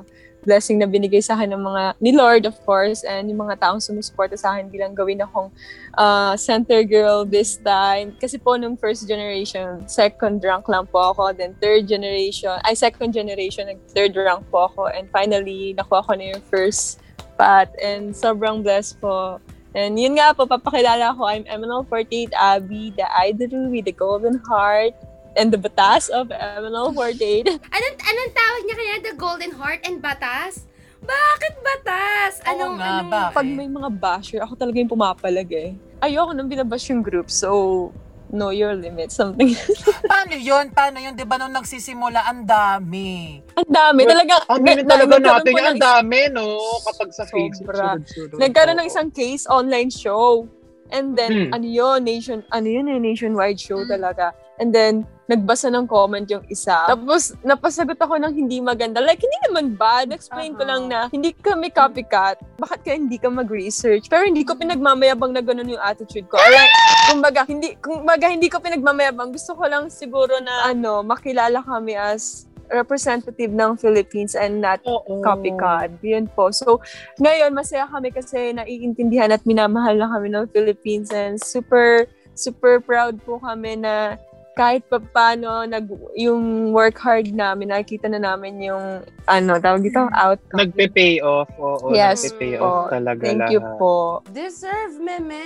blessing 0.48 0.80
na 0.80 0.88
binigay 0.88 1.20
sa 1.20 1.36
akin 1.36 1.52
ng 1.52 1.60
mga, 1.60 1.84
ni 2.00 2.16
Lord 2.16 2.48
of 2.48 2.56
course, 2.64 3.04
and 3.04 3.28
yung 3.28 3.44
mga 3.44 3.60
taong 3.60 3.84
sumusuporta 3.84 4.40
sa 4.40 4.56
akin 4.56 4.72
bilang 4.72 4.96
gawin 4.96 5.20
akong 5.20 5.52
uh, 6.00 6.40
center 6.40 6.88
girl 6.88 7.28
this 7.28 7.60
time. 7.60 8.16
Kasi 8.16 8.40
po 8.40 8.56
nung 8.56 8.80
first 8.80 9.04
generation, 9.12 9.84
second 9.92 10.40
rank 10.40 10.64
lang 10.72 10.88
po 10.88 11.12
ako, 11.12 11.36
then 11.36 11.52
third 11.60 11.92
generation, 11.92 12.56
ay 12.64 12.72
second 12.72 13.12
generation, 13.12 13.68
nag 13.68 13.82
third 13.92 14.16
rank 14.16 14.48
po 14.48 14.72
ako, 14.72 14.88
and 14.88 15.12
finally, 15.12 15.76
nakuha 15.76 16.00
ko 16.08 16.16
na 16.16 16.32
yung 16.32 16.44
first 16.48 17.04
spot, 17.20 17.68
and 17.84 18.16
sobrang 18.16 18.64
blessed 18.64 18.96
po. 19.04 19.44
And 19.76 20.00
yun 20.00 20.18
nga 20.18 20.32
po, 20.32 20.48
papakilala 20.48 21.14
ko, 21.14 21.28
I'm 21.28 21.46
MNL48 21.46 22.34
Abby, 22.34 22.96
the 22.96 23.06
idol 23.20 23.70
with 23.70 23.86
the 23.86 23.94
golden 23.94 24.40
heart, 24.48 24.96
and 25.38 25.54
the 25.54 25.58
batas 25.58 26.10
of 26.10 26.28
MNL48. 26.28 27.46
Anong, 27.76 27.96
anong 27.96 28.32
tawag 28.34 28.62
niya 28.66 28.76
kaya? 28.76 28.96
The 29.04 29.14
Golden 29.16 29.52
Heart 29.54 29.86
and 29.86 30.02
Batas? 30.02 30.66
Bakit 30.98 31.54
Batas? 31.62 32.42
Anong, 32.44 32.82
anong... 32.82 33.32
Pag 33.32 33.46
may 33.46 33.70
mga 33.70 33.90
basher, 33.94 34.42
ako 34.42 34.58
talaga 34.58 34.82
yung 34.82 34.90
pumapalag 34.90 35.48
eh. 35.54 35.78
Ayoko 36.02 36.34
nang 36.34 36.50
binabash 36.50 36.90
yung 36.90 37.00
group, 37.00 37.30
so 37.30 37.94
know 38.28 38.52
your 38.52 38.76
limits, 38.76 39.16
something. 39.16 39.56
Paano 40.12 40.36
yun? 40.36 40.68
Paano 40.70 41.00
yun? 41.00 41.16
Di 41.16 41.24
ba 41.24 41.40
nung 41.40 41.54
nagsisimula, 41.54 42.28
ang 42.28 42.44
dami. 42.44 43.40
Ang 43.56 43.72
dami. 43.72 44.04
Talaga, 44.04 44.36
Aminin 44.52 44.84
na- 44.84 44.90
talaga 44.90 45.16
natin 45.16 45.54
ang 45.56 45.68
ng- 45.72 45.80
dami, 45.80 46.20
no? 46.28 46.60
Kapag 46.84 47.10
sa 47.14 47.24
Facebook. 47.24 47.72
Sobra. 47.72 47.96
sunod-sunod. 47.96 48.38
Nagkaroon 48.38 48.78
ng 48.78 48.88
isang 48.90 49.10
case 49.10 49.48
online 49.48 49.88
show. 49.88 50.44
And 50.88 51.16
then, 51.16 51.32
Hmm. 51.48 51.50
ano 51.52 51.66
yun, 51.66 52.00
nation, 52.04 52.44
ano 52.48 52.68
yun 52.68 52.88
eh, 52.88 53.00
nationwide 53.00 53.60
show 53.60 53.80
talaga. 53.86 54.32
And 54.58 54.74
then, 54.74 55.06
nagbasa 55.28 55.68
ng 55.70 55.86
comment 55.86 56.24
yung 56.32 56.42
isa. 56.48 56.88
Tapos, 56.88 57.36
napasagot 57.44 58.00
ako 58.00 58.16
ng 58.18 58.34
hindi 58.34 58.64
maganda. 58.64 59.04
Like, 59.04 59.20
hindi 59.20 59.38
naman 59.46 59.76
bad. 59.76 60.10
Explain 60.16 60.56
ko 60.56 60.64
lang 60.64 60.88
na, 60.88 61.12
hindi 61.12 61.36
kami 61.36 61.70
copycat. 61.70 62.40
Bakit 62.58 62.80
kaya 62.82 62.96
hindi 62.96 63.20
ka 63.20 63.28
mag-research? 63.28 64.08
Pero 64.08 64.24
hindi 64.24 64.48
ko 64.48 64.56
pinagmamayabang 64.56 65.36
na 65.36 65.44
ganun 65.44 65.68
yung 65.68 65.84
attitude 65.84 66.26
ko. 66.32 66.40
Alright, 66.40 66.72
kumbaga, 67.12 67.44
hindi, 67.44 67.76
kumbaga, 67.78 68.26
hindi 68.32 68.48
ko 68.48 68.64
pinagmamayabang. 68.64 69.36
Gusto 69.36 69.54
ko 69.54 69.68
lang 69.68 69.92
siguro 69.92 70.40
na, 70.40 70.72
ano, 70.72 71.04
makilala 71.04 71.60
kami 71.62 72.00
as 72.00 72.48
representative 72.72 73.52
ng 73.52 73.80
Philippines 73.80 74.36
and 74.36 74.60
not 74.60 74.84
copycat. 75.24 75.92
Yun 76.04 76.28
po. 76.32 76.52
So, 76.52 76.84
ngayon, 77.20 77.56
masaya 77.56 77.88
kami 77.88 78.12
kasi 78.12 78.56
naiintindihan 78.56 79.32
at 79.32 79.44
minamahal 79.48 79.96
na 79.96 80.08
kami 80.12 80.32
ng 80.32 80.52
Philippines 80.52 81.12
and 81.12 81.40
super, 81.40 82.08
super 82.36 82.80
proud 82.84 83.20
po 83.24 83.40
kami 83.40 83.80
na 83.80 84.20
kahit 84.58 84.84
pa 84.90 84.98
paano, 85.00 85.64
nag, 85.64 85.86
yung 86.18 86.74
work 86.74 86.98
hard 86.98 87.30
namin, 87.30 87.70
nakikita 87.70 88.10
na 88.10 88.18
namin 88.18 88.58
yung, 88.60 88.86
ano, 89.26 89.52
tawag 89.62 89.86
dito, 89.86 90.02
outcome. 90.10 90.60
Nagpe-pay 90.66 91.22
off. 91.22 91.48
Oo, 91.56 91.94
Yes 91.94 92.26
nagpe-pay 92.26 92.58
po. 92.58 92.66
off 92.66 92.90
talaga 92.90 93.22
Thank 93.22 93.40
lahat. 93.46 93.54
you 93.54 93.62
po. 93.78 93.96
Deserve, 94.34 94.96
meme. 94.98 95.44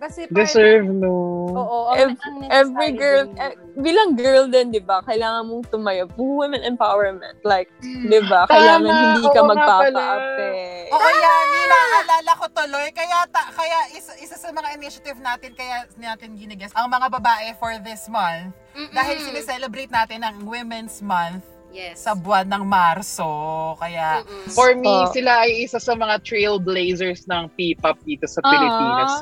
Kasi 0.00 0.26
Deserve, 0.32 0.88
no? 0.88 1.12
Oo, 1.52 1.78
Ev- 1.94 2.16
ang, 2.16 2.38
ang 2.40 2.48
every 2.48 2.90
girl, 2.92 3.28
eh, 3.36 3.54
bilang 3.76 4.16
girl 4.16 4.48
din, 4.48 4.72
di 4.72 4.80
ba, 4.80 5.04
kailangan 5.04 5.44
mong 5.46 5.68
tumayo. 5.68 6.08
Women 6.16 6.64
empowerment. 6.64 7.40
Like, 7.44 7.68
di 7.84 8.20
ba, 8.24 8.48
kailangan 8.48 8.88
Tama, 8.88 9.00
hindi 9.00 9.22
ka 9.28 9.40
oo 9.40 9.46
nga 9.46 9.50
magpapa-ape. 9.52 10.48
Oo, 10.92 11.08
yani, 11.12 11.58
naalala 11.68 12.32
ko 12.40 12.46
tuloy. 12.52 12.88
Kaya, 12.92 13.28
ta, 13.28 13.52
kaya 13.52 13.78
isa, 13.92 14.12
isa 14.20 14.36
sa 14.36 14.48
mga 14.52 14.68
initiative 14.76 15.18
natin, 15.20 15.52
kaya 15.52 15.84
natin 16.00 16.36
ginigas, 16.36 16.72
ang 16.72 16.88
mga 16.88 17.08
babae 17.20 17.52
for 17.60 17.76
this 17.84 18.08
month, 18.08 18.52
dahil 18.92 19.16
sineselebrate 19.20 19.92
natin 19.92 20.20
ang 20.24 20.44
Women's 20.44 21.00
Month, 21.00 21.44
Yes. 21.76 22.00
sa 22.00 22.12
buwan 22.12 22.48
ng 22.48 22.64
Marso. 22.64 23.28
Kaya, 23.76 24.24
For 24.48 24.72
me, 24.72 24.88
Oh. 24.88 25.12
sila 25.12 25.44
ay 25.44 25.62
isa 25.62 25.76
sa 25.76 25.92
mga 25.92 26.24
trailblazers 26.24 27.28
ng 27.28 27.52
P-pop 27.52 28.00
dito 28.00 28.24
sa 28.24 28.40
Aw. 28.40 28.48
Pilipinas. 28.48 29.12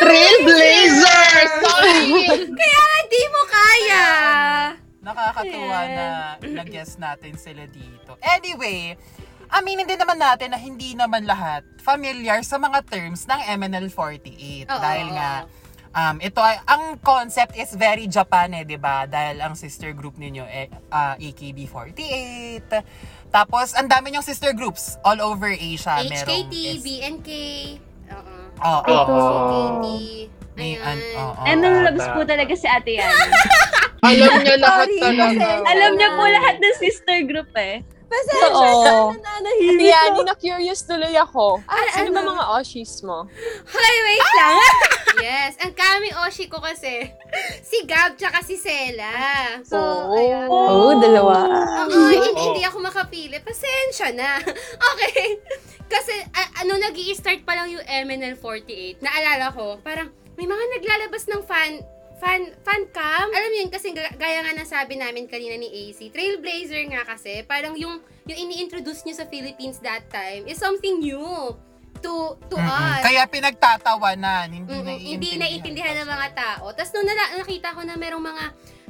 Trailblazers! 0.00 1.52
Sorry! 1.60 2.08
Kaya 2.58 2.80
nga 2.80 3.00
di 3.06 3.22
mo 3.26 3.42
kaya. 3.44 4.04
nakakatuwa 4.98 5.78
na 5.86 6.06
nag-guess 6.42 6.96
natin 6.96 7.32
sila 7.34 7.64
dito. 7.66 8.16
Anyway, 8.20 8.92
aminin 9.48 9.84
din 9.84 9.96
naman 9.96 10.16
natin 10.16 10.52
na 10.52 10.58
hindi 10.58 10.92
naman 10.92 11.24
lahat 11.24 11.64
familiar 11.78 12.40
sa 12.42 12.56
mga 12.56 12.84
terms 12.84 13.24
ng 13.24 13.40
MNL48. 13.56 14.68
Oo. 14.68 14.76
Dahil 14.78 15.08
nga, 15.10 15.48
um, 15.90 16.16
ito 16.18 16.40
ay, 16.40 16.60
ang 16.64 16.96
concept 16.98 17.54
is 17.54 17.72
very 17.72 18.06
Japan 18.06 18.52
eh, 18.52 18.64
di 18.64 18.76
ba? 18.76 19.04
Dahil 19.04 19.38
ang 19.38 19.54
sister 19.54 19.92
group 19.92 20.16
ninyo, 20.16 20.44
eh, 20.44 20.68
ah, 20.88 21.14
AKB48. 21.16 22.70
Tapos, 23.28 23.76
ang 23.76 23.86
dami 23.86 24.10
niyong 24.10 24.24
sister 24.24 24.52
groups 24.52 24.96
all 25.04 25.20
over 25.20 25.48
Asia. 25.48 26.00
Merong 26.00 26.48
HKT, 26.48 26.54
S- 26.54 26.82
BNK. 26.82 27.28
Oo. 28.08 28.36
Oo. 28.58 28.82
Ito. 28.82 29.14
HKT. 29.14 29.86
May 30.58 30.74
an- 30.74 31.06
oo. 31.14 31.42
ML 31.46 31.74
loves 31.86 32.06
po 32.10 32.20
talaga 32.26 32.50
si 32.50 32.66
Ate 32.66 32.98
Yan. 32.98 33.14
Alam 34.08 34.42
niya 34.42 34.56
lahat 34.58 34.88
talaga. 34.98 35.46
Alam 35.66 35.92
niya 35.94 36.08
po 36.14 36.24
lahat 36.24 36.56
ng 36.58 36.74
sister 36.78 37.18
group 37.26 37.50
eh. 37.54 37.82
Pasensya 38.08 38.48
Oo. 38.56 39.12
na, 39.12 39.20
nananahimik 39.20 39.84
Yani, 39.84 40.18
ko. 40.18 40.24
na-curious 40.24 40.80
tuloy 40.82 41.12
ako. 41.12 41.60
Ah, 41.68 41.84
Sino 41.92 42.10
ba 42.10 42.24
ano? 42.24 42.32
mga 42.32 42.44
oshis 42.56 43.04
mo? 43.04 43.28
Hoy, 43.68 43.96
wait 44.08 44.28
lang. 44.34 44.56
yes, 45.28 45.60
ang 45.60 45.74
kami 45.76 46.08
Oshi 46.24 46.48
ko 46.48 46.56
kasi, 46.58 47.10
si 47.60 47.84
Gab 47.84 48.16
tsaka 48.16 48.40
si 48.40 48.56
Sela. 48.56 49.12
So, 49.66 49.76
ayan. 50.14 50.48
Oh, 50.48 50.96
dalawa. 50.96 51.44
Oo, 51.84 52.08
hindi, 52.08 52.32
hindi 52.32 52.62
ako 52.64 52.80
makapili. 52.80 53.36
Pasensya 53.40 54.14
na. 54.16 54.40
Okay. 54.88 55.38
Kasi, 55.88 56.12
a- 56.32 56.64
ano, 56.64 56.76
nag 56.76 56.96
start 57.16 57.44
pa 57.44 57.56
lang 57.56 57.72
yung 57.72 57.84
MNL48. 57.84 59.00
Naalala 59.00 59.52
ko, 59.52 59.80
parang, 59.80 60.08
may 60.36 60.44
mga 60.44 60.64
naglalabas 60.78 61.24
ng 61.28 61.42
fan, 61.44 61.80
fan, 62.18 62.52
fan 62.58 62.82
cam. 62.88 63.26
Alam 63.26 63.48
mo 63.48 63.56
yun, 63.56 63.70
kasi 63.70 63.90
ga- 63.90 64.12
gaya 64.12 64.42
nga 64.42 64.52
nasabi 64.52 64.94
namin 64.94 65.24
kanina 65.24 65.54
ni 65.54 65.66
AC, 65.66 66.08
Trailblazer 66.08 66.82
nga 66.88 67.02
kasi, 67.04 67.42
parang 67.42 67.74
yung, 67.74 67.98
yung 68.24 68.38
ini-introduce 68.40 69.02
nyo 69.02 69.14
sa 69.14 69.24
Philippines 69.24 69.78
that 69.78 70.06
time 70.08 70.44
is 70.44 70.56
something 70.56 70.98
new 70.98 71.54
to 71.98 72.12
to 72.46 72.54
Mm-mm. 72.54 72.62
us. 72.62 73.02
Kaya 73.02 73.26
pinagtatawanan, 73.26 74.46
hindi 74.48 74.70
Mm-mm, 74.70 74.84
naiintindihan. 74.84 75.10
hindi 75.10 75.30
naiintindihan 75.36 75.94
ng 75.96 76.08
mga 76.08 76.28
tao. 76.32 76.64
Tapos 76.70 76.90
nung 76.92 77.02
nala- 77.02 77.34
nakita 77.36 77.72
ko 77.72 77.82
na 77.82 77.94
merong 77.94 78.22
mga 78.22 78.44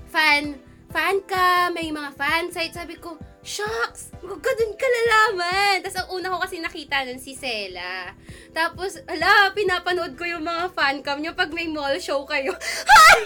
fan, 0.07 0.43
fan 0.89 1.17
ka, 1.23 1.47
may 1.71 1.89
mga 1.89 2.11
fan 2.13 2.49
site, 2.49 2.73
sabi 2.73 2.97
ko, 2.97 3.17
shucks, 3.41 4.11
ganun 4.21 4.73
ka 4.75 4.87
lalaman. 4.87 5.81
Tapos 5.81 5.97
ang 5.97 6.11
una 6.13 6.29
ko 6.29 6.39
kasi 6.39 6.59
nakita 6.59 7.03
nun 7.03 7.17
si 7.17 7.33
Sela. 7.33 8.13
Tapos, 8.51 8.99
ala, 9.07 9.53
pinapanood 9.53 10.15
ko 10.15 10.25
yung 10.25 10.43
mga 10.43 10.69
fan 10.71 11.01
cam 11.01 11.19
nyo 11.19 11.33
pag 11.33 11.49
may 11.49 11.67
mall 11.67 11.95
show 11.99 12.25
kayo. 12.25 12.51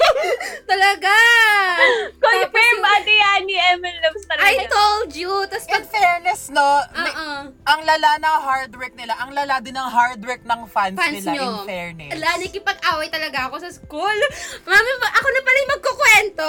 Talaga! 0.71 1.15
Confirm, 2.15 2.77
Ate 2.85 3.15
Yani, 3.15 3.55
ML 3.73 3.97
loves 4.01 4.25
talaga. 4.27 4.47
I 4.47 4.67
told 4.67 5.11
you. 5.13 5.33
Tapos 5.47 5.65
In 5.69 5.85
fairness, 5.85 6.43
no, 6.49 6.63
may- 6.93 7.11
Uh-uh. 7.11 7.43
ang 7.65 7.81
lala 7.83 8.11
ng 8.19 8.37
hard 8.43 8.73
work 8.75 8.95
nila, 8.95 9.17
ang 9.17 9.33
lala 9.33 9.59
din 9.59 9.73
ng 9.73 9.89
hard 9.89 10.21
work 10.21 10.43
ng 10.45 10.61
fans, 10.69 10.97
fans 10.97 11.15
nila, 11.19 11.33
nyo. 11.33 11.43
in 11.43 11.57
fairness. 11.65 12.13
Ala, 12.13 12.29
nakipag-away 12.39 13.09
talaga 13.09 13.49
ako 13.49 13.57
sa 13.59 13.71
school. 13.71 14.19
Mami, 14.63 14.91
ba- 14.99 15.15
ako 15.17 15.27
na 15.29 15.41
pala 15.41 15.57
yung 15.57 15.73
magkukwento. 15.73 16.49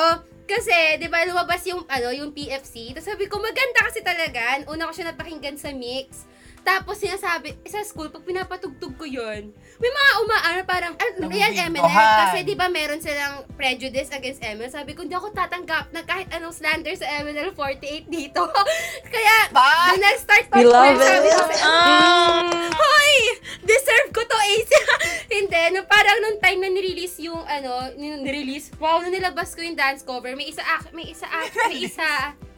Kasi, 0.54 1.02
di 1.02 1.10
ba, 1.10 1.26
lumabas 1.26 1.66
yung, 1.66 1.82
ano, 1.90 2.14
yung 2.14 2.30
PFC. 2.30 2.94
Tapos 2.94 3.10
sabi 3.10 3.26
ko, 3.26 3.42
maganda 3.42 3.90
kasi 3.90 4.06
talaga. 4.06 4.62
Una 4.70 4.86
ko 4.86 4.94
siya 4.94 5.10
napakinggan 5.10 5.58
sa 5.58 5.74
mix. 5.74 6.30
Tapos 6.62 7.02
sinasabi, 7.02 7.58
sa 7.66 7.82
school, 7.82 8.14
pag 8.14 8.22
pinapatugtog 8.22 8.94
ko 8.94 9.04
yun, 9.10 9.50
may 9.76 9.90
mga 9.90 10.12
umaano 10.20 10.60
parang, 10.64 10.94
ano 10.94 11.26
yan, 11.28 11.52
MNL? 11.52 11.82
Nabibintohan. 11.82 12.18
Kasi 12.24 12.38
di 12.42 12.54
ba 12.54 12.68
meron 12.68 13.00
silang 13.00 13.36
prejudice 13.54 14.10
against 14.10 14.40
MNL? 14.40 14.70
Sabi 14.70 14.94
ko, 14.94 15.02
hindi 15.02 15.14
ako 15.14 15.32
tatanggap 15.32 15.90
na 15.90 16.02
kahit 16.02 16.30
anong 16.30 16.52
slander 16.52 16.94
sa 16.94 17.08
MNL 17.20 17.52
48 17.52 18.06
dito. 18.08 18.42
Kaya, 19.14 19.36
doon 19.50 20.02
nag-start 20.02 20.46
We 20.52 20.64
love 20.64 20.96
sabi 20.96 21.28
it. 21.28 21.34
ko, 21.34 21.44
Ah. 21.64 22.70
Hoy! 22.70 23.14
Deserve 23.62 24.10
ko 24.10 24.22
to, 24.22 24.38
Ace! 24.52 24.74
Hindi, 25.36 25.62
no, 25.72 25.84
parang 25.84 26.18
nung 26.20 26.38
time 26.38 26.60
na 26.60 26.70
nirelease 26.70 27.20
yung, 27.22 27.42
ano, 27.42 27.92
nung 27.96 28.22
nirelease, 28.22 28.72
wow, 28.78 29.00
nung 29.00 29.12
nilabas 29.12 29.52
ko 29.52 29.62
yung 29.62 29.74
dance 29.74 30.02
cover, 30.02 30.34
may 30.34 30.48
isa, 30.48 30.62
may 30.92 31.08
isa, 31.08 31.26
ak- 31.26 31.68
may 31.68 31.80
isa 31.82 32.08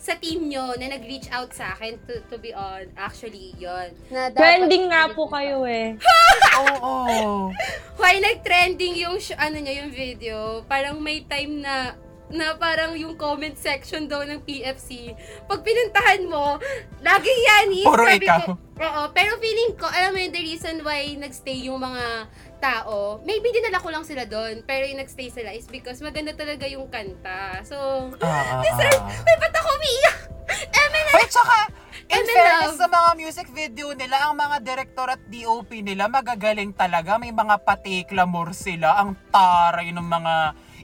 sa 0.06 0.14
team 0.14 0.46
nyo 0.46 0.78
na 0.78 0.94
nag-reach 0.94 1.34
out 1.34 1.50
sa 1.50 1.74
akin 1.74 1.98
to, 2.06 2.22
to 2.30 2.38
be 2.38 2.54
on. 2.54 2.86
Actually, 2.94 3.58
yon 3.58 3.90
Na 4.14 4.30
dapat- 4.30 4.38
Trending 4.38 4.86
nga 4.94 5.10
po 5.10 5.26
kayo 5.26 5.66
eh. 5.66 5.98
Oo. 6.62 7.50
Why 7.98 8.22
nag-trending 8.22 9.02
yung, 9.02 9.18
sh- 9.18 9.34
ano 9.34 9.58
nyo, 9.58 9.74
yung 9.74 9.92
video? 9.92 10.38
Parang 10.70 11.02
may 11.02 11.26
time 11.26 11.66
na 11.66 11.98
na 12.26 12.58
parang 12.58 12.98
yung 12.98 13.14
comment 13.14 13.54
section 13.54 14.10
daw 14.10 14.26
ng 14.26 14.42
PFC. 14.42 15.14
Pag 15.46 15.62
pinuntahan 15.62 16.26
mo, 16.26 16.58
laging 17.00 17.42
yan 17.44 17.68
eh. 17.72 17.86
Puro 17.86 18.02
Sabi 18.02 18.26
ikaw. 18.26 18.42
Ko, 18.42 18.52
oo, 18.82 19.02
pero 19.14 19.38
feeling 19.38 19.78
ko, 19.78 19.86
alam 19.86 20.10
mo 20.10 20.18
yun, 20.18 20.34
the 20.34 20.42
reason 20.42 20.82
why 20.82 21.06
nagstay 21.16 21.70
yung 21.70 21.78
mga 21.78 22.26
tao, 22.58 22.98
maybe 23.22 23.50
dinala 23.50 23.78
ko 23.78 23.90
lang 23.90 24.02
sila 24.02 24.24
doon, 24.24 24.62
pero 24.62 24.84
yung 24.84 24.98
nagstay 24.98 25.30
sila 25.30 25.50
is 25.50 25.66
because 25.66 26.00
maganda 26.00 26.32
talaga 26.32 26.66
yung 26.66 26.88
kanta. 26.88 27.62
So, 27.62 28.10
Ah, 28.18 28.26
ah, 28.26 28.62
deserve, 28.66 29.00
ah. 29.00 29.12
may 29.22 29.36
ba't 29.36 29.54
ako 29.54 29.70
umiiyak? 29.70 30.18
MNL! 30.86 31.16
Wait, 31.16 31.30
tsaka, 31.30 31.58
in 32.06 32.22
MNL. 32.22 32.30
fairness 32.30 32.76
sa 32.76 32.88
mga 32.88 33.10
music 33.16 33.48
video 33.50 33.88
nila, 33.92 34.18
ang 34.24 34.36
mga 34.36 34.58
director 34.62 35.08
at 35.08 35.22
DOP 35.26 35.72
nila, 35.80 36.06
magagaling 36.06 36.72
talaga. 36.72 37.18
May 37.18 37.32
mga 37.32 37.62
patiklamor 37.62 38.54
sila. 38.54 39.00
Ang 39.00 39.18
taray 39.30 39.90
ng 39.90 40.06
mga 40.06 40.34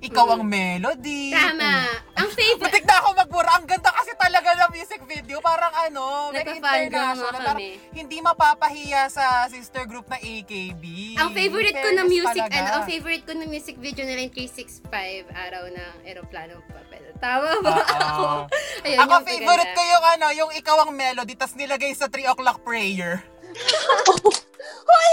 ikaw 0.01 0.33
ang 0.33 0.43
melody. 0.43 1.29
Tama. 1.29 1.73
Ang 2.17 2.29
favorite. 2.31 2.65
Matik 2.67 2.83
na 2.83 2.95
ako 2.97 3.09
magbura. 3.15 3.49
Ang 3.53 3.65
ganda 3.65 3.89
kasi 3.89 4.11
talaga 4.15 4.49
ng 4.57 4.71
music 4.71 5.01
video. 5.05 5.37
Parang 5.39 5.69
ano, 5.71 6.29
very 6.29 6.57
Nagpa-fangirl 6.57 6.89
nga 6.89 7.05
international. 7.05 7.41
kami. 7.45 7.67
Parang 7.71 7.93
hindi 7.93 8.17
mapapahiya 8.19 9.01
sa 9.07 9.25
sister 9.47 9.85
group 9.85 10.05
na 10.05 10.17
AKB. 10.17 10.83
Ang 11.15 11.29
favorite 11.31 11.73
ko 11.75 11.89
na 11.91 12.01
Fairness 12.01 12.11
music, 12.11 12.43
talaga. 12.43 12.57
ano, 12.57 12.69
ang 12.73 12.83
favorite 12.83 13.23
ko 13.23 13.33
na 13.33 13.45
music 13.45 13.75
video 13.77 14.03
nila 14.03 14.19
yung 14.21 14.35
365, 14.35 14.89
Araw 15.29 15.63
ng 15.69 15.93
Aeroplanong 16.03 16.63
Papel. 16.67 17.03
Tama 17.17 17.49
ba 17.61 17.73
ako? 17.77 18.25
Ayun, 18.85 18.97
Ako 18.99 19.11
yung 19.11 19.25
favorite 19.27 19.45
maganda. 19.69 19.77
ko 19.77 19.91
yung 19.93 20.05
ano, 20.07 20.27
yung 20.33 20.51
ikaw 20.51 20.77
ang 20.81 20.91
melody, 20.91 21.33
tas 21.33 21.53
nilagay 21.53 21.93
sa 21.93 22.09
3 22.09 22.25
o'clock 22.27 22.65
prayer. 22.65 23.21
Hoy, 24.61 25.09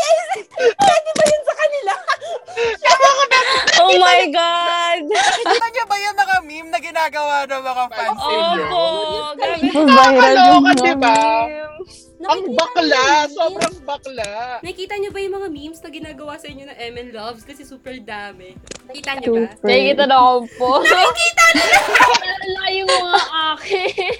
pwede 0.58 1.10
ba 1.10 1.24
yun 1.24 1.42
sa 1.42 1.54
kanila? 1.54 1.92
Oh 3.78 3.94
my 3.94 4.26
God! 4.28 5.00
Nakikita 5.06 5.66
niyo 5.70 5.84
ba 5.86 5.96
yung 5.96 6.18
mga 6.18 6.36
meme 6.42 6.68
na 6.68 6.80
ginagawa 6.82 7.46
ng 7.46 7.62
mga 7.62 7.84
fans 7.88 8.18
ninyo? 8.18 8.66
Opo! 8.66 8.84
Grabe. 9.38 9.62
Yung 9.64 9.86
Nakakaloka, 9.86 10.58
mga 10.58 10.74
diba? 10.82 11.16
memes. 11.46 11.94
Ang 12.18 12.42
bakla! 12.52 13.04
Sobrang 13.30 13.76
bakla! 13.86 14.58
Nakikita 14.60 14.98
niyo 14.98 15.10
ba 15.14 15.20
yung 15.22 15.34
mga 15.38 15.48
memes 15.48 15.78
na 15.78 15.88
ginagawa 15.88 16.34
sa 16.34 16.50
inyo 16.50 16.64
ng 16.66 16.78
MN 16.90 17.08
Loves? 17.14 17.46
Kasi 17.46 17.62
super 17.62 17.94
dami. 18.02 18.58
Nakita 18.90 19.10
niyo 19.16 19.28
ba? 19.30 19.40
Nakikita 19.62 20.04
na 20.04 20.16
ako 20.18 20.34
po. 20.58 20.68
Nakikita 20.82 21.44
nila! 21.54 21.78
Wala 22.18 22.64
yung 22.74 22.90
mga 22.90 23.20
akin. 23.54 24.18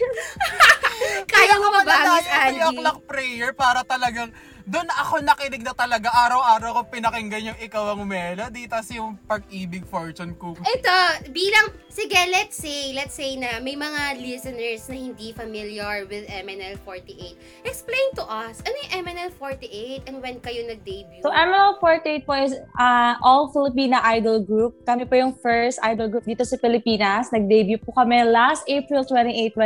Kaya 1.35 1.55
mo 1.59 1.69
ba 1.69 1.81
ba, 1.83 1.95
Miss 1.99 2.07
yung 2.07 2.23
3 2.23 2.39
Angie? 2.39 2.63
o'clock 2.71 2.99
prayer 3.05 3.51
para 3.51 3.83
talagang 3.83 4.31
doon 4.69 4.89
ako 4.93 5.25
nakinig 5.25 5.65
na 5.65 5.73
talaga 5.73 6.13
araw-araw 6.13 6.77
ko 6.77 6.81
pinakinggan 6.93 7.53
yung 7.53 7.59
ikaw 7.59 7.97
ang 7.97 8.05
melody 8.05 8.69
tas 8.69 8.93
yung 8.93 9.17
Park-Ibig 9.25 9.89
Fortune 9.89 10.37
Cookie. 10.37 10.61
Ito, 10.61 11.25
bilang, 11.33 11.73
sige, 11.89 12.21
let's 12.29 12.61
say, 12.61 12.93
let's 12.93 13.17
say 13.17 13.41
na 13.41 13.65
may 13.65 13.81
mga 13.81 14.21
listeners 14.21 14.85
na 14.93 14.97
hindi 15.01 15.33
familiar 15.33 16.05
with 16.05 16.29
MNL48. 16.29 17.65
Explain 17.65 18.09
to 18.21 18.25
us, 18.29 18.61
ano 18.61 18.77
yung 18.85 19.09
MNL48 19.09 20.05
and 20.05 20.21
when 20.21 20.37
kayo 20.45 20.61
nag-debut? 20.69 21.25
So, 21.25 21.33
ML48 21.33 22.29
po 22.29 22.37
is 22.37 22.53
uh, 22.77 23.17
all 23.25 23.49
Filipina 23.49 24.05
idol 24.05 24.45
group. 24.45 24.85
Kami 24.85 25.09
po 25.09 25.17
yung 25.17 25.33
first 25.41 25.81
idol 25.81 26.13
group 26.13 26.29
dito 26.29 26.45
sa 26.45 26.61
Pilipinas. 26.61 27.33
Nag-debut 27.33 27.81
po 27.81 27.97
kami 27.97 28.21
last 28.29 28.69
April 28.69 29.01
28, 29.01 29.57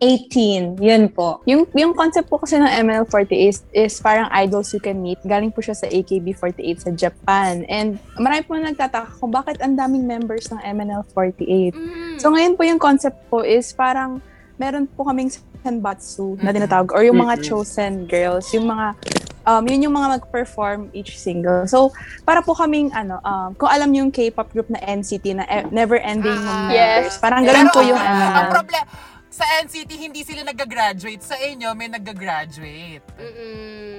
2018. 0.00 0.80
Yun 0.80 1.08
po. 1.08 1.40
Yung, 1.44 1.66
yung 1.72 1.92
concept 1.92 2.26
po 2.26 2.36
kasi 2.36 2.56
ng 2.56 2.66
ML48 2.66 3.30
is, 3.32 3.62
is 3.70 3.94
parang 3.98 4.28
idols 4.30 4.72
you 4.72 4.80
can 4.80 4.98
meet. 4.98 5.18
Galing 5.22 5.50
po 5.50 5.60
siya 5.60 5.74
sa 5.74 5.86
AKB48 5.86 6.76
sa 6.78 6.90
Japan. 6.90 7.62
And 7.66 7.96
marami 8.14 8.42
po 8.42 8.54
nagtataka 8.54 9.18
kung 9.18 9.30
bakit 9.30 9.60
ang 9.60 9.74
daming 9.74 10.04
members 10.04 10.50
ng 10.50 10.60
MNL48. 10.60 11.72
Mm. 11.72 12.16
So 12.18 12.30
ngayon 12.30 12.54
po 12.54 12.62
yung 12.64 12.78
concept 12.78 13.18
po 13.28 13.40
is 13.40 13.70
parang 13.70 14.18
meron 14.54 14.86
po 14.86 15.02
kaming 15.04 15.30
senbatsu 15.60 16.36
na 16.38 16.52
tinatawag 16.52 16.92
or 16.92 17.02
yung 17.02 17.18
mga 17.18 17.40
Mhm. 17.40 17.42
chosen 17.42 17.92
girls, 18.04 18.52
yung 18.52 18.68
mga 18.68 18.94
um, 19.44 19.60
yun 19.62 19.82
yung 19.82 19.92
mga 19.92 20.18
mag-perform 20.18 20.88
each 20.92 21.20
single. 21.20 21.68
So, 21.68 21.92
para 22.24 22.40
po 22.40 22.56
kaming, 22.56 22.88
ano, 22.92 23.20
um, 23.20 23.52
kung 23.54 23.68
alam 23.68 23.92
yung 23.92 24.08
K-pop 24.08 24.48
group 24.50 24.72
na 24.72 24.80
NCT 24.80 25.36
na 25.36 25.44
e- 25.44 25.68
never-ending 25.68 26.32
Ah, 26.38 26.72
members, 26.72 27.12
yes. 27.12 27.20
parang 27.20 27.44
ganun 27.44 27.68
Pero 27.68 27.76
po 27.76 27.80
yung 27.84 28.00
MNL. 28.00 28.32
Ang 28.34 28.48
problema, 28.50 28.86
sa 29.34 29.44
NCT 29.66 29.90
hindi 29.98 30.22
sila 30.22 30.46
nag-graduate. 30.46 31.18
Sa 31.18 31.34
inyo, 31.34 31.74
may 31.74 31.90
nag-graduate. 31.90 33.02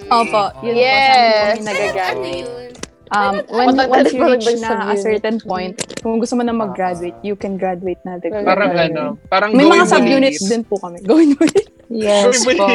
Opo, 0.08 0.42
yun 0.64 0.76
Yes. 0.80 1.60
po. 1.60 1.68
Sa 1.68 1.72
may 2.16 2.40
Ano? 2.46 2.76
Um, 3.14 3.38
when, 3.54 3.68
Matagal 3.70 3.90
once 3.94 4.12
you 4.12 4.24
reach 4.26 4.50
na 4.60 4.90
a 4.90 4.98
certain 4.98 5.38
point, 5.38 5.78
kung 6.02 6.18
gusto 6.18 6.34
mo 6.34 6.42
na 6.42 6.50
mag-graduate, 6.50 7.14
you 7.22 7.38
can 7.38 7.54
graduate 7.54 8.02
na. 8.02 8.18
Like, 8.18 8.34
Parang 8.42 8.74
ano, 8.74 9.04
parang 9.30 9.54
May 9.54 9.62
going 9.62 9.78
mga 9.78 9.86
with 9.86 9.94
sub-units 9.94 10.42
it. 10.42 10.50
din 10.50 10.64
po 10.66 10.82
kami. 10.82 11.06
Going 11.06 11.38
with 11.38 11.54
it. 11.54 11.70
Yes 11.86 12.42
po. 12.42 12.66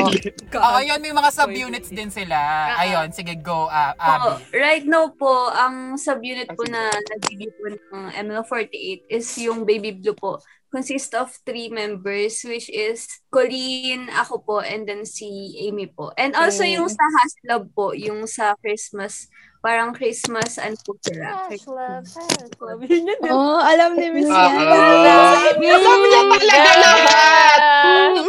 Oo, 0.55 0.79
yun, 0.87 1.03
may 1.03 1.11
mga 1.11 1.31
sub-units 1.35 1.91
din 1.91 2.15
sila. 2.15 2.39
Ayun, 2.79 3.11
sige, 3.11 3.35
go, 3.43 3.67
ah, 3.67 3.91
Po, 3.91 4.39
Abby. 4.39 4.55
right 4.55 4.87
now 4.87 5.11
po, 5.11 5.51
ang 5.51 5.99
subunit 5.99 6.47
po 6.55 6.63
na 6.71 6.95
nagbibigay 6.95 7.51
po 7.51 7.75
ng 7.91 8.15
ML48 8.15 9.11
is 9.11 9.27
yung 9.43 9.67
Baby 9.67 9.99
Blue 9.99 10.15
po. 10.15 10.39
Consist 10.71 11.19
of 11.19 11.35
three 11.43 11.67
members, 11.67 12.47
which 12.47 12.71
is 12.71 13.11
Colleen, 13.35 14.07
ako 14.15 14.39
po, 14.39 14.57
and 14.63 14.87
then 14.87 15.03
si 15.03 15.27
Amy 15.67 15.91
po. 15.91 16.15
And 16.15 16.31
also 16.39 16.63
Okay. 16.63 16.79
yung 16.79 16.87
sa 16.87 17.03
Haslab 17.03 17.75
po, 17.75 17.91
yung 17.91 18.31
sa 18.31 18.55
Christmas, 18.63 19.27
parang 19.61 19.91
Christmas 19.91 20.63
and. 20.63 20.79
Yun 22.87 23.03
yun, 23.03 23.19
di 23.19 23.29
ba? 23.29 23.35
Oh, 23.35 23.59
alam 23.59 23.99
ni 23.99 24.09
Miss 24.15 24.31
Ah, 24.31 24.47
Yan. 24.47 24.63
ah. 24.63 25.43
Alam 25.59 26.01
niya 26.07 26.23
talaga 26.31 26.73
lahat! 26.79 27.61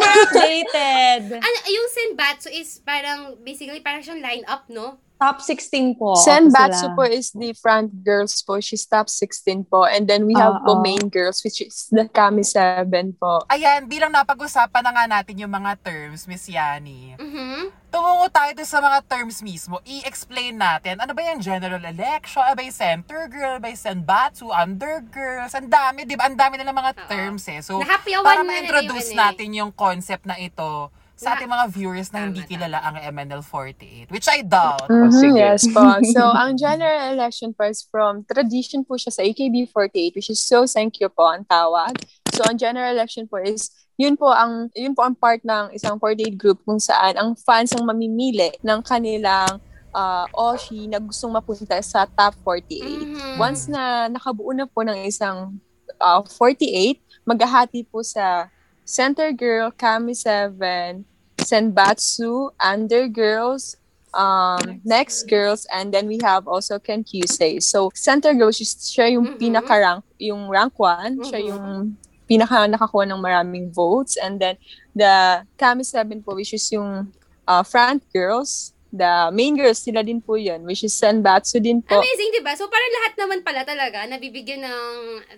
Updated. 0.02 1.24
Ano, 1.38 1.58
yung 1.70 1.88
Senbatsu 1.94 2.50
is 2.50 2.82
parang, 2.82 3.38
basically, 3.46 3.86
parang 3.86 4.02
siyang 4.02 4.22
line-up, 4.22 4.66
no? 4.68 4.98
Top 5.22 5.38
16 5.38 6.02
po. 6.02 6.18
Sen 6.18 6.50
Batsu 6.50 6.98
po 6.98 7.06
is 7.06 7.30
the 7.38 7.54
front 7.54 7.94
girls 8.02 8.42
po. 8.42 8.58
She's 8.58 8.90
top 8.90 9.06
16 9.06 9.70
po. 9.70 9.86
And 9.86 10.10
then 10.10 10.26
we 10.26 10.34
have 10.34 10.58
Oo. 10.58 10.66
po 10.66 10.72
main 10.82 11.14
girls, 11.14 11.46
which 11.46 11.62
is 11.62 11.86
the 11.94 12.10
Kami 12.10 12.42
7 12.42 12.90
po. 13.22 13.46
Ayan, 13.46 13.86
bilang 13.86 14.10
napag-usapan 14.10 14.82
na 14.82 14.90
nga 14.90 15.06
natin 15.06 15.38
yung 15.38 15.54
mga 15.54 15.78
terms, 15.86 16.26
Miss 16.26 16.50
Yani. 16.50 17.14
Mhm. 17.22 17.70
Tumungo 17.94 18.34
tayo 18.34 18.50
doon 18.58 18.66
sa 18.66 18.82
mga 18.82 19.00
terms 19.06 19.46
mismo. 19.46 19.78
I-explain 19.86 20.58
natin. 20.58 20.98
Ano 20.98 21.14
ba 21.14 21.22
yung 21.22 21.38
general 21.38 21.86
election? 21.86 22.42
Ano 22.42 22.58
ba 22.58 22.66
yung 22.66 22.74
center 22.74 23.22
girl? 23.30 23.52
Ano 23.54 23.62
ba 23.62 23.70
yung 23.70 23.84
senbatsu? 23.84 24.50
Under 24.50 25.06
girls? 25.06 25.54
Ang 25.54 25.70
dami, 25.70 26.02
di 26.02 26.18
ba? 26.18 26.26
Ang 26.26 26.40
dami 26.40 26.58
nilang 26.58 26.82
mga 26.82 26.98
terms 27.06 27.46
eh. 27.46 27.62
So, 27.62 27.78
Nahapyawan 27.78 28.26
para 28.26 28.42
na 28.42 28.50
ma-introduce 28.50 29.14
eh. 29.14 29.20
natin 29.22 29.54
yung 29.54 29.70
concept 29.70 30.26
na 30.26 30.42
ito 30.42 30.90
sa 31.22 31.38
ating 31.38 31.54
mga 31.54 31.66
viewers 31.70 32.10
na 32.10 32.26
hindi 32.26 32.42
kilala 32.50 32.82
ang 32.82 32.98
MNL48. 32.98 34.10
Which 34.10 34.26
I 34.26 34.42
doubt. 34.42 34.90
Mhm, 34.90 35.38
yes 35.38 35.70
po. 35.70 35.86
So, 36.18 36.26
ang 36.26 36.58
general 36.58 37.14
election 37.14 37.54
po 37.54 37.70
is 37.70 37.86
from 37.86 38.26
tradition 38.26 38.82
po 38.82 38.98
siya 38.98 39.14
sa 39.14 39.22
AKB48, 39.22 40.18
which 40.18 40.34
is 40.34 40.42
so 40.42 40.66
thank 40.66 40.98
you 40.98 41.14
po 41.14 41.30
ang 41.30 41.46
tawag. 41.46 41.94
So, 42.34 42.42
ang 42.50 42.58
general 42.58 42.98
election 42.98 43.30
po 43.30 43.38
is 43.38 43.70
yun 44.02 44.18
po 44.18 44.34
ang 44.34 44.74
yun 44.74 44.98
po 44.98 45.06
ang 45.06 45.14
part 45.14 45.46
ng 45.46 45.78
isang 45.78 46.02
48 46.02 46.42
group 46.42 46.58
kung 46.66 46.82
saan 46.82 47.14
ang 47.14 47.38
fans 47.38 47.70
ang 47.78 47.86
mamimili 47.86 48.50
ng 48.66 48.82
kanilang 48.82 49.62
uh, 49.94 50.26
Oshi 50.34 50.90
na 50.90 50.98
gustong 50.98 51.30
mapunta 51.30 51.78
sa 51.86 52.10
top 52.10 52.34
48. 52.42 53.38
Once 53.38 53.70
na 53.70 54.10
nakabuo 54.10 54.58
na 54.58 54.66
po 54.66 54.82
ng 54.82 55.06
isang 55.06 55.54
uh, 56.02 56.26
48, 56.26 56.98
maghahati 57.30 57.86
po 57.86 58.02
sa 58.02 58.50
Center 58.82 59.30
Girl, 59.32 59.70
Kami 59.70 60.18
7, 60.18 61.06
Senbatsu, 61.42 62.52
Under 62.62 63.08
Girls, 63.08 63.78
um, 64.14 64.82
Next 64.84 65.28
Girls, 65.28 65.68
and 65.74 65.94
then 65.94 66.08
we 66.08 66.20
have 66.24 66.48
also 66.48 66.80
Ken 66.80 67.04
Kyusei. 67.04 67.62
So, 67.62 67.92
Center 67.94 68.34
Girls, 68.34 68.60
siya 68.60 69.12
yung 69.12 69.38
pinaka-rank, 69.38 70.04
yung 70.20 70.48
rank 70.48 70.78
1, 70.78 71.28
siya 71.28 71.40
yung 71.52 71.98
pinaka 72.28 72.68
nakakuha 72.68 73.04
ng 73.12 73.20
maraming 73.20 73.74
votes. 73.74 74.16
And 74.16 74.40
then, 74.40 74.56
the 74.96 75.44
Kami 75.58 75.84
7 75.84 76.24
po, 76.24 76.36
which 76.36 76.54
is 76.54 76.64
yung 76.72 77.12
uh, 77.48 77.64
front 77.64 78.04
girls, 78.12 78.72
the 78.92 79.32
main 79.32 79.56
girls, 79.56 79.80
sila 79.80 80.04
din 80.04 80.20
po 80.20 80.36
yun, 80.36 80.68
which 80.68 80.84
is 80.84 80.92
Senbatsu 80.92 81.64
din 81.64 81.80
po. 81.80 82.00
Amazing, 82.00 82.32
di 82.36 82.44
ba? 82.44 82.52
So, 82.60 82.68
parang 82.68 82.92
lahat 83.02 83.14
naman 83.16 83.40
pala 83.44 83.62
talaga 83.64 84.04
nabibigyan 84.04 84.68
ng 84.68 84.96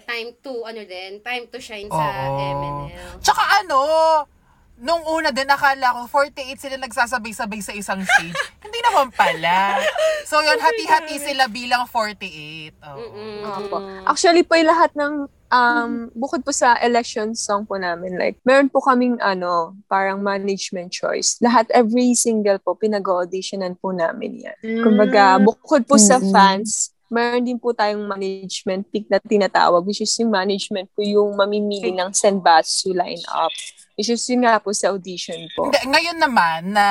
time 0.10 0.34
to, 0.42 0.66
ano 0.66 0.82
din, 0.86 1.22
time 1.22 1.46
to 1.50 1.62
shine 1.62 1.90
sa 1.90 2.34
Oo. 2.34 2.38
MNL. 2.38 3.22
Tsaka 3.22 3.42
ano, 3.62 3.80
nung 4.84 5.00
una 5.08 5.32
din, 5.32 5.48
akala 5.48 5.96
ko 5.96 6.12
48 6.12 6.60
sila 6.60 6.76
nagsasabay-sabay 6.76 7.64
sa 7.64 7.72
isang 7.72 8.04
stage. 8.04 8.36
Hindi 8.66 8.80
naman 8.84 9.16
pala. 9.16 9.80
So 10.28 10.44
yun, 10.44 10.60
hati-hati 10.60 11.24
sila 11.24 11.48
bilang 11.48 11.88
48. 11.88 12.76
Oo. 12.84 13.24
Opo. 13.48 13.78
Actually 14.04 14.44
po, 14.44 14.60
yung 14.60 14.68
lahat 14.68 14.92
ng, 14.92 15.14
um, 15.48 15.92
bukod 16.12 16.44
po 16.44 16.52
sa 16.52 16.76
election 16.84 17.32
song 17.32 17.64
po 17.64 17.80
namin, 17.80 18.20
like, 18.20 18.36
meron 18.44 18.68
po 18.68 18.84
kaming, 18.84 19.16
ano, 19.24 19.72
parang 19.88 20.20
management 20.20 20.92
choice. 20.92 21.40
Lahat, 21.40 21.64
every 21.72 22.12
single 22.12 22.60
po, 22.60 22.76
pinag-auditionan 22.76 23.80
po 23.80 23.96
namin 23.96 24.44
yan. 24.44 24.58
Kumbaga, 24.84 25.40
bukod 25.40 25.88
po 25.88 25.96
sa 25.96 26.20
Mm. 26.20 26.28
fans, 26.28 26.92
meron 27.08 27.46
din 27.46 27.62
po 27.62 27.72
tayong 27.72 28.04
management 28.04 28.90
pick 28.90 29.06
na 29.06 29.22
tinatawag, 29.22 29.86
which 29.86 30.02
is 30.02 30.12
yung 30.18 30.34
management 30.34 30.90
po 30.92 31.06
yung 31.06 31.38
mamimili 31.38 31.94
ng 31.94 32.10
Senbatsu 32.12 32.92
line-up. 32.92 33.54
Which 33.94 34.10
is 34.10 34.26
yun 34.26 34.42
nga 34.42 34.58
po 34.58 34.74
sa 34.74 34.90
audition 34.90 35.38
po. 35.54 35.70
Hindi, 35.70 35.86
ngayon 35.86 36.18
naman 36.18 36.74
na 36.74 36.86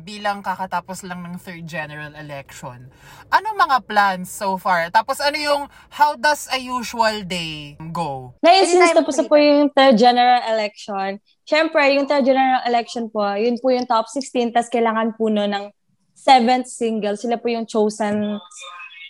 bilang 0.00 0.40
kakatapos 0.40 1.04
lang 1.04 1.20
ng 1.20 1.36
third 1.36 1.68
general 1.68 2.16
election, 2.16 2.88
ano 3.28 3.46
mga 3.52 3.84
plans 3.84 4.32
so 4.32 4.56
far? 4.56 4.88
Tapos 4.88 5.20
ano 5.20 5.36
yung 5.36 5.62
how 5.92 6.16
does 6.16 6.48
a 6.48 6.56
usual 6.56 7.28
day 7.28 7.76
go? 7.92 8.32
Ngayon, 8.40 8.64
since 8.72 8.96
tapos 8.96 9.20
na 9.20 9.28
po 9.28 9.36
yung 9.36 9.68
third 9.68 10.00
general 10.00 10.40
election, 10.48 11.20
syempre, 11.44 11.92
yung 11.92 12.08
third 12.08 12.24
general 12.24 12.64
election 12.64 13.12
po, 13.12 13.36
yun 13.36 13.60
po 13.60 13.68
yung 13.68 13.84
top 13.84 14.08
16, 14.08 14.56
tas 14.56 14.72
kailangan 14.72 15.12
po 15.12 15.28
no 15.28 15.44
ng 15.44 15.68
seventh 16.16 16.72
single. 16.72 17.20
Sila 17.20 17.36
po 17.36 17.52
yung 17.52 17.68
chosen 17.68 18.40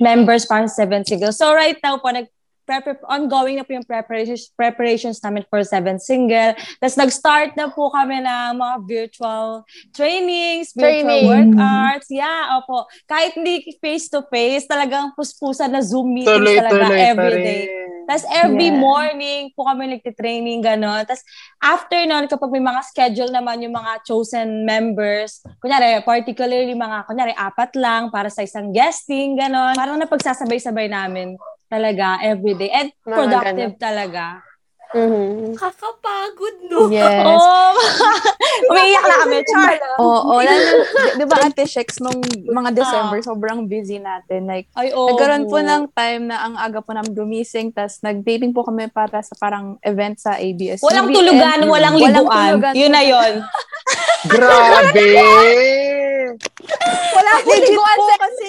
members 0.03 0.44
para 0.44 0.66
sa 0.66 0.82
seventh 0.82 1.07
single. 1.07 1.30
So 1.30 1.55
right 1.55 1.78
now 1.78 2.03
po, 2.03 2.11
nag 2.11 2.26
prepar- 2.66 3.00
ongoing 3.06 3.56
na 3.56 3.64
po 3.64 3.72
yung 3.72 3.86
preparations, 3.86 4.50
preparations 4.52 5.22
namin 5.22 5.46
for 5.46 5.62
seventh 5.62 6.02
single. 6.02 6.52
Tapos 6.82 6.98
nag-start 6.98 7.54
na 7.54 7.70
po 7.70 7.88
kami 7.88 8.20
ng 8.20 8.58
mga 8.58 8.76
virtual 8.84 9.62
trainings, 9.94 10.74
virtual 10.74 11.06
Training. 11.06 11.54
workouts. 11.54 12.10
Yeah, 12.10 12.58
opo. 12.58 12.84
Kahit 13.06 13.38
hindi 13.38 13.70
face-to-face, 13.78 14.66
talagang 14.66 15.14
puspusan 15.14 15.70
na 15.70 15.80
Zoom 15.80 16.10
meetings 16.12 16.36
Tuloy, 16.36 16.58
talaga 16.58 16.74
tuloy 16.74 16.98
pa 16.98 17.06
everyday. 17.14 17.60
Tapos 18.07 18.22
every 18.30 18.70
Yeah. 18.70 18.78
morning 18.78 19.50
po 19.52 19.66
kami 19.66 19.98
nagtitraining, 19.98 20.62
gano'n. 20.62 21.02
Tapos 21.04 21.26
after 21.59 21.98
nun, 22.07 22.30
kapag 22.30 22.54
may 22.54 22.62
mga 22.62 22.80
schedule 22.86 23.34
naman 23.34 23.59
yung 23.66 23.74
mga 23.74 24.07
chosen 24.07 24.62
members, 24.62 25.42
kunyari, 25.59 25.98
particularly 26.07 26.70
mga, 26.72 27.02
kunyari, 27.11 27.34
apat 27.34 27.74
lang 27.74 28.14
para 28.14 28.30
sa 28.30 28.46
isang 28.46 28.70
guesting, 28.70 29.34
gano'n. 29.34 29.74
Parang 29.74 29.98
napagsasabay-sabay 29.98 30.86
namin 30.86 31.34
talaga 31.66 32.22
everyday. 32.22 32.70
And 32.70 32.94
Mga 33.02 33.11
productive 33.11 33.72
talaga. 33.82 34.45
Kakapagod, 35.57 36.57
no? 36.68 36.88
Yes. 36.88 37.42
Oh, 38.57 38.72
umiiyak 38.72 39.05
na 39.05 39.16
kami, 39.20 39.38
Char. 39.44 39.76
Oo, 40.01 40.32
oh, 40.32 40.40
lalo, 40.40 40.61
di, 40.64 41.20
di 41.20 41.24
ba 41.28 41.44
Ate 41.44 41.68
Shex, 41.68 42.01
nung 42.01 42.24
mga 42.24 42.72
December, 42.72 43.20
sobrang 43.20 43.68
busy 43.68 44.01
natin. 44.01 44.49
Like, 44.49 44.72
Ay, 44.72 44.97
oo. 44.97 45.12
nagkaroon 45.12 45.44
po 45.44 45.61
ng 45.61 45.92
time 45.92 46.32
na 46.32 46.40
ang 46.40 46.55
aga 46.57 46.80
po 46.80 46.97
namin 46.97 47.12
gumising, 47.12 47.68
tas 47.68 48.01
nag-taping 48.01 48.57
po 48.57 48.64
kami 48.64 48.88
para 48.88 49.20
sa 49.20 49.36
parang 49.36 49.76
event 49.84 50.16
sa 50.16 50.40
ABS. 50.40 50.80
Walang 50.80 51.12
tulugan, 51.12 51.59
walang 51.68 51.97
liguan. 52.01 52.72
Yun 52.72 52.92
na 52.92 53.03
yun. 53.05 53.32
Grabe! 54.24 55.09
Wala 57.12 57.32
po 57.44 57.51
Legit 57.53 57.70
liguan 57.70 57.99
po. 58.01 58.05
sa 58.09 58.16
kasi 58.24 58.47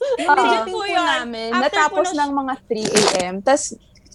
Oo. 0.00 0.32
meeting 0.32 0.64
po 0.72 0.80
yun. 0.84 1.04
namin, 1.04 1.50
After 1.52 1.64
natapos 1.68 2.06
po 2.12 2.16
ng 2.16 2.30
mga 2.32 2.54
3 2.68 3.04
a.m. 3.20 3.34
Tapos, 3.44 3.64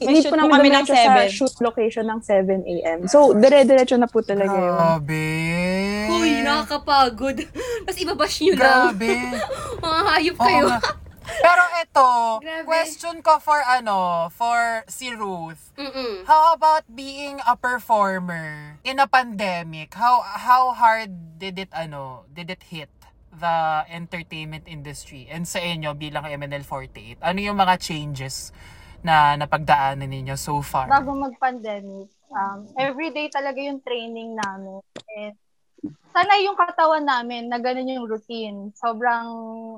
May 0.04 0.12
hindi 0.12 0.28
shoot 0.28 0.36
po 0.36 0.44
kami 0.44 0.52
ng 0.52 0.84
dumiretso 0.84 0.92
sa 0.92 1.24
7. 1.24 1.32
shoot 1.32 1.56
location 1.64 2.06
ng 2.12 2.20
7 2.20 2.68
a.m. 2.68 3.00
So, 3.08 3.32
dire-diretso 3.32 3.96
na 3.96 4.12
po 4.12 4.20
talaga 4.20 4.52
yun. 4.52 4.76
Grabe. 4.76 5.26
Uy, 6.12 6.32
nakakapagod. 6.44 7.38
Tapos 7.88 8.00
ibabash 8.04 8.36
nyo 8.44 8.54
lang. 8.60 8.92
Grabe. 8.92 9.14
Mga 9.88 10.00
hayop 10.12 10.36
Oo 10.36 10.44
kayo. 10.44 10.66
nga. 10.68 10.80
Pero 11.26 11.64
ito, 11.82 12.10
Grabe. 12.44 12.66
question 12.68 13.16
ko 13.24 13.40
for 13.40 13.58
ano, 13.66 14.30
for 14.30 14.84
si 14.86 15.10
Ruth. 15.10 15.74
Mm-mm. 15.74 16.28
How 16.28 16.54
about 16.54 16.86
being 16.92 17.42
a 17.42 17.58
performer 17.58 18.78
in 18.86 19.02
a 19.02 19.08
pandemic? 19.10 19.96
How 19.98 20.22
how 20.22 20.76
hard 20.78 21.40
did 21.42 21.58
it 21.58 21.72
ano, 21.74 22.30
did 22.30 22.54
it 22.54 22.62
hit 22.70 22.94
the 23.36 23.84
entertainment 23.90 24.70
industry 24.70 25.26
and 25.28 25.50
sa 25.50 25.58
inyo 25.60 25.98
bilang 25.98 26.30
MNL48? 26.30 27.20
Ano 27.26 27.40
yung 27.42 27.58
mga 27.58 27.82
changes 27.82 28.54
na 29.06 29.38
napagdaanan 29.38 30.10
ninyo 30.10 30.34
so 30.34 30.58
far? 30.66 30.90
bago 30.90 31.14
mag-pandemic, 31.14 32.10
um, 32.34 32.66
everyday 32.82 33.30
talaga 33.30 33.62
yung 33.62 33.78
training 33.86 34.34
namin. 34.34 34.82
And 35.14 35.38
sana 36.10 36.42
yung 36.42 36.58
katawan 36.58 37.06
namin 37.06 37.54
na 37.54 37.62
ganun 37.62 37.86
yung 37.86 38.10
routine. 38.10 38.74
Sobrang, 38.74 39.28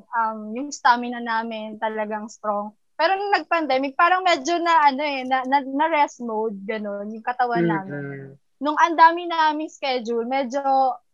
um, 0.01 0.39
yung 0.55 0.71
stamina 0.71 1.19
namin 1.19 1.75
talagang 1.75 2.31
strong. 2.31 2.71
Pero 2.97 3.13
nung 3.13 3.35
nag-pandemic, 3.35 3.93
parang 3.93 4.25
medyo 4.25 4.57
na, 4.57 4.89
ano 4.89 5.01
eh, 5.05 5.21
na, 5.27 5.45
na, 5.45 5.61
na 5.61 5.85
rest 5.91 6.23
mode, 6.23 6.57
ganun, 6.65 7.13
yung 7.13 7.25
katawan 7.25 7.61
namin. 7.61 8.33
nung 8.57 8.73
ang 8.73 8.97
dami 8.97 9.29
naming 9.29 9.69
schedule, 9.69 10.25
medyo, 10.25 10.61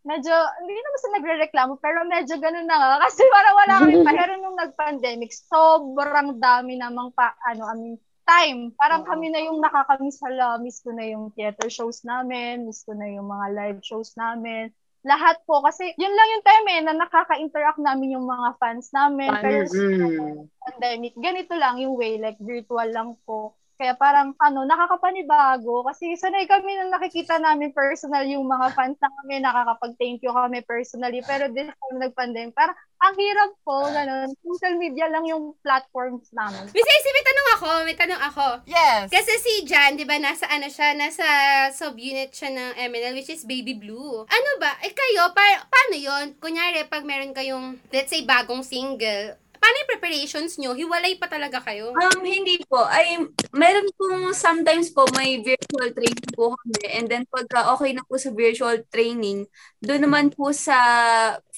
medyo, 0.04 0.36
hindi 0.64 0.74
naman 0.76 1.00
sa 1.00 1.10
nagre-reklamo, 1.16 1.74
pero 1.80 2.04
medyo 2.08 2.36
ganun 2.40 2.68
na 2.68 2.76
nga. 2.76 2.90
Kasi 3.08 3.24
parang 3.28 3.56
wala 3.56 3.74
kami 3.84 3.96
pa. 4.04 4.12
Pero 4.16 4.34
nung 4.40 4.58
nag-pandemic, 4.60 5.32
sobrang 5.32 6.40
dami 6.40 6.80
namang 6.80 7.12
pa, 7.16 7.36
ano, 7.48 7.68
I 7.68 7.76
mean, 7.76 7.96
time. 8.24 8.72
Parang 8.80 9.04
kami 9.04 9.28
na 9.32 9.44
yung 9.44 9.60
nakakamiss 9.60 10.24
hala. 10.24 10.56
Miss 10.60 10.80
ko 10.80 10.96
na 10.96 11.04
yung 11.04 11.36
theater 11.36 11.68
shows 11.68 12.08
namin. 12.08 12.64
Miss 12.64 12.88
ko 12.88 12.96
na 12.96 13.08
yung 13.12 13.28
mga 13.28 13.48
live 13.52 13.80
shows 13.84 14.16
namin. 14.16 14.72
Lahat 15.04 15.44
po. 15.44 15.60
Kasi 15.60 15.92
yun 16.00 16.16
lang 16.16 16.28
yung 16.32 16.46
time 16.48 16.66
eh, 16.72 16.80
na 16.88 16.94
nakaka-interact 16.96 17.80
namin 17.84 18.16
yung 18.16 18.24
mga 18.24 18.56
fans 18.56 18.96
namin. 18.96 19.28
Pero 19.44 19.68
Mm. 19.68 20.48
pandemic, 20.64 21.14
ganito 21.20 21.54
lang 21.60 21.76
yung 21.84 22.00
way, 22.00 22.16
like 22.16 22.40
virtual 22.40 22.88
lang 22.88 23.20
po. 23.28 23.60
Kaya 23.84 24.00
parang 24.00 24.32
ano, 24.40 24.64
nakakapanibago 24.64 25.84
kasi 25.84 26.16
sanay 26.16 26.48
kami 26.48 26.72
na 26.80 26.96
nakikita 26.96 27.36
namin 27.36 27.76
personal 27.76 28.24
yung 28.24 28.48
mga 28.48 28.72
fans 28.72 28.96
namin, 28.96 29.44
nakakapag-thank 29.44 30.24
you 30.24 30.32
kami 30.32 30.64
personally. 30.64 31.20
Pero 31.28 31.52
this 31.52 31.68
time 31.68 32.00
nag-pandemic, 32.00 32.56
parang 32.56 32.80
ang 33.04 33.20
hirap 33.20 33.52
po, 33.68 33.84
ganun. 33.92 34.32
Social 34.40 34.80
media 34.80 35.12
lang 35.12 35.28
yung 35.28 35.52
platforms 35.60 36.32
namin. 36.32 36.72
Miss 36.72 36.88
AC, 36.88 37.06
may 37.12 37.26
tanong 37.28 37.48
ako, 37.60 37.70
may 37.84 37.98
tanong 38.00 38.22
ako. 38.24 38.48
Yes. 38.64 39.12
Kasi 39.12 39.34
si 39.44 39.54
Jan, 39.68 40.00
di 40.00 40.08
ba, 40.08 40.16
nasa 40.16 40.48
ano 40.48 40.72
siya, 40.72 40.96
nasa 40.96 41.28
sub-unit 41.76 42.32
siya 42.32 42.56
ng 42.56 42.72
MNL, 42.88 43.20
which 43.20 43.28
is 43.28 43.44
Baby 43.44 43.76
Blue. 43.76 44.24
Ano 44.24 44.50
ba, 44.64 44.80
eh 44.80 44.96
kayo, 44.96 45.28
pa- 45.36 45.68
paano 45.68 46.00
yon 46.00 46.40
Kunyari, 46.40 46.88
pag 46.88 47.04
meron 47.04 47.36
kayong, 47.36 47.76
let's 47.92 48.08
say, 48.08 48.24
bagong 48.24 48.64
single, 48.64 49.36
paano 49.64 49.80
yung 49.80 49.92
preparations 49.96 50.60
nyo? 50.60 50.76
Hiwalay 50.76 51.16
pa 51.16 51.32
talaga 51.32 51.64
kayo? 51.64 51.96
Um, 51.96 52.20
hindi 52.20 52.60
po. 52.68 52.84
Ay, 52.84 53.16
meron 53.56 53.88
pong 53.96 54.36
sometimes 54.36 54.92
po 54.92 55.08
may 55.16 55.40
virtual 55.40 55.88
training 55.96 56.32
po 56.36 56.52
kami. 56.52 56.84
And 56.92 57.08
then 57.08 57.24
pagka 57.32 57.72
okay 57.72 57.96
na 57.96 58.04
po 58.04 58.20
sa 58.20 58.36
virtual 58.36 58.84
training, 58.92 59.48
doon 59.80 60.04
naman 60.04 60.36
po 60.36 60.52
sa 60.52 60.76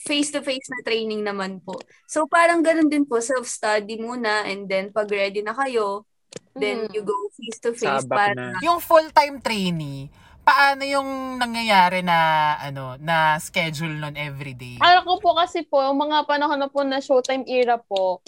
face-to-face 0.05 0.69
na 0.69 0.85
training 0.85 1.25
naman 1.25 1.57
po. 1.65 1.81
So 2.05 2.29
parang 2.29 2.61
ganun 2.61 2.93
din 2.93 3.09
po, 3.09 3.17
self-study 3.17 3.97
muna 3.97 4.45
and 4.45 4.69
then 4.69 4.93
pag 4.93 5.09
ready 5.09 5.41
na 5.41 5.57
kayo, 5.57 6.05
then 6.53 6.85
you 6.93 7.01
go 7.01 7.17
face-to-face 7.33 8.05
Sabak 8.05 8.37
para 8.37 8.53
na. 8.53 8.61
Yung 8.61 8.77
full-time 8.77 9.41
trainee, 9.41 10.13
paano 10.45 10.85
yung 10.85 11.41
nangyayari 11.41 12.05
na 12.05 12.53
ano 12.61 12.95
na 13.01 13.41
schedule 13.41 13.97
nun 13.97 14.13
everyday? 14.13 14.77
Alam 14.77 15.03
ko 15.03 15.17
po 15.17 15.33
kasi 15.33 15.65
po, 15.65 15.81
yung 15.81 15.97
mga 15.97 16.29
panahon 16.29 16.61
na 16.61 16.69
po 16.69 16.85
na 16.85 17.01
Showtime 17.01 17.49
era 17.49 17.81
po, 17.81 18.21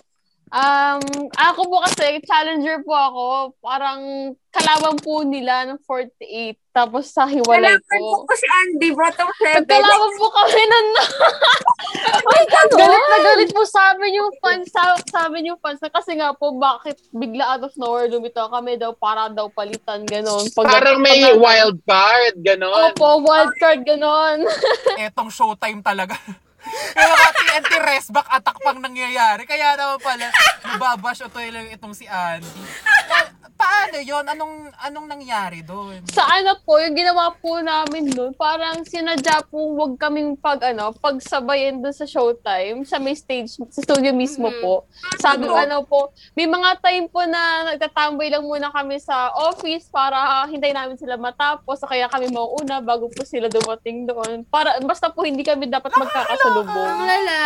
um, 0.49 1.01
ako 1.33 1.61
po 1.67 1.77
kasi, 1.83 2.23
challenger 2.23 2.79
po 2.81 2.93
ako, 2.93 3.25
parang 3.57 3.99
kalaban 4.49 4.97
po 4.97 5.21
nila 5.21 5.67
ng 5.67 5.79
48, 5.85 6.57
tapos 6.71 7.09
sa 7.09 7.25
hiwalay 7.25 7.77
Kalaban 7.77 7.99
po. 7.99 8.09
po 8.17 8.25
po 8.25 8.33
si 8.33 8.47
Andy, 8.47 8.89
bottom 8.89 9.29
seven. 9.35 9.55
Nagkalaban 9.61 10.11
po 10.15 10.27
kami 10.29 10.61
nun. 10.63 10.87
Ay, 12.31 12.43
ganun? 12.47 12.77
galit 12.77 13.03
na 13.03 13.17
galit 13.21 13.51
po 13.51 13.63
sa 13.63 13.93
amin 13.93 14.17
yung 14.17 14.31
fans, 14.39 14.67
sa, 14.69 14.81
sa 15.05 15.19
amin 15.25 15.53
yung 15.53 15.59
fans 15.59 15.77
na 15.77 15.89
kasi 15.89 16.15
nga 16.15 16.33
po, 16.33 16.55
bakit 16.55 16.97
bigla 17.11 17.53
out 17.53 17.63
of 17.63 17.73
nowhere 17.75 18.07
lumitaw 18.07 18.49
kami 18.49 18.75
daw 18.75 18.93
para 18.93 19.29
daw 19.29 19.51
palitan, 19.51 20.05
ganon. 20.05 20.47
Pag- 20.53 20.69
Parang 20.69 20.97
may 20.97 21.21
pag- 21.21 21.37
wild 21.37 21.77
card, 21.83 22.33
gano'n. 22.39 22.93
Opo, 22.93 23.21
wild 23.21 23.53
card, 23.57 23.81
ganon. 23.83 24.41
Etong 24.97 25.29
showtime 25.29 25.83
talaga. 25.83 26.17
Yung 26.97 27.11
mga 27.13 27.29
TNT 27.37 27.71
Resback 27.79 28.27
attack 28.33 28.57
pang 28.61 28.79
nangyayari. 28.81 29.43
Kaya 29.45 29.77
naman 29.77 29.99
pala, 30.01 30.27
nababash 30.65 31.23
ito 31.23 31.39
itong 31.77 31.93
si 31.93 32.09
Andy. 32.09 32.47
Eh, 32.47 33.25
paano 33.57 33.97
yon 34.01 34.25
Anong, 34.27 34.69
anong 34.85 35.07
nangyari 35.09 35.65
doon? 35.65 36.05
sa 36.13 36.25
ano 36.29 36.53
po, 36.61 36.77
yung 36.77 36.93
ginawa 36.93 37.33
po 37.37 37.57
namin 37.61 38.09
doon, 38.13 38.31
parang 38.37 38.85
sinadya 38.85 39.41
po 39.49 39.73
wag 39.77 39.97
kaming 39.97 40.37
pag 40.37 40.61
ano, 40.61 40.93
pagsabayin 40.97 41.81
doon 41.81 41.93
sa 41.93 42.05
showtime, 42.05 42.85
sa 42.85 43.01
may 43.01 43.17
stage, 43.17 43.57
sa 43.57 43.81
studio 43.81 44.13
mismo 44.13 44.49
po. 44.61 44.85
Sabi 45.17 45.49
ko 45.49 45.57
ano 45.57 45.81
po, 45.85 46.13
may 46.37 46.45
mga 46.45 46.77
time 46.81 47.05
po 47.09 47.25
na 47.25 47.73
nagtatambay 47.73 48.29
lang 48.29 48.45
muna 48.45 48.69
kami 48.69 49.01
sa 49.01 49.33
office 49.33 49.89
para 49.89 50.45
hintay 50.49 50.73
namin 50.73 50.97
sila 50.97 51.17
matapos, 51.17 51.81
o 51.81 51.89
kaya 51.89 52.05
kami 52.09 52.29
mauuna 52.29 52.81
bago 52.81 53.09
po 53.09 53.25
sila 53.25 53.49
dumating 53.49 54.05
doon. 54.05 54.45
Para, 54.49 54.77
basta 54.85 55.09
po 55.09 55.25
hindi 55.25 55.41
kami 55.41 55.65
dapat 55.69 55.93
magkakasalubong. 56.47 56.87
Ang 56.87 57.03
lala. 57.03 57.41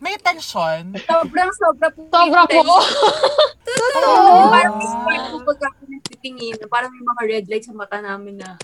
May 0.00 0.16
tension? 0.20 0.82
Sobrang 1.04 1.50
sobra 1.56 1.88
po. 1.92 2.02
Sobra 2.08 2.42
po. 2.48 2.60
Totoo. 3.64 4.48
Parang 4.48 4.74
may 4.80 4.88
sport 4.88 5.22
po 5.28 5.36
pagka 5.44 5.68
nagtitingin, 5.84 6.56
parang 6.68 6.90
may 6.92 7.04
mga 7.04 7.22
red 7.28 7.44
lights 7.48 7.68
sa 7.68 7.74
mata 7.76 7.98
namin 8.00 8.40
na 8.40 8.56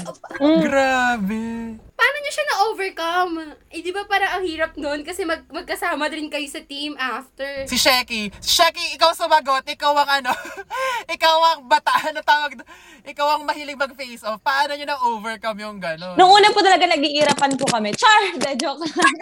na 0.00 0.12
pa. 0.16 0.28
Grabe. 0.40 1.76
Paano 2.00 2.16
nyo 2.16 2.32
siya 2.32 2.46
na-overcome? 2.48 3.32
Eh, 3.68 3.84
di 3.84 3.92
ba 3.92 4.08
parang 4.08 4.40
ang 4.40 4.44
hirap 4.48 4.72
nun 4.80 5.04
kasi 5.04 5.28
mag 5.28 5.44
magkasama 5.52 6.08
din 6.08 6.32
kayo 6.32 6.48
sa 6.48 6.64
team 6.64 6.96
after. 6.96 7.68
Si 7.68 7.76
Sheki. 7.76 8.32
Si 8.40 8.56
Sheki, 8.56 8.96
ikaw 8.96 9.12
sumagot. 9.12 9.68
Ikaw 9.68 9.92
ang 10.00 10.24
ano. 10.24 10.32
ikaw 11.14 11.36
ang 11.52 11.68
bata. 11.68 11.92
Ano 12.10 12.24
tawag? 12.24 12.56
Ikaw 13.04 13.26
ang 13.36 13.42
mahilig 13.44 13.76
mag-face 13.76 14.24
off. 14.24 14.40
Paano 14.40 14.72
nyo 14.72 14.86
na-overcome 14.88 15.60
yung 15.60 15.76
gano'n? 15.76 16.16
Nung 16.16 16.32
una 16.32 16.48
po 16.48 16.64
talaga 16.64 16.88
nag-iirapan 16.88 17.60
po 17.60 17.68
kami. 17.68 17.92
Char! 17.92 18.32
De, 18.40 18.56
joke 18.56 18.80
lang. 18.80 19.16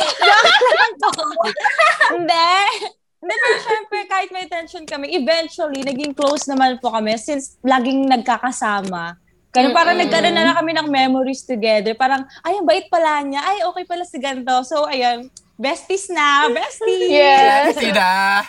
joke 1.04 1.20
lang. 1.20 1.54
Hindi. 2.16 2.56
Hindi, 3.20 3.34
pero 3.36 3.56
syempre, 3.60 3.98
kahit 4.08 4.30
may 4.32 4.48
tension 4.48 4.88
kami, 4.88 5.12
eventually, 5.12 5.84
naging 5.84 6.16
close 6.16 6.48
naman 6.48 6.80
po 6.80 6.88
kami 6.88 7.20
since 7.20 7.60
laging 7.60 8.08
nagkakasama. 8.08 9.20
Kaya 9.50 9.70
parang 9.70 9.94
Mm-mm. 9.94 10.06
nagkaroon 10.06 10.30
na 10.32 10.44
lang 10.44 10.56
kami 10.56 10.72
ng 10.72 10.88
memories 10.88 11.42
together. 11.42 11.92
Parang, 11.94 12.22
ay, 12.40 12.54
ang 12.54 12.64
bait 12.64 12.86
pala 12.86 13.18
niya. 13.20 13.42
Ay, 13.42 13.62
okay 13.62 13.82
pala 13.82 14.02
si 14.04 14.16
ganito. 14.16 14.54
So, 14.62 14.86
ayan, 14.86 15.26
besties 15.56 16.06
na. 16.08 16.46
Besties! 16.48 17.10
Bestie 17.66 17.90
na. 17.90 18.46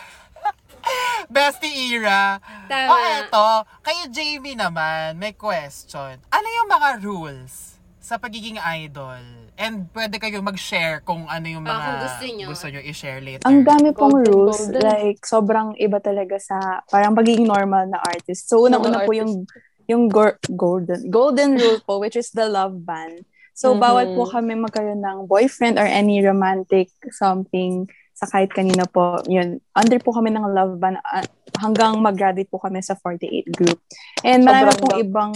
Bestie 1.28 1.72
era. 1.96 2.38
Tama. 2.68 2.90
O 2.90 2.94
eto, 2.98 3.46
kayo 3.82 4.04
Jamie 4.10 4.54
naman, 4.54 5.16
may 5.16 5.32
question. 5.32 6.18
Ano 6.28 6.48
yung 6.52 6.70
mga 6.70 6.90
rules 7.00 7.54
sa 7.98 8.18
pagiging 8.18 8.58
idol? 8.60 9.22
And 9.56 9.86
pwede 9.92 10.18
kayo 10.18 10.42
mag-share 10.42 11.00
kung 11.00 11.30
ano 11.30 11.46
yung 11.46 11.62
mga 11.62 11.72
Ah, 11.72 11.86
kung 11.86 11.98
gusto 12.02 12.24
nyo. 12.28 12.48
gusto 12.50 12.66
nyo 12.68 12.82
i-share 12.82 13.22
later. 13.22 13.46
Ang 13.46 13.62
dami 13.62 13.90
pong 13.92 14.18
Golden, 14.18 14.26
rules. 14.28 14.58
golden. 14.60 14.82
Like, 14.82 15.20
sobrang 15.22 15.78
iba 15.78 15.98
talaga 15.98 16.36
sa 16.38 16.58
parang 16.90 17.14
pagiging 17.14 17.46
normal 17.46 17.86
na 17.86 18.02
artist. 18.02 18.50
So, 18.50 18.66
unang-una 18.66 19.06
po 19.06 19.14
yung 19.14 19.46
yung 19.92 20.08
gor- 20.08 20.40
golden 20.48 21.12
golden 21.12 21.60
rule 21.60 21.84
po, 21.84 22.00
which 22.00 22.16
is 22.16 22.32
the 22.32 22.48
love 22.48 22.82
ban. 22.82 23.22
So, 23.52 23.76
Mhm. 23.76 23.80
bawal 23.80 24.06
po 24.16 24.24
kami 24.26 24.56
magkaroon 24.56 25.04
ng 25.04 25.28
boyfriend 25.28 25.76
or 25.76 25.86
any 25.86 26.24
romantic 26.24 26.88
something 27.12 27.86
sa 28.16 28.26
kahit 28.26 28.50
kanino 28.50 28.88
po. 28.88 29.20
Yun, 29.28 29.60
under 29.76 30.00
po 30.00 30.16
kami 30.16 30.32
ng 30.32 30.48
love 30.48 30.80
ban 30.80 30.96
ah, 31.04 31.26
hanggang 31.60 32.00
mag-graduate 32.00 32.48
po 32.48 32.58
kami 32.58 32.80
sa 32.80 32.96
48 32.96 33.52
group. 33.52 33.78
And 34.24 34.48
marami 34.48 34.72
Sobrang 34.72 34.80
pong 34.80 34.94
love. 34.96 35.04
ibang, 35.04 35.32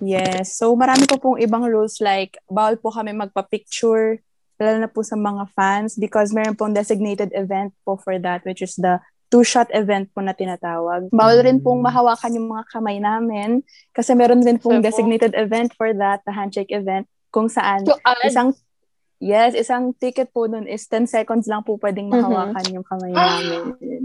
yes, 0.00 0.56
so 0.56 0.72
marami 0.72 1.04
po 1.04 1.20
pong 1.20 1.38
ibang 1.38 1.68
rules 1.68 2.00
like, 2.00 2.40
bawal 2.48 2.80
po 2.80 2.88
kami 2.90 3.12
magpa-picture, 3.12 4.22
lalo 4.56 4.78
na 4.78 4.90
po 4.90 5.02
sa 5.02 5.18
mga 5.18 5.50
fans 5.52 5.98
because 5.98 6.30
meron 6.30 6.54
pong 6.54 6.70
designated 6.70 7.34
event 7.34 7.74
po 7.82 7.98
for 7.98 8.14
that 8.22 8.46
which 8.46 8.62
is 8.62 8.78
the 8.78 9.02
two-shot 9.32 9.72
event 9.72 10.12
po 10.12 10.20
na 10.20 10.36
tinatawag. 10.36 11.08
Bawal 11.08 11.40
rin 11.40 11.64
pong 11.64 11.80
mahawakan 11.80 12.36
yung 12.36 12.52
mga 12.52 12.68
kamay 12.68 13.00
namin 13.00 13.64
kasi 13.96 14.12
meron 14.12 14.44
din 14.44 14.60
pong 14.60 14.84
designated 14.84 15.32
event 15.32 15.72
for 15.72 15.88
that, 15.96 16.20
the 16.28 16.32
handshake 16.36 16.68
event, 16.68 17.08
kung 17.32 17.48
saan 17.48 17.88
ah, 18.04 18.20
isang 18.28 18.52
Yes, 19.22 19.54
isang 19.54 19.94
ticket 19.94 20.34
po 20.34 20.50
nun 20.50 20.66
is 20.66 20.82
10 20.84 21.06
seconds 21.06 21.46
lang 21.46 21.62
po 21.62 21.78
pwedeng 21.78 22.10
Mhm. 22.10 22.18
mahawakan 22.18 22.74
yung 22.74 22.82
kamay 22.82 23.14
namin. 23.14 23.62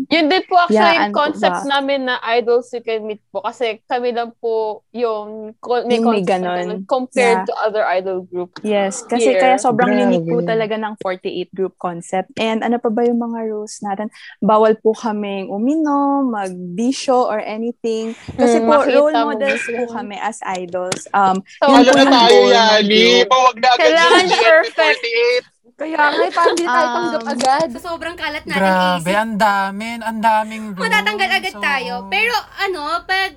Yun 0.08 0.26
din 0.30 0.44
po 0.46 0.56
actually 0.56 0.78
Yeah, 0.78 0.94
yung 0.94 1.10
ano 1.10 1.18
concept 1.18 1.60
ba? 1.60 1.72
namin 1.74 2.00
na 2.06 2.22
idols 2.22 2.70
you 2.70 2.80
can 2.80 3.02
meet 3.02 3.20
po. 3.28 3.42
Kasi 3.42 3.82
kami 3.84 4.14
lang 4.14 4.38
po 4.38 4.86
yung 4.94 5.58
may 5.84 5.98
Yung 5.98 6.06
may 6.06 6.22
concept 6.22 6.30
na 6.38 6.38
ganon. 6.38 6.56
ganun 6.56 6.82
compared 6.86 7.18
Yeah. 7.36 7.50
to 7.50 7.54
other 7.60 7.82
idol 7.90 8.22
group. 8.22 8.62
Yes, 8.62 9.02
kasi 9.02 9.34
Here. 9.34 9.42
kaya 9.42 9.58
sobrang 9.58 9.90
Grabe. 9.90 10.06
unique 10.06 10.30
po 10.30 10.38
talaga 10.40 10.78
ng 10.78 10.94
48 11.02 11.50
group 11.50 11.74
concept. 11.76 12.30
And 12.38 12.62
ano 12.62 12.78
pa 12.78 12.88
ba 12.88 13.02
yung 13.02 13.18
mga 13.18 13.50
rules 13.50 13.82
natin? 13.82 14.14
Bawal 14.38 14.78
po 14.78 14.94
kaming 14.94 15.50
uminom, 15.50 16.30
magbisyo 16.30 17.26
or 17.26 17.42
anything. 17.42 18.14
Kasi 18.38 18.62
Mm, 18.62 18.70
po 18.70 18.86
role 18.86 19.12
mo 19.12 19.34
models 19.34 19.60
gusto 19.60 19.82
po 19.82 19.98
kami 19.98 20.16
as 20.16 20.38
idols. 20.46 21.10
Um, 21.10 21.42
So, 21.58 21.74
po 21.74 21.74
na 21.74 22.06
tayo, 22.06 22.38
group. 22.86 23.28
Huwag 23.28 23.58
na 23.58 23.70
agad 23.74 23.82
Kailangan 23.82 24.26
perfect. 24.30 25.07
GNP48. 25.08 25.46
Kaya 25.78 25.94
nga, 25.94 26.10
eh, 26.18 26.32
parang 26.32 26.56
di 26.56 26.66
tayo 26.66 26.82
Um, 26.82 26.96
tanggap 26.98 27.24
agad. 27.30 27.68
Sa 27.72 27.82
sobrang 27.86 28.16
kalat 28.16 28.44
natin 28.44 28.58
Grabe, 28.58 29.08
AC. 29.08 29.14
ang 29.16 29.34
dami, 29.38 29.88
ang 30.00 30.20
daming 30.20 30.64
rules. 30.74 30.82
Matatanggal 30.82 31.30
agad 31.32 31.54
So, 31.54 31.62
tayo. 31.62 31.94
Pero 32.08 32.34
ano, 32.58 32.82
pag 33.04 33.32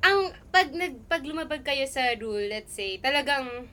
ang 0.00 0.18
pag 0.48 0.66
nag 0.70 1.04
pag 1.04 1.20
lumabag 1.20 1.60
kayo 1.60 1.84
sa 1.84 2.16
rule, 2.16 2.48
let's 2.48 2.72
say, 2.72 2.96
talagang 2.96 3.68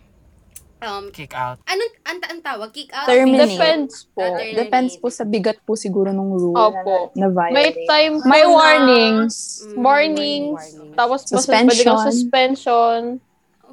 Um, 0.77 1.09
Kick 1.09 1.33
out. 1.33 1.57
anong 1.65 1.93
ang, 2.05 2.21
ang 2.21 2.39
tawag? 2.39 2.69
Kick 2.69 2.93
out? 2.93 3.09
Terminate. 3.09 3.49
Depends 3.49 4.05
po. 4.13 4.21
Ah, 4.21 4.37
terminate. 4.37 4.57
Depends 4.61 4.93
po 4.93 5.09
sa 5.09 5.25
bigat 5.25 5.57
po 5.65 5.73
siguro 5.73 6.13
nung 6.13 6.29
rule 6.29 6.53
Opo. 6.53 7.09
na, 7.17 7.25
na 7.25 7.49
May 7.49 7.73
time 7.89 8.21
po 8.21 8.29
May 8.29 8.45
na 8.45 8.51
warnings. 8.51 9.65
Warnings. 9.73 10.77
Tapos 10.93 11.25
Suspension. 11.25 11.97
pwede 11.97 12.13
suspension. 12.13 13.17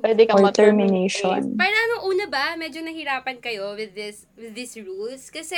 Pwede 0.04 0.28
kang 0.28 0.44
Or 0.44 0.52
termination. 0.52 1.56
Parang 1.56 1.84
nung 1.96 2.12
una 2.12 2.28
ba, 2.28 2.52
medyo 2.60 2.84
nahirapan 2.84 3.40
kayo 3.40 3.72
with 3.72 3.96
this 3.96 4.28
with 4.36 4.52
these 4.52 4.76
rules? 4.76 5.32
Kasi, 5.32 5.56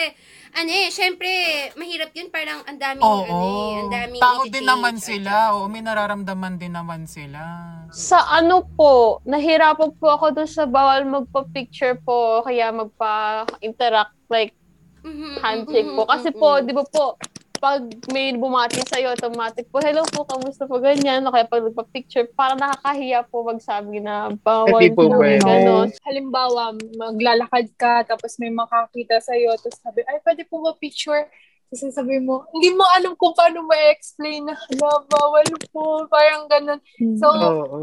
ano 0.55 0.71
eh, 0.71 0.87
syempre, 0.95 1.27
mahirap 1.75 2.15
yun. 2.15 2.31
Parang 2.31 2.63
ang 2.63 2.79
daming, 2.79 3.03
Oo. 3.03 3.27
ano 3.27 3.43
eh, 3.43 3.75
ang 3.83 3.91
daming 3.91 4.23
Tao 4.23 4.47
din 4.47 4.63
naman 4.63 5.03
sila. 5.03 5.51
Oo, 5.51 5.67
may 5.67 5.83
nararamdaman 5.83 6.63
din 6.63 6.79
naman 6.79 7.11
sila. 7.11 7.43
Sa 7.91 8.23
ano 8.23 8.63
po, 8.79 9.19
nahirapan 9.27 9.91
po 9.99 10.15
ako 10.15 10.39
doon 10.39 10.47
sa 10.47 10.63
bawal 10.63 11.03
magpa-picture 11.11 11.99
po, 12.07 12.47
kaya 12.47 12.71
magpa-interact 12.71 14.15
like 14.31 14.55
Mhm, 15.03 15.39
handshake 15.39 15.91
po. 15.91 16.03
Kasi 16.07 16.31
mhm, 16.31 16.39
po, 16.39 16.49
mhm. 16.59 16.63
di 16.67 16.73
ba 16.75 16.85
po, 16.87 17.05
pag 17.57 17.83
may 18.13 18.37
bumati 18.37 18.81
sa'yo, 18.85 19.13
automatic 19.13 19.67
po, 19.73 19.81
hello 19.81 20.05
po, 20.09 20.25
kamusta 20.29 20.69
po, 20.69 20.79
ganyan. 20.79 21.25
O 21.27 21.33
kaya 21.33 21.49
pag 21.49 21.65
nagpa-picture, 21.65 22.29
parang 22.37 22.61
nakakahiya 22.61 23.25
po 23.27 23.43
magsabi 23.43 24.01
na 24.01 24.33
bawal 24.41 24.81
Hindi 24.81 24.97
po 24.97 25.09
po, 25.09 25.19
pwede. 25.21 25.43
gano'n. 25.43 25.89
Halimbawa, 26.05 26.77
maglalakad 26.97 27.67
ka, 27.77 28.05
tapos 28.05 28.37
may 28.39 28.53
makakita 28.53 29.19
sa'yo, 29.21 29.57
tapos 29.59 29.79
sabi, 29.81 30.05
ay, 30.07 30.21
pwede 30.23 30.45
po 30.47 30.63
ba 30.63 30.77
picture? 30.77 31.27
Tapos 31.67 31.93
sabi 31.93 32.23
mo, 32.23 32.47
hindi 32.55 32.71
mo 32.71 32.87
alam 32.95 33.19
kung 33.19 33.35
paano 33.35 33.67
ma-explain 33.67 34.47
na, 34.47 34.55
hala, 34.55 35.03
bawal 35.11 35.49
po, 35.75 36.07
parang 36.07 36.47
ganun. 36.47 36.79
So, 37.19 37.27
Oo. 37.27 37.79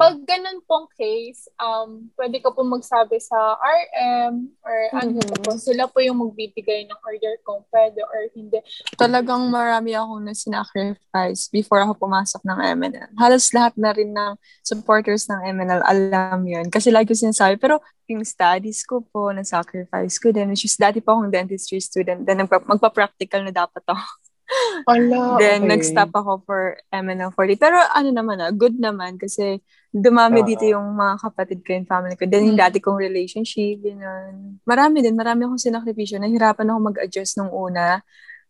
pag 0.00 0.16
ganun 0.24 0.64
pong 0.64 0.88
case, 0.96 1.44
um, 1.60 2.08
pwede 2.16 2.40
ka 2.40 2.48
po 2.48 2.64
magsabi 2.64 3.20
sa 3.20 3.36
RM 3.60 4.56
or 4.64 4.76
ano 4.96 5.20
Mhm. 5.20 5.44
po, 5.44 5.52
sila 5.60 5.84
po 5.84 6.00
yung 6.00 6.16
magbibigay 6.16 6.88
ng 6.88 7.00
order 7.04 7.36
kung 7.44 7.60
pwede 7.68 8.00
or 8.00 8.24
hindi. 8.32 8.56
Talagang 8.96 9.52
marami 9.52 9.92
akong 9.92 10.24
na-sacrifice 10.24 11.52
before 11.52 11.84
ako 11.84 12.08
pumasok 12.08 12.40
ng 12.40 12.58
MNL. 12.72 13.10
Halos 13.20 13.52
lahat 13.52 13.76
na 13.76 13.92
rin 13.92 14.16
ng 14.16 14.32
supporters 14.64 15.28
ng 15.28 15.44
MNL 15.44 15.84
alam 15.84 16.40
yun. 16.40 16.72
Kasi 16.72 16.88
lagi 16.88 17.12
ko 17.12 17.16
sinasabi, 17.16 17.60
pero 17.60 17.84
yung 18.06 18.22
studies 18.22 18.86
ko 18.86 19.02
po, 19.02 19.34
na-sacrifice 19.34 20.16
ko 20.22 20.30
din. 20.30 20.50
Which 20.50 20.66
is, 20.66 20.78
dati 20.78 21.02
pa 21.02 21.14
akong 21.14 21.30
dentistry 21.30 21.82
student. 21.82 22.22
Then, 22.22 22.46
nagpa- 22.46 22.64
magpa-practical 22.64 23.42
na 23.46 23.52
dapat 23.52 23.82
ako. 23.86 24.06
Ala, 24.90 25.42
Then, 25.42 25.66
okay. 25.66 25.70
nag-stop 25.74 26.14
ako 26.14 26.46
for 26.46 26.78
MNL 26.94 27.34
40. 27.34 27.58
Pero 27.58 27.82
ano 27.82 28.08
naman 28.14 28.38
ah, 28.38 28.54
good 28.54 28.78
naman 28.78 29.18
kasi 29.18 29.58
dumami 29.90 30.44
Oo. 30.44 30.46
dito 30.46 30.62
yung 30.62 30.94
mga 30.94 31.18
kapatid 31.18 31.66
ko 31.66 31.70
and 31.74 31.88
family 31.90 32.14
ko. 32.14 32.30
Then, 32.30 32.54
yung 32.54 32.58
dati 32.58 32.78
kong 32.78 32.98
relationship, 33.00 33.82
yun. 33.82 34.62
Marami 34.62 35.02
din, 35.02 35.18
marami 35.18 35.46
akong 35.46 35.62
sinakripisyo. 35.62 36.22
Nahirapan 36.22 36.70
ako 36.70 36.78
mag-adjust 36.94 37.42
nung 37.42 37.50
una. 37.50 38.04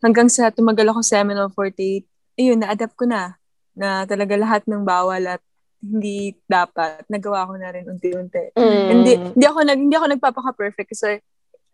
Hanggang 0.04 0.28
sa 0.28 0.52
tumagal 0.52 0.92
ako 0.92 1.00
sa 1.00 1.24
MNL 1.24 1.48
48, 1.56 2.04
ayun, 2.36 2.58
na-adapt 2.60 2.94
ko 2.98 3.08
na. 3.08 3.40
Na 3.72 4.04
talaga 4.04 4.36
lahat 4.36 4.68
ng 4.68 4.84
bawal 4.84 5.24
at 5.24 5.40
hindi 5.82 6.34
dapat. 6.48 7.06
Nagawa 7.08 7.48
ko 7.48 7.54
na 7.58 7.68
rin 7.72 7.84
unti-unti. 7.86 8.56
Mm. 8.56 8.86
Hindi, 8.90 9.12
hindi 9.36 9.46
ako 9.46 9.58
nag, 9.62 9.78
hindi 9.78 9.94
ako 9.96 10.06
nagpapaka-perfect 10.16 10.88
kasi 10.92 11.20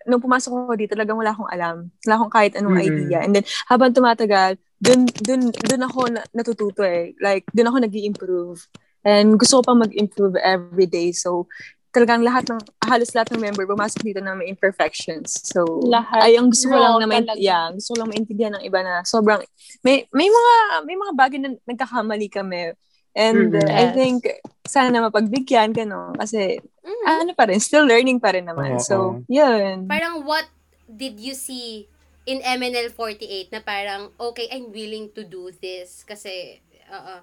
nung 0.02 0.18
pumasok 0.18 0.50
ako 0.50 0.74
dito, 0.74 0.98
talagang 0.98 1.18
wala 1.18 1.30
akong 1.30 1.50
alam. 1.50 1.76
Wala 2.02 2.14
akong 2.18 2.32
kahit 2.34 2.52
anong 2.58 2.74
Mm-mm. 2.74 2.88
idea. 2.90 3.18
And 3.22 3.32
then, 3.38 3.46
habang 3.70 3.94
tumatagal, 3.94 4.58
dun, 4.82 5.06
dun, 5.06 5.54
dun 5.54 5.82
ako 5.86 6.10
na, 6.10 6.26
natututo 6.34 6.82
eh. 6.82 7.14
Like, 7.22 7.46
dun 7.54 7.70
ako 7.70 7.86
nag 7.86 7.94
improve 7.94 8.66
And 9.02 9.34
gusto 9.34 9.60
ko 9.60 9.62
pang 9.66 9.82
mag-improve 9.82 10.38
every 10.38 10.86
day. 10.86 11.10
So, 11.10 11.50
talagang 11.92 12.24
lahat 12.24 12.48
ng, 12.48 12.62
halos 12.86 13.12
lahat 13.12 13.34
ng 13.34 13.42
member, 13.42 13.66
pumasok 13.66 14.00
dito 14.00 14.20
na 14.22 14.32
may 14.38 14.48
imperfections. 14.48 15.42
So, 15.44 15.66
Lahat. 15.90 16.24
ay, 16.24 16.38
ang 16.38 16.48
gusto 16.48 16.70
ko 16.70 16.78
lang 16.78 16.96
na 17.02 17.06
main, 17.10 17.26
yeah, 17.36 17.68
gusto 17.74 17.92
ko 17.92 17.96
lang 18.00 18.10
maintindihan 18.14 18.54
ng 18.56 18.64
iba 18.64 18.80
na 18.80 19.04
sobrang, 19.04 19.42
may, 19.84 20.08
may 20.14 20.30
mga, 20.30 20.54
may 20.88 20.96
mga 20.96 21.12
bagay 21.18 21.38
na 21.42 21.50
nagkakamali 21.68 22.28
kami. 22.32 22.72
And 23.12 23.52
Mhm. 23.52 23.60
uh, 23.60 23.72
I 23.72 23.84
think, 23.92 24.24
sana 24.64 25.04
mapagbigyan 25.04 25.76
ka, 25.76 25.84
no? 25.84 26.16
Kasi, 26.16 26.56
Mhm. 26.80 27.06
ano 27.06 27.32
pa 27.36 27.44
rin, 27.50 27.60
still 27.60 27.84
learning 27.84 28.16
pa 28.18 28.32
rin 28.32 28.48
naman. 28.48 28.76
Oo. 28.76 28.82
So, 28.82 28.94
yun. 29.28 29.84
Parang 29.86 30.24
what 30.24 30.48
did 30.88 31.20
you 31.20 31.36
see 31.36 31.86
in 32.24 32.40
MNL 32.40 32.88
48 32.94 33.52
na 33.52 33.60
parang, 33.60 34.14
okay, 34.16 34.48
I'm 34.48 34.72
willing 34.72 35.12
to 35.12 35.26
do 35.26 35.52
this. 35.52 36.06
Kasi, 36.08 36.56
oo. 36.88 37.16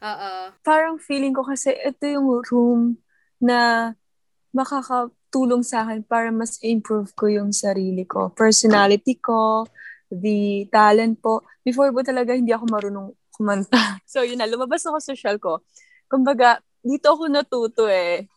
Oo. 0.00 0.32
Parang 0.60 0.96
feeling 0.96 1.32
ko 1.32 1.44
kasi 1.44 1.72
ito 1.76 2.04
yung 2.08 2.40
room 2.48 2.96
na 3.40 3.92
makakatulong 4.52 5.62
sa 5.62 5.84
akin 5.86 6.02
para 6.02 6.28
mas 6.32 6.58
improve 6.60 7.12
ko 7.14 7.28
yung 7.30 7.52
sarili 7.52 8.04
ko. 8.04 8.32
Personality 8.34 9.16
ko, 9.20 9.68
the 10.10 10.66
talent 10.72 11.20
po. 11.22 11.44
Before 11.62 11.92
po 11.94 12.02
talaga 12.02 12.34
hindi 12.34 12.50
ako 12.50 12.64
marunong 12.66 13.08
kumanta. 13.40 13.72
So 14.10 14.20
yun 14.20 14.36
na, 14.36 14.50
lumabas 14.50 14.84
ako 14.84 15.00
sa 15.00 15.16
social 15.16 15.40
ko. 15.40 15.64
Kumbaga, 16.04 16.60
dito 16.84 17.08
ako 17.08 17.32
natuto 17.32 17.88
eh. 17.88 18.28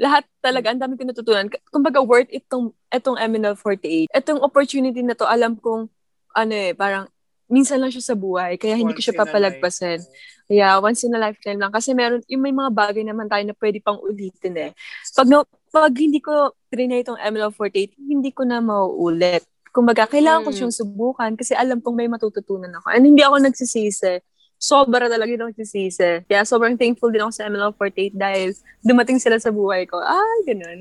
Lahat 0.00 0.24
talaga, 0.40 0.72
ang 0.72 0.80
dami 0.80 0.96
ko 0.96 1.04
natutunan. 1.04 1.46
Kumbaga, 1.68 2.00
worth 2.02 2.32
itong, 2.32 2.72
itong 2.88 3.20
MNL 3.20 3.54
48. 3.54 4.08
Itong 4.10 4.40
opportunity 4.40 5.04
na 5.04 5.12
to, 5.12 5.28
alam 5.28 5.60
kong, 5.60 5.86
ano 6.32 6.54
eh, 6.56 6.72
parang, 6.72 7.04
minsan 7.50 7.82
lang 7.82 7.92
siya 7.92 8.00
sa 8.00 8.16
buhay, 8.16 8.56
kaya 8.56 8.78
hindi 8.80 8.94
ko 8.96 9.02
siya 9.02 9.12
Once 9.12 9.20
in 9.20 9.20
a 9.20 9.28
papalagpasin. 9.28 10.00
Yeah, 10.48 10.74
once 10.80 11.02
in 11.04 11.12
a 11.12 11.20
lifetime 11.20 11.58
lang. 11.60 11.74
Kasi 11.74 11.92
meron, 11.92 12.24
yung 12.30 12.40
may 12.40 12.54
mga 12.54 12.70
bagay 12.72 13.04
naman 13.04 13.28
tayo 13.28 13.44
na 13.44 13.54
pwede 13.58 13.78
pang 13.84 14.00
ulitin 14.00 14.54
eh. 14.56 14.70
Pag, 15.12 15.28
no, 15.28 15.44
pag 15.68 15.92
hindi 15.92 16.22
ko 16.22 16.56
trinay 16.72 17.04
itong 17.04 17.20
ML48, 17.20 17.98
hindi 18.00 18.30
ko 18.32 18.48
na 18.48 18.62
mauulit. 18.64 19.44
Kumbaga, 19.70 20.06
kailangan 20.08 20.46
ko 20.46 20.50
Mm. 20.50 20.56
siyang 20.56 20.74
subukan 20.74 21.30
kasi 21.38 21.54
alam 21.54 21.78
kong 21.78 21.94
may 21.94 22.08
matututunan 22.10 22.70
ako. 22.80 22.86
And 22.90 23.04
hindi 23.06 23.22
ako 23.22 23.36
nagsisisi. 23.38 24.22
Sobra 24.60 25.08
talaga 25.08 25.32
yung 25.32 25.48
nagsisisi. 25.48 26.28
Kaya 26.28 26.44
sobrang 26.44 26.76
thankful 26.76 27.08
din 27.08 27.24
ako 27.24 27.32
sa 27.32 27.48
ML48 27.48 28.12
dahil 28.12 28.52
dumating 28.84 29.16
sila 29.16 29.40
sa 29.40 29.48
buhay 29.48 29.88
ko. 29.88 29.96
Ay, 30.04 30.52
ganun. 30.52 30.78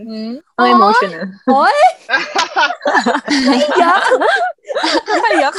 Ang 0.59 0.67
emotional. 0.67 1.31
Hoy! 1.47 1.79
Naiyak! 3.47 4.03
Naiyak! 5.09 5.55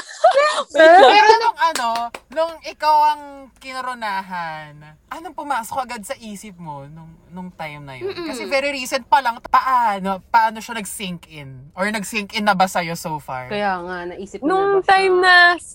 Pero 0.76 1.28
nung 1.42 1.58
ano, 1.58 1.88
nung 2.30 2.54
ikaw 2.62 2.96
ang 3.16 3.22
kinoronahan, 3.58 4.76
anong 5.10 5.34
pumasok 5.34 5.78
agad 5.82 6.02
sa 6.06 6.14
isip 6.16 6.54
mo 6.56 6.86
nung, 6.86 7.10
nung 7.30 7.50
time 7.52 7.82
na 7.82 7.94
yun? 7.98 8.14
Mm-mm. 8.14 8.26
Kasi 8.30 8.46
very 8.46 8.70
recent 8.70 9.04
pa 9.10 9.18
lang, 9.18 9.42
paano, 9.42 10.22
paano 10.30 10.62
siya 10.62 10.78
nag-sink 10.78 11.26
in? 11.32 11.72
Or 11.74 11.90
nag-sink 11.90 12.36
in 12.38 12.46
na 12.46 12.54
ba 12.54 12.70
sa'yo 12.70 12.94
so 12.94 13.18
far? 13.18 13.50
Kaya 13.50 13.82
nga, 13.82 13.96
naisip 14.14 14.40
mo 14.40 14.46
Nung 14.46 14.78
na 14.78 14.80
ba 14.80 14.86
time 14.86 15.14
na 15.18 15.34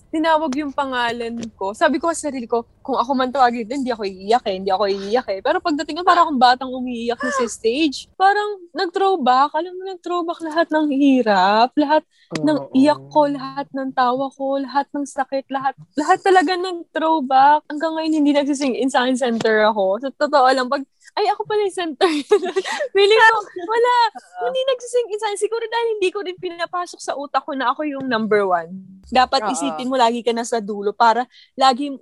tinawag 0.10 0.52
yung 0.56 0.72
pangalan 0.72 1.36
ko, 1.60 1.76
sabi 1.76 2.00
ko 2.00 2.12
sa 2.16 2.32
sarili 2.32 2.48
ko, 2.48 2.64
kung 2.86 3.02
ako 3.02 3.12
man 3.18 3.34
tawagin, 3.34 3.66
hindi 3.66 3.90
ako 3.90 4.06
iiyak 4.06 4.46
eh, 4.46 4.62
hindi 4.62 4.70
ako 4.70 4.86
iiyak 4.86 5.28
eh. 5.34 5.40
Pero 5.42 5.58
pagdating 5.58 5.98
ko, 5.98 6.02
parang 6.06 6.30
akong 6.30 6.38
batang 6.38 6.70
umiiyak 6.70 7.18
na 7.18 7.34
sa 7.34 7.50
stage. 7.50 8.06
Parang 8.14 8.62
nag-throwback, 8.78 9.58
alam 9.58 9.74
mo, 9.74 9.90
nag-throwback 9.90 10.40
lahat 10.46 10.70
ng 10.70 10.88
hirap, 10.94 11.74
lahat 11.74 12.06
ng 12.38 12.58
iyak 12.78 13.02
ko, 13.10 13.26
lahat 13.26 13.66
ng 13.74 13.90
tawa 13.90 14.30
ko, 14.30 14.62
lahat 14.62 14.86
ng 14.94 15.02
sakit, 15.02 15.50
lahat, 15.50 15.74
lahat 15.98 16.22
talaga 16.22 16.54
ng 16.54 16.86
throwback. 16.94 17.66
Hanggang 17.74 17.98
ngayon, 17.98 18.14
hindi 18.22 18.32
nagsising 18.38 18.78
in 18.78 18.94
akin 18.94 19.18
center 19.18 19.66
ako. 19.66 20.06
Sa 20.06 20.14
totoo 20.14 20.46
lang, 20.54 20.70
pag, 20.70 20.86
ay, 21.16 21.32
ako 21.32 21.48
pala 21.48 21.64
yung 21.64 21.76
center. 21.76 22.12
Feeling 22.96 23.22
ko, 23.24 23.38
wala. 23.64 23.94
hindi 24.52 24.62
nagsising 24.68 25.08
in 25.08 25.20
sa 25.20 25.32
akin. 25.32 25.40
Siguro 25.40 25.64
dahil 25.64 25.88
hindi 25.96 26.10
ko 26.12 26.20
rin 26.20 26.36
pinapasok 26.36 27.00
sa 27.00 27.16
utak 27.16 27.48
ko 27.48 27.56
na 27.56 27.72
ako 27.72 27.88
yung 27.88 28.06
number 28.12 28.44
one. 28.44 28.84
Dapat 29.08 29.48
Oo. 29.48 29.52
isipin 29.54 29.88
mo 29.88 29.96
lagi 29.96 30.26
ka 30.26 30.34
na 30.34 30.44
sa 30.44 30.60
dulo 30.60 30.92
para 30.92 31.30
lagi, 31.56 31.94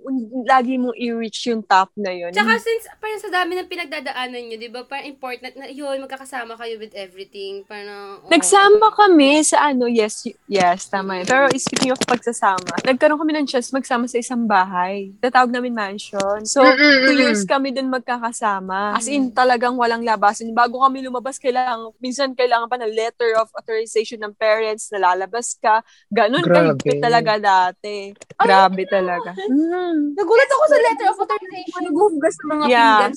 lagi 0.48 0.80
mo 0.80 0.90
i-reach 0.96 1.52
yung 1.52 1.62
top 1.62 1.92
na 1.94 2.10
yun. 2.10 2.32
Tsaka 2.34 2.58
since, 2.58 2.90
parang 2.98 3.20
sa 3.20 3.30
dami 3.30 3.54
ng 3.54 3.68
pinagdadaanan 3.70 4.40
nyo, 4.50 4.56
di 4.56 4.70
ba? 4.72 4.82
Parang 4.88 5.06
important 5.06 5.52
na, 5.54 5.68
yun, 5.70 5.94
magkakasama 6.00 6.58
kayo 6.58 6.74
with 6.80 6.96
everything. 6.96 7.62
Parang, 7.68 8.24
oo. 8.24 8.28
Nagsama 8.32 8.90
kami 8.98 9.44
sa 9.46 9.70
ano, 9.70 9.86
yes, 9.86 10.26
yes, 10.50 10.90
tama 10.90 11.22
yun. 11.22 11.26
Pero 11.28 11.44
speaking 11.54 11.92
of 11.94 12.00
pagsasama, 12.02 12.82
nagkaroon 12.82 13.20
kami 13.20 13.32
ng 13.36 13.46
chance 13.46 13.70
magsama 13.70 14.08
sa 14.08 14.18
isang 14.18 14.48
bahay. 14.48 15.12
Tatawag 15.20 15.52
namin 15.52 15.76
mansion. 15.76 16.42
So, 16.48 16.64
two 16.64 17.14
years 17.20 17.44
kami 17.44 17.70
dun 17.70 17.92
magkakasama. 17.92 18.96
As 18.96 19.03
in, 19.08 19.30
talagang 19.30 19.74
walang 19.74 20.02
labasan. 20.02 20.52
Bago 20.52 20.80
kami 20.80 21.04
lumabas, 21.04 21.36
kailangan, 21.36 21.92
minsan 21.98 22.32
kailangan 22.32 22.68
pa 22.68 22.76
ng 22.78 22.92
letter 22.92 23.36
of 23.38 23.48
authorization 23.54 24.20
ng 24.20 24.34
parents 24.34 24.88
na 24.90 25.12
lalabas 25.12 25.56
ka. 25.58 25.80
Ganun 26.08 26.42
Grabe. 26.42 26.78
kahigpit 26.78 26.98
talaga 27.00 27.32
dati. 27.36 28.12
Grabe 28.36 28.82
talaga. 28.86 29.30
Mm. 29.36 30.16
Nagulat 30.16 30.50
ako 30.50 30.64
sa 30.66 30.78
letter 30.80 31.06
of 31.10 31.18
authorization. 31.20 31.82
Naghuhugas 31.86 32.34
ng 32.38 32.48
mga 32.48 32.64
Yeah. 32.66 32.82
pinggan. 32.82 33.12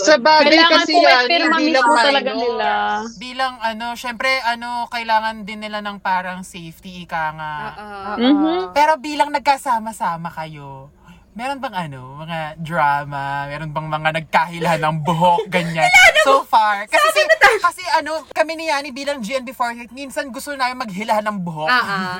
Sa 0.00 0.14
bagay 0.16 0.52
Kailangan 0.54 0.72
kasi 0.76 0.92
yan, 0.94 1.24
lang 1.26 1.62
mismo 1.62 1.92
talaga 1.96 2.30
nila. 2.36 2.68
Bilang 3.16 3.54
ano, 3.60 3.86
syempre 3.96 4.30
ano, 4.44 4.86
kailangan 4.88 5.42
din 5.42 5.64
nila 5.64 5.80
ng 5.80 5.98
parang 5.98 6.44
safety, 6.44 7.04
ika 7.04 7.24
nga. 7.34 7.54
Oo. 7.70 8.12
Mhm. 8.20 8.56
Pero 8.76 8.92
bilang 8.96 9.30
nagkasama-sama 9.30 10.30
kayo, 10.30 10.92
meron 11.40 11.56
bang 11.56 11.88
ano, 11.88 12.20
mga 12.20 12.60
drama, 12.60 13.48
meron 13.48 13.72
bang 13.72 13.88
mga 13.88 14.08
nagkahilahan 14.20 14.80
ng 14.84 14.96
buhok, 15.00 15.48
ganyan. 15.48 15.88
so 16.20 16.44
far. 16.44 16.84
Kasi, 16.84 17.06
si, 17.16 17.20
kasi 17.64 17.80
ano, 17.96 18.28
kami 18.28 18.60
ni 18.60 18.68
Yani 18.68 18.92
bilang 18.92 19.24
GNB48, 19.24 19.88
minsan 19.96 20.28
gusto 20.28 20.52
namin 20.52 20.76
maghilahan 20.84 21.24
ng 21.24 21.40
buhok. 21.40 21.72
Ah, 21.72 21.80
ah. 21.80 22.16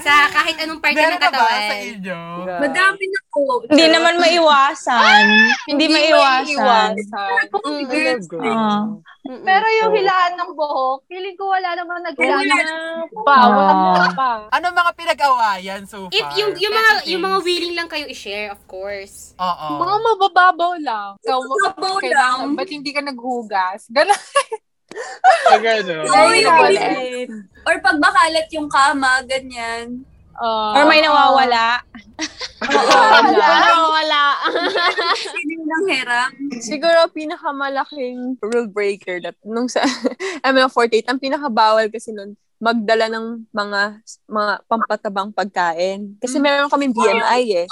Sa 0.00 0.32
kahit 0.32 0.56
anong 0.64 0.80
parte 0.80 0.96
Meron 0.96 1.20
ng 1.20 1.20
na 1.20 1.28
ba 1.28 1.36
katawan. 1.36 1.68
sa 1.68 1.76
inyo? 1.84 2.18
Madami 2.64 3.04
na 3.12 3.20
po. 3.28 3.42
Hindi 3.68 3.86
naman 3.92 4.14
maiwasan. 4.16 5.24
Hindi 5.68 5.86
maiwasan. 5.92 6.92
maiiwasan. 6.96 8.24
Ah. 9.26 9.42
Pero 9.42 9.66
yung 9.82 9.92
hilaan 9.92 10.34
ng 10.38 10.50
buhok, 10.54 11.04
feeling 11.06 11.34
ko 11.34 11.50
wala 11.50 11.74
namang 11.74 12.02
naghilaan 12.02 12.46
ng 12.46 12.70
bawal 13.26 13.74
Ah. 13.98 14.10
pa. 14.14 14.30
Ano 14.50 14.70
mga 14.70 14.92
pinag-awayan 14.94 15.82
so 15.84 16.06
far? 16.06 16.14
If 16.14 16.26
yung 16.38 16.54
yung 16.56 16.74
mga 16.74 16.90
yung 17.10 17.22
mga 17.22 17.38
willing 17.42 17.74
lang 17.74 17.88
kayo 17.90 18.06
i-share, 18.06 18.54
of 18.54 18.62
course. 18.64 19.34
Oo. 19.36 19.66
Mga 19.82 19.94
mabababaw 19.98 20.72
lang. 20.78 21.10
So, 21.20 21.42
Mababaw 21.42 21.98
kailangan, 21.98 22.54
ba't 22.54 22.70
hindi 22.70 22.90
ka 22.94 23.02
naghugas? 23.02 23.90
Ganon. 23.90 24.16
Ah, 25.46 25.58
gano'n. 25.60 26.06
Oo, 26.08 26.16
Ay, 26.16 26.40
yung. 26.40 27.28
Or 27.66 27.76
pag 27.82 27.98
bakalat 28.00 28.48
yung 28.48 28.70
kama, 28.70 29.20
ganyan. 29.28 30.06
Ah. 30.36 30.76
Or 30.76 30.84
may 30.88 31.00
nawawala. 31.00 31.80
Wala. 33.96 34.22
Feeling 35.16 35.64
ng 35.64 35.86
hirap. 35.88 36.30
Siguro, 36.60 37.08
pinakamalaking 37.12 38.40
rule 38.40 38.68
breaker 38.68 39.20
that 39.20 39.36
nung 39.44 39.68
sa 39.68 39.84
ML48, 40.44 41.08
ang 41.08 41.20
pinakabawal 41.20 41.88
kasi 41.88 42.12
nun, 42.12 42.36
magdala 42.56 43.12
ng 43.12 43.52
mga 43.52 43.80
mga 44.24 44.52
pampatabang 44.64 45.30
pagkain. 45.30 46.16
Kasi 46.16 46.40
meron 46.40 46.72
kaming 46.72 46.96
BMI 46.96 47.64
eh. 47.64 47.68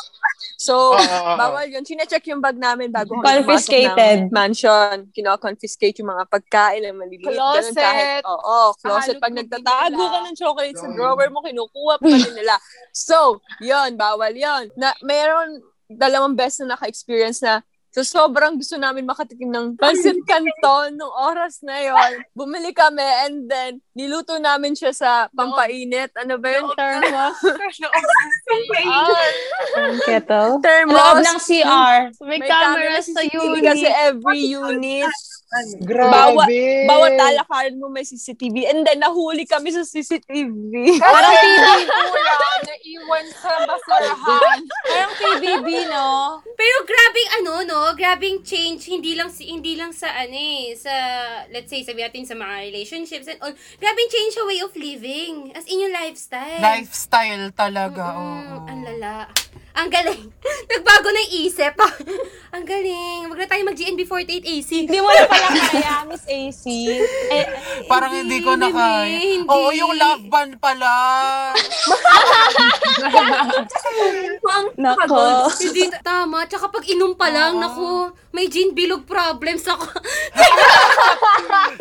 So, 0.61 0.93
bawal 1.41 1.73
yun. 1.73 1.85
Sinecheck 1.89 2.25
yung 2.29 2.45
bag 2.45 2.61
namin 2.61 2.93
bago 2.93 3.17
kami 3.17 3.45
Confiscated. 3.45 4.29
pumasok 4.29 4.29
ng 4.29 4.33
mansion. 4.33 4.97
Kino-confiscate 5.17 5.97
yung 6.05 6.13
mga 6.13 6.25
pagkain 6.29 6.85
na 6.85 6.93
maliliit. 6.93 7.33
Ganun 7.33 7.65
Closet. 7.65 7.81
kahit, 7.81 8.23
oo, 8.29 8.59
closet. 8.77 9.17
Pag 9.17 9.33
nagtatago 9.33 10.03
ka 10.05 10.19
ng 10.29 10.37
chocolate 10.37 10.77
sa 10.77 10.89
drawer 10.93 11.29
mo, 11.33 11.41
kinukuha 11.41 11.95
pa 11.97 12.07
rin 12.09 12.35
nila. 12.37 12.57
So, 12.93 13.41
yun, 13.65 13.97
bawal 13.97 14.37
yun. 14.37 14.69
Na, 14.77 14.93
mayroon 15.01 15.65
dalawang 15.89 16.37
beses 16.37 16.65
na 16.65 16.77
naka-experience 16.77 17.41
na 17.41 17.65
So, 17.95 18.03
sobrang 18.03 18.59
gusto 18.59 18.75
namin 18.75 19.07
makatikim 19.07 19.55
ng 19.55 19.79
pancit 19.79 20.19
canton 20.27 20.99
nung 20.99 21.15
oras 21.15 21.63
na 21.63 21.79
yon. 21.79 22.27
Bumili 22.35 22.75
kami 22.75 23.07
and 23.23 23.47
then 23.47 23.79
niluto 23.95 24.35
namin 24.43 24.75
siya 24.75 24.91
sa 24.91 25.11
pampainit. 25.31 26.11
Ano 26.19 26.43
ba 26.43 26.49
yun? 26.59 26.75
Thermos? 26.75 27.39
Kettle. 30.03 30.59
Thermos. 30.59 30.99
Loob 30.99 31.19
ng 31.23 31.39
CR. 31.47 31.99
May 32.27 32.43
camera 32.43 32.99
sa 32.99 33.23
CCTV 33.23 33.63
unit. 33.63 33.63
Kasi 33.63 33.87
every 33.87 34.43
unit. 34.43 35.15
Grabe. 35.81 36.11
Bawat, 36.11 36.49
bawat 36.89 37.13
talakaran 37.15 37.77
mo 37.79 37.87
may 37.89 38.03
CCTV. 38.03 38.69
And 38.69 38.83
then, 38.83 39.01
nahuli 39.01 39.45
kami 39.45 39.71
sa 39.71 39.83
CCTV. 39.83 40.73
Parang 41.03 41.35
PBB 41.35 41.95
lang, 42.17 42.61
naiwan 42.65 43.27
sa 43.31 43.53
basurahan. 43.63 44.59
Parang 44.89 45.15
PBB, 45.15 45.69
no? 45.89 46.41
Pero 46.55 46.77
grabing 46.85 47.29
ano 47.35 47.53
no, 47.63 47.81
grabing 47.93 48.41
change 48.41 48.87
hindi 48.87 49.15
lang 49.15 49.29
si 49.29 49.51
hindi 49.51 49.75
lang 49.75 49.91
sa 49.91 50.11
ano 50.11 50.35
eh, 50.35 50.73
sa 50.75 50.93
let's 51.51 51.69
say 51.69 51.83
sabi 51.83 52.03
natin 52.03 52.25
sa 52.25 52.35
mga 52.35 52.71
relationships 52.71 53.27
and 53.27 53.39
all. 53.43 53.53
Grabing 53.79 54.09
change 54.11 54.33
sa 54.35 54.45
way 54.47 54.61
of 54.63 54.73
living 54.75 55.51
as 55.53 55.67
in 55.67 55.83
yung 55.83 55.95
lifestyle. 55.95 56.61
Lifestyle 56.63 57.51
talaga, 57.53 58.05
Mm, 58.15 58.21
oo. 58.21 58.57
Ang 58.71 58.81
lala. 58.87 59.29
Ang 59.75 59.91
galing. 59.91 60.23
Nagbago 60.71 61.09
na 61.11 61.21
yung 61.27 61.35
isip. 61.51 61.75
ang 62.55 62.63
galing. 62.63 63.27
Wag 63.27 63.39
na 63.43 63.51
tayo 63.51 63.63
mag-GNB48 63.67 64.43
AC. 64.47 64.71
Hindi 64.87 64.99
mo 65.03 65.11
na 65.11 65.27
pala 65.27 65.49
kaya, 65.51 65.95
Miss 66.07 66.23
AC. 66.31 66.65
Eh, 67.35 67.45
Parang 67.91 68.15
hindi, 68.15 68.39
ko 68.39 68.55
na 68.55 68.71
kaya. 68.71 69.19
hindi. 69.19 69.51
Oo, 69.51 69.75
yung 69.75 69.99
love 69.99 70.31
band 70.31 70.63
pala. 70.63 70.91
Nako. 74.79 75.51
Hindi 75.59 75.91
tama. 76.07 76.47
Tsaka 76.47 76.71
pag 76.71 76.85
inom 76.87 77.19
pa 77.19 77.35
lang, 77.35 77.59
naku, 77.59 78.15
may 78.31 78.47
gin 78.47 78.79
bilog 78.79 79.03
problems 79.03 79.67
ako. 79.67 79.91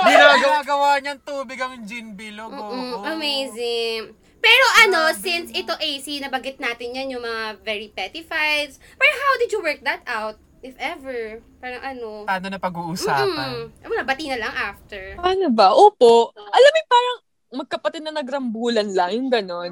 Ginagawa 0.02 0.98
niyang 0.98 1.22
tubig 1.22 1.62
ang 1.62 1.86
gin 1.86 2.18
bilog. 2.18 2.50
Mm, 2.50 2.58
oo. 2.58 3.06
amazing. 3.06 4.18
Pero 4.44 4.66
ano, 4.84 5.00
since 5.16 5.56
ito 5.56 5.72
AC, 5.72 6.20
nabagit 6.20 6.60
natin 6.60 6.92
yan 6.92 7.16
yung 7.16 7.24
mga 7.24 7.64
very 7.64 7.88
petty 7.96 8.28
fights. 8.28 8.76
Pero 9.00 9.14
how 9.16 9.34
did 9.40 9.50
you 9.56 9.64
work 9.64 9.80
that 9.88 10.04
out? 10.04 10.36
If 10.64 10.76
ever. 10.80 11.44
Parang 11.60 11.84
ano. 11.84 12.08
Paano 12.24 12.48
na 12.52 12.60
pag-uusapan? 12.60 13.72
Mm, 13.76 13.88
wala, 13.88 14.04
bati 14.04 14.32
na 14.32 14.40
lang 14.40 14.54
after. 14.56 15.20
Paano 15.20 15.48
ba? 15.52 15.76
Opo. 15.76 16.32
Alam 16.36 16.72
mo, 16.72 16.82
parang 16.88 17.18
magkapatid 17.54 18.02
na 18.02 18.16
nagrambulan 18.16 18.90
lang, 18.98 19.14
yung 19.14 19.30
ganon. 19.30 19.72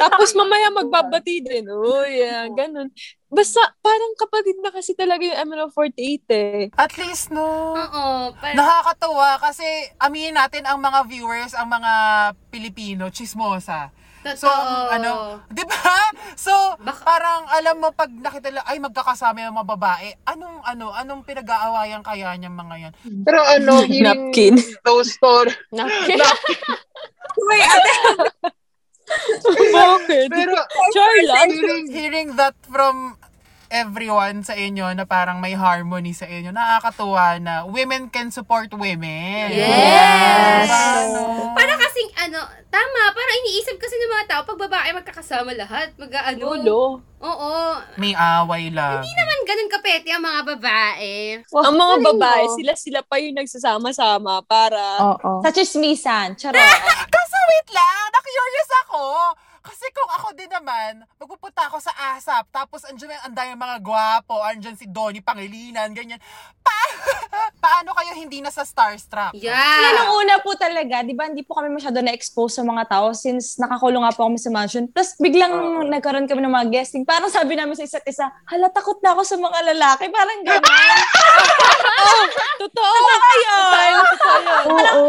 Tapos 0.00 0.32
mamaya 0.32 0.72
magbabati 0.72 1.44
din. 1.44 1.68
Uy, 1.68 2.24
yeah, 2.24 2.48
ganon. 2.48 2.88
Basta, 3.28 3.60
parang 3.84 4.16
kapatid 4.16 4.56
na 4.64 4.72
kasi 4.72 4.96
talaga 4.96 5.20
yung 5.20 5.36
ML48 5.52 6.24
eh. 6.32 6.72
At 6.72 6.96
least, 6.96 7.28
no. 7.28 7.76
Oo. 7.76 8.32
Parang, 8.32 8.56
Nakakatuwa 8.56 9.36
kasi 9.42 9.66
aminin 10.00 10.40
natin 10.40 10.64
ang 10.64 10.80
mga 10.80 11.04
viewers, 11.04 11.52
ang 11.52 11.68
mga 11.68 11.92
Pilipino, 12.48 13.12
chismosa. 13.12 13.92
So, 14.34 14.46
Totoo. 14.46 14.90
ano, 14.90 15.12
di 15.48 15.64
ba? 15.64 15.76
So, 16.38 16.54
parang 17.02 17.50
alam 17.50 17.82
mo 17.82 17.90
pag 17.90 18.06
nakita 18.06 18.54
lang, 18.54 18.62
ay 18.62 18.78
magkakasama 18.78 19.42
yung 19.42 19.58
mga 19.58 19.70
babae, 19.74 20.08
anong, 20.22 20.62
ano, 20.62 20.94
anong 20.94 21.26
pinag-aawayan 21.26 21.98
kaya 22.06 22.30
niyang 22.38 22.54
mga 22.54 22.74
yan? 22.78 22.92
Pero 23.26 23.42
ano, 23.42 23.82
hearing 23.90 24.30
Napkin. 24.30 24.54
those 24.86 25.10
stories. 25.10 25.58
Napkin. 25.74 26.22
Uy, 27.38 27.58
ate. 27.58 27.92
Bakit? 29.50 30.28
Pero, 30.30 30.54
Char 30.94 31.14
lang. 31.26 31.48
hearing, 31.50 31.86
hearing 31.90 32.28
that 32.38 32.54
from 32.70 33.17
everyone 33.68 34.40
sa 34.44 34.56
inyo 34.56 34.92
na 34.96 35.04
parang 35.04 35.38
may 35.40 35.52
harmony 35.52 36.16
sa 36.16 36.24
inyo, 36.24 36.52
nakakatuwa 36.52 37.36
na 37.40 37.54
women 37.68 38.08
can 38.08 38.32
support 38.32 38.72
women. 38.72 39.52
Yes! 39.52 40.68
Diba, 40.68 40.88
no? 41.12 41.52
para 41.52 41.72
kasing 41.76 42.10
ano, 42.28 42.40
tama, 42.68 43.00
para 43.12 43.30
iniisip 43.44 43.76
kasi 43.76 43.94
ng 43.96 44.12
mga 44.12 44.26
tao, 44.28 44.42
pag 44.44 44.60
babae 44.60 44.88
magkakasama 44.96 45.52
lahat, 45.56 45.92
mag-ano. 46.00 46.44
Ulo. 46.56 46.80
Oo. 47.18 47.54
May 47.98 48.14
away 48.14 48.70
lang. 48.70 49.02
Hindi 49.02 49.12
naman 49.18 49.38
ganun 49.42 49.70
kapete 49.72 50.08
ang 50.14 50.22
mga 50.22 50.40
babae. 50.54 51.12
Ang 51.50 51.74
mga 51.74 51.96
babae, 52.14 52.44
mo. 52.46 52.54
sila-sila 52.56 53.00
pa 53.02 53.18
yung 53.18 53.36
nagsasama-sama 53.36 54.44
para... 54.46 54.80
Oo. 55.02 55.42
Sa 55.42 55.50
chismisan. 55.50 56.38
Charot. 56.38 56.56
Kaso 57.14 57.36
wait 57.50 57.68
lang, 57.74 58.06
na-curious 58.14 58.70
ako. 58.86 59.02
Kasi 59.68 59.84
kung 59.92 60.10
ako 60.16 60.28
din 60.32 60.48
naman, 60.48 61.04
magpupunta 61.20 61.68
ako 61.68 61.76
sa 61.76 61.92
ASAP, 62.16 62.48
tapos 62.48 62.88
andyan 62.88 63.20
ang 63.20 63.36
dami 63.36 63.52
mga 63.52 63.84
gwapo, 63.84 64.40
andyan 64.40 64.80
si 64.80 64.88
Donnie 64.88 65.20
Pangilinan, 65.20 65.92
ganyan. 65.92 66.16
Pa 66.64 66.72
paano 67.64 67.92
kayo 67.92 68.16
hindi 68.16 68.40
na 68.40 68.48
sa 68.48 68.64
starstruck? 68.64 69.36
Yan 69.36 69.52
Yeah. 69.58 70.00
ang 70.04 70.14
una 70.14 70.34
po 70.40 70.54
talaga, 70.54 71.04
di 71.04 71.12
ba, 71.12 71.28
hindi 71.28 71.42
po 71.44 71.52
kami 71.52 71.68
masyado 71.68 72.00
na-expose 72.00 72.60
sa 72.60 72.64
mga 72.64 72.84
tao 72.88 73.12
since 73.12 73.58
nakakulong 73.58 74.04
nga 74.04 74.14
po 74.14 74.24
kami 74.30 74.38
sa 74.40 74.48
mansion. 74.48 74.88
Tapos 74.88 75.18
biglang 75.18 75.52
nagkaroon 75.90 76.24
kami 76.24 76.40
ng 76.40 76.54
mga 76.54 76.68
guesting. 76.72 77.02
Parang 77.04 77.28
sabi 77.28 77.58
namin 77.58 77.74
sa 77.76 77.84
isa't 77.84 78.06
isa, 78.08 78.24
hala, 78.48 78.72
takot 78.72 78.96
na 79.04 79.12
ako 79.12 79.22
sa 79.26 79.36
mga 79.36 79.58
lalaki. 79.74 80.08
Parang 80.08 80.38
gano'n. 80.40 80.70
oh, 82.08 82.24
totoo. 82.62 82.94
Totoo 82.94 83.32
yun. 83.42 83.64
Parang, 83.68 84.06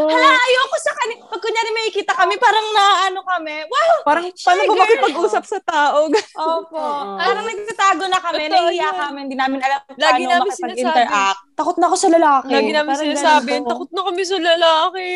hala, 0.10 0.30
ayoko 0.36 0.77
sa 0.81 0.94
kanila. 0.98 1.22
Pag 1.30 1.41
kunyari 1.44 1.69
may 1.72 1.88
kita 1.94 2.14
kami, 2.18 2.36
parang 2.41 2.65
naano 2.73 3.19
kami. 3.23 3.56
Wow! 3.69 3.95
Parang, 4.03 4.26
paano 4.51 4.61
ba 4.65 4.76
makipag-usap 4.80 5.43
sa 5.45 5.59
tao? 5.61 5.97
Opo. 6.57 6.81
Parang 7.15 7.45
nagtatago 7.45 8.03
na 8.05 8.19
kami, 8.19 8.43
Totoo 8.43 8.65
nahihiya 8.65 8.81
yun. 8.84 8.97
kami, 8.97 9.17
hindi 9.21 9.35
namin 9.35 9.59
alam 9.59 9.80
Lagi 9.91 9.99
paano 10.19 10.31
namin 10.35 10.49
makipag-interact. 10.49 11.39
Takot 11.53 11.76
na 11.76 11.85
ako 11.85 11.95
sa 11.97 12.09
lalaki. 12.09 12.49
Lagi 12.49 12.71
namin 12.71 12.89
Parang 12.89 13.03
sinasabi, 13.05 13.49
ganun 13.51 13.61
po. 13.61 13.69
takot 13.69 13.89
na 13.89 14.01
kami 14.01 14.21
sa 14.23 14.38
lalaki. 14.39 15.11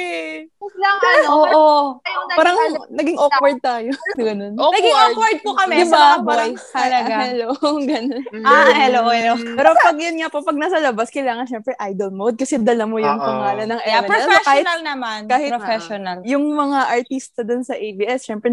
Tapos 0.53 0.75
lang 0.75 0.97
ano, 1.13 1.27
Oo. 1.33 1.65
yung 1.97 2.27
Parang 2.33 2.55
nag- 2.57 2.89
naging 2.91 3.17
awkward 3.17 3.57
tayo. 3.59 3.91
Ganun. 4.19 4.53
Naging 4.53 4.97
awkward 4.97 5.37
po 5.39 5.51
kami 5.53 5.73
Di 5.73 5.85
sa 5.85 5.91
ba? 5.91 6.03
mga 6.03 6.17
Parang, 6.23 6.51
boys. 6.51 6.65
Talaga. 6.69 7.13
ah, 7.13 7.23
hello. 7.23 7.49
Ganun. 7.81 8.21
Ah, 8.43 8.69
hello, 8.71 9.01
hello. 9.07 9.33
Pero 9.53 9.69
pag 9.73 9.95
yun 9.95 10.15
nga 10.15 10.27
po, 10.27 10.41
pag 10.41 10.55
nasa 10.55 10.77
labas, 10.77 11.07
kailangan 11.07 11.45
syempre 11.45 11.73
idol 11.81 12.11
mode 12.11 12.35
kasi 12.35 12.57
dala 12.57 12.83
mo 12.83 12.97
yung 12.97 13.15
pangalan 13.17 13.67
ng 13.69 13.81
Yeah, 13.81 14.01
MNL. 14.01 14.09
professional 14.09 14.79
naman. 14.81 15.19
kahit- 15.25 15.51
professional. 15.53 16.17
Yung 16.23 16.45
mga 16.49 16.79
artista 16.91 17.41
dun 17.41 17.61
sa 17.61 17.73
ABS, 17.73 18.21
syempre 18.21 18.51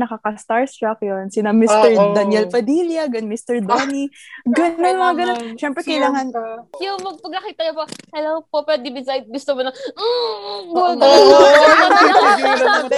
nakaka-starstruck 0.71 1.01
yun. 1.03 1.27
Sina 1.31 1.51
Mr. 1.51 1.91
Oo. 1.99 2.15
Daniel 2.15 2.47
Padilla, 2.47 3.11
gan 3.11 3.27
Mr. 3.27 3.61
Donnie. 3.63 4.09
Ganun, 4.47 4.79
mga 4.79 5.15
ganun. 5.19 5.45
Syempre 5.59 5.83
kailangan, 5.83 6.31
Yung 6.81 6.99
mag- 7.03 7.21
pag 7.21 7.35
nakita 7.43 7.61
niyo 7.67 7.75
po, 7.75 7.85
hello 8.15 8.33
po, 8.47 8.63
pwede 8.65 8.89
beside, 8.95 9.27
gusto 9.27 9.59
mo 9.59 9.67
na, 9.67 9.73
mm, 9.75 10.71
Oo. 10.71 10.95
Hindi, 12.81 12.97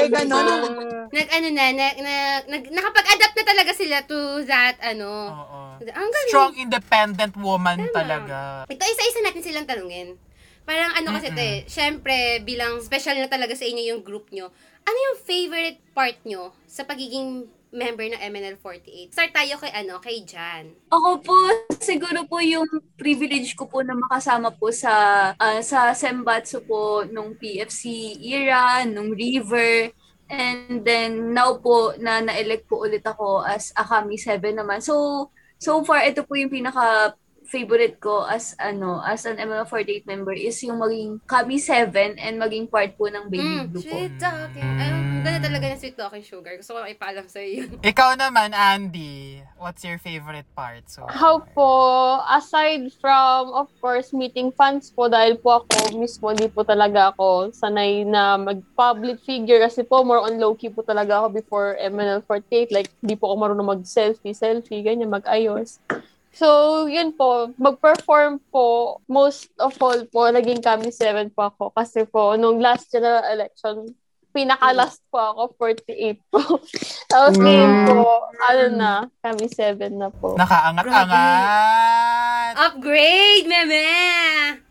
Nag 1.12 1.28
ano 1.28 1.48
na, 1.52 1.64
nag, 1.76 1.96
nag, 2.00 2.44
nag, 2.48 2.64
nakapag-adapt 2.72 3.34
na 3.36 3.44
talaga 3.44 3.72
sila 3.76 3.96
to 4.08 4.16
that, 4.48 4.80
ano. 4.80 5.10
Ang 5.82 6.08
galing. 6.08 6.32
Strong 6.32 6.56
independent 6.56 7.34
woman 7.36 7.84
talaga. 7.92 8.64
Ito, 8.64 8.80
isa-isa 8.80 9.20
natin 9.20 9.44
silang 9.44 9.68
tanungin. 9.68 10.16
Parang 10.62 10.94
ano 10.94 11.18
kasi 11.18 11.34
ito 11.34 11.42
eh, 11.42 11.66
syempre, 11.66 12.38
bilang 12.46 12.78
special 12.80 13.18
na 13.18 13.26
talaga 13.26 13.50
sa 13.58 13.66
inyo 13.66 13.92
yung 13.92 14.02
group 14.06 14.30
nyo, 14.30 14.46
ano 14.82 14.98
yung 15.10 15.16
favorite 15.22 15.82
part 15.90 16.18
nyo 16.22 16.54
sa 16.70 16.86
pagiging 16.86 17.50
member 17.72 18.06
ng 18.12 18.20
MNL48? 18.20 19.16
Start 19.16 19.32
tayo 19.32 19.56
kay 19.58 19.72
ano, 19.72 19.96
kay 19.98 20.20
Jan. 20.28 20.76
Ako 20.92 21.24
po, 21.24 21.36
siguro 21.80 22.28
po 22.28 22.38
yung 22.44 22.68
privilege 23.00 23.56
ko 23.56 23.64
po 23.64 23.80
na 23.80 23.96
makasama 23.96 24.52
po 24.52 24.68
sa 24.68 24.92
ah, 25.34 25.60
sa 25.64 25.96
Sembatsu 25.96 26.62
po 26.62 27.02
nung 27.08 27.32
PFC 27.34 28.14
era, 28.20 28.84
nung 28.84 29.16
River, 29.16 29.90
and 30.28 30.84
then 30.84 31.32
now 31.32 31.56
po 31.60 31.96
na 31.96 32.20
na-elect 32.20 32.68
po 32.68 32.84
ulit 32.84 33.04
ako 33.04 33.40
as 33.44 33.72
Akami 33.72 34.20
7 34.20 34.52
naman. 34.52 34.84
So, 34.84 35.28
so 35.56 35.80
far, 35.84 36.04
ito 36.04 36.24
po 36.24 36.36
yung 36.36 36.52
pinaka 36.52 37.16
favorite 37.44 37.98
ko 37.98 38.22
as 38.22 38.54
ano 38.56 38.98
as 38.98 39.24
an 39.24 39.36
ML48 39.36 40.04
member 40.04 40.32
is 40.32 40.58
yung 40.62 40.78
maging 40.78 41.20
Kami 41.24 41.56
7 41.56 41.90
and 42.16 42.34
maging 42.36 42.66
part 42.66 42.94
po 42.94 43.06
ng 43.06 43.26
baby 43.26 43.40
Mm, 43.42 43.68
blue 43.68 43.82
po. 43.82 43.90
sweet 43.90 44.14
talking. 44.16 44.64
Ang 44.64 44.96
ganda 45.20 45.40
talaga 45.42 45.64
ng 45.68 45.78
sweet 45.78 45.96
talking 45.96 46.22
sugar. 46.22 46.54
Gusto 46.54 46.72
ko 46.72 46.82
ipaalam 46.82 47.26
sa'yo 47.26 47.48
yun. 47.62 47.70
Ikaw 47.92 48.10
naman, 48.16 48.50
Andy. 48.50 49.42
What's 49.56 49.82
your 49.82 49.96
favorite 49.96 50.46
part? 50.52 50.86
So, 50.86 51.06
How 51.06 51.38
po, 51.38 51.70
aside 52.26 52.90
from, 52.98 53.54
of 53.54 53.70
course, 53.78 54.10
meeting 54.10 54.50
fans 54.50 54.90
po, 54.90 55.06
dahil 55.06 55.38
po 55.38 55.62
ako 55.62 55.94
mismo, 55.94 56.34
di 56.34 56.50
po 56.50 56.62
talaga 56.62 57.14
ako 57.14 57.54
sanay 57.54 58.02
na 58.02 58.34
mag-public 58.34 59.22
figure 59.22 59.62
kasi 59.62 59.82
po, 59.82 60.02
more 60.02 60.18
on 60.18 60.34
low-key 60.36 60.66
po 60.68 60.82
talaga 60.82 61.22
ako 61.22 61.28
before 61.32 61.78
MNL48. 61.78 62.74
Like, 62.74 62.90
di 62.98 63.14
po 63.14 63.30
ako 63.30 63.34
marunong 63.38 63.78
mag-selfie, 63.78 64.34
selfie, 64.34 64.82
ganyan, 64.82 65.06
mag-ayos. 65.08 65.78
So, 66.32 66.88
yun 66.88 67.12
po, 67.12 67.52
mag-perform 67.60 68.40
po, 68.48 68.98
most 69.04 69.52
of 69.60 69.76
all 69.84 70.00
po, 70.08 70.32
naging 70.32 70.64
kami 70.64 70.88
7 70.88 71.28
po 71.28 71.52
ako. 71.52 71.64
Kasi 71.76 72.08
po, 72.08 72.40
nung 72.40 72.56
last 72.56 72.88
general 72.88 73.20
election, 73.28 73.92
pinaka-last 74.32 75.04
po 75.12 75.20
ako, 75.20 75.42
48 75.60 76.32
po. 76.32 76.40
Tapos 77.12 77.36
ngayon 77.36 77.72
po, 77.84 78.00
ano 78.48 78.64
na, 78.72 78.92
kami 79.20 79.44
7 79.44 79.92
na 79.92 80.08
po. 80.08 80.32
Nakaangat-angat! 80.40 82.52
Upgrade, 82.56 83.44
meme! 83.44 83.84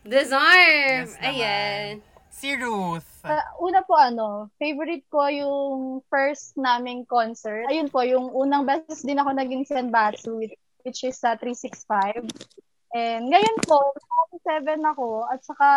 Deserve! 0.01 1.13
Ayan. 1.21 2.01
Si 2.33 2.57
Ruth. 2.57 3.05
Uh, 3.21 3.38
una 3.61 3.85
po 3.85 3.93
ano, 3.93 4.49
favorite 4.57 5.05
ko 5.13 5.29
yung 5.29 6.01
first 6.09 6.57
naming 6.57 7.05
concert. 7.05 7.69
Ayun 7.69 7.93
po, 7.93 8.01
yung 8.01 8.33
unang 8.33 8.65
beses 8.65 9.05
din 9.05 9.21
ako 9.21 9.38
naging 9.38 9.61
Senbatsu, 9.61 10.41
which, 10.41 10.57
which 10.84 11.03
is 11.03 11.18
sa 11.18 11.36
365. 11.36 12.26
And 12.91 13.31
ngayon 13.31 13.57
po, 13.63 13.80
7 14.43 14.80
ako. 14.84 15.27
At 15.27 15.43
saka, 15.43 15.69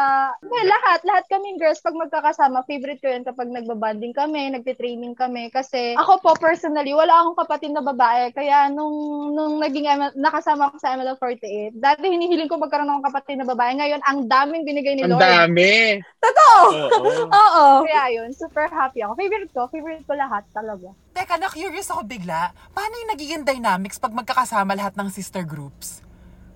well, 0.47 0.67
lahat, 0.67 1.03
lahat 1.03 1.25
kaming 1.27 1.59
girls, 1.59 1.83
pag 1.83 1.95
magkakasama, 1.95 2.67
favorite 2.67 3.03
ko 3.03 3.11
yun 3.11 3.27
kapag 3.27 3.51
nagbabanding 3.51 4.15
kami, 4.15 4.51
nagtitraining 4.51 5.15
kami. 5.19 5.51
Kasi 5.51 5.99
ako 5.99 6.23
po, 6.23 6.31
personally, 6.39 6.95
wala 6.95 7.13
akong 7.23 7.39
kapatid 7.45 7.71
na 7.75 7.83
babae. 7.83 8.31
Kaya 8.31 8.71
nung, 8.71 8.95
nung 9.35 9.59
naging 9.59 9.87
ML, 9.87 10.13
nakasama 10.19 10.71
ko 10.71 10.77
sa 10.79 10.95
ML48, 10.95 11.77
dati 11.77 12.07
hinihiling 12.07 12.51
ko 12.51 12.59
magkaroon 12.59 12.89
ng 12.89 13.07
kapatid 13.07 13.43
na 13.43 13.47
babae. 13.47 13.75
Ngayon, 13.79 14.03
ang 14.07 14.19
daming 14.27 14.63
binigay 14.67 14.95
ni 14.97 15.05
Ang 15.07 15.19
Lord. 15.19 15.23
dami. 15.23 16.01
Totoo! 16.23 16.55
Oo. 16.99 17.25
Oo. 17.31 17.67
Kaya 17.85 18.05
yun, 18.23 18.31
super 18.33 18.71
happy 18.71 19.03
ako. 19.03 19.19
Favorite 19.19 19.53
ko, 19.53 19.67
favorite 19.69 20.07
ko 20.07 20.15
lahat 20.15 20.47
talaga. 20.55 20.95
Teka, 21.15 21.39
na-curious 21.39 21.91
ako 21.91 22.07
bigla. 22.07 22.51
Paano 22.75 22.95
yung 23.03 23.11
nagiging 23.13 23.43
dynamics 23.47 23.99
pag 23.99 24.15
magkakasama 24.15 24.75
lahat 24.75 24.95
ng 24.99 25.11
sister 25.11 25.43
groups? 25.43 26.03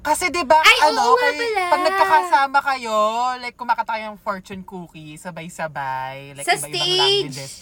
Kasi 0.00 0.28
'di 0.28 0.42
ba 0.42 0.56
Ay, 0.56 0.78
ano, 0.86 1.00
oo 1.02 1.14
nga 1.14 1.28
kay- 1.28 1.38
pala. 1.38 1.64
pag 1.68 1.82
nagkakasama 1.84 2.58
kayo, 2.62 2.96
like 3.36 3.54
kumakata 3.54 3.92
kayong 3.94 4.16
fortune 4.16 4.62
cookie, 4.62 5.16
sabay-sabay, 5.16 6.32
like 6.32 6.44
Sa 6.44 6.54
iba-ibang 6.54 6.72
stage. 6.72 6.98
languages. 7.28 7.52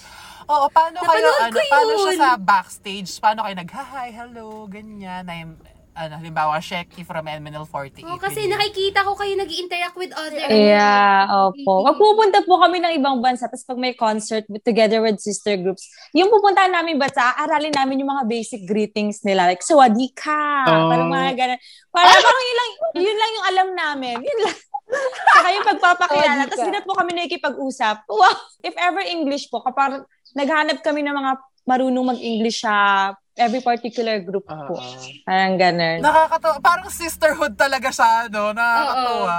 Oo, 0.47 0.67
paano 0.69 0.97
kayo, 0.97 1.27
Napanood 1.27 1.43
ano, 1.43 1.57
ko 1.59 1.63
paano 1.67 1.93
siya 1.97 2.13
yun. 2.13 2.21
sa 2.21 2.31
backstage? 2.39 3.11
Paano 3.19 3.41
kayo 3.43 3.57
nag-hi, 3.57 4.09
hello, 4.13 4.47
ganyan, 4.67 5.27
yung, 5.27 5.53
ano, 5.97 6.21
halimbawa, 6.21 6.61
Shecky 6.61 7.01
from 7.01 7.25
MNL48. 7.25 8.05
Oh, 8.05 8.21
kasi 8.21 8.45
nakikita 8.45 9.01
ko 9.01 9.17
kayo 9.17 9.33
nag 9.33 9.49
interact 9.49 9.97
with 9.97 10.13
other. 10.13 10.45
Yeah, 10.53 11.25
opo. 11.33 11.89
Magpupunta 11.89 12.45
po 12.45 12.61
kami 12.61 12.85
ng 12.85 13.01
ibang 13.01 13.25
bansa, 13.25 13.49
tapos 13.49 13.65
pag 13.65 13.81
may 13.81 13.97
concert 13.97 14.45
with, 14.53 14.61
together 14.61 15.01
with 15.01 15.17
sister 15.17 15.57
groups, 15.57 15.89
yung 16.13 16.29
pupuntahan 16.29 16.69
namin 16.69 17.01
bansa, 17.01 17.33
aralin 17.41 17.73
namin 17.73 18.05
yung 18.05 18.13
mga 18.13 18.29
basic 18.29 18.69
greetings 18.69 19.25
nila. 19.25 19.49
Like, 19.49 19.65
sawadee 19.65 20.13
ka. 20.13 20.69
Oh. 20.69 20.93
Parang 20.93 21.09
mga 21.09 21.33
ganun. 21.33 21.61
Parang, 21.89 22.13
parang 22.13 22.45
yun 22.45 22.57
lang, 22.61 22.71
yun 23.01 23.17
lang 23.17 23.31
yung 23.33 23.47
alam 23.49 23.69
namin. 23.73 24.17
Yun 24.21 24.39
lang. 24.45 24.57
Saka 25.35 25.49
yung 25.51 25.67
pagpapakilala. 25.67 26.29
Sawadee 26.29 26.43
Tapos 26.45 26.59
ka. 26.61 26.67
di 26.69 26.73
na 26.77 26.85
po 26.85 26.93
kami 26.93 27.11
nakikipag-usap. 27.17 27.97
Wow! 28.13 28.37
If 28.61 28.77
ever 28.77 29.01
English 29.01 29.49
po, 29.49 29.65
kapag 29.65 30.05
naghanap 30.37 30.85
kami 30.85 31.01
ng 31.01 31.17
mga 31.17 31.33
marunong 31.67 32.15
mag-English 32.15 32.63
sa 32.63 32.75
every 33.35 33.61
particular 33.61 34.23
group 34.23 34.47
po. 34.47 34.79
Parang 35.27 35.59
ganun. 35.59 35.99
Nakakatawa. 36.01 36.57
Parang 36.63 36.89
sisterhood 36.89 37.53
talaga 37.53 37.91
siya, 37.91 38.31
no? 38.31 38.55
Nakakatawa. 38.55 39.39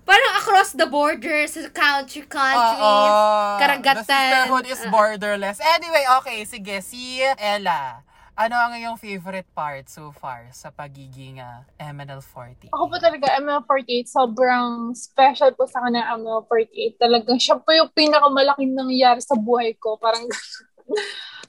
Parang 0.00 0.32
across 0.38 0.72
the 0.72 0.86
borders, 0.86 1.54
country, 1.70 2.24
countries, 2.24 2.80
Oo. 2.80 3.58
karagatan. 3.58 4.02
The 4.02 4.06
sisterhood 4.08 4.66
is 4.66 4.80
Ah. 4.80 4.90
borderless. 4.90 5.58
Anyway, 5.60 6.02
okay, 6.18 6.42
sige. 6.44 6.80
Si 6.80 7.20
Ella. 7.36 8.02
Ano 8.32 8.56
ang 8.56 8.72
iyong 8.72 8.96
favorite 8.96 9.44
part 9.52 9.84
so 9.84 10.16
far 10.16 10.48
sa 10.48 10.72
pagiging 10.72 11.36
uh, 11.36 11.60
MNL40? 11.76 12.72
Ako 12.72 12.88
po 12.88 12.96
talaga, 12.96 13.36
ML48, 13.36 14.08
sobrang 14.08 14.96
special 14.96 15.52
po 15.52 15.68
sa 15.68 15.84
kanya 15.84 16.08
ML48. 16.16 16.96
Talagang 16.96 17.36
siya 17.36 17.60
po 17.60 17.68
yung 17.68 17.92
pinakamalaking 17.92 18.72
nangyayari 18.72 19.20
sa 19.20 19.36
buhay 19.36 19.76
ko. 19.76 20.00
Parang 20.00 20.24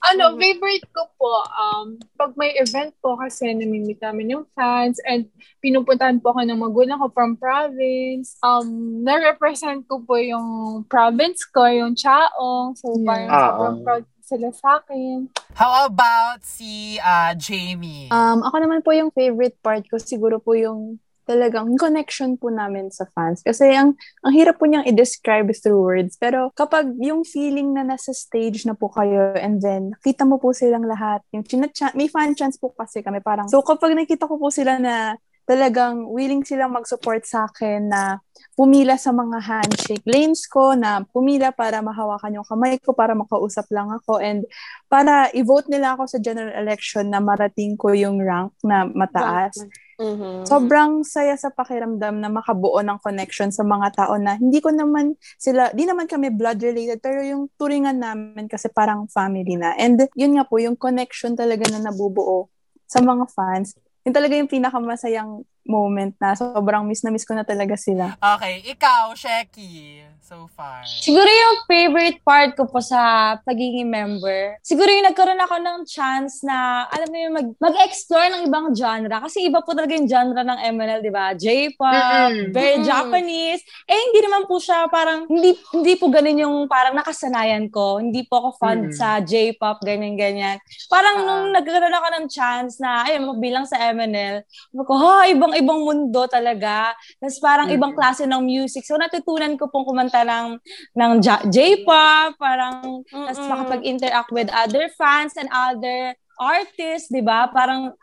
ano, 0.01 0.33
favorite 0.35 0.87
ko 0.89 1.05
po, 1.15 1.33
um, 1.45 2.01
pag 2.17 2.33
may 2.33 2.57
event 2.57 2.89
po 2.97 3.13
kasi 3.15 3.53
namimit 3.53 4.01
namin 4.01 4.33
yung 4.33 4.45
fans 4.57 4.97
and 5.05 5.29
pinupuntahan 5.61 6.17
po 6.17 6.33
ako 6.33 6.41
ng 6.41 6.57
magulang 6.57 6.97
ko 6.97 7.07
from 7.13 7.37
province. 7.37 8.33
Um, 8.41 9.01
na-represent 9.05 9.85
ko 9.85 10.01
po 10.01 10.17
yung 10.17 10.81
province 10.89 11.45
ko, 11.45 11.69
yung 11.69 11.93
Chaong. 11.93 12.73
So, 12.73 12.97
parang 13.05 13.29
Ah, 13.29 13.41
sobrang 13.53 13.77
proud 13.85 14.05
sila 14.25 14.49
sa 14.55 14.79
akin. 14.81 15.27
How 15.53 15.85
about 15.85 16.41
si 16.41 16.97
uh, 16.97 17.35
Jamie? 17.35 18.07
Um, 18.09 18.41
ako 18.41 18.55
naman 18.63 18.79
po 18.81 18.95
yung 18.95 19.11
favorite 19.11 19.59
part 19.59 19.83
ko 19.85 19.99
siguro 19.99 20.39
po 20.39 20.55
yung 20.55 20.97
talagang 21.25 21.77
connection 21.77 22.35
po 22.35 22.49
namin 22.49 22.89
sa 22.89 23.05
fans. 23.13 23.41
Kasi 23.45 23.71
ang, 23.73 23.97
ang 24.25 24.33
hirap 24.33 24.57
po 24.57 24.65
niyang 24.65 24.87
i-describe 24.87 25.49
through 25.57 25.81
words. 25.81 26.17
Pero 26.17 26.49
kapag 26.53 26.91
yung 26.99 27.23
feeling 27.25 27.73
na 27.73 27.85
nasa 27.85 28.11
stage 28.11 28.65
na 28.65 28.73
po 28.73 28.89
kayo 28.89 29.33
and 29.37 29.61
then 29.61 29.93
nakita 29.97 30.23
mo 30.25 30.41
po 30.41 30.51
silang 30.51 30.85
lahat, 30.85 31.21
yung 31.33 31.45
chinachat, 31.45 31.93
may 31.93 32.09
fan 32.09 32.33
chance 32.33 32.57
po 32.57 32.73
kasi 32.73 33.01
kami 33.05 33.21
parang, 33.21 33.47
so 33.49 33.61
kapag 33.61 33.93
nakita 33.93 34.25
ko 34.25 34.37
po 34.37 34.49
sila 34.49 34.77
na 34.81 35.15
talagang 35.49 36.07
willing 36.07 36.45
silang 36.45 36.71
mag-support 36.71 37.25
sa 37.25 37.49
akin 37.49 37.89
na 37.89 38.21
pumila 38.55 38.95
sa 38.95 39.09
mga 39.11 39.41
handshake 39.41 40.05
lanes 40.05 40.45
ko, 40.45 40.77
na 40.77 41.01
pumila 41.11 41.49
para 41.51 41.81
mahawakan 41.81 42.39
yung 42.39 42.47
kamay 42.47 42.77
ko, 42.79 42.93
para 42.93 43.17
makausap 43.17 43.65
lang 43.73 43.89
ako, 43.89 44.21
and 44.21 44.45
para 44.87 45.27
i-vote 45.33 45.67
nila 45.67 45.97
ako 45.97 46.07
sa 46.07 46.21
general 46.21 46.53
election 46.55 47.09
na 47.09 47.19
marating 47.19 47.75
ko 47.75 47.91
yung 47.91 48.21
rank 48.21 48.53
na 48.63 48.85
mataas. 48.85 49.59
Mm-hmm. 50.01 50.49
Sobrang 50.49 51.05
saya 51.05 51.37
sa 51.37 51.53
pakiramdam 51.53 52.17
na 52.17 52.33
makabuo 52.33 52.81
ng 52.81 52.97
connection 52.97 53.53
sa 53.53 53.61
mga 53.61 53.93
tao 53.93 54.17
na 54.17 54.33
hindi 54.41 54.57
ko 54.57 54.73
naman 54.73 55.13
sila, 55.37 55.69
di 55.77 55.85
naman 55.85 56.09
kami 56.09 56.33
blood 56.33 56.57
related, 56.57 56.97
pero 56.97 57.21
yung 57.21 57.53
turingan 57.53 58.01
namin 58.01 58.49
kasi 58.49 58.73
parang 58.73 59.05
family 59.05 59.61
na. 59.61 59.77
And 59.77 60.01
yun 60.17 60.41
nga 60.41 60.49
po, 60.49 60.57
yung 60.57 60.73
connection 60.73 61.37
talaga 61.37 61.69
na 61.69 61.85
nabubuo 61.93 62.49
sa 62.89 62.97
mga 62.97 63.29
fans, 63.29 63.77
yun 64.01 64.17
talaga 64.17 64.33
yung 64.33 64.49
pinakamasayang 64.49 65.45
moment 65.61 66.17
na 66.17 66.33
sobrang 66.33 66.81
miss 66.89 67.05
na 67.05 67.13
miss 67.13 67.21
ko 67.21 67.37
na 67.37 67.45
talaga 67.45 67.77
sila. 67.77 68.17
Okay, 68.17 68.65
ikaw, 68.65 69.13
Shecky, 69.13 70.01
so 70.31 70.47
far. 70.55 70.87
Siguro 70.87 71.27
yung 71.27 71.67
favorite 71.67 72.23
part 72.23 72.55
ko 72.55 72.63
po 72.63 72.79
sa 72.79 73.35
pagiging 73.43 73.91
member, 73.91 74.55
siguro 74.63 74.87
yung 74.87 75.03
nagkaroon 75.11 75.43
ako 75.43 75.59
ng 75.59 75.79
chance 75.83 76.39
na, 76.39 76.87
alam 76.87 77.11
mo 77.11 77.17
yung 77.19 77.35
mag, 77.35 77.47
mag-explore 77.59 78.31
ng 78.31 78.47
ibang 78.47 78.71
genre. 78.71 79.11
Kasi 79.27 79.43
iba 79.43 79.59
po 79.59 79.75
talaga 79.75 79.91
yung 79.91 80.07
genre 80.07 80.39
ng 80.39 80.59
MNL, 80.71 81.03
di 81.03 81.11
ba? 81.11 81.35
J-pop, 81.35 81.91
Mm-mm. 81.91 82.55
very 82.55 82.79
Mm-mm. 82.79 82.87
Japanese. 82.87 83.59
Eh, 83.83 83.99
hindi 84.07 84.23
naman 84.23 84.47
po 84.47 84.55
siya 84.55 84.87
parang, 84.87 85.27
hindi, 85.27 85.51
hindi 85.75 85.99
po 85.99 86.07
ganun 86.07 86.39
yung 86.39 86.55
parang 86.71 86.95
nakasanayan 86.95 87.67
ko. 87.67 87.99
Hindi 87.99 88.23
po 88.23 88.39
ako 88.39 88.49
fond 88.55 88.81
Mm-mm. 88.87 88.95
sa 88.95 89.19
J-pop, 89.19 89.83
ganyan-ganyan. 89.83 90.63
Parang 90.87 91.27
nung 91.27 91.51
nagkaroon 91.51 91.91
ako 91.91 92.07
ng 92.07 92.25
chance 92.31 92.79
na, 92.79 93.03
ayun, 93.03 93.27
magbilang 93.27 93.67
sa 93.67 93.75
MNL, 93.91 94.47
sabi 94.47 94.83
ko, 94.87 94.95
ha, 94.95 95.27
ibang 95.27 95.51
ibang 95.59 95.83
mundo 95.83 96.23
talaga. 96.31 96.95
Tapos 97.19 97.35
parang 97.43 97.67
Mm. 97.67 97.75
ibang 97.75 97.91
klase 97.91 98.23
ng 98.23 98.39
music. 98.39 98.87
So 98.87 98.95
natutunan 98.95 99.59
ko 99.59 99.67
pong 99.67 99.83
kumanta 99.83 100.20
ng, 100.23 100.47
ng 100.95 101.11
Ja- 101.21 101.45
J-pop, 101.47 102.37
parang 102.37 103.03
tapos 103.09 103.45
makapag-interact 103.47 104.29
with 104.31 104.49
other 104.53 104.87
fans 104.95 105.35
and 105.37 105.49
other 105.51 106.15
artists, 106.41 107.13
di 107.13 107.21
ba? 107.21 107.45
Parang 107.53 107.93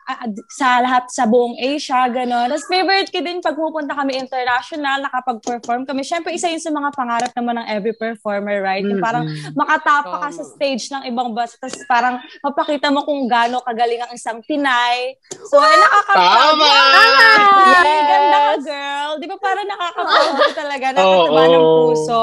sa 0.47 0.79
lahat 0.79 1.11
sa 1.11 1.27
buong 1.27 1.59
Asia, 1.59 2.07
gano'n. 2.07 2.47
Tapos 2.47 2.71
favorite 2.71 3.11
ko 3.11 3.19
din 3.19 3.43
pag 3.43 3.59
pupunta 3.59 3.91
kami 3.91 4.15
international, 4.15 5.03
nakapag-perform 5.03 5.83
kami. 5.83 6.07
Siyempre, 6.07 6.31
isa 6.31 6.47
yun 6.47 6.63
sa 6.63 6.71
mga 6.71 6.95
pangarap 6.95 7.31
naman 7.35 7.59
ng 7.59 7.67
every 7.67 7.91
performer, 7.91 8.63
right? 8.63 8.87
Yung 8.87 9.03
parang 9.03 9.27
Mm-mm. 9.27 9.59
makatapa 9.59 10.23
ka 10.23 10.29
sa 10.31 10.43
stage 10.47 10.87
ng 10.87 11.03
ibang 11.11 11.35
bus, 11.35 11.59
tapos 11.59 11.83
parang 11.83 12.23
mapakita 12.39 12.87
mo 12.87 13.03
kung 13.03 13.27
gaano 13.27 13.59
kagaling 13.59 14.07
ang 14.07 14.15
isang 14.15 14.39
Pinay. 14.47 15.19
So, 15.51 15.59
ay 15.59 15.75
nakaka-proud. 15.75 16.55
Tama! 16.55 16.69
Tama! 16.95 17.27
Yes! 17.59 18.07
Ganda 18.07 18.37
ka, 18.39 18.53
girl. 18.63 19.11
Di 19.19 19.25
ba 19.27 19.35
parang 19.35 19.67
nakaka-proud 19.67 20.31
din 20.39 20.53
talaga, 20.55 20.85
Oo. 20.87 20.95
nakakatawa 20.95 21.43
ng 21.43 21.65
puso. 21.67 22.21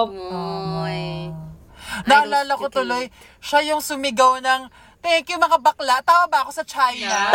Naalala 2.06 2.52
ko 2.60 2.66
tuloy, 2.68 3.08
siya 3.42 3.60
yung 3.72 3.82
sumigaw 3.82 4.38
ng, 4.40 4.62
thank 5.06 5.30
you 5.30 5.38
mga 5.38 5.62
bakla. 5.62 6.02
Tama 6.02 6.26
ba 6.26 6.42
ako 6.42 6.50
sa 6.50 6.66
China? 6.66 7.06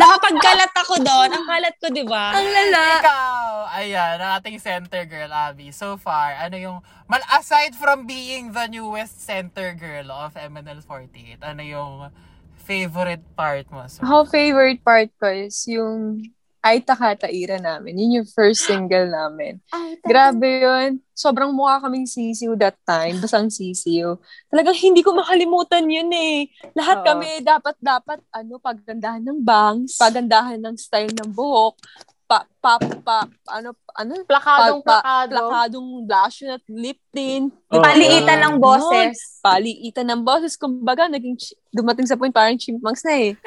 Nakapagkalat 0.00 0.72
ako 0.74 0.94
doon. 1.04 1.30
Ang 1.36 1.46
kalat 1.46 1.76
ko, 1.78 1.86
di 1.92 2.02
ba? 2.02 2.34
Ang 2.34 2.48
lala. 2.48 2.84
Ikaw, 2.98 3.46
ayan, 3.78 4.16
ang 4.18 4.32
ating 4.40 4.58
center 4.58 5.04
girl, 5.04 5.30
Abby. 5.30 5.70
So 5.70 6.00
far, 6.00 6.34
ano 6.40 6.56
yung, 6.56 6.78
mal 7.06 7.22
aside 7.30 7.76
from 7.76 8.08
being 8.08 8.56
the 8.56 8.66
newest 8.66 9.22
center 9.22 9.76
girl 9.76 10.10
of 10.10 10.34
MNL48, 10.34 11.44
ano 11.44 11.62
yung 11.62 11.92
favorite 12.58 13.22
part 13.38 13.70
mo? 13.70 13.86
So, 13.86 14.02
Ako 14.02 14.26
favorite 14.32 14.82
part 14.82 15.12
ko 15.20 15.30
is 15.30 15.54
yung 15.70 16.26
Ay 16.66 16.82
Takata 16.82 17.30
Ira 17.30 17.62
namin. 17.62 17.94
Yun 17.94 18.16
yung 18.22 18.26
first 18.26 18.66
single 18.66 19.06
namin. 19.06 19.62
Grabe 20.02 20.66
yun. 20.66 20.98
Sobrang 21.14 21.54
mukha 21.54 21.78
kaming 21.78 22.10
sisiw 22.10 22.58
that 22.58 22.74
time. 22.82 23.22
Basang 23.22 23.46
sisiw. 23.46 24.18
Talagang 24.50 24.74
hindi 24.74 25.06
ko 25.06 25.14
makalimutan 25.14 25.86
yun 25.86 26.10
eh. 26.10 26.50
Lahat 26.74 27.00
Oo. 27.00 27.06
kami 27.06 27.38
dapat, 27.46 27.78
dapat, 27.78 28.18
ano, 28.34 28.58
pagandahan 28.58 29.22
ng 29.22 29.38
bangs, 29.46 29.94
pagandahan 29.94 30.58
ng 30.58 30.74
style 30.74 31.14
ng 31.14 31.30
buhok, 31.30 31.78
pa, 32.26 32.42
pa, 32.58 32.82
pa, 32.82 33.30
ano, 33.54 33.70
ano? 33.94 34.12
Plakadong 34.26 34.82
plakado. 34.82 35.30
Plakadong 35.38 35.88
blush 36.02 36.42
at 36.50 36.62
lip 36.66 36.98
tint. 37.14 37.54
Oo. 37.70 37.78
Paliitan 37.78 38.42
ng 38.42 38.56
boses. 38.58 39.14
Yun. 39.14 39.42
Paliitan 39.46 40.06
ng 40.10 40.22
boses. 40.26 40.58
Kumbaga, 40.58 41.06
naging, 41.06 41.38
dumating 41.70 42.10
sa 42.10 42.18
point 42.18 42.34
parang 42.34 42.58
chipmunks 42.58 43.06
na 43.06 43.14
eh. 43.14 43.38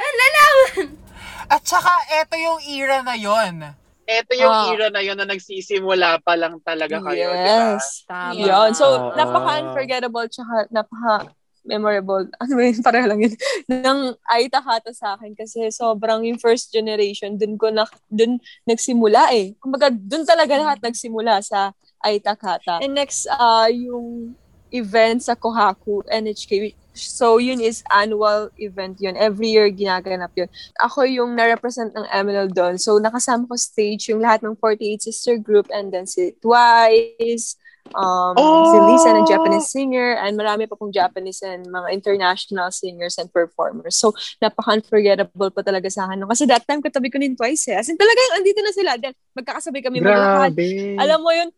At 1.49 1.65
saka, 1.65 1.89
eto 2.21 2.37
yung 2.37 2.61
era 2.61 3.01
na 3.01 3.17
yon. 3.17 3.73
Ito 4.09 4.33
yung 4.33 4.53
Ah. 4.53 4.69
era 4.73 4.87
na 4.89 5.01
yun 5.05 5.17
na 5.17 5.25
nagsisimula 5.25 6.21
pa 6.25 6.33
lang 6.33 6.57
talaga 6.65 6.97
kayo, 6.97 7.29
di 7.29 7.45
ba? 7.45 7.77
Yes. 7.77 8.05
Yun. 8.33 8.69
So, 8.73 8.85
Oo. 8.85 9.13
napaka-unforgettable 9.13 10.25
tsaka 10.29 10.65
napaka 10.73 11.29
memorable. 11.61 12.25
Ano 12.41 12.57
ba 12.57 12.61
yun? 12.65 12.81
Pareho 12.81 13.05
lang 13.05 13.21
yun. 13.21 13.33
Nang 13.69 14.17
Aita 14.25 14.57
Hata 14.65 14.89
sa 14.93 15.13
akin 15.13 15.37
kasi 15.37 15.69
sobrang 15.69 16.25
yung 16.25 16.41
first 16.41 16.73
generation, 16.73 17.37
dun 17.37 17.53
ko 17.57 17.69
na, 17.69 17.85
dun 18.09 18.41
nagsimula 18.65 19.29
eh. 19.37 19.53
Kumbaga, 19.61 19.93
dun 19.93 20.25
talaga 20.25 20.57
lahat 20.57 20.81
nagsimula 20.81 21.45
sa 21.45 21.73
Aita 22.01 22.33
Hata. 22.33 22.81
And 22.81 22.97
next, 22.97 23.29
uh, 23.29 23.69
yung 23.69 24.33
event 24.73 25.21
sa 25.21 25.37
Kohaku, 25.37 26.01
NHK. 26.09 26.73
So, 26.93 27.37
yun 27.37 27.61
is 27.61 27.85
annual 27.93 28.49
event 28.57 28.99
yun. 28.99 29.15
Every 29.15 29.53
year, 29.55 29.69
ginaganap 29.71 30.35
yun. 30.35 30.49
Ako 30.81 31.05
yung 31.07 31.37
na-represent 31.37 31.95
ng 31.95 32.05
MNL 32.09 32.49
doon. 32.51 32.75
So, 32.81 32.97
nakasama 32.99 33.47
ko 33.47 33.55
stage 33.55 34.09
yung 34.09 34.19
lahat 34.19 34.43
ng 34.43 34.57
48 34.57 35.05
sister 35.05 35.37
group 35.39 35.69
and 35.71 35.93
then 35.93 36.09
si 36.09 36.35
Twice, 36.41 37.55
um, 37.95 38.35
si 38.37 38.77
Lisa 38.89 39.09
na 39.13 39.23
Japanese 39.25 39.69
singer, 39.69 40.17
and 40.19 40.37
marami 40.37 40.67
pa 40.69 40.75
pong 40.75 40.91
Japanese 40.91 41.41
and 41.41 41.65
mga 41.69 41.87
international 41.93 42.69
singers 42.73 43.17
and 43.17 43.31
performers. 43.31 43.95
So, 43.95 44.13
napaka-unforgettable 44.43 45.53
pa 45.53 45.61
talaga 45.61 45.87
sa 45.89 46.09
akin. 46.09 46.25
Kasi 46.25 46.45
that 46.49 46.65
time, 46.67 46.83
katabi 46.83 47.09
ko 47.09 47.17
ni 47.17 47.33
Twice 47.33 47.69
eh. 47.71 47.79
As 47.79 47.87
in, 47.87 47.97
talagang 47.97 48.29
andito 48.37 48.59
na 48.61 48.73
sila. 48.73 48.91
Then, 48.99 49.13
magkakasabay 49.37 49.81
kami. 49.85 50.03
Grabe. 50.03 50.97
Alam 50.99 51.19
mo 51.21 51.31
yun, 51.31 51.49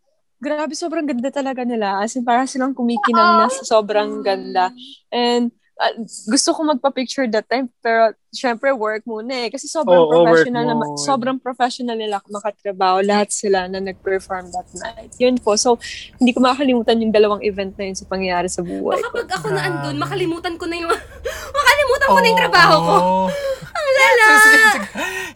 grabe, 0.42 0.74
sobrang 0.74 1.06
ganda 1.06 1.30
talaga 1.30 1.62
nila. 1.62 2.02
As 2.02 2.18
in, 2.18 2.26
parang 2.26 2.50
silang 2.50 2.74
kumikinang 2.74 3.38
na 3.38 3.46
sa 3.46 3.78
sobrang 3.78 4.26
ganda. 4.26 4.74
And, 5.14 5.54
uh, 5.78 5.94
gusto 6.26 6.50
ko 6.50 6.66
magpa-picture 6.66 7.30
that 7.30 7.46
time, 7.46 7.70
pero 7.78 8.10
syempre 8.34 8.74
work 8.74 9.06
muna 9.06 9.46
eh. 9.46 9.48
Kasi 9.54 9.70
sobrang 9.70 10.02
work 10.02 10.26
professional 10.26 10.66
mode. 10.74 10.98
Sobrang 10.98 11.38
professional 11.38 11.94
nila 11.94 12.18
makatrabaho. 12.26 13.06
Lahat 13.06 13.30
sila 13.30 13.70
na 13.70 13.78
nag-perform 13.78 14.50
that 14.50 14.66
night. 14.82 15.14
Yun 15.22 15.38
po. 15.38 15.54
So, 15.54 15.78
hindi 16.18 16.34
ko 16.34 16.42
makakalimutan 16.42 16.98
yung 16.98 17.14
dalawang 17.14 17.46
event 17.46 17.78
na 17.78 17.86
yun 17.86 17.96
sa 17.96 18.10
pangyayari 18.10 18.50
sa 18.50 18.66
buhay 18.66 18.98
ko. 18.98 19.14
Pag 19.14 19.30
ako 19.30 19.46
na 19.54 19.62
andun, 19.62 19.96
makalimutan 20.02 20.58
ko 20.58 20.66
na 20.66 20.74
yung... 20.74 20.90
makalimutan 21.62 22.08
ko 22.10 22.18
na 22.18 22.26
yung 22.26 22.40
trabaho 22.42 22.74
ko. 22.82 22.96
Ang 23.78 23.88
lala! 23.94 24.28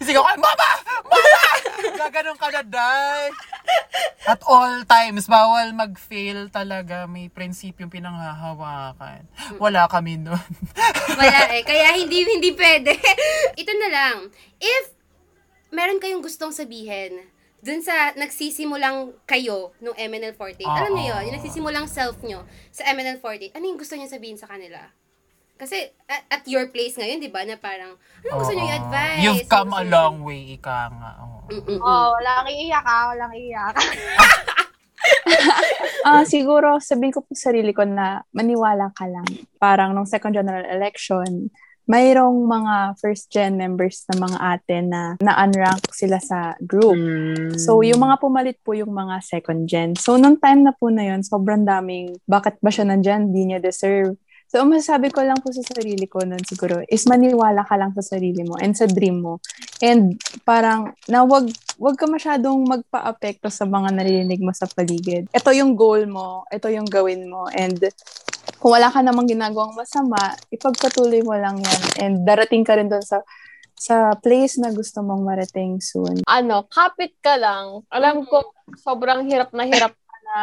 Sigaw 0.02 0.22
ka, 0.26 0.34
Mama! 0.34 0.70
Mama! 1.06 1.65
Gaganon 1.94 2.38
ka 2.40 2.48
na, 2.50 2.62
Day. 2.66 3.30
At 4.26 4.42
all 4.42 4.82
times, 4.82 5.30
bawal 5.30 5.70
mag-fail 5.70 6.50
talaga. 6.50 7.06
May 7.06 7.30
prinsipyong 7.30 7.92
pinanghahawakan. 7.92 9.22
Wala 9.62 9.86
kami 9.86 10.18
nun. 10.18 10.50
Wala 11.20 11.40
eh. 11.54 11.62
Kaya 11.62 11.94
hindi 11.94 12.26
hindi 12.26 12.50
pwede. 12.58 12.98
Ito 13.54 13.72
na 13.78 13.88
lang. 13.88 14.16
If 14.58 14.90
meron 15.70 16.02
kayong 16.02 16.22
gustong 16.22 16.50
sabihin 16.50 17.22
dun 17.62 17.82
sa 17.82 18.14
nagsisimulang 18.14 19.16
kayo 19.26 19.74
nung 19.82 19.96
MNL48, 19.98 20.62
alam 20.62 20.92
niyo 20.94 21.10
Oo. 21.10 21.18
yun, 21.18 21.22
yung 21.26 21.36
nagsisimulang 21.40 21.86
self 21.90 22.20
nyo 22.22 22.46
sa 22.70 22.86
MNL48, 22.94 23.58
ano 23.58 23.64
yung 23.66 23.80
gusto 23.80 23.98
niyo 23.98 24.06
sabihin 24.06 24.38
sa 24.38 24.46
kanila? 24.46 24.86
Kasi 25.56 25.88
at, 26.04 26.22
at 26.28 26.44
your 26.44 26.68
place 26.68 27.00
ngayon, 27.00 27.18
di 27.18 27.32
ba, 27.32 27.42
na 27.48 27.56
parang, 27.56 27.96
ano 27.96 28.32
gusto 28.36 28.52
niyo 28.52 28.68
i-advise? 28.68 29.24
You've 29.24 29.48
come 29.48 29.72
a 29.72 29.84
long 29.88 30.20
way, 30.20 30.56
ika 30.56 30.92
nga. 30.92 31.10
Oo. 31.24 31.40
Oh, 31.80 32.08
walang 32.20 32.48
iiyak 32.52 32.84
ah, 32.84 33.12
walang 33.12 33.32
iiyak. 33.32 33.74
Ah, 36.06 36.22
siguro 36.26 36.78
sabihin 36.82 37.14
ko 37.14 37.22
po 37.22 37.34
sa 37.34 37.50
sarili 37.50 37.70
ko 37.70 37.86
na 37.86 38.22
maniwala 38.30 38.90
ka 38.94 39.06
lang. 39.06 39.26
Parang 39.58 39.94
nung 39.94 40.06
second 40.06 40.34
general 40.34 40.66
election, 40.66 41.50
mayroong 41.86 42.46
mga 42.46 42.98
first 42.98 43.30
gen 43.30 43.54
members 43.54 44.02
na 44.10 44.26
mga 44.26 44.38
ate 44.38 44.76
na 44.82 45.14
na-unrank 45.22 45.86
sila 45.94 46.18
sa 46.18 46.58
group. 46.62 46.98
So, 47.58 47.82
yung 47.86 48.02
mga 48.02 48.18
pumalit 48.18 48.58
po 48.66 48.74
yung 48.74 48.90
mga 48.90 49.22
second 49.22 49.70
gen. 49.70 49.94
So, 49.94 50.18
nung 50.18 50.38
time 50.42 50.66
na 50.66 50.74
po 50.74 50.90
na 50.90 51.14
yun, 51.14 51.22
sobrang 51.22 51.62
daming, 51.62 52.18
bakit 52.26 52.58
ba 52.58 52.74
siya 52.74 52.90
nandyan? 52.90 53.30
Di 53.30 53.46
niya 53.46 53.62
deserve. 53.62 54.18
So, 54.46 54.62
ang 54.62 54.70
masasabi 54.70 55.10
ko 55.10 55.26
lang 55.26 55.42
po 55.42 55.50
sa 55.50 55.62
sarili 55.66 56.06
ko 56.06 56.22
nun 56.22 56.38
siguro 56.46 56.78
is 56.86 57.02
maniwala 57.10 57.66
ka 57.66 57.74
lang 57.74 57.90
sa 57.98 58.02
sarili 58.02 58.46
mo 58.46 58.54
and 58.62 58.78
sa 58.78 58.86
dream 58.86 59.18
mo. 59.18 59.42
And 59.82 60.14
parang 60.46 60.94
na 61.10 61.26
wag, 61.26 61.50
wag 61.82 61.98
ka 61.98 62.06
masyadong 62.06 62.62
magpa-apekto 62.62 63.50
sa 63.50 63.66
mga 63.66 63.90
naririnig 63.98 64.38
mo 64.38 64.54
sa 64.54 64.70
paligid. 64.70 65.26
Ito 65.34 65.50
yung 65.50 65.74
goal 65.74 66.06
mo, 66.06 66.46
ito 66.54 66.70
yung 66.70 66.86
gawin 66.86 67.26
mo. 67.26 67.50
And 67.50 67.78
kung 68.62 68.70
wala 68.70 68.88
ka 68.88 69.02
namang 69.02 69.26
ginagawang 69.26 69.74
masama, 69.74 70.16
ipagpatuloy 70.54 71.26
mo 71.26 71.34
lang 71.34 71.58
yan. 71.58 71.82
And 71.98 72.14
darating 72.22 72.62
ka 72.62 72.78
rin 72.78 72.86
doon 72.86 73.02
sa 73.02 73.26
sa 73.76 74.16
place 74.16 74.56
na 74.56 74.72
gusto 74.72 75.04
mong 75.04 75.20
marating 75.20 75.84
soon. 75.84 76.24
ano, 76.24 76.64
kapit 76.72 77.12
ka 77.20 77.36
lang. 77.36 77.84
Alam 77.92 78.24
ko, 78.24 78.40
sobrang 78.80 79.28
hirap 79.28 79.52
na 79.52 79.68
hirap 79.68 79.92
ka 79.92 80.16
na 80.24 80.38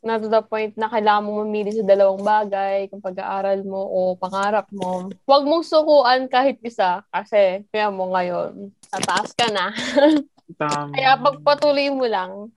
na 0.00 0.16
to 0.16 0.32
the 0.32 0.40
point 0.40 0.72
na 0.80 0.88
kailangan 0.88 1.24
mo 1.28 1.44
mamili 1.44 1.76
sa 1.76 1.84
dalawang 1.84 2.24
bagay, 2.24 2.88
kung 2.88 3.04
pag-aaral 3.04 3.60
mo 3.64 3.80
o 3.84 3.98
pangarap 4.16 4.66
mo. 4.72 5.12
Huwag 5.28 5.44
mong 5.44 5.64
sukuan 5.64 6.24
kahit 6.26 6.56
isa 6.64 7.04
kasi 7.12 7.64
kaya 7.68 7.92
mo 7.92 8.08
ngayon, 8.12 8.72
tataas 8.88 9.36
ka 9.36 9.48
na. 9.52 9.72
Tama. 10.60 10.90
Kaya 10.96 11.14
pagpatuloy 11.20 11.88
mo 11.94 12.08
lang, 12.08 12.50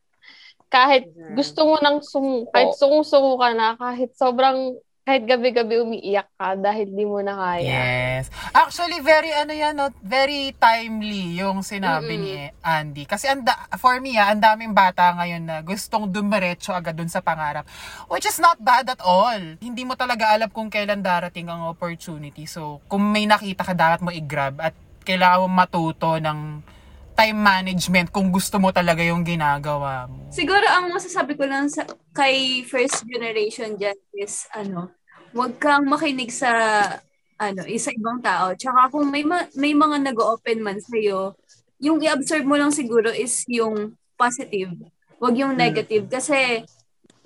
kahit 0.73 1.05
gusto 1.37 1.69
mo 1.69 1.77
nang 1.77 2.01
sumu, 2.01 2.49
kahit 2.49 2.73
sumusuko 2.73 3.37
ka 3.37 3.53
na, 3.53 3.77
kahit 3.77 4.09
sobrang, 4.17 4.73
kahit 5.03 5.27
gabi-gabi 5.27 5.83
umiiyak 5.83 6.31
ka 6.39 6.55
dahil 6.55 6.87
di 6.87 7.03
mo 7.03 7.19
na 7.19 7.35
kaya. 7.35 7.67
Yes. 7.67 8.31
Actually, 8.55 9.03
very 9.03 9.35
ano 9.35 9.51
yan, 9.51 9.75
no? 9.75 9.91
very 9.99 10.55
timely 10.55 11.35
yung 11.35 11.59
sinabi 11.59 12.15
ni 12.15 12.31
Andy. 12.63 13.03
Kasi 13.03 13.27
anda, 13.27 13.51
for 13.75 13.99
me, 13.99 14.15
ah, 14.15 14.31
ang 14.31 14.39
daming 14.39 14.71
bata 14.71 15.11
ngayon 15.19 15.43
na 15.43 15.59
gustong 15.59 16.07
dumiretso 16.07 16.71
agad 16.71 16.95
dun 16.95 17.11
sa 17.11 17.19
pangarap. 17.19 17.67
Which 18.07 18.23
is 18.23 18.39
not 18.39 18.63
bad 18.63 18.87
at 18.87 19.03
all. 19.03 19.59
Hindi 19.59 19.83
mo 19.83 19.99
talaga 19.99 20.31
alam 20.31 20.47
kung 20.47 20.71
kailan 20.71 21.03
darating 21.03 21.51
ang 21.51 21.67
opportunity. 21.67 22.47
So, 22.47 22.79
kung 22.87 23.03
may 23.11 23.27
nakita 23.27 23.67
ka, 23.67 23.75
dapat 23.75 23.99
mo 23.99 24.07
i-grab 24.07 24.63
at 24.63 24.71
kailangan 25.03 25.43
mo 25.43 25.47
matuto 25.51 26.15
ng 26.15 26.63
time 27.13 27.37
management 27.37 28.09
kung 28.09 28.33
gusto 28.33 28.57
mo 28.57 28.73
talaga 28.73 29.05
yung 29.05 29.21
ginagawa 29.21 30.09
mo. 30.09 30.27
Siguro 30.33 30.65
ang 30.65 30.89
masasabi 30.89 31.37
ko 31.37 31.45
lang 31.45 31.69
sa 31.69 31.85
kay 32.11 32.65
first 32.65 33.05
generation 33.05 33.77
dyan 33.77 33.97
is 34.17 34.49
ano, 34.53 34.89
wag 35.33 35.57
kang 35.61 35.85
makinig 35.85 36.33
sa 36.33 36.49
ano, 37.37 37.65
isa 37.65 37.93
ibang 37.93 38.21
tao. 38.21 38.53
Tsaka 38.57 38.89
kung 38.89 39.09
may 39.09 39.25
ma- 39.25 39.49
may 39.57 39.73
mga 39.73 40.13
nag-open 40.13 40.59
man 40.61 40.77
sa'yo, 40.81 41.37
yung 41.81 41.99
i-observe 41.99 42.45
mo 42.45 42.55
lang 42.55 42.71
siguro 42.71 43.11
is 43.11 43.43
yung 43.49 43.97
positive. 44.15 44.71
Huwag 45.19 45.35
yung 45.35 45.57
negative. 45.57 46.07
Kasi 46.07 46.63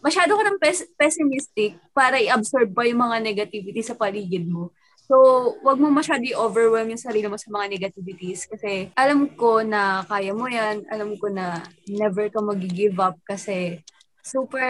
masyado 0.01 0.33
ka 0.33 0.43
ng 0.45 0.57
pes- 0.57 0.89
pessimistic 0.97 1.77
para 1.93 2.17
i-absorb 2.17 2.73
pa 2.73 2.87
yung 2.87 3.01
mga 3.01 3.17
negativity 3.21 3.81
sa 3.85 3.93
paligid 3.93 4.47
mo. 4.49 4.73
So, 5.07 5.15
wag 5.63 5.79
mo 5.79 5.87
masyado 5.87 6.19
i-overwhelm 6.19 6.91
yung 6.91 6.99
sarili 6.99 7.31
mo 7.31 7.39
sa 7.39 7.47
mga 7.47 7.79
negativities 7.79 8.43
kasi 8.43 8.91
alam 8.91 9.31
ko 9.39 9.63
na 9.63 10.03
kaya 10.03 10.35
mo 10.35 10.51
yan. 10.51 10.83
Alam 10.91 11.15
ko 11.15 11.31
na 11.31 11.63
never 11.87 12.27
ka 12.27 12.43
mag-give 12.43 12.99
up 12.99 13.15
kasi 13.23 13.79
super, 14.19 14.67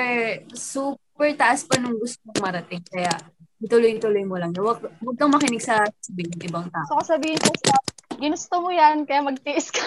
super 0.54 1.34
taas 1.34 1.66
pa 1.66 1.82
nung 1.82 1.98
gusto 1.98 2.22
mong 2.30 2.54
marating. 2.54 2.86
Kaya, 2.86 3.18
ituloy-tuloy 3.58 4.30
mo 4.30 4.38
lang. 4.38 4.54
Huwag, 4.54 4.86
huwag 5.02 5.18
kang 5.18 5.34
makinig 5.34 5.66
sa 5.66 5.82
sabihin 6.06 6.30
ng 6.38 6.46
ibang 6.46 6.70
tao. 6.70 6.86
So, 6.86 7.18
sabihin 7.18 7.42
ko 7.42 7.50
sa, 7.66 7.74
ginusto 8.22 8.62
mo 8.62 8.70
yan, 8.70 9.10
kaya 9.10 9.26
magtiis 9.26 9.74
ka. 9.74 9.82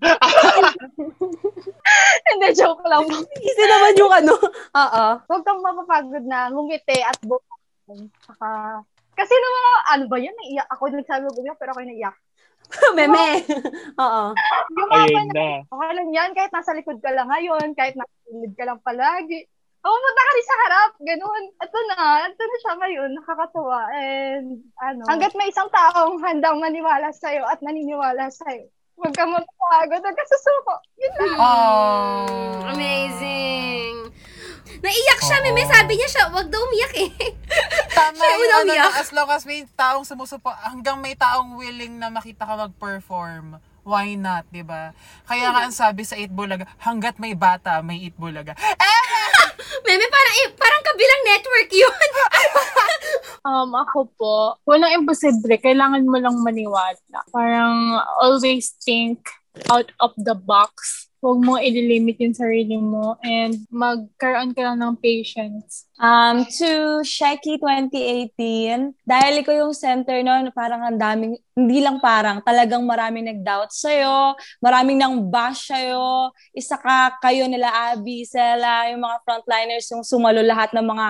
Hindi, 2.32 2.48
joke 2.56 2.84
lang. 2.88 3.04
Easy 3.36 3.64
naman 3.68 4.00
yung 4.00 4.12
ano. 4.16 4.32
Oo. 4.72 5.04
Huwag 5.28 5.42
kang 5.44 5.60
mapapagod 5.60 6.24
na 6.24 6.48
ngumiti 6.48 7.04
at 7.04 7.20
bukan. 7.20 8.08
Saka, 8.24 8.80
kasi 9.20 9.34
na 9.36 9.48
mga, 9.52 9.72
ano 9.92 10.04
ba 10.08 10.16
yan? 10.16 10.32
Naiyak. 10.32 10.68
Ako 10.72 10.82
nagsabi 10.88 11.28
ko 11.28 11.40
yan, 11.44 11.56
pero 11.60 11.76
ako 11.76 11.84
yung 11.84 11.92
naiyak. 11.92 12.16
Meme. 12.96 13.44
Oo. 14.04 14.24
Yung 14.78 14.88
mga 14.88 15.04
Ayun 15.04 15.28
na. 15.36 15.48
Okay 15.68 15.90
lang 15.92 16.08
yan, 16.08 16.30
kahit 16.32 16.52
nasa 16.56 16.72
likod 16.72 16.98
ka 17.04 17.12
lang 17.12 17.28
ngayon, 17.28 17.76
kahit 17.76 17.94
nasa 18.00 18.14
gilid 18.24 18.54
ka 18.56 18.64
lang 18.64 18.80
palagi. 18.80 19.44
Pumunta 19.80 20.20
ka 20.20 20.32
rin 20.36 20.46
sa 20.46 20.60
harap, 20.60 20.92
ganun. 21.00 21.44
Ito 21.56 21.78
na, 21.88 21.98
ito 22.28 22.42
na 22.44 22.58
siya 22.60 22.74
ngayon, 22.76 23.10
nakakatuwa. 23.16 23.80
And, 23.96 24.48
ano, 24.76 25.02
hanggat 25.08 25.32
may 25.36 25.48
isang 25.48 25.72
taong 25.72 26.20
handang 26.20 26.60
maniwala 26.60 27.08
sa'yo 27.16 27.48
at 27.48 27.64
naniniwala 27.64 28.28
sa'yo, 28.28 28.68
huwag 29.00 29.16
kang 29.16 29.32
magpapagod, 29.32 30.04
huwag 30.04 30.16
ka 30.20 30.24
susuko. 30.28 30.74
Yun 31.00 31.12
lang. 31.16 31.38
Oh. 31.40 32.28
Amazing. 32.76 34.12
Naiyak 34.78 35.20
siya, 35.20 35.38
Meme. 35.42 35.66
Sabi 35.66 35.92
niya 35.98 36.08
siya, 36.08 36.24
wag 36.30 36.46
daw 36.46 36.62
umiyak 36.62 36.94
eh. 36.94 37.10
Tama 37.98 38.14
Siya 38.14 38.30
yung 38.30 38.40
una 38.40 38.54
ano, 38.54 38.64
umiyak. 38.70 38.92
na 38.94 39.00
as 39.02 39.10
long 39.10 39.30
as 39.34 39.42
may 39.42 39.66
taong 39.74 40.06
sumusupo, 40.06 40.54
hanggang 40.54 41.02
may 41.02 41.18
taong 41.18 41.58
willing 41.58 41.98
na 41.98 42.08
makita 42.08 42.46
ka 42.46 42.54
mag-perform, 42.54 43.58
why 43.82 44.14
not, 44.14 44.46
di 44.54 44.62
ba? 44.62 44.94
Kaya 45.26 45.50
nga 45.50 45.66
ang 45.66 45.74
sabi 45.74 46.06
sa 46.06 46.14
Eat 46.14 46.30
Bulaga, 46.30 46.70
hanggat 46.78 47.18
may 47.18 47.34
bata, 47.34 47.82
may 47.82 47.98
Eat 47.98 48.14
Bulaga. 48.14 48.54
Eh! 48.56 49.02
Meme, 49.86 50.06
parang, 50.06 50.34
eh, 50.44 50.48
parang 50.54 50.82
kabilang 50.86 51.22
network 51.26 51.70
yun. 51.74 51.98
Um, 53.40 53.72
ako 53.72 54.04
po, 54.20 54.36
walang 54.68 54.92
imposible. 55.00 55.56
Kailangan 55.56 56.04
mo 56.04 56.20
lang 56.20 56.36
maniwala. 56.44 57.24
Parang 57.32 57.96
always 58.20 58.76
think 58.84 59.16
out 59.72 59.88
of 59.96 60.12
the 60.20 60.36
box. 60.36 61.08
Huwag 61.20 61.38
mo 61.44 61.60
ililimit 61.60 62.16
yung 62.24 62.32
sarili 62.32 62.80
mo 62.80 63.20
and 63.20 63.68
magkaroon 63.68 64.56
ka 64.56 64.64
lang 64.64 64.80
ng 64.80 64.96
patience. 64.96 65.84
Um, 66.00 66.48
to 66.48 67.04
Sheki 67.04 67.60
2018, 67.60 69.04
dahil 69.04 69.44
ikaw 69.44 69.52
yung 69.52 69.76
center 69.76 70.24
noon, 70.24 70.48
parang 70.56 70.80
ang 70.80 70.96
daming, 70.96 71.36
hindi 71.52 71.84
lang 71.84 72.00
parang, 72.00 72.40
talagang 72.40 72.88
maraming 72.88 73.28
nag-doubt 73.28 73.68
sa'yo, 73.68 74.32
maraming 74.64 74.96
nang 74.96 75.28
bash 75.28 75.68
sa'yo, 75.68 76.32
isa 76.56 76.80
ka, 76.80 77.20
kayo 77.20 77.44
nila 77.44 77.68
Abby, 77.92 78.24
Sela, 78.24 78.88
yung 78.88 79.04
mga 79.04 79.16
frontliners, 79.28 79.92
yung 79.92 80.00
sumalo 80.00 80.40
lahat 80.40 80.72
ng 80.72 80.88
mga, 80.88 81.06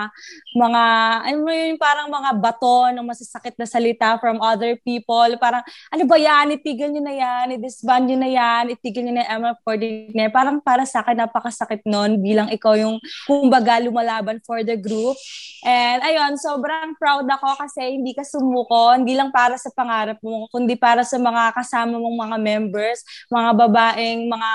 mga, 0.59 0.83
ano 1.23 1.37
mo 1.39 1.51
yun, 1.55 1.79
parang 1.79 2.11
mga 2.11 2.31
bato 2.43 2.91
ng 2.91 3.07
masasakit 3.07 3.55
na 3.62 3.71
salita 3.71 4.19
from 4.19 4.43
other 4.43 4.75
people, 4.83 5.31
parang, 5.39 5.62
ano 5.95 6.03
ba 6.03 6.19
yan, 6.19 6.59
itigil 6.59 6.91
nyo 6.91 7.03
na 7.07 7.15
yan, 7.15 7.47
i-disband 7.62 8.11
nyo 8.11 8.19
na 8.19 8.31
yan, 8.35 8.75
itigil 8.75 9.07
nyo 9.07 9.15
na 9.15 9.23
yung 9.23 9.55
MF40 9.55 10.19
na 10.19 10.21
yan. 10.27 10.33
Parang 10.35 10.59
para 10.59 10.83
sa 10.83 11.07
akin, 11.07 11.15
napakasakit 11.15 11.87
nun 11.87 12.19
bilang 12.19 12.51
ikaw 12.51 12.75
yung, 12.75 12.99
kumbaga, 13.31 13.79
lumalaban 13.79 14.43
for 14.43 14.67
the 14.67 14.80
group. 14.81 15.16
And 15.61 16.01
ayun, 16.01 16.40
sobrang 16.40 16.97
proud 16.97 17.28
ako 17.28 17.61
kasi 17.61 18.01
hindi 18.01 18.16
ka 18.16 18.24
sumuko, 18.24 18.97
hindi 18.97 19.12
lang 19.12 19.28
para 19.28 19.61
sa 19.61 19.69
pangarap 19.69 20.16
mo, 20.24 20.48
kundi 20.48 20.74
para 20.74 21.05
sa 21.05 21.20
mga 21.20 21.52
kasama 21.52 22.01
mong 22.01 22.19
mga 22.28 22.36
members, 22.40 23.05
mga 23.28 23.51
babaeng, 23.55 24.24
mga 24.24 24.51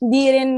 hindi 0.00 0.24
rin 0.32 0.50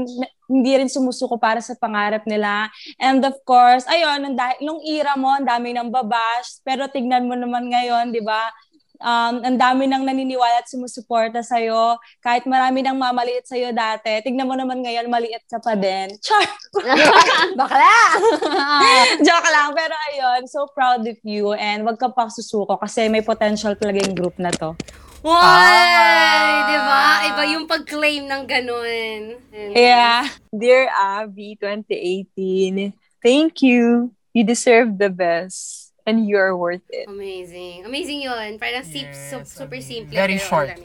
hindi 0.49 0.71
rin 0.81 0.89
sumusuko 0.89 1.37
para 1.37 1.61
sa 1.61 1.77
pangarap 1.77 2.25
nila. 2.25 2.73
And 2.97 3.21
of 3.21 3.37
course, 3.45 3.85
ayun, 3.85 4.25
nung, 4.25 4.35
nung 4.65 4.81
era 4.81 5.13
mo, 5.13 5.29
ang 5.29 5.45
dami 5.45 5.77
ng 5.77 5.93
babash, 5.93 6.65
pero 6.65 6.89
tignan 6.89 7.29
mo 7.29 7.37
naman 7.37 7.69
ngayon, 7.69 8.09
di 8.09 8.25
ba? 8.25 8.49
Um, 8.99 9.39
ang 9.47 9.55
dami 9.55 9.87
nang 9.87 10.03
naniniwala 10.03 10.59
at 10.59 10.67
sumusuporta 10.67 11.39
sa'yo. 11.39 11.95
Kahit 12.19 12.43
marami 12.43 12.83
nang 12.83 12.99
mamaliit 12.99 13.47
sa'yo 13.47 13.71
dati, 13.71 14.19
tignan 14.19 14.43
mo 14.43 14.59
naman 14.59 14.83
ngayon, 14.83 15.07
maliit 15.07 15.47
ka 15.47 15.55
pa 15.63 15.71
din. 15.79 16.11
Char! 16.19 16.43
Bakla! 17.59 17.95
Joke 19.25 19.49
lang. 19.55 19.71
Pero 19.71 19.95
ayun, 20.11 20.43
so 20.51 20.67
proud 20.75 21.07
of 21.07 21.19
you 21.23 21.55
and 21.55 21.87
wag 21.87 21.95
ka 21.95 22.11
pa 22.11 22.27
susuko 22.27 22.75
kasi 22.75 23.07
may 23.07 23.23
potential 23.23 23.71
talaga 23.79 24.03
yung 24.03 24.15
group 24.19 24.35
na 24.35 24.51
to. 24.51 24.75
Why? 25.19 26.63
Di 26.63 26.77
ba? 26.79 27.03
Iba 27.27 27.43
yung 27.55 27.65
pag-claim 27.67 28.23
ng 28.23 28.43
ganun. 28.47 29.21
Yeah. 29.51 30.31
Dear 30.51 30.87
Abby 30.91 31.59
2018, 31.59 32.95
thank 33.19 33.59
you. 33.59 34.15
You 34.31 34.43
deserve 34.47 34.95
the 34.95 35.11
best. 35.11 35.88
And 36.05 36.27
you 36.27 36.37
are 36.37 36.55
worth 36.55 36.85
it. 36.89 37.07
Amazing. 37.07 37.85
Amazing 37.85 38.21
yun. 38.23 38.59
Parang 38.59 38.83
sip, 38.83 39.13
su- 39.13 39.45
super 39.45 39.81
simple. 39.81 40.15
Very 40.15 40.37
short. 40.37 40.75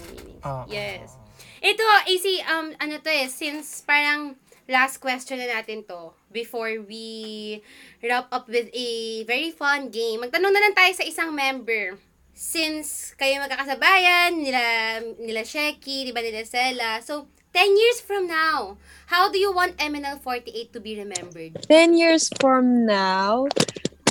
Oo. 0.45 0.65
Yes. 0.69 1.17
Ito, 1.65 1.85
AC, 2.05 2.27
um, 2.45 2.77
ano 2.77 3.01
to 3.01 3.09
eh, 3.09 3.25
since 3.33 3.81
parang 3.89 4.37
last 4.69 5.01
question 5.01 5.41
na 5.41 5.49
natin 5.49 5.85
to, 5.89 6.13
before 6.29 6.77
we 6.85 7.61
wrap 8.05 8.29
up 8.33 8.49
with 8.49 8.69
a 8.73 9.25
very 9.25 9.49
fun 9.49 9.89
game, 9.89 10.21
magtanong 10.21 10.53
na 10.53 10.61
lang 10.61 10.75
tayo 10.77 10.93
sa 10.93 11.05
isang 11.05 11.33
member. 11.33 11.97
Since 12.35 13.15
kayo 13.17 13.41
magkakasabayan, 13.41 14.37
nila, 14.37 14.63
nila 15.23 15.47
Sheki, 15.47 16.11
di 16.11 16.13
ba 16.13 16.21
nila 16.21 16.43
Sela, 16.45 17.01
so, 17.01 17.31
10 17.55 17.71
years 17.79 18.03
from 18.03 18.27
now, 18.27 18.77
how 19.07 19.31
do 19.31 19.39
you 19.39 19.55
want 19.55 19.79
MNL48 19.79 20.75
to 20.75 20.81
be 20.83 20.99
remembered? 20.99 21.55
10 21.71 21.95
years 21.95 22.27
from 22.43 22.85
now, 22.85 23.47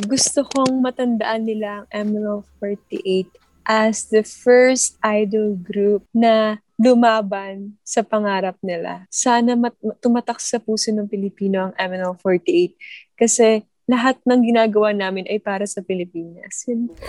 gusto 0.01 0.41
kong 0.43 0.81
matandaan 0.81 1.45
nila 1.45 1.85
ang 1.85 1.87
Emerald 1.93 2.45
48 2.59 3.29
as 3.63 4.11
the 4.11 4.25
first 4.25 4.99
idol 5.05 5.55
group 5.55 6.03
na 6.11 6.59
lumaban 6.75 7.79
sa 7.85 8.03
pangarap 8.03 8.57
nila. 8.59 9.07
Sana 9.07 9.55
mat- 9.55 9.79
tumatak 10.03 10.41
sa 10.41 10.59
puso 10.59 10.91
ng 10.91 11.07
Pilipino 11.07 11.71
ang 11.71 11.73
Emerald 11.79 12.19
48 12.19 12.75
kasi 13.15 13.63
lahat 13.87 14.19
ng 14.23 14.41
ginagawa 14.43 14.95
namin 14.95 15.27
ay 15.27 15.39
para 15.39 15.67
sa 15.67 15.83
Pilipinas. 15.83 16.65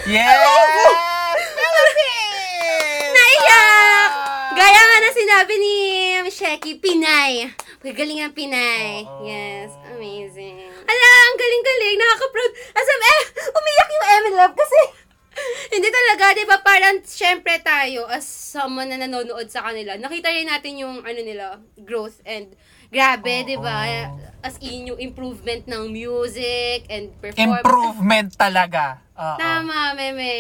Yes! 0.07 0.39
Naiyak! 3.15 4.44
Gaya 4.55 4.81
nga 4.87 4.99
na 5.03 5.11
sinabi 5.11 5.55
ni 5.59 5.75
Sheki, 6.31 6.79
Pinay. 6.79 7.51
Gagaling 7.83 8.23
ang 8.23 8.35
Pinay. 8.35 9.03
Yes, 9.27 9.75
amazing. 9.91 10.63
Ala, 10.87 11.09
ang 11.27 11.37
galing-galing. 11.37 11.97
Nakaka-proud. 11.99 12.53
Asam, 12.71 13.03
eh, 13.03 13.23
umiyak 13.51 13.91
yung 13.91 14.07
Emil 14.15 14.35
Love 14.39 14.55
kasi 14.55 14.81
hindi 15.75 15.89
talaga, 15.91 16.39
di 16.39 16.47
ba, 16.47 16.63
parang 16.63 17.03
syempre 17.03 17.59
tayo 17.67 18.07
as 18.07 18.23
someone 18.27 18.91
na 18.91 18.99
nanonood 19.03 19.51
sa 19.51 19.67
kanila, 19.67 19.99
nakita 19.99 20.31
rin 20.31 20.47
natin 20.47 20.79
yung 20.79 21.03
ano 21.03 21.21
nila, 21.21 21.59
growth 21.83 22.23
and 22.23 22.55
grabe, 22.93 23.45
di 23.47 23.57
ba? 23.57 24.13
As 24.45 24.61
in 24.61 24.93
yung 24.93 25.01
improvement 25.01 25.65
ng 25.65 25.89
music 25.89 26.85
and 26.93 27.09
performance. 27.17 27.65
Improvement 27.65 28.29
talaga. 28.37 29.01
Oo. 29.17 29.39
Tama, 29.41 29.97
meme. 29.97 30.33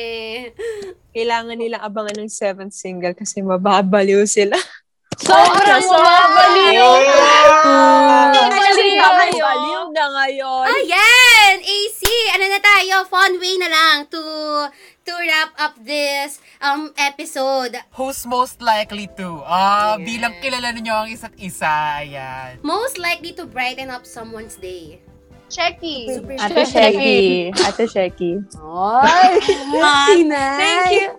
Kailangan 1.15 1.57
nilang 1.57 1.81
abangan 1.81 2.27
ng 2.27 2.33
seventh 2.33 2.77
single 2.77 3.17
kasi 3.17 3.41
mababaliw 3.41 4.27
sila. 4.29 4.59
Sobrang 5.21 5.85
mababaliw! 5.87 6.91
Baliw 8.35 8.91
na 8.99 9.09
ngayon. 9.15 9.87
Na 9.95 10.05
ngayon. 10.11 10.65
Ayan! 10.67 11.55
AC! 11.63 12.01
Ano 12.35 12.45
na 12.51 12.59
tayo? 12.59 13.07
Fun 13.07 13.39
way 13.39 13.55
na 13.63 13.71
lang 13.71 13.97
to 14.11 14.19
to 15.05 15.13
wrap 15.13 15.53
up 15.61 15.75
this 15.79 16.43
um 16.59 16.91
episode. 16.99 17.79
Who's 17.95 18.27
most 18.27 18.59
likely 18.59 19.07
to? 19.21 19.39
Ah, 19.47 20.01
bilang 20.01 20.35
kilala 20.43 20.75
ninyo 20.75 20.95
ang 20.95 21.09
isa't 21.13 21.37
isa. 21.39 22.03
Ayan. 22.03 22.59
Most 22.67 22.99
likely 22.99 23.31
to 23.39 23.47
brighten 23.47 23.95
up 23.95 24.03
someone's 24.09 24.59
day. 24.59 24.99
Checky. 25.55 25.99
Ate 26.35 26.63
Sheki. 26.67 27.19
Ate 27.55 27.85
Sheki. 27.87 28.33
Ay! 28.59 29.39
Sinay. 30.11 30.59
Thank 30.59 30.91
you. 30.99 31.11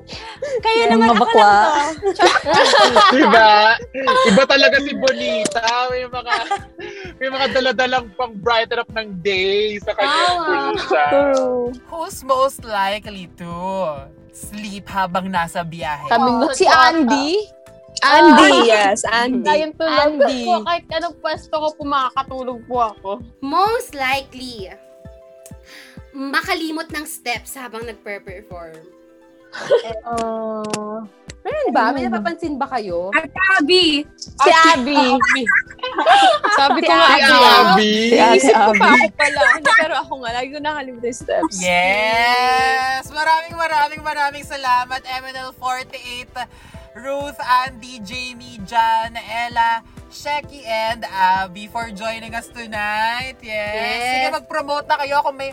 Kayo 0.59 0.83
naman 0.91 1.15
ako 1.15 1.23
mabakla. 1.23 1.47
lang 1.47 1.95
to. 1.95 2.27
diba? 3.15 3.51
Iba 4.27 4.43
talaga 4.43 4.75
si 4.83 4.91
Bonita. 4.91 5.63
May 5.87 6.03
mga 6.11 6.33
may 7.15 7.29
mga 7.31 7.45
daladalang 7.55 8.11
pang 8.19 8.35
brighten 8.35 8.83
up 8.83 8.91
ng 8.91 9.23
day 9.23 9.79
sa 9.79 9.95
kanyang 9.95 10.39
bulsa. 10.43 11.03
Who's 11.87 12.19
most 12.27 12.67
likely 12.67 13.31
to? 13.39 13.55
sleep 14.35 14.83
habang 14.91 15.31
nasa 15.31 15.63
biyahe? 15.63 16.11
Kaming 16.11 16.43
Si 16.51 16.67
Andy? 16.67 17.39
Andy, 18.05 18.69
yes, 18.69 19.01
Andy. 19.03 19.41
Dayan 19.41 19.73
tulog 19.73 20.21
Andy. 20.21 20.45
po. 20.45 20.61
Kahit 20.61 20.85
anong 20.91 21.17
pwesto 21.17 21.55
ko 21.55 21.67
po, 21.73 21.81
makakatulog 21.83 22.59
po 22.63 22.77
ako. 22.85 23.09
Most 23.39 23.91
likely, 23.91 24.69
makalimot 26.11 26.87
ng 26.87 27.03
steps 27.03 27.55
habang 27.55 27.83
nagpe-perform. 27.83 28.77
Uh, 30.03 30.99
meron 31.43 31.69
ba? 31.71 31.89
May 31.89 32.05
napapansin 32.05 32.55
ba 32.55 32.67
kayo? 32.69 33.07
Abby! 33.55 34.03
Si 34.19 34.51
Abby. 34.67 35.15
Sabi 36.59 36.79
ko 36.81 36.87
Si 36.87 36.91
nga, 36.91 37.07
ako, 37.15 37.35
Abby. 37.45 37.93
Si 38.11 38.17
Ate 38.17 38.35
Isip 38.37 38.51
ko 38.53 38.71
pa 38.75 38.85
Abby. 38.85 38.99
ako 38.99 39.15
pala. 39.15 39.41
Hindi, 39.55 39.71
Pero 39.75 39.93
ako 39.95 40.13
nga, 40.19 40.29
lagi 40.33 40.49
ko 40.49 40.59
nakalimutan 40.59 41.07
yung 41.07 41.17
steps. 41.17 41.55
Yes! 41.57 43.03
Maraming 43.09 43.55
maraming 43.55 44.01
maraming 44.01 44.45
salamat, 44.45 44.99
MNL48, 45.03 46.35
Ruth, 46.95 47.35
Andy, 47.43 47.99
Jamie, 47.99 48.63
Jan, 48.63 49.19
Ella, 49.19 49.83
Shecky, 50.07 50.63
and 50.63 51.03
Abby 51.03 51.67
for 51.67 51.91
joining 51.91 52.31
us 52.31 52.47
tonight. 52.47 53.35
Yes! 53.43 53.75
Yes. 53.75 54.07
Sige, 54.07 54.27
mag-promote 54.33 54.87
na 54.87 54.95
kayo 54.97 55.19
kung 55.19 55.35
may 55.35 55.51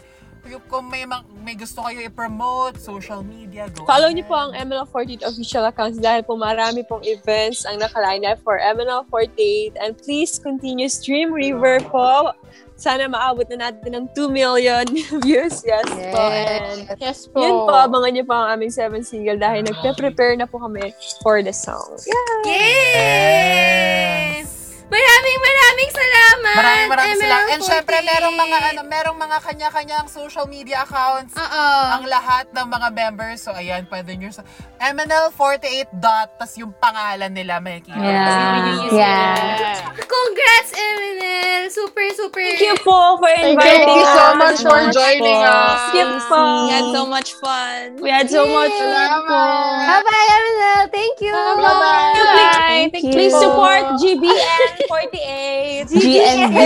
kung 0.66 0.90
may, 0.90 1.06
ma- 1.06 1.22
may 1.38 1.54
gusto 1.54 1.82
kayo 1.82 2.02
i-promote, 2.02 2.74
social 2.74 3.22
media, 3.22 3.70
go 3.70 3.86
Follow 3.86 4.10
ahead. 4.10 4.18
niyo 4.18 4.26
po 4.26 4.34
ang 4.34 4.50
MNL48 4.52 5.22
official 5.22 5.62
accounts 5.62 6.02
dahil 6.02 6.26
po 6.26 6.34
marami 6.34 6.82
pong 6.82 7.02
events 7.06 7.62
ang 7.62 7.78
nakaline 7.78 8.26
up 8.26 8.42
for 8.42 8.58
MNL48 8.58 9.78
and 9.78 9.94
please 9.98 10.42
continue 10.42 10.90
Stream 10.90 11.30
River 11.30 11.78
po. 11.86 12.34
Sana 12.82 13.06
maabot 13.06 13.46
na 13.46 13.70
natin 13.70 13.94
ng 13.94 14.06
2 14.10 14.26
million 14.26 14.82
views. 15.22 15.62
Yes, 15.62 15.86
po. 15.86 16.18
And 16.18 16.90
Yes 16.98 17.30
po. 17.30 17.38
yun 17.38 17.62
po, 17.62 17.70
abangan 17.70 18.10
niyo 18.10 18.26
po 18.26 18.34
ang 18.34 18.58
aming 18.58 18.74
7 18.74 19.06
single 19.06 19.38
dahil 19.38 19.62
nagpe-prepare 19.62 20.34
na 20.34 20.50
po 20.50 20.58
kami 20.58 20.90
for 21.22 21.46
the 21.46 21.54
song. 21.54 21.94
Yeah! 22.02 22.34
Yes! 22.42 24.61
Maraming 24.88 25.38
maraming 25.38 25.90
salamat! 25.92 26.56
Maraming 26.56 26.88
maraming 26.90 27.18
salamat. 27.20 27.48
And 27.52 27.62
syempre, 27.62 27.96
48. 28.02 28.10
merong 28.12 28.36
mga, 28.36 28.58
ano, 28.72 28.80
merong 28.86 29.18
mga 29.18 29.38
kanya-kanyang 29.44 30.06
social 30.08 30.46
media 30.50 30.82
accounts. 30.82 31.34
Oo. 31.36 31.66
Ang 32.00 32.04
lahat 32.10 32.50
ng 32.50 32.66
mga 32.66 32.88
members. 32.90 33.38
So, 33.44 33.54
ayan, 33.54 33.86
pwede 33.88 34.16
nyo 34.18 34.30
sa 34.34 34.42
MNL48 34.82 35.94
dot, 35.94 36.34
tas 36.36 36.58
yung 36.58 36.74
pangalan 36.76 37.30
nila 37.30 37.62
may 37.62 37.78
kita. 37.78 38.02
Yeah. 38.02 38.90
Yeah. 38.90 39.78
Congrats, 39.94 40.70
MNL! 40.74 41.70
Super, 41.72 42.06
super! 42.18 42.42
Thank 42.42 42.60
you 42.60 42.76
po 42.82 43.16
for 43.16 43.30
Thank 43.32 43.56
inviting 43.56 43.96
you 43.96 44.06
so 44.12 44.24
us. 44.34 44.36
much 44.36 44.58
for 44.60 44.80
joining 44.92 45.40
us. 45.40 45.94
Thank 45.94 46.02
you 46.02 46.08
po. 46.26 46.40
We 46.66 46.70
had 46.74 46.88
so 46.90 47.02
much 47.06 47.30
fun. 47.38 47.84
We 48.02 48.10
had 48.10 48.28
so 48.28 48.42
much 48.44 48.74
fun 48.74 49.10
po. 49.24 49.40
Bye-bye, 49.86 50.28
MNL. 50.34 50.84
Thank 50.90 51.16
you. 51.22 51.32
Bye-bye. 51.32 52.12
Bye. 52.12 52.90
Thank 52.92 53.14
Please 53.14 53.32
you. 53.32 53.40
support 53.40 53.96
GBN 54.02 54.81
48. 54.88 55.90
GNB. 55.92 56.58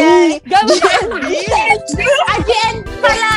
GNB. 0.45 0.71
Ah, 2.27 2.39
GNB 2.41 2.89
pala. 3.01 3.29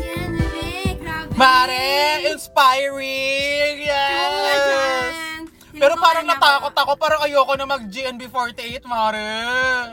Ayan, 0.00 0.30
bebe. 0.36 0.96
Grabe. 1.00 1.32
Mare, 1.36 1.88
inspiring! 2.28 3.74
Yes! 3.80 5.48
Pero 5.72 5.96
parang 5.96 6.28
natakot 6.28 6.76
ako, 6.76 6.92
parang 7.00 7.24
ayoko 7.24 7.56
na 7.56 7.64
mag-GNB48, 7.64 8.84
Mare. 8.84 9.28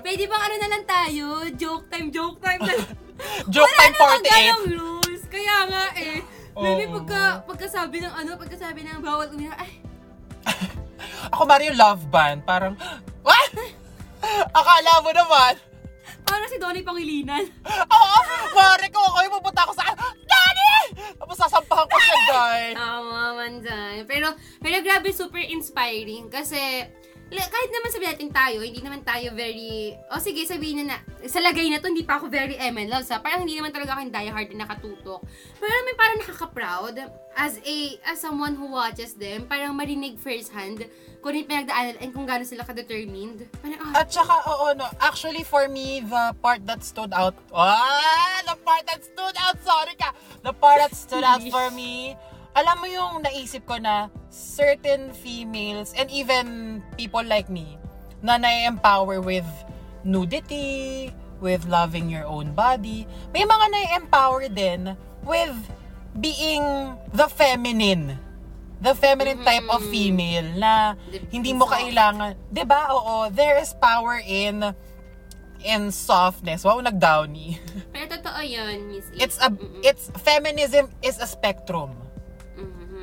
Pwede 0.04 0.28
bang 0.28 0.44
ano 0.44 0.56
na 0.60 0.68
lang 0.68 0.84
tayo? 0.84 1.48
Joke 1.56 1.88
time, 1.88 2.12
joke 2.12 2.44
time 2.44 2.60
na. 2.60 2.76
Joke 3.54 3.66
Wala 3.66 3.80
time 3.82 3.96
naman 3.96 4.20
48. 4.20 4.28
ganong 4.28 4.66
rules. 4.76 5.24
Kaya 5.32 5.58
nga 5.72 5.86
eh. 5.96 6.20
Maybe 6.54 6.84
Oo. 6.90 7.00
pagka, 7.02 7.22
pagkasabi 7.48 8.04
ng 8.04 8.14
ano, 8.14 8.36
pagkasabi 8.36 8.82
ng 8.84 9.00
bawal 9.00 9.32
umiyak, 9.32 9.58
ay, 9.58 9.72
Ako, 11.34 11.44
yung 11.60 11.78
love 11.78 12.04
band, 12.10 12.44
parang, 12.44 12.74
what? 13.22 13.52
Akala 14.60 15.04
mo 15.06 15.12
naman. 15.14 15.54
parang 16.28 16.50
si 16.52 16.60
Donnie 16.60 16.84
Pangilinan. 16.84 17.48
Oo, 17.96 18.18
Mare, 18.52 18.92
kung 18.92 19.06
ako 19.06 19.18
yung 19.24 19.36
pupunta 19.40 19.64
ako 19.64 19.74
sa 19.78 19.88
Daddy! 20.28 20.76
Tapos 21.16 21.36
sasampahan 21.40 21.88
ko 21.88 21.98
siya, 21.98 22.18
guy. 22.28 22.64
Tama 22.76 23.22
man 23.38 23.54
dyan. 23.64 24.04
Pero, 24.04 24.36
pero 24.60 24.78
grabe, 24.84 25.14
super 25.16 25.40
inspiring. 25.40 26.28
Kasi, 26.28 26.88
kahit 27.36 27.70
naman 27.76 27.90
sabihin 27.92 28.12
natin 28.16 28.32
tayo, 28.32 28.58
hindi 28.64 28.80
naman 28.80 29.02
tayo 29.04 29.36
very, 29.36 29.92
o 30.08 30.20
sige, 30.24 30.48
sabihin 30.48 30.88
na 30.88 30.96
na, 30.96 30.98
sa 31.28 31.44
lagay 31.44 31.68
na 31.68 31.84
to, 31.84 31.92
hindi 31.92 32.08
pa 32.08 32.16
ako 32.16 32.32
very 32.32 32.56
MN 32.56 32.88
loves, 32.88 33.12
ha? 33.12 33.20
Parang 33.20 33.44
hindi 33.44 33.60
naman 33.60 33.76
talaga 33.76 33.98
ako 33.98 34.08
yung 34.08 34.16
diehard 34.16 34.48
na 34.56 34.64
nakatutok. 34.64 35.22
Pero 35.60 35.74
may 35.84 35.96
parang 36.00 36.18
nakaka-proud 36.24 36.96
as 37.36 37.60
a, 37.68 37.78
as 38.08 38.18
someone 38.24 38.56
who 38.56 38.72
watches 38.72 39.12
them, 39.20 39.44
parang 39.44 39.76
marinig 39.76 40.16
first 40.16 40.56
hand 40.56 40.88
kung 41.20 41.36
ano 41.36 41.44
pinagdaanan 41.44 42.00
and 42.00 42.16
kung 42.16 42.24
gaano 42.24 42.48
sila 42.48 42.64
ka-determined. 42.64 43.44
Parang, 43.60 43.80
ah, 43.92 44.00
At 44.00 44.08
saka, 44.08 44.36
oo, 44.48 44.72
no, 44.80 44.88
actually 45.04 45.44
for 45.44 45.68
me, 45.68 46.00
the 46.08 46.32
part 46.40 46.64
that 46.64 46.80
stood 46.80 47.12
out, 47.12 47.36
ah, 47.52 48.40
the 48.48 48.56
part 48.64 48.88
that 48.88 49.04
stood 49.04 49.36
out, 49.36 49.60
sorry 49.60 50.00
ka, 50.00 50.16
the 50.48 50.56
part 50.56 50.80
that 50.80 50.96
stood 50.96 51.28
out 51.28 51.44
for 51.52 51.68
me, 51.76 52.16
alam 52.58 52.76
mo 52.82 52.90
yung 52.90 53.22
naisip 53.22 53.70
ko 53.70 53.78
na 53.78 54.10
certain 54.34 55.14
females 55.14 55.94
and 55.94 56.10
even 56.10 56.82
people 56.98 57.22
like 57.22 57.54
me 57.54 57.78
na 58.26 58.42
na-empower 58.42 59.22
with 59.22 59.46
nudity, 60.02 61.14
with 61.38 61.70
loving 61.70 62.10
your 62.10 62.26
own 62.26 62.58
body, 62.58 63.06
may 63.30 63.46
mga 63.46 63.66
na-empower 63.70 64.50
din 64.50 64.98
with 65.22 65.54
being 66.18 66.98
the 67.14 67.30
feminine. 67.30 68.18
The 68.82 68.94
feminine 68.94 69.42
type 69.42 69.66
of 69.74 69.82
female 69.90 70.46
na 70.54 70.94
hindi 71.34 71.50
mo 71.50 71.66
kailangan, 71.66 72.38
'di 72.54 72.62
ba? 72.62 72.94
Oo, 72.94 73.26
there 73.34 73.58
is 73.58 73.74
power 73.82 74.22
in 74.22 74.62
in 75.66 75.90
softness. 75.90 76.62
Wow, 76.62 76.86
nag-downy. 76.86 77.58
pero 77.94 78.06
totoo 78.06 78.38
yun, 78.46 78.86
Miss. 78.86 79.10
It's 79.18 79.42
a 79.42 79.50
it's 79.82 80.14
feminism 80.22 80.94
is 81.02 81.18
a 81.18 81.26
spectrum. 81.26 82.07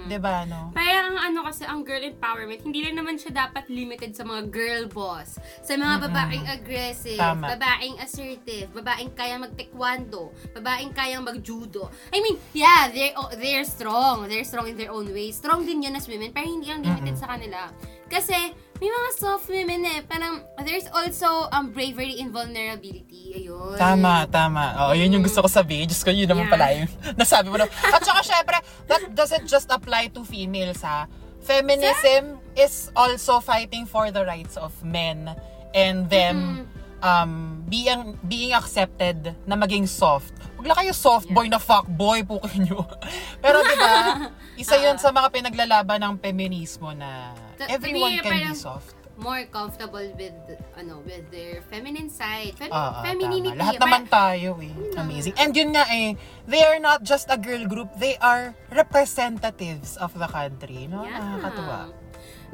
'Di 0.05 0.19
ba, 0.21 0.45
no? 0.45 0.71
Parang 0.77 1.15
ang 1.15 1.31
ano 1.31 1.47
kasi, 1.47 1.63
ang 1.63 1.87
girl 1.87 2.03
empowerment, 2.03 2.61
hindi 2.67 2.83
lang 2.83 2.99
naman 2.99 3.15
siya 3.15 3.47
dapat 3.47 3.71
limited 3.71 4.13
sa 4.19 4.27
mga 4.27 4.51
girl 4.51 4.85
boss. 4.91 5.39
Sa 5.63 5.79
mga 5.79 6.01
Mm-mm. 6.01 6.05
babaeng 6.11 6.47
aggressive, 6.51 7.21
Tama. 7.21 7.55
babaeng 7.55 7.97
assertive, 8.03 8.69
babaeng 8.75 9.15
kayang 9.15 9.47
mag-taekwondo, 9.47 10.35
babaeng 10.53 10.91
kayang 10.91 11.23
mag-judo. 11.23 11.87
I 12.11 12.19
mean, 12.19 12.37
yeah, 12.51 12.91
they're, 12.91 13.15
oh, 13.15 13.31
they're 13.37 13.65
strong. 13.65 14.27
They're 14.27 14.45
strong 14.45 14.67
in 14.67 14.77
their 14.77 14.91
own 14.91 15.13
way. 15.15 15.31
Strong 15.31 15.65
din 15.65 15.87
yun 15.87 15.95
as 15.95 16.11
women, 16.11 16.35
pero 16.35 16.51
hindi 16.51 16.67
lang 16.67 16.83
limited 16.83 17.15
sa 17.15 17.31
kanila. 17.31 17.71
Kasi, 18.11 18.35
may 18.81 18.91
mga 18.91 19.11
soft 19.15 19.47
women 19.49 19.81
eh. 19.87 20.01
Parang, 20.03 20.43
there's 20.63 20.87
also 20.91 21.47
um, 21.51 21.71
bravery 21.71 22.19
in 22.19 22.35
vulnerability. 22.35 23.35
Ayun. 23.39 23.79
Tama, 23.79 24.27
tama. 24.29 24.75
Oo, 24.85 24.93
yun 24.93 25.13
yung 25.13 25.25
gusto 25.25 25.41
ko 25.41 25.49
sabihin. 25.49 25.87
Diyos 25.87 26.03
ko, 26.03 26.11
yun 26.11 26.27
naman 26.27 26.47
Yeah. 26.47 26.53
pala 26.53 26.67
yung 26.75 26.91
nasabi 27.21 27.47
mo 27.49 27.57
na. 27.57 27.67
At 27.67 28.03
saka, 28.03 28.21
syempre, 28.21 28.59
that 28.87 29.03
doesn't 29.15 29.47
just 29.47 29.71
apply 29.71 30.11
to 30.11 30.27
females, 30.27 30.83
ha? 30.83 31.07
Feminism 31.45 32.41
is 32.57 32.89
also 32.97 33.37
fighting 33.39 33.85
for 33.85 34.09
the 34.09 34.25
rights 34.25 34.57
of 34.57 34.73
men 34.81 35.29
and 35.77 36.09
them 36.09 36.65
um 37.05 37.61
being 37.69 38.17
being 38.25 38.57
accepted 38.57 39.37
na 39.45 39.53
maging 39.53 39.85
soft. 39.85 40.33
Huwag 40.57 40.73
lang 40.73 40.79
kayo 40.81 40.97
soft 40.97 41.29
boy 41.29 41.53
na 41.53 41.61
fuck 41.61 41.85
boy 41.85 42.25
po 42.25 42.41
kayo. 42.41 42.89
Pero 43.45 43.61
'di 43.61 43.77
ba? 43.77 43.93
Isa 44.63 44.81
'yun 44.81 44.97
sa 44.97 45.13
mga 45.13 45.29
pinaglalaban 45.29 46.01
ng 46.01 46.15
feminismo 46.17 46.97
na 46.97 47.37
Ta- 47.55 47.71
everyone 47.71 48.19
to 48.19 48.23
be 48.23 48.29
can 48.29 48.51
be 48.51 48.57
soft. 48.57 48.95
more 49.15 49.47
comfortable 49.47 50.03
with 50.19 50.35
ano 50.75 50.99
with 51.07 51.31
their 51.31 51.63
feminine 51.71 52.11
side. 52.11 52.51
Fem- 52.59 52.75
Oo, 52.75 52.99
femininity. 53.07 53.55
tama. 53.55 53.63
Lahat 53.63 53.75
naman 53.79 54.03
tayo 54.11 54.59
eh. 54.59 54.75
Amazing. 54.99 55.35
And 55.39 55.55
yun 55.55 55.71
nga 55.71 55.87
eh, 55.87 56.19
they 56.51 56.67
are 56.67 56.83
not 56.83 57.07
just 57.07 57.31
a 57.31 57.39
girl 57.39 57.63
group, 57.71 57.95
they 57.95 58.19
are 58.19 58.59
representatives 58.75 59.95
of 59.97 60.11
the 60.19 60.27
country. 60.27 60.91
No? 60.91 61.07
Yeah. 61.07 61.23
Nakakatuwa. 61.39 62.04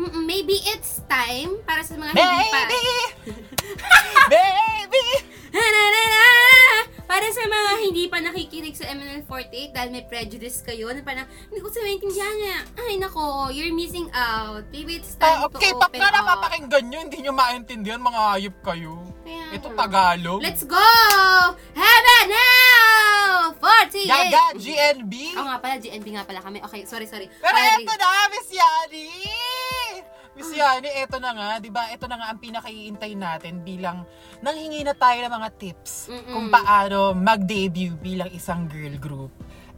Maybe 0.00 0.56
it's 0.66 1.04
time 1.04 1.60
para 1.62 1.84
sa 1.84 1.92
mga 1.94 2.12
hindi 2.12 2.46
pa. 2.48 2.60
Baby! 4.26 5.04
Para 7.10 7.26
sa 7.26 7.42
mga 7.42 7.70
hindi 7.82 8.06
pa 8.06 8.22
nakikinig 8.22 8.78
sa 8.78 8.86
MNL48 8.86 9.74
dahil 9.74 9.90
may 9.90 10.06
prejudice 10.06 10.62
kayo 10.62 10.94
na 10.94 11.02
parang 11.02 11.26
hindi 11.50 11.58
ko 11.58 11.66
sa 11.66 11.82
maintindihan 11.82 12.32
niya. 12.32 12.58
Ay 12.78 12.96
nako, 12.96 13.50
you're 13.50 13.74
missing 13.74 14.06
out. 14.14 14.62
Maybe 14.70 15.02
it's 15.02 15.18
time 15.18 15.42
Ah, 15.42 15.50
to 15.50 15.58
okay, 15.58 15.74
open 15.74 15.90
pag 15.90 15.98
nga 15.98 16.08
up. 16.08 16.16
napapakinggan 16.16 16.86
nyo, 16.86 16.98
hindi 17.02 17.18
nyo 17.20 17.32
maintindihan, 17.34 17.98
mga 17.98 18.20
ayop 18.38 18.56
kayo. 18.62 18.94
Kaya, 19.30 19.54
Ito 19.54 19.68
Tagalog. 19.78 20.40
Let's 20.42 20.66
go! 20.66 20.90
Heaven 21.70 22.24
now! 22.26 23.54
48! 23.62 24.10
Gaga, 24.10 24.44
GNB! 24.58 25.14
Oo 25.38 25.46
nga 25.46 25.58
pala, 25.62 25.74
GNB 25.78 26.06
nga 26.18 26.24
pala 26.26 26.40
kami. 26.42 26.58
Okay, 26.66 26.82
sorry, 26.82 27.06
sorry. 27.06 27.30
Pero 27.38 27.54
Sorry. 27.54 27.86
eto 27.86 27.94
na, 27.94 28.10
Miss 28.26 28.48
Yani! 28.50 29.06
Miss 30.34 30.50
Yani, 30.50 30.88
eto 30.98 31.16
na 31.18 31.30
nga, 31.30 31.48
di 31.58 31.70
ba? 31.70 31.90
Eto 31.90 32.10
na 32.10 32.18
nga 32.18 32.26
ang 32.32 32.40
pinakaiintay 32.42 33.12
natin 33.14 33.62
bilang 33.62 34.02
nanghingi 34.40 34.82
na 34.82 34.94
tayo 34.94 35.22
ng 35.22 35.32
mga 35.32 35.48
tips 35.54 36.10
Mm-mm. 36.10 36.32
kung 36.32 36.46
paano 36.48 37.14
mag-debut 37.14 37.94
bilang 37.98 38.30
isang 38.30 38.66
girl 38.66 38.98
group. 38.98 39.30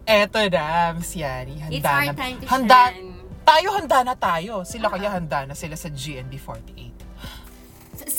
Eto 0.03 0.41
na, 0.49 0.97
Miss 0.97 1.13
Yani. 1.13 1.61
Handa 1.61 1.77
It's 1.77 1.85
our 1.85 2.05
na, 2.09 2.15
time 2.17 2.37
to 2.41 2.47
handa, 2.49 2.81
shine. 2.89 3.11
Tayo 3.43 3.69
handa 3.75 3.99
na 4.07 4.15
tayo. 4.15 4.63
Sila 4.63 4.87
kaya 4.87 5.11
handa 5.11 5.45
na 5.45 5.53
sila 5.53 5.75
sa 5.75 5.91
GNB48. 5.91 6.92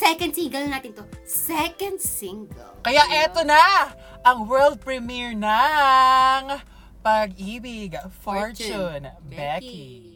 Second 0.04 0.32
single 0.36 0.68
natin 0.68 0.92
to. 1.00 1.04
Second 1.24 1.96
single. 2.04 2.76
Kaya 2.84 3.08
eto 3.24 3.48
na! 3.48 3.96
Ang 4.28 4.52
world 4.52 4.84
premiere 4.84 5.32
ng 5.32 6.60
Pag-ibig, 7.00 7.96
Fortune, 8.20 9.08
Fortune 9.08 9.08
Becky. 9.32 9.40
Becky. 9.64 10.13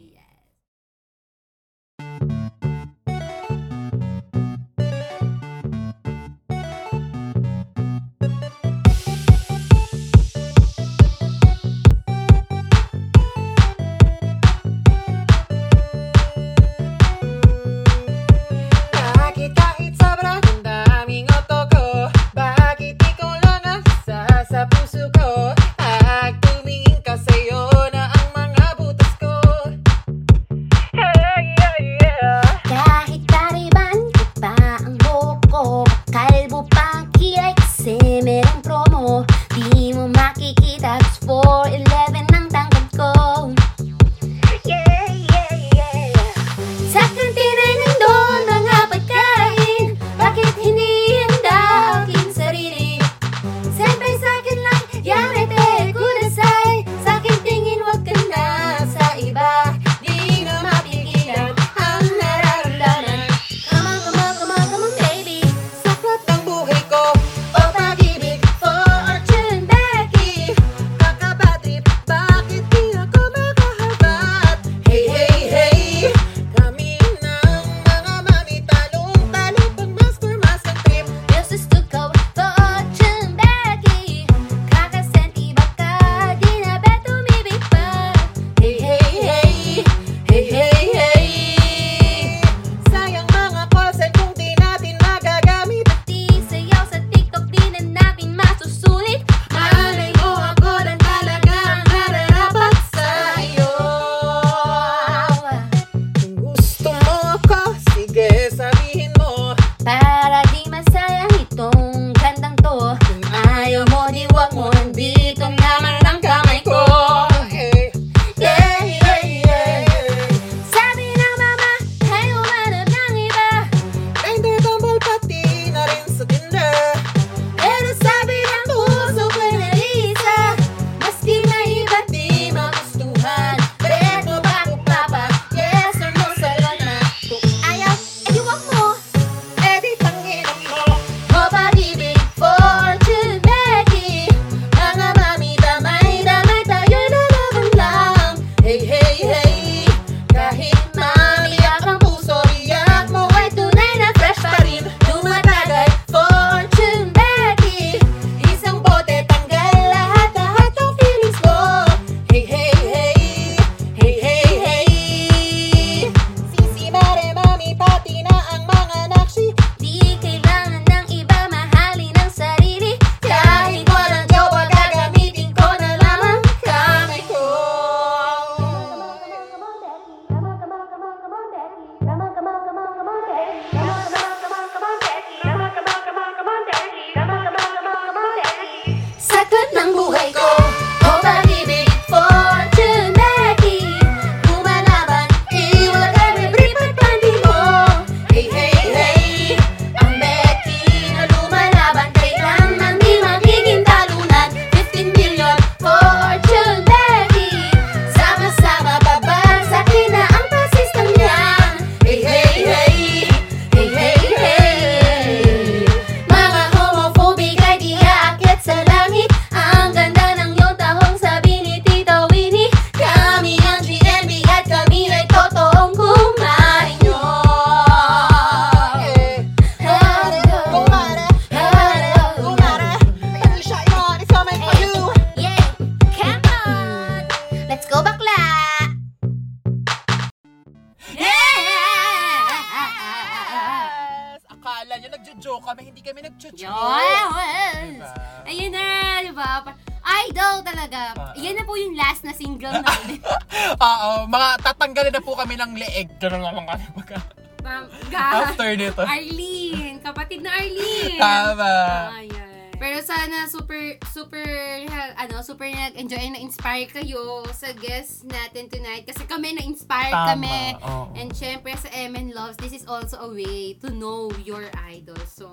super 265.68 265.84
nag-enjoy 265.84 266.22
and 266.24 266.34
na-inspire 266.36 266.88
kayo 266.88 267.44
sa 267.52 267.72
guest 267.76 268.24
natin 268.24 268.72
tonight. 268.72 269.04
Kasi 269.04 269.28
kami 269.28 269.52
na-inspire 269.56 270.12
Tama. 270.12 270.28
kami. 270.32 270.58
Oo. 270.80 271.12
And 271.16 271.30
syempre 271.36 271.76
sa 271.76 271.88
MN 271.92 272.32
Loves, 272.32 272.56
this 272.56 272.72
is 272.72 272.84
also 272.88 273.20
a 273.20 273.28
way 273.28 273.76
to 273.84 273.92
know 273.92 274.32
your 274.44 274.64
idol. 274.88 275.18
So, 275.28 275.52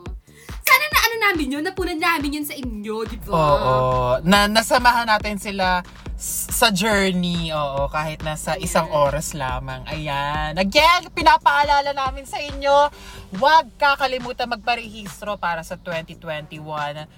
sana 0.64 0.86
na 0.92 1.00
ano 1.04 1.16
namin 1.32 1.52
yun, 1.60 1.64
napunan 1.64 2.00
namin 2.00 2.42
yun 2.42 2.46
sa 2.48 2.56
inyo, 2.56 2.96
di 3.08 3.18
ba? 3.28 3.32
Oo. 3.32 3.76
Na, 4.24 4.48
nasamahan 4.48 5.08
natin 5.08 5.36
sila 5.36 5.84
sa 6.16 6.72
journey, 6.72 7.52
oo, 7.52 7.92
kahit 7.92 8.24
na 8.24 8.40
sa 8.40 8.56
isang 8.56 8.88
oras 8.88 9.36
lamang. 9.36 9.84
Ayan. 9.84 10.56
Again, 10.56 11.12
pinapaalala 11.12 11.92
namin 11.92 12.24
sa 12.24 12.40
inyo, 12.40 12.88
huwag 13.36 13.68
kakalimutan 13.76 14.48
magparehistro 14.48 15.36
para 15.36 15.60
sa 15.62 15.76
2021. 15.76 16.56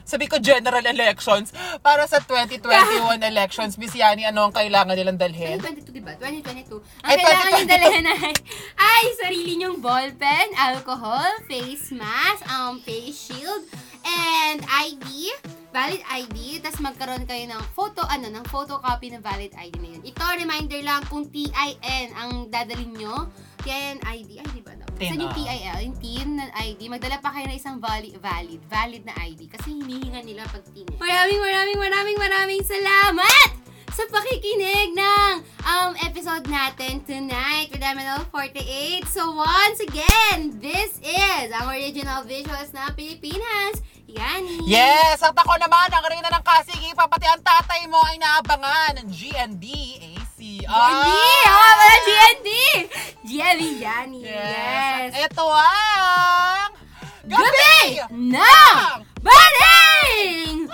Sabi 0.02 0.26
ko 0.26 0.42
general 0.42 0.82
elections, 0.82 1.54
para 1.86 2.10
sa 2.10 2.18
2021 2.22 3.22
elections. 3.32 3.78
Miss 3.78 3.94
Yani, 3.94 4.26
ano 4.26 4.50
ang 4.50 4.54
kailangan 4.54 4.98
nilang 4.98 5.18
dalhin? 5.18 5.62
2022, 5.62 5.94
di 5.94 6.02
ba? 6.02 6.18
2022. 6.18 6.82
Ang 7.06 7.10
Ay, 7.10 7.16
kailangan 7.22 7.52
2022. 7.66 7.70
dalhin 7.70 8.06
ay, 8.10 8.34
ay 8.78 9.04
sarili 9.22 9.54
nyong 9.62 9.78
ballpen, 9.78 10.48
alcohol, 10.58 11.30
face 11.46 11.94
mask, 11.94 12.42
um, 12.50 12.82
face 12.82 13.30
shield, 13.30 13.64
and 14.08 14.66
ID, 14.66 15.30
valid 15.70 16.02
ID, 16.10 16.64
tapos 16.64 16.82
magkaroon 16.82 17.28
kayo 17.30 17.46
ng 17.46 17.62
photo, 17.78 18.02
ano, 18.10 18.32
ng 18.32 18.46
photocopy 18.50 19.14
ng 19.14 19.22
valid 19.22 19.54
ID 19.54 19.76
na 19.78 19.90
yun. 20.00 20.02
Ito, 20.02 20.24
reminder 20.40 20.82
lang 20.82 21.06
kung 21.12 21.30
TIN 21.30 22.10
ang 22.18 22.50
dadalhin 22.50 22.96
nyo, 22.96 23.30
TIN 23.62 24.02
ID, 24.02 24.42
ay 24.42 24.50
di 24.56 24.64
ba? 24.64 24.87
Tin, 24.98 25.14
Saan 25.14 25.22
yung 25.22 25.30
ah. 25.30 25.38
TIL, 25.38 25.78
yung 25.86 25.98
TIN 26.02 26.30
na 26.42 26.50
ID, 26.58 26.90
magdala 26.90 27.22
pa 27.22 27.30
kayo 27.30 27.46
ng 27.46 27.58
isang 27.58 27.78
valid, 27.78 28.18
valid, 28.18 28.62
valid 28.66 29.06
na 29.06 29.14
ID 29.22 29.46
kasi 29.46 29.78
hinihinga 29.78 30.26
nila 30.26 30.42
pag 30.50 30.66
TIN. 30.74 30.90
Maraming, 30.98 31.38
maraming, 31.38 31.78
maraming, 31.78 32.18
maraming 32.18 32.64
salamat! 32.66 33.68
sa 33.98 34.06
pakikinig 34.14 34.94
ng 34.94 35.42
um, 35.66 35.98
episode 36.06 36.46
natin 36.46 37.02
tonight 37.02 37.66
with 37.74 37.82
MNL 37.82 38.30
48. 38.30 39.10
So 39.10 39.34
once 39.34 39.82
again, 39.82 40.54
this 40.62 41.02
is 41.02 41.50
ang 41.50 41.74
original 41.74 42.22
visuals 42.22 42.70
na 42.78 42.94
Pilipinas. 42.94 43.82
Yani. 44.06 44.70
Yes! 44.70 45.26
At 45.26 45.34
ako 45.34 45.58
naman, 45.58 45.90
ang 45.90 46.06
reyna 46.14 46.30
ng 46.30 46.46
Kasigi, 46.46 46.94
pati 46.94 47.26
ang 47.26 47.42
tatay 47.42 47.90
mo 47.90 47.98
ay 48.06 48.22
naabangan 48.22 49.02
ng 49.02 49.08
GND 49.10 49.66
jadi 50.68 51.16
GND, 51.16 51.48
oh 51.48 51.64
apa 51.64 51.86
Jadi 52.04 52.64
GND 53.24 53.64
Jani. 53.80 54.20
Yes. 54.28 55.16
yes. 55.16 55.32
Ito 55.32 55.48
ang 55.48 56.72
Gabi, 57.28 58.04
Nang 58.12 59.04
Banding. 59.24 60.68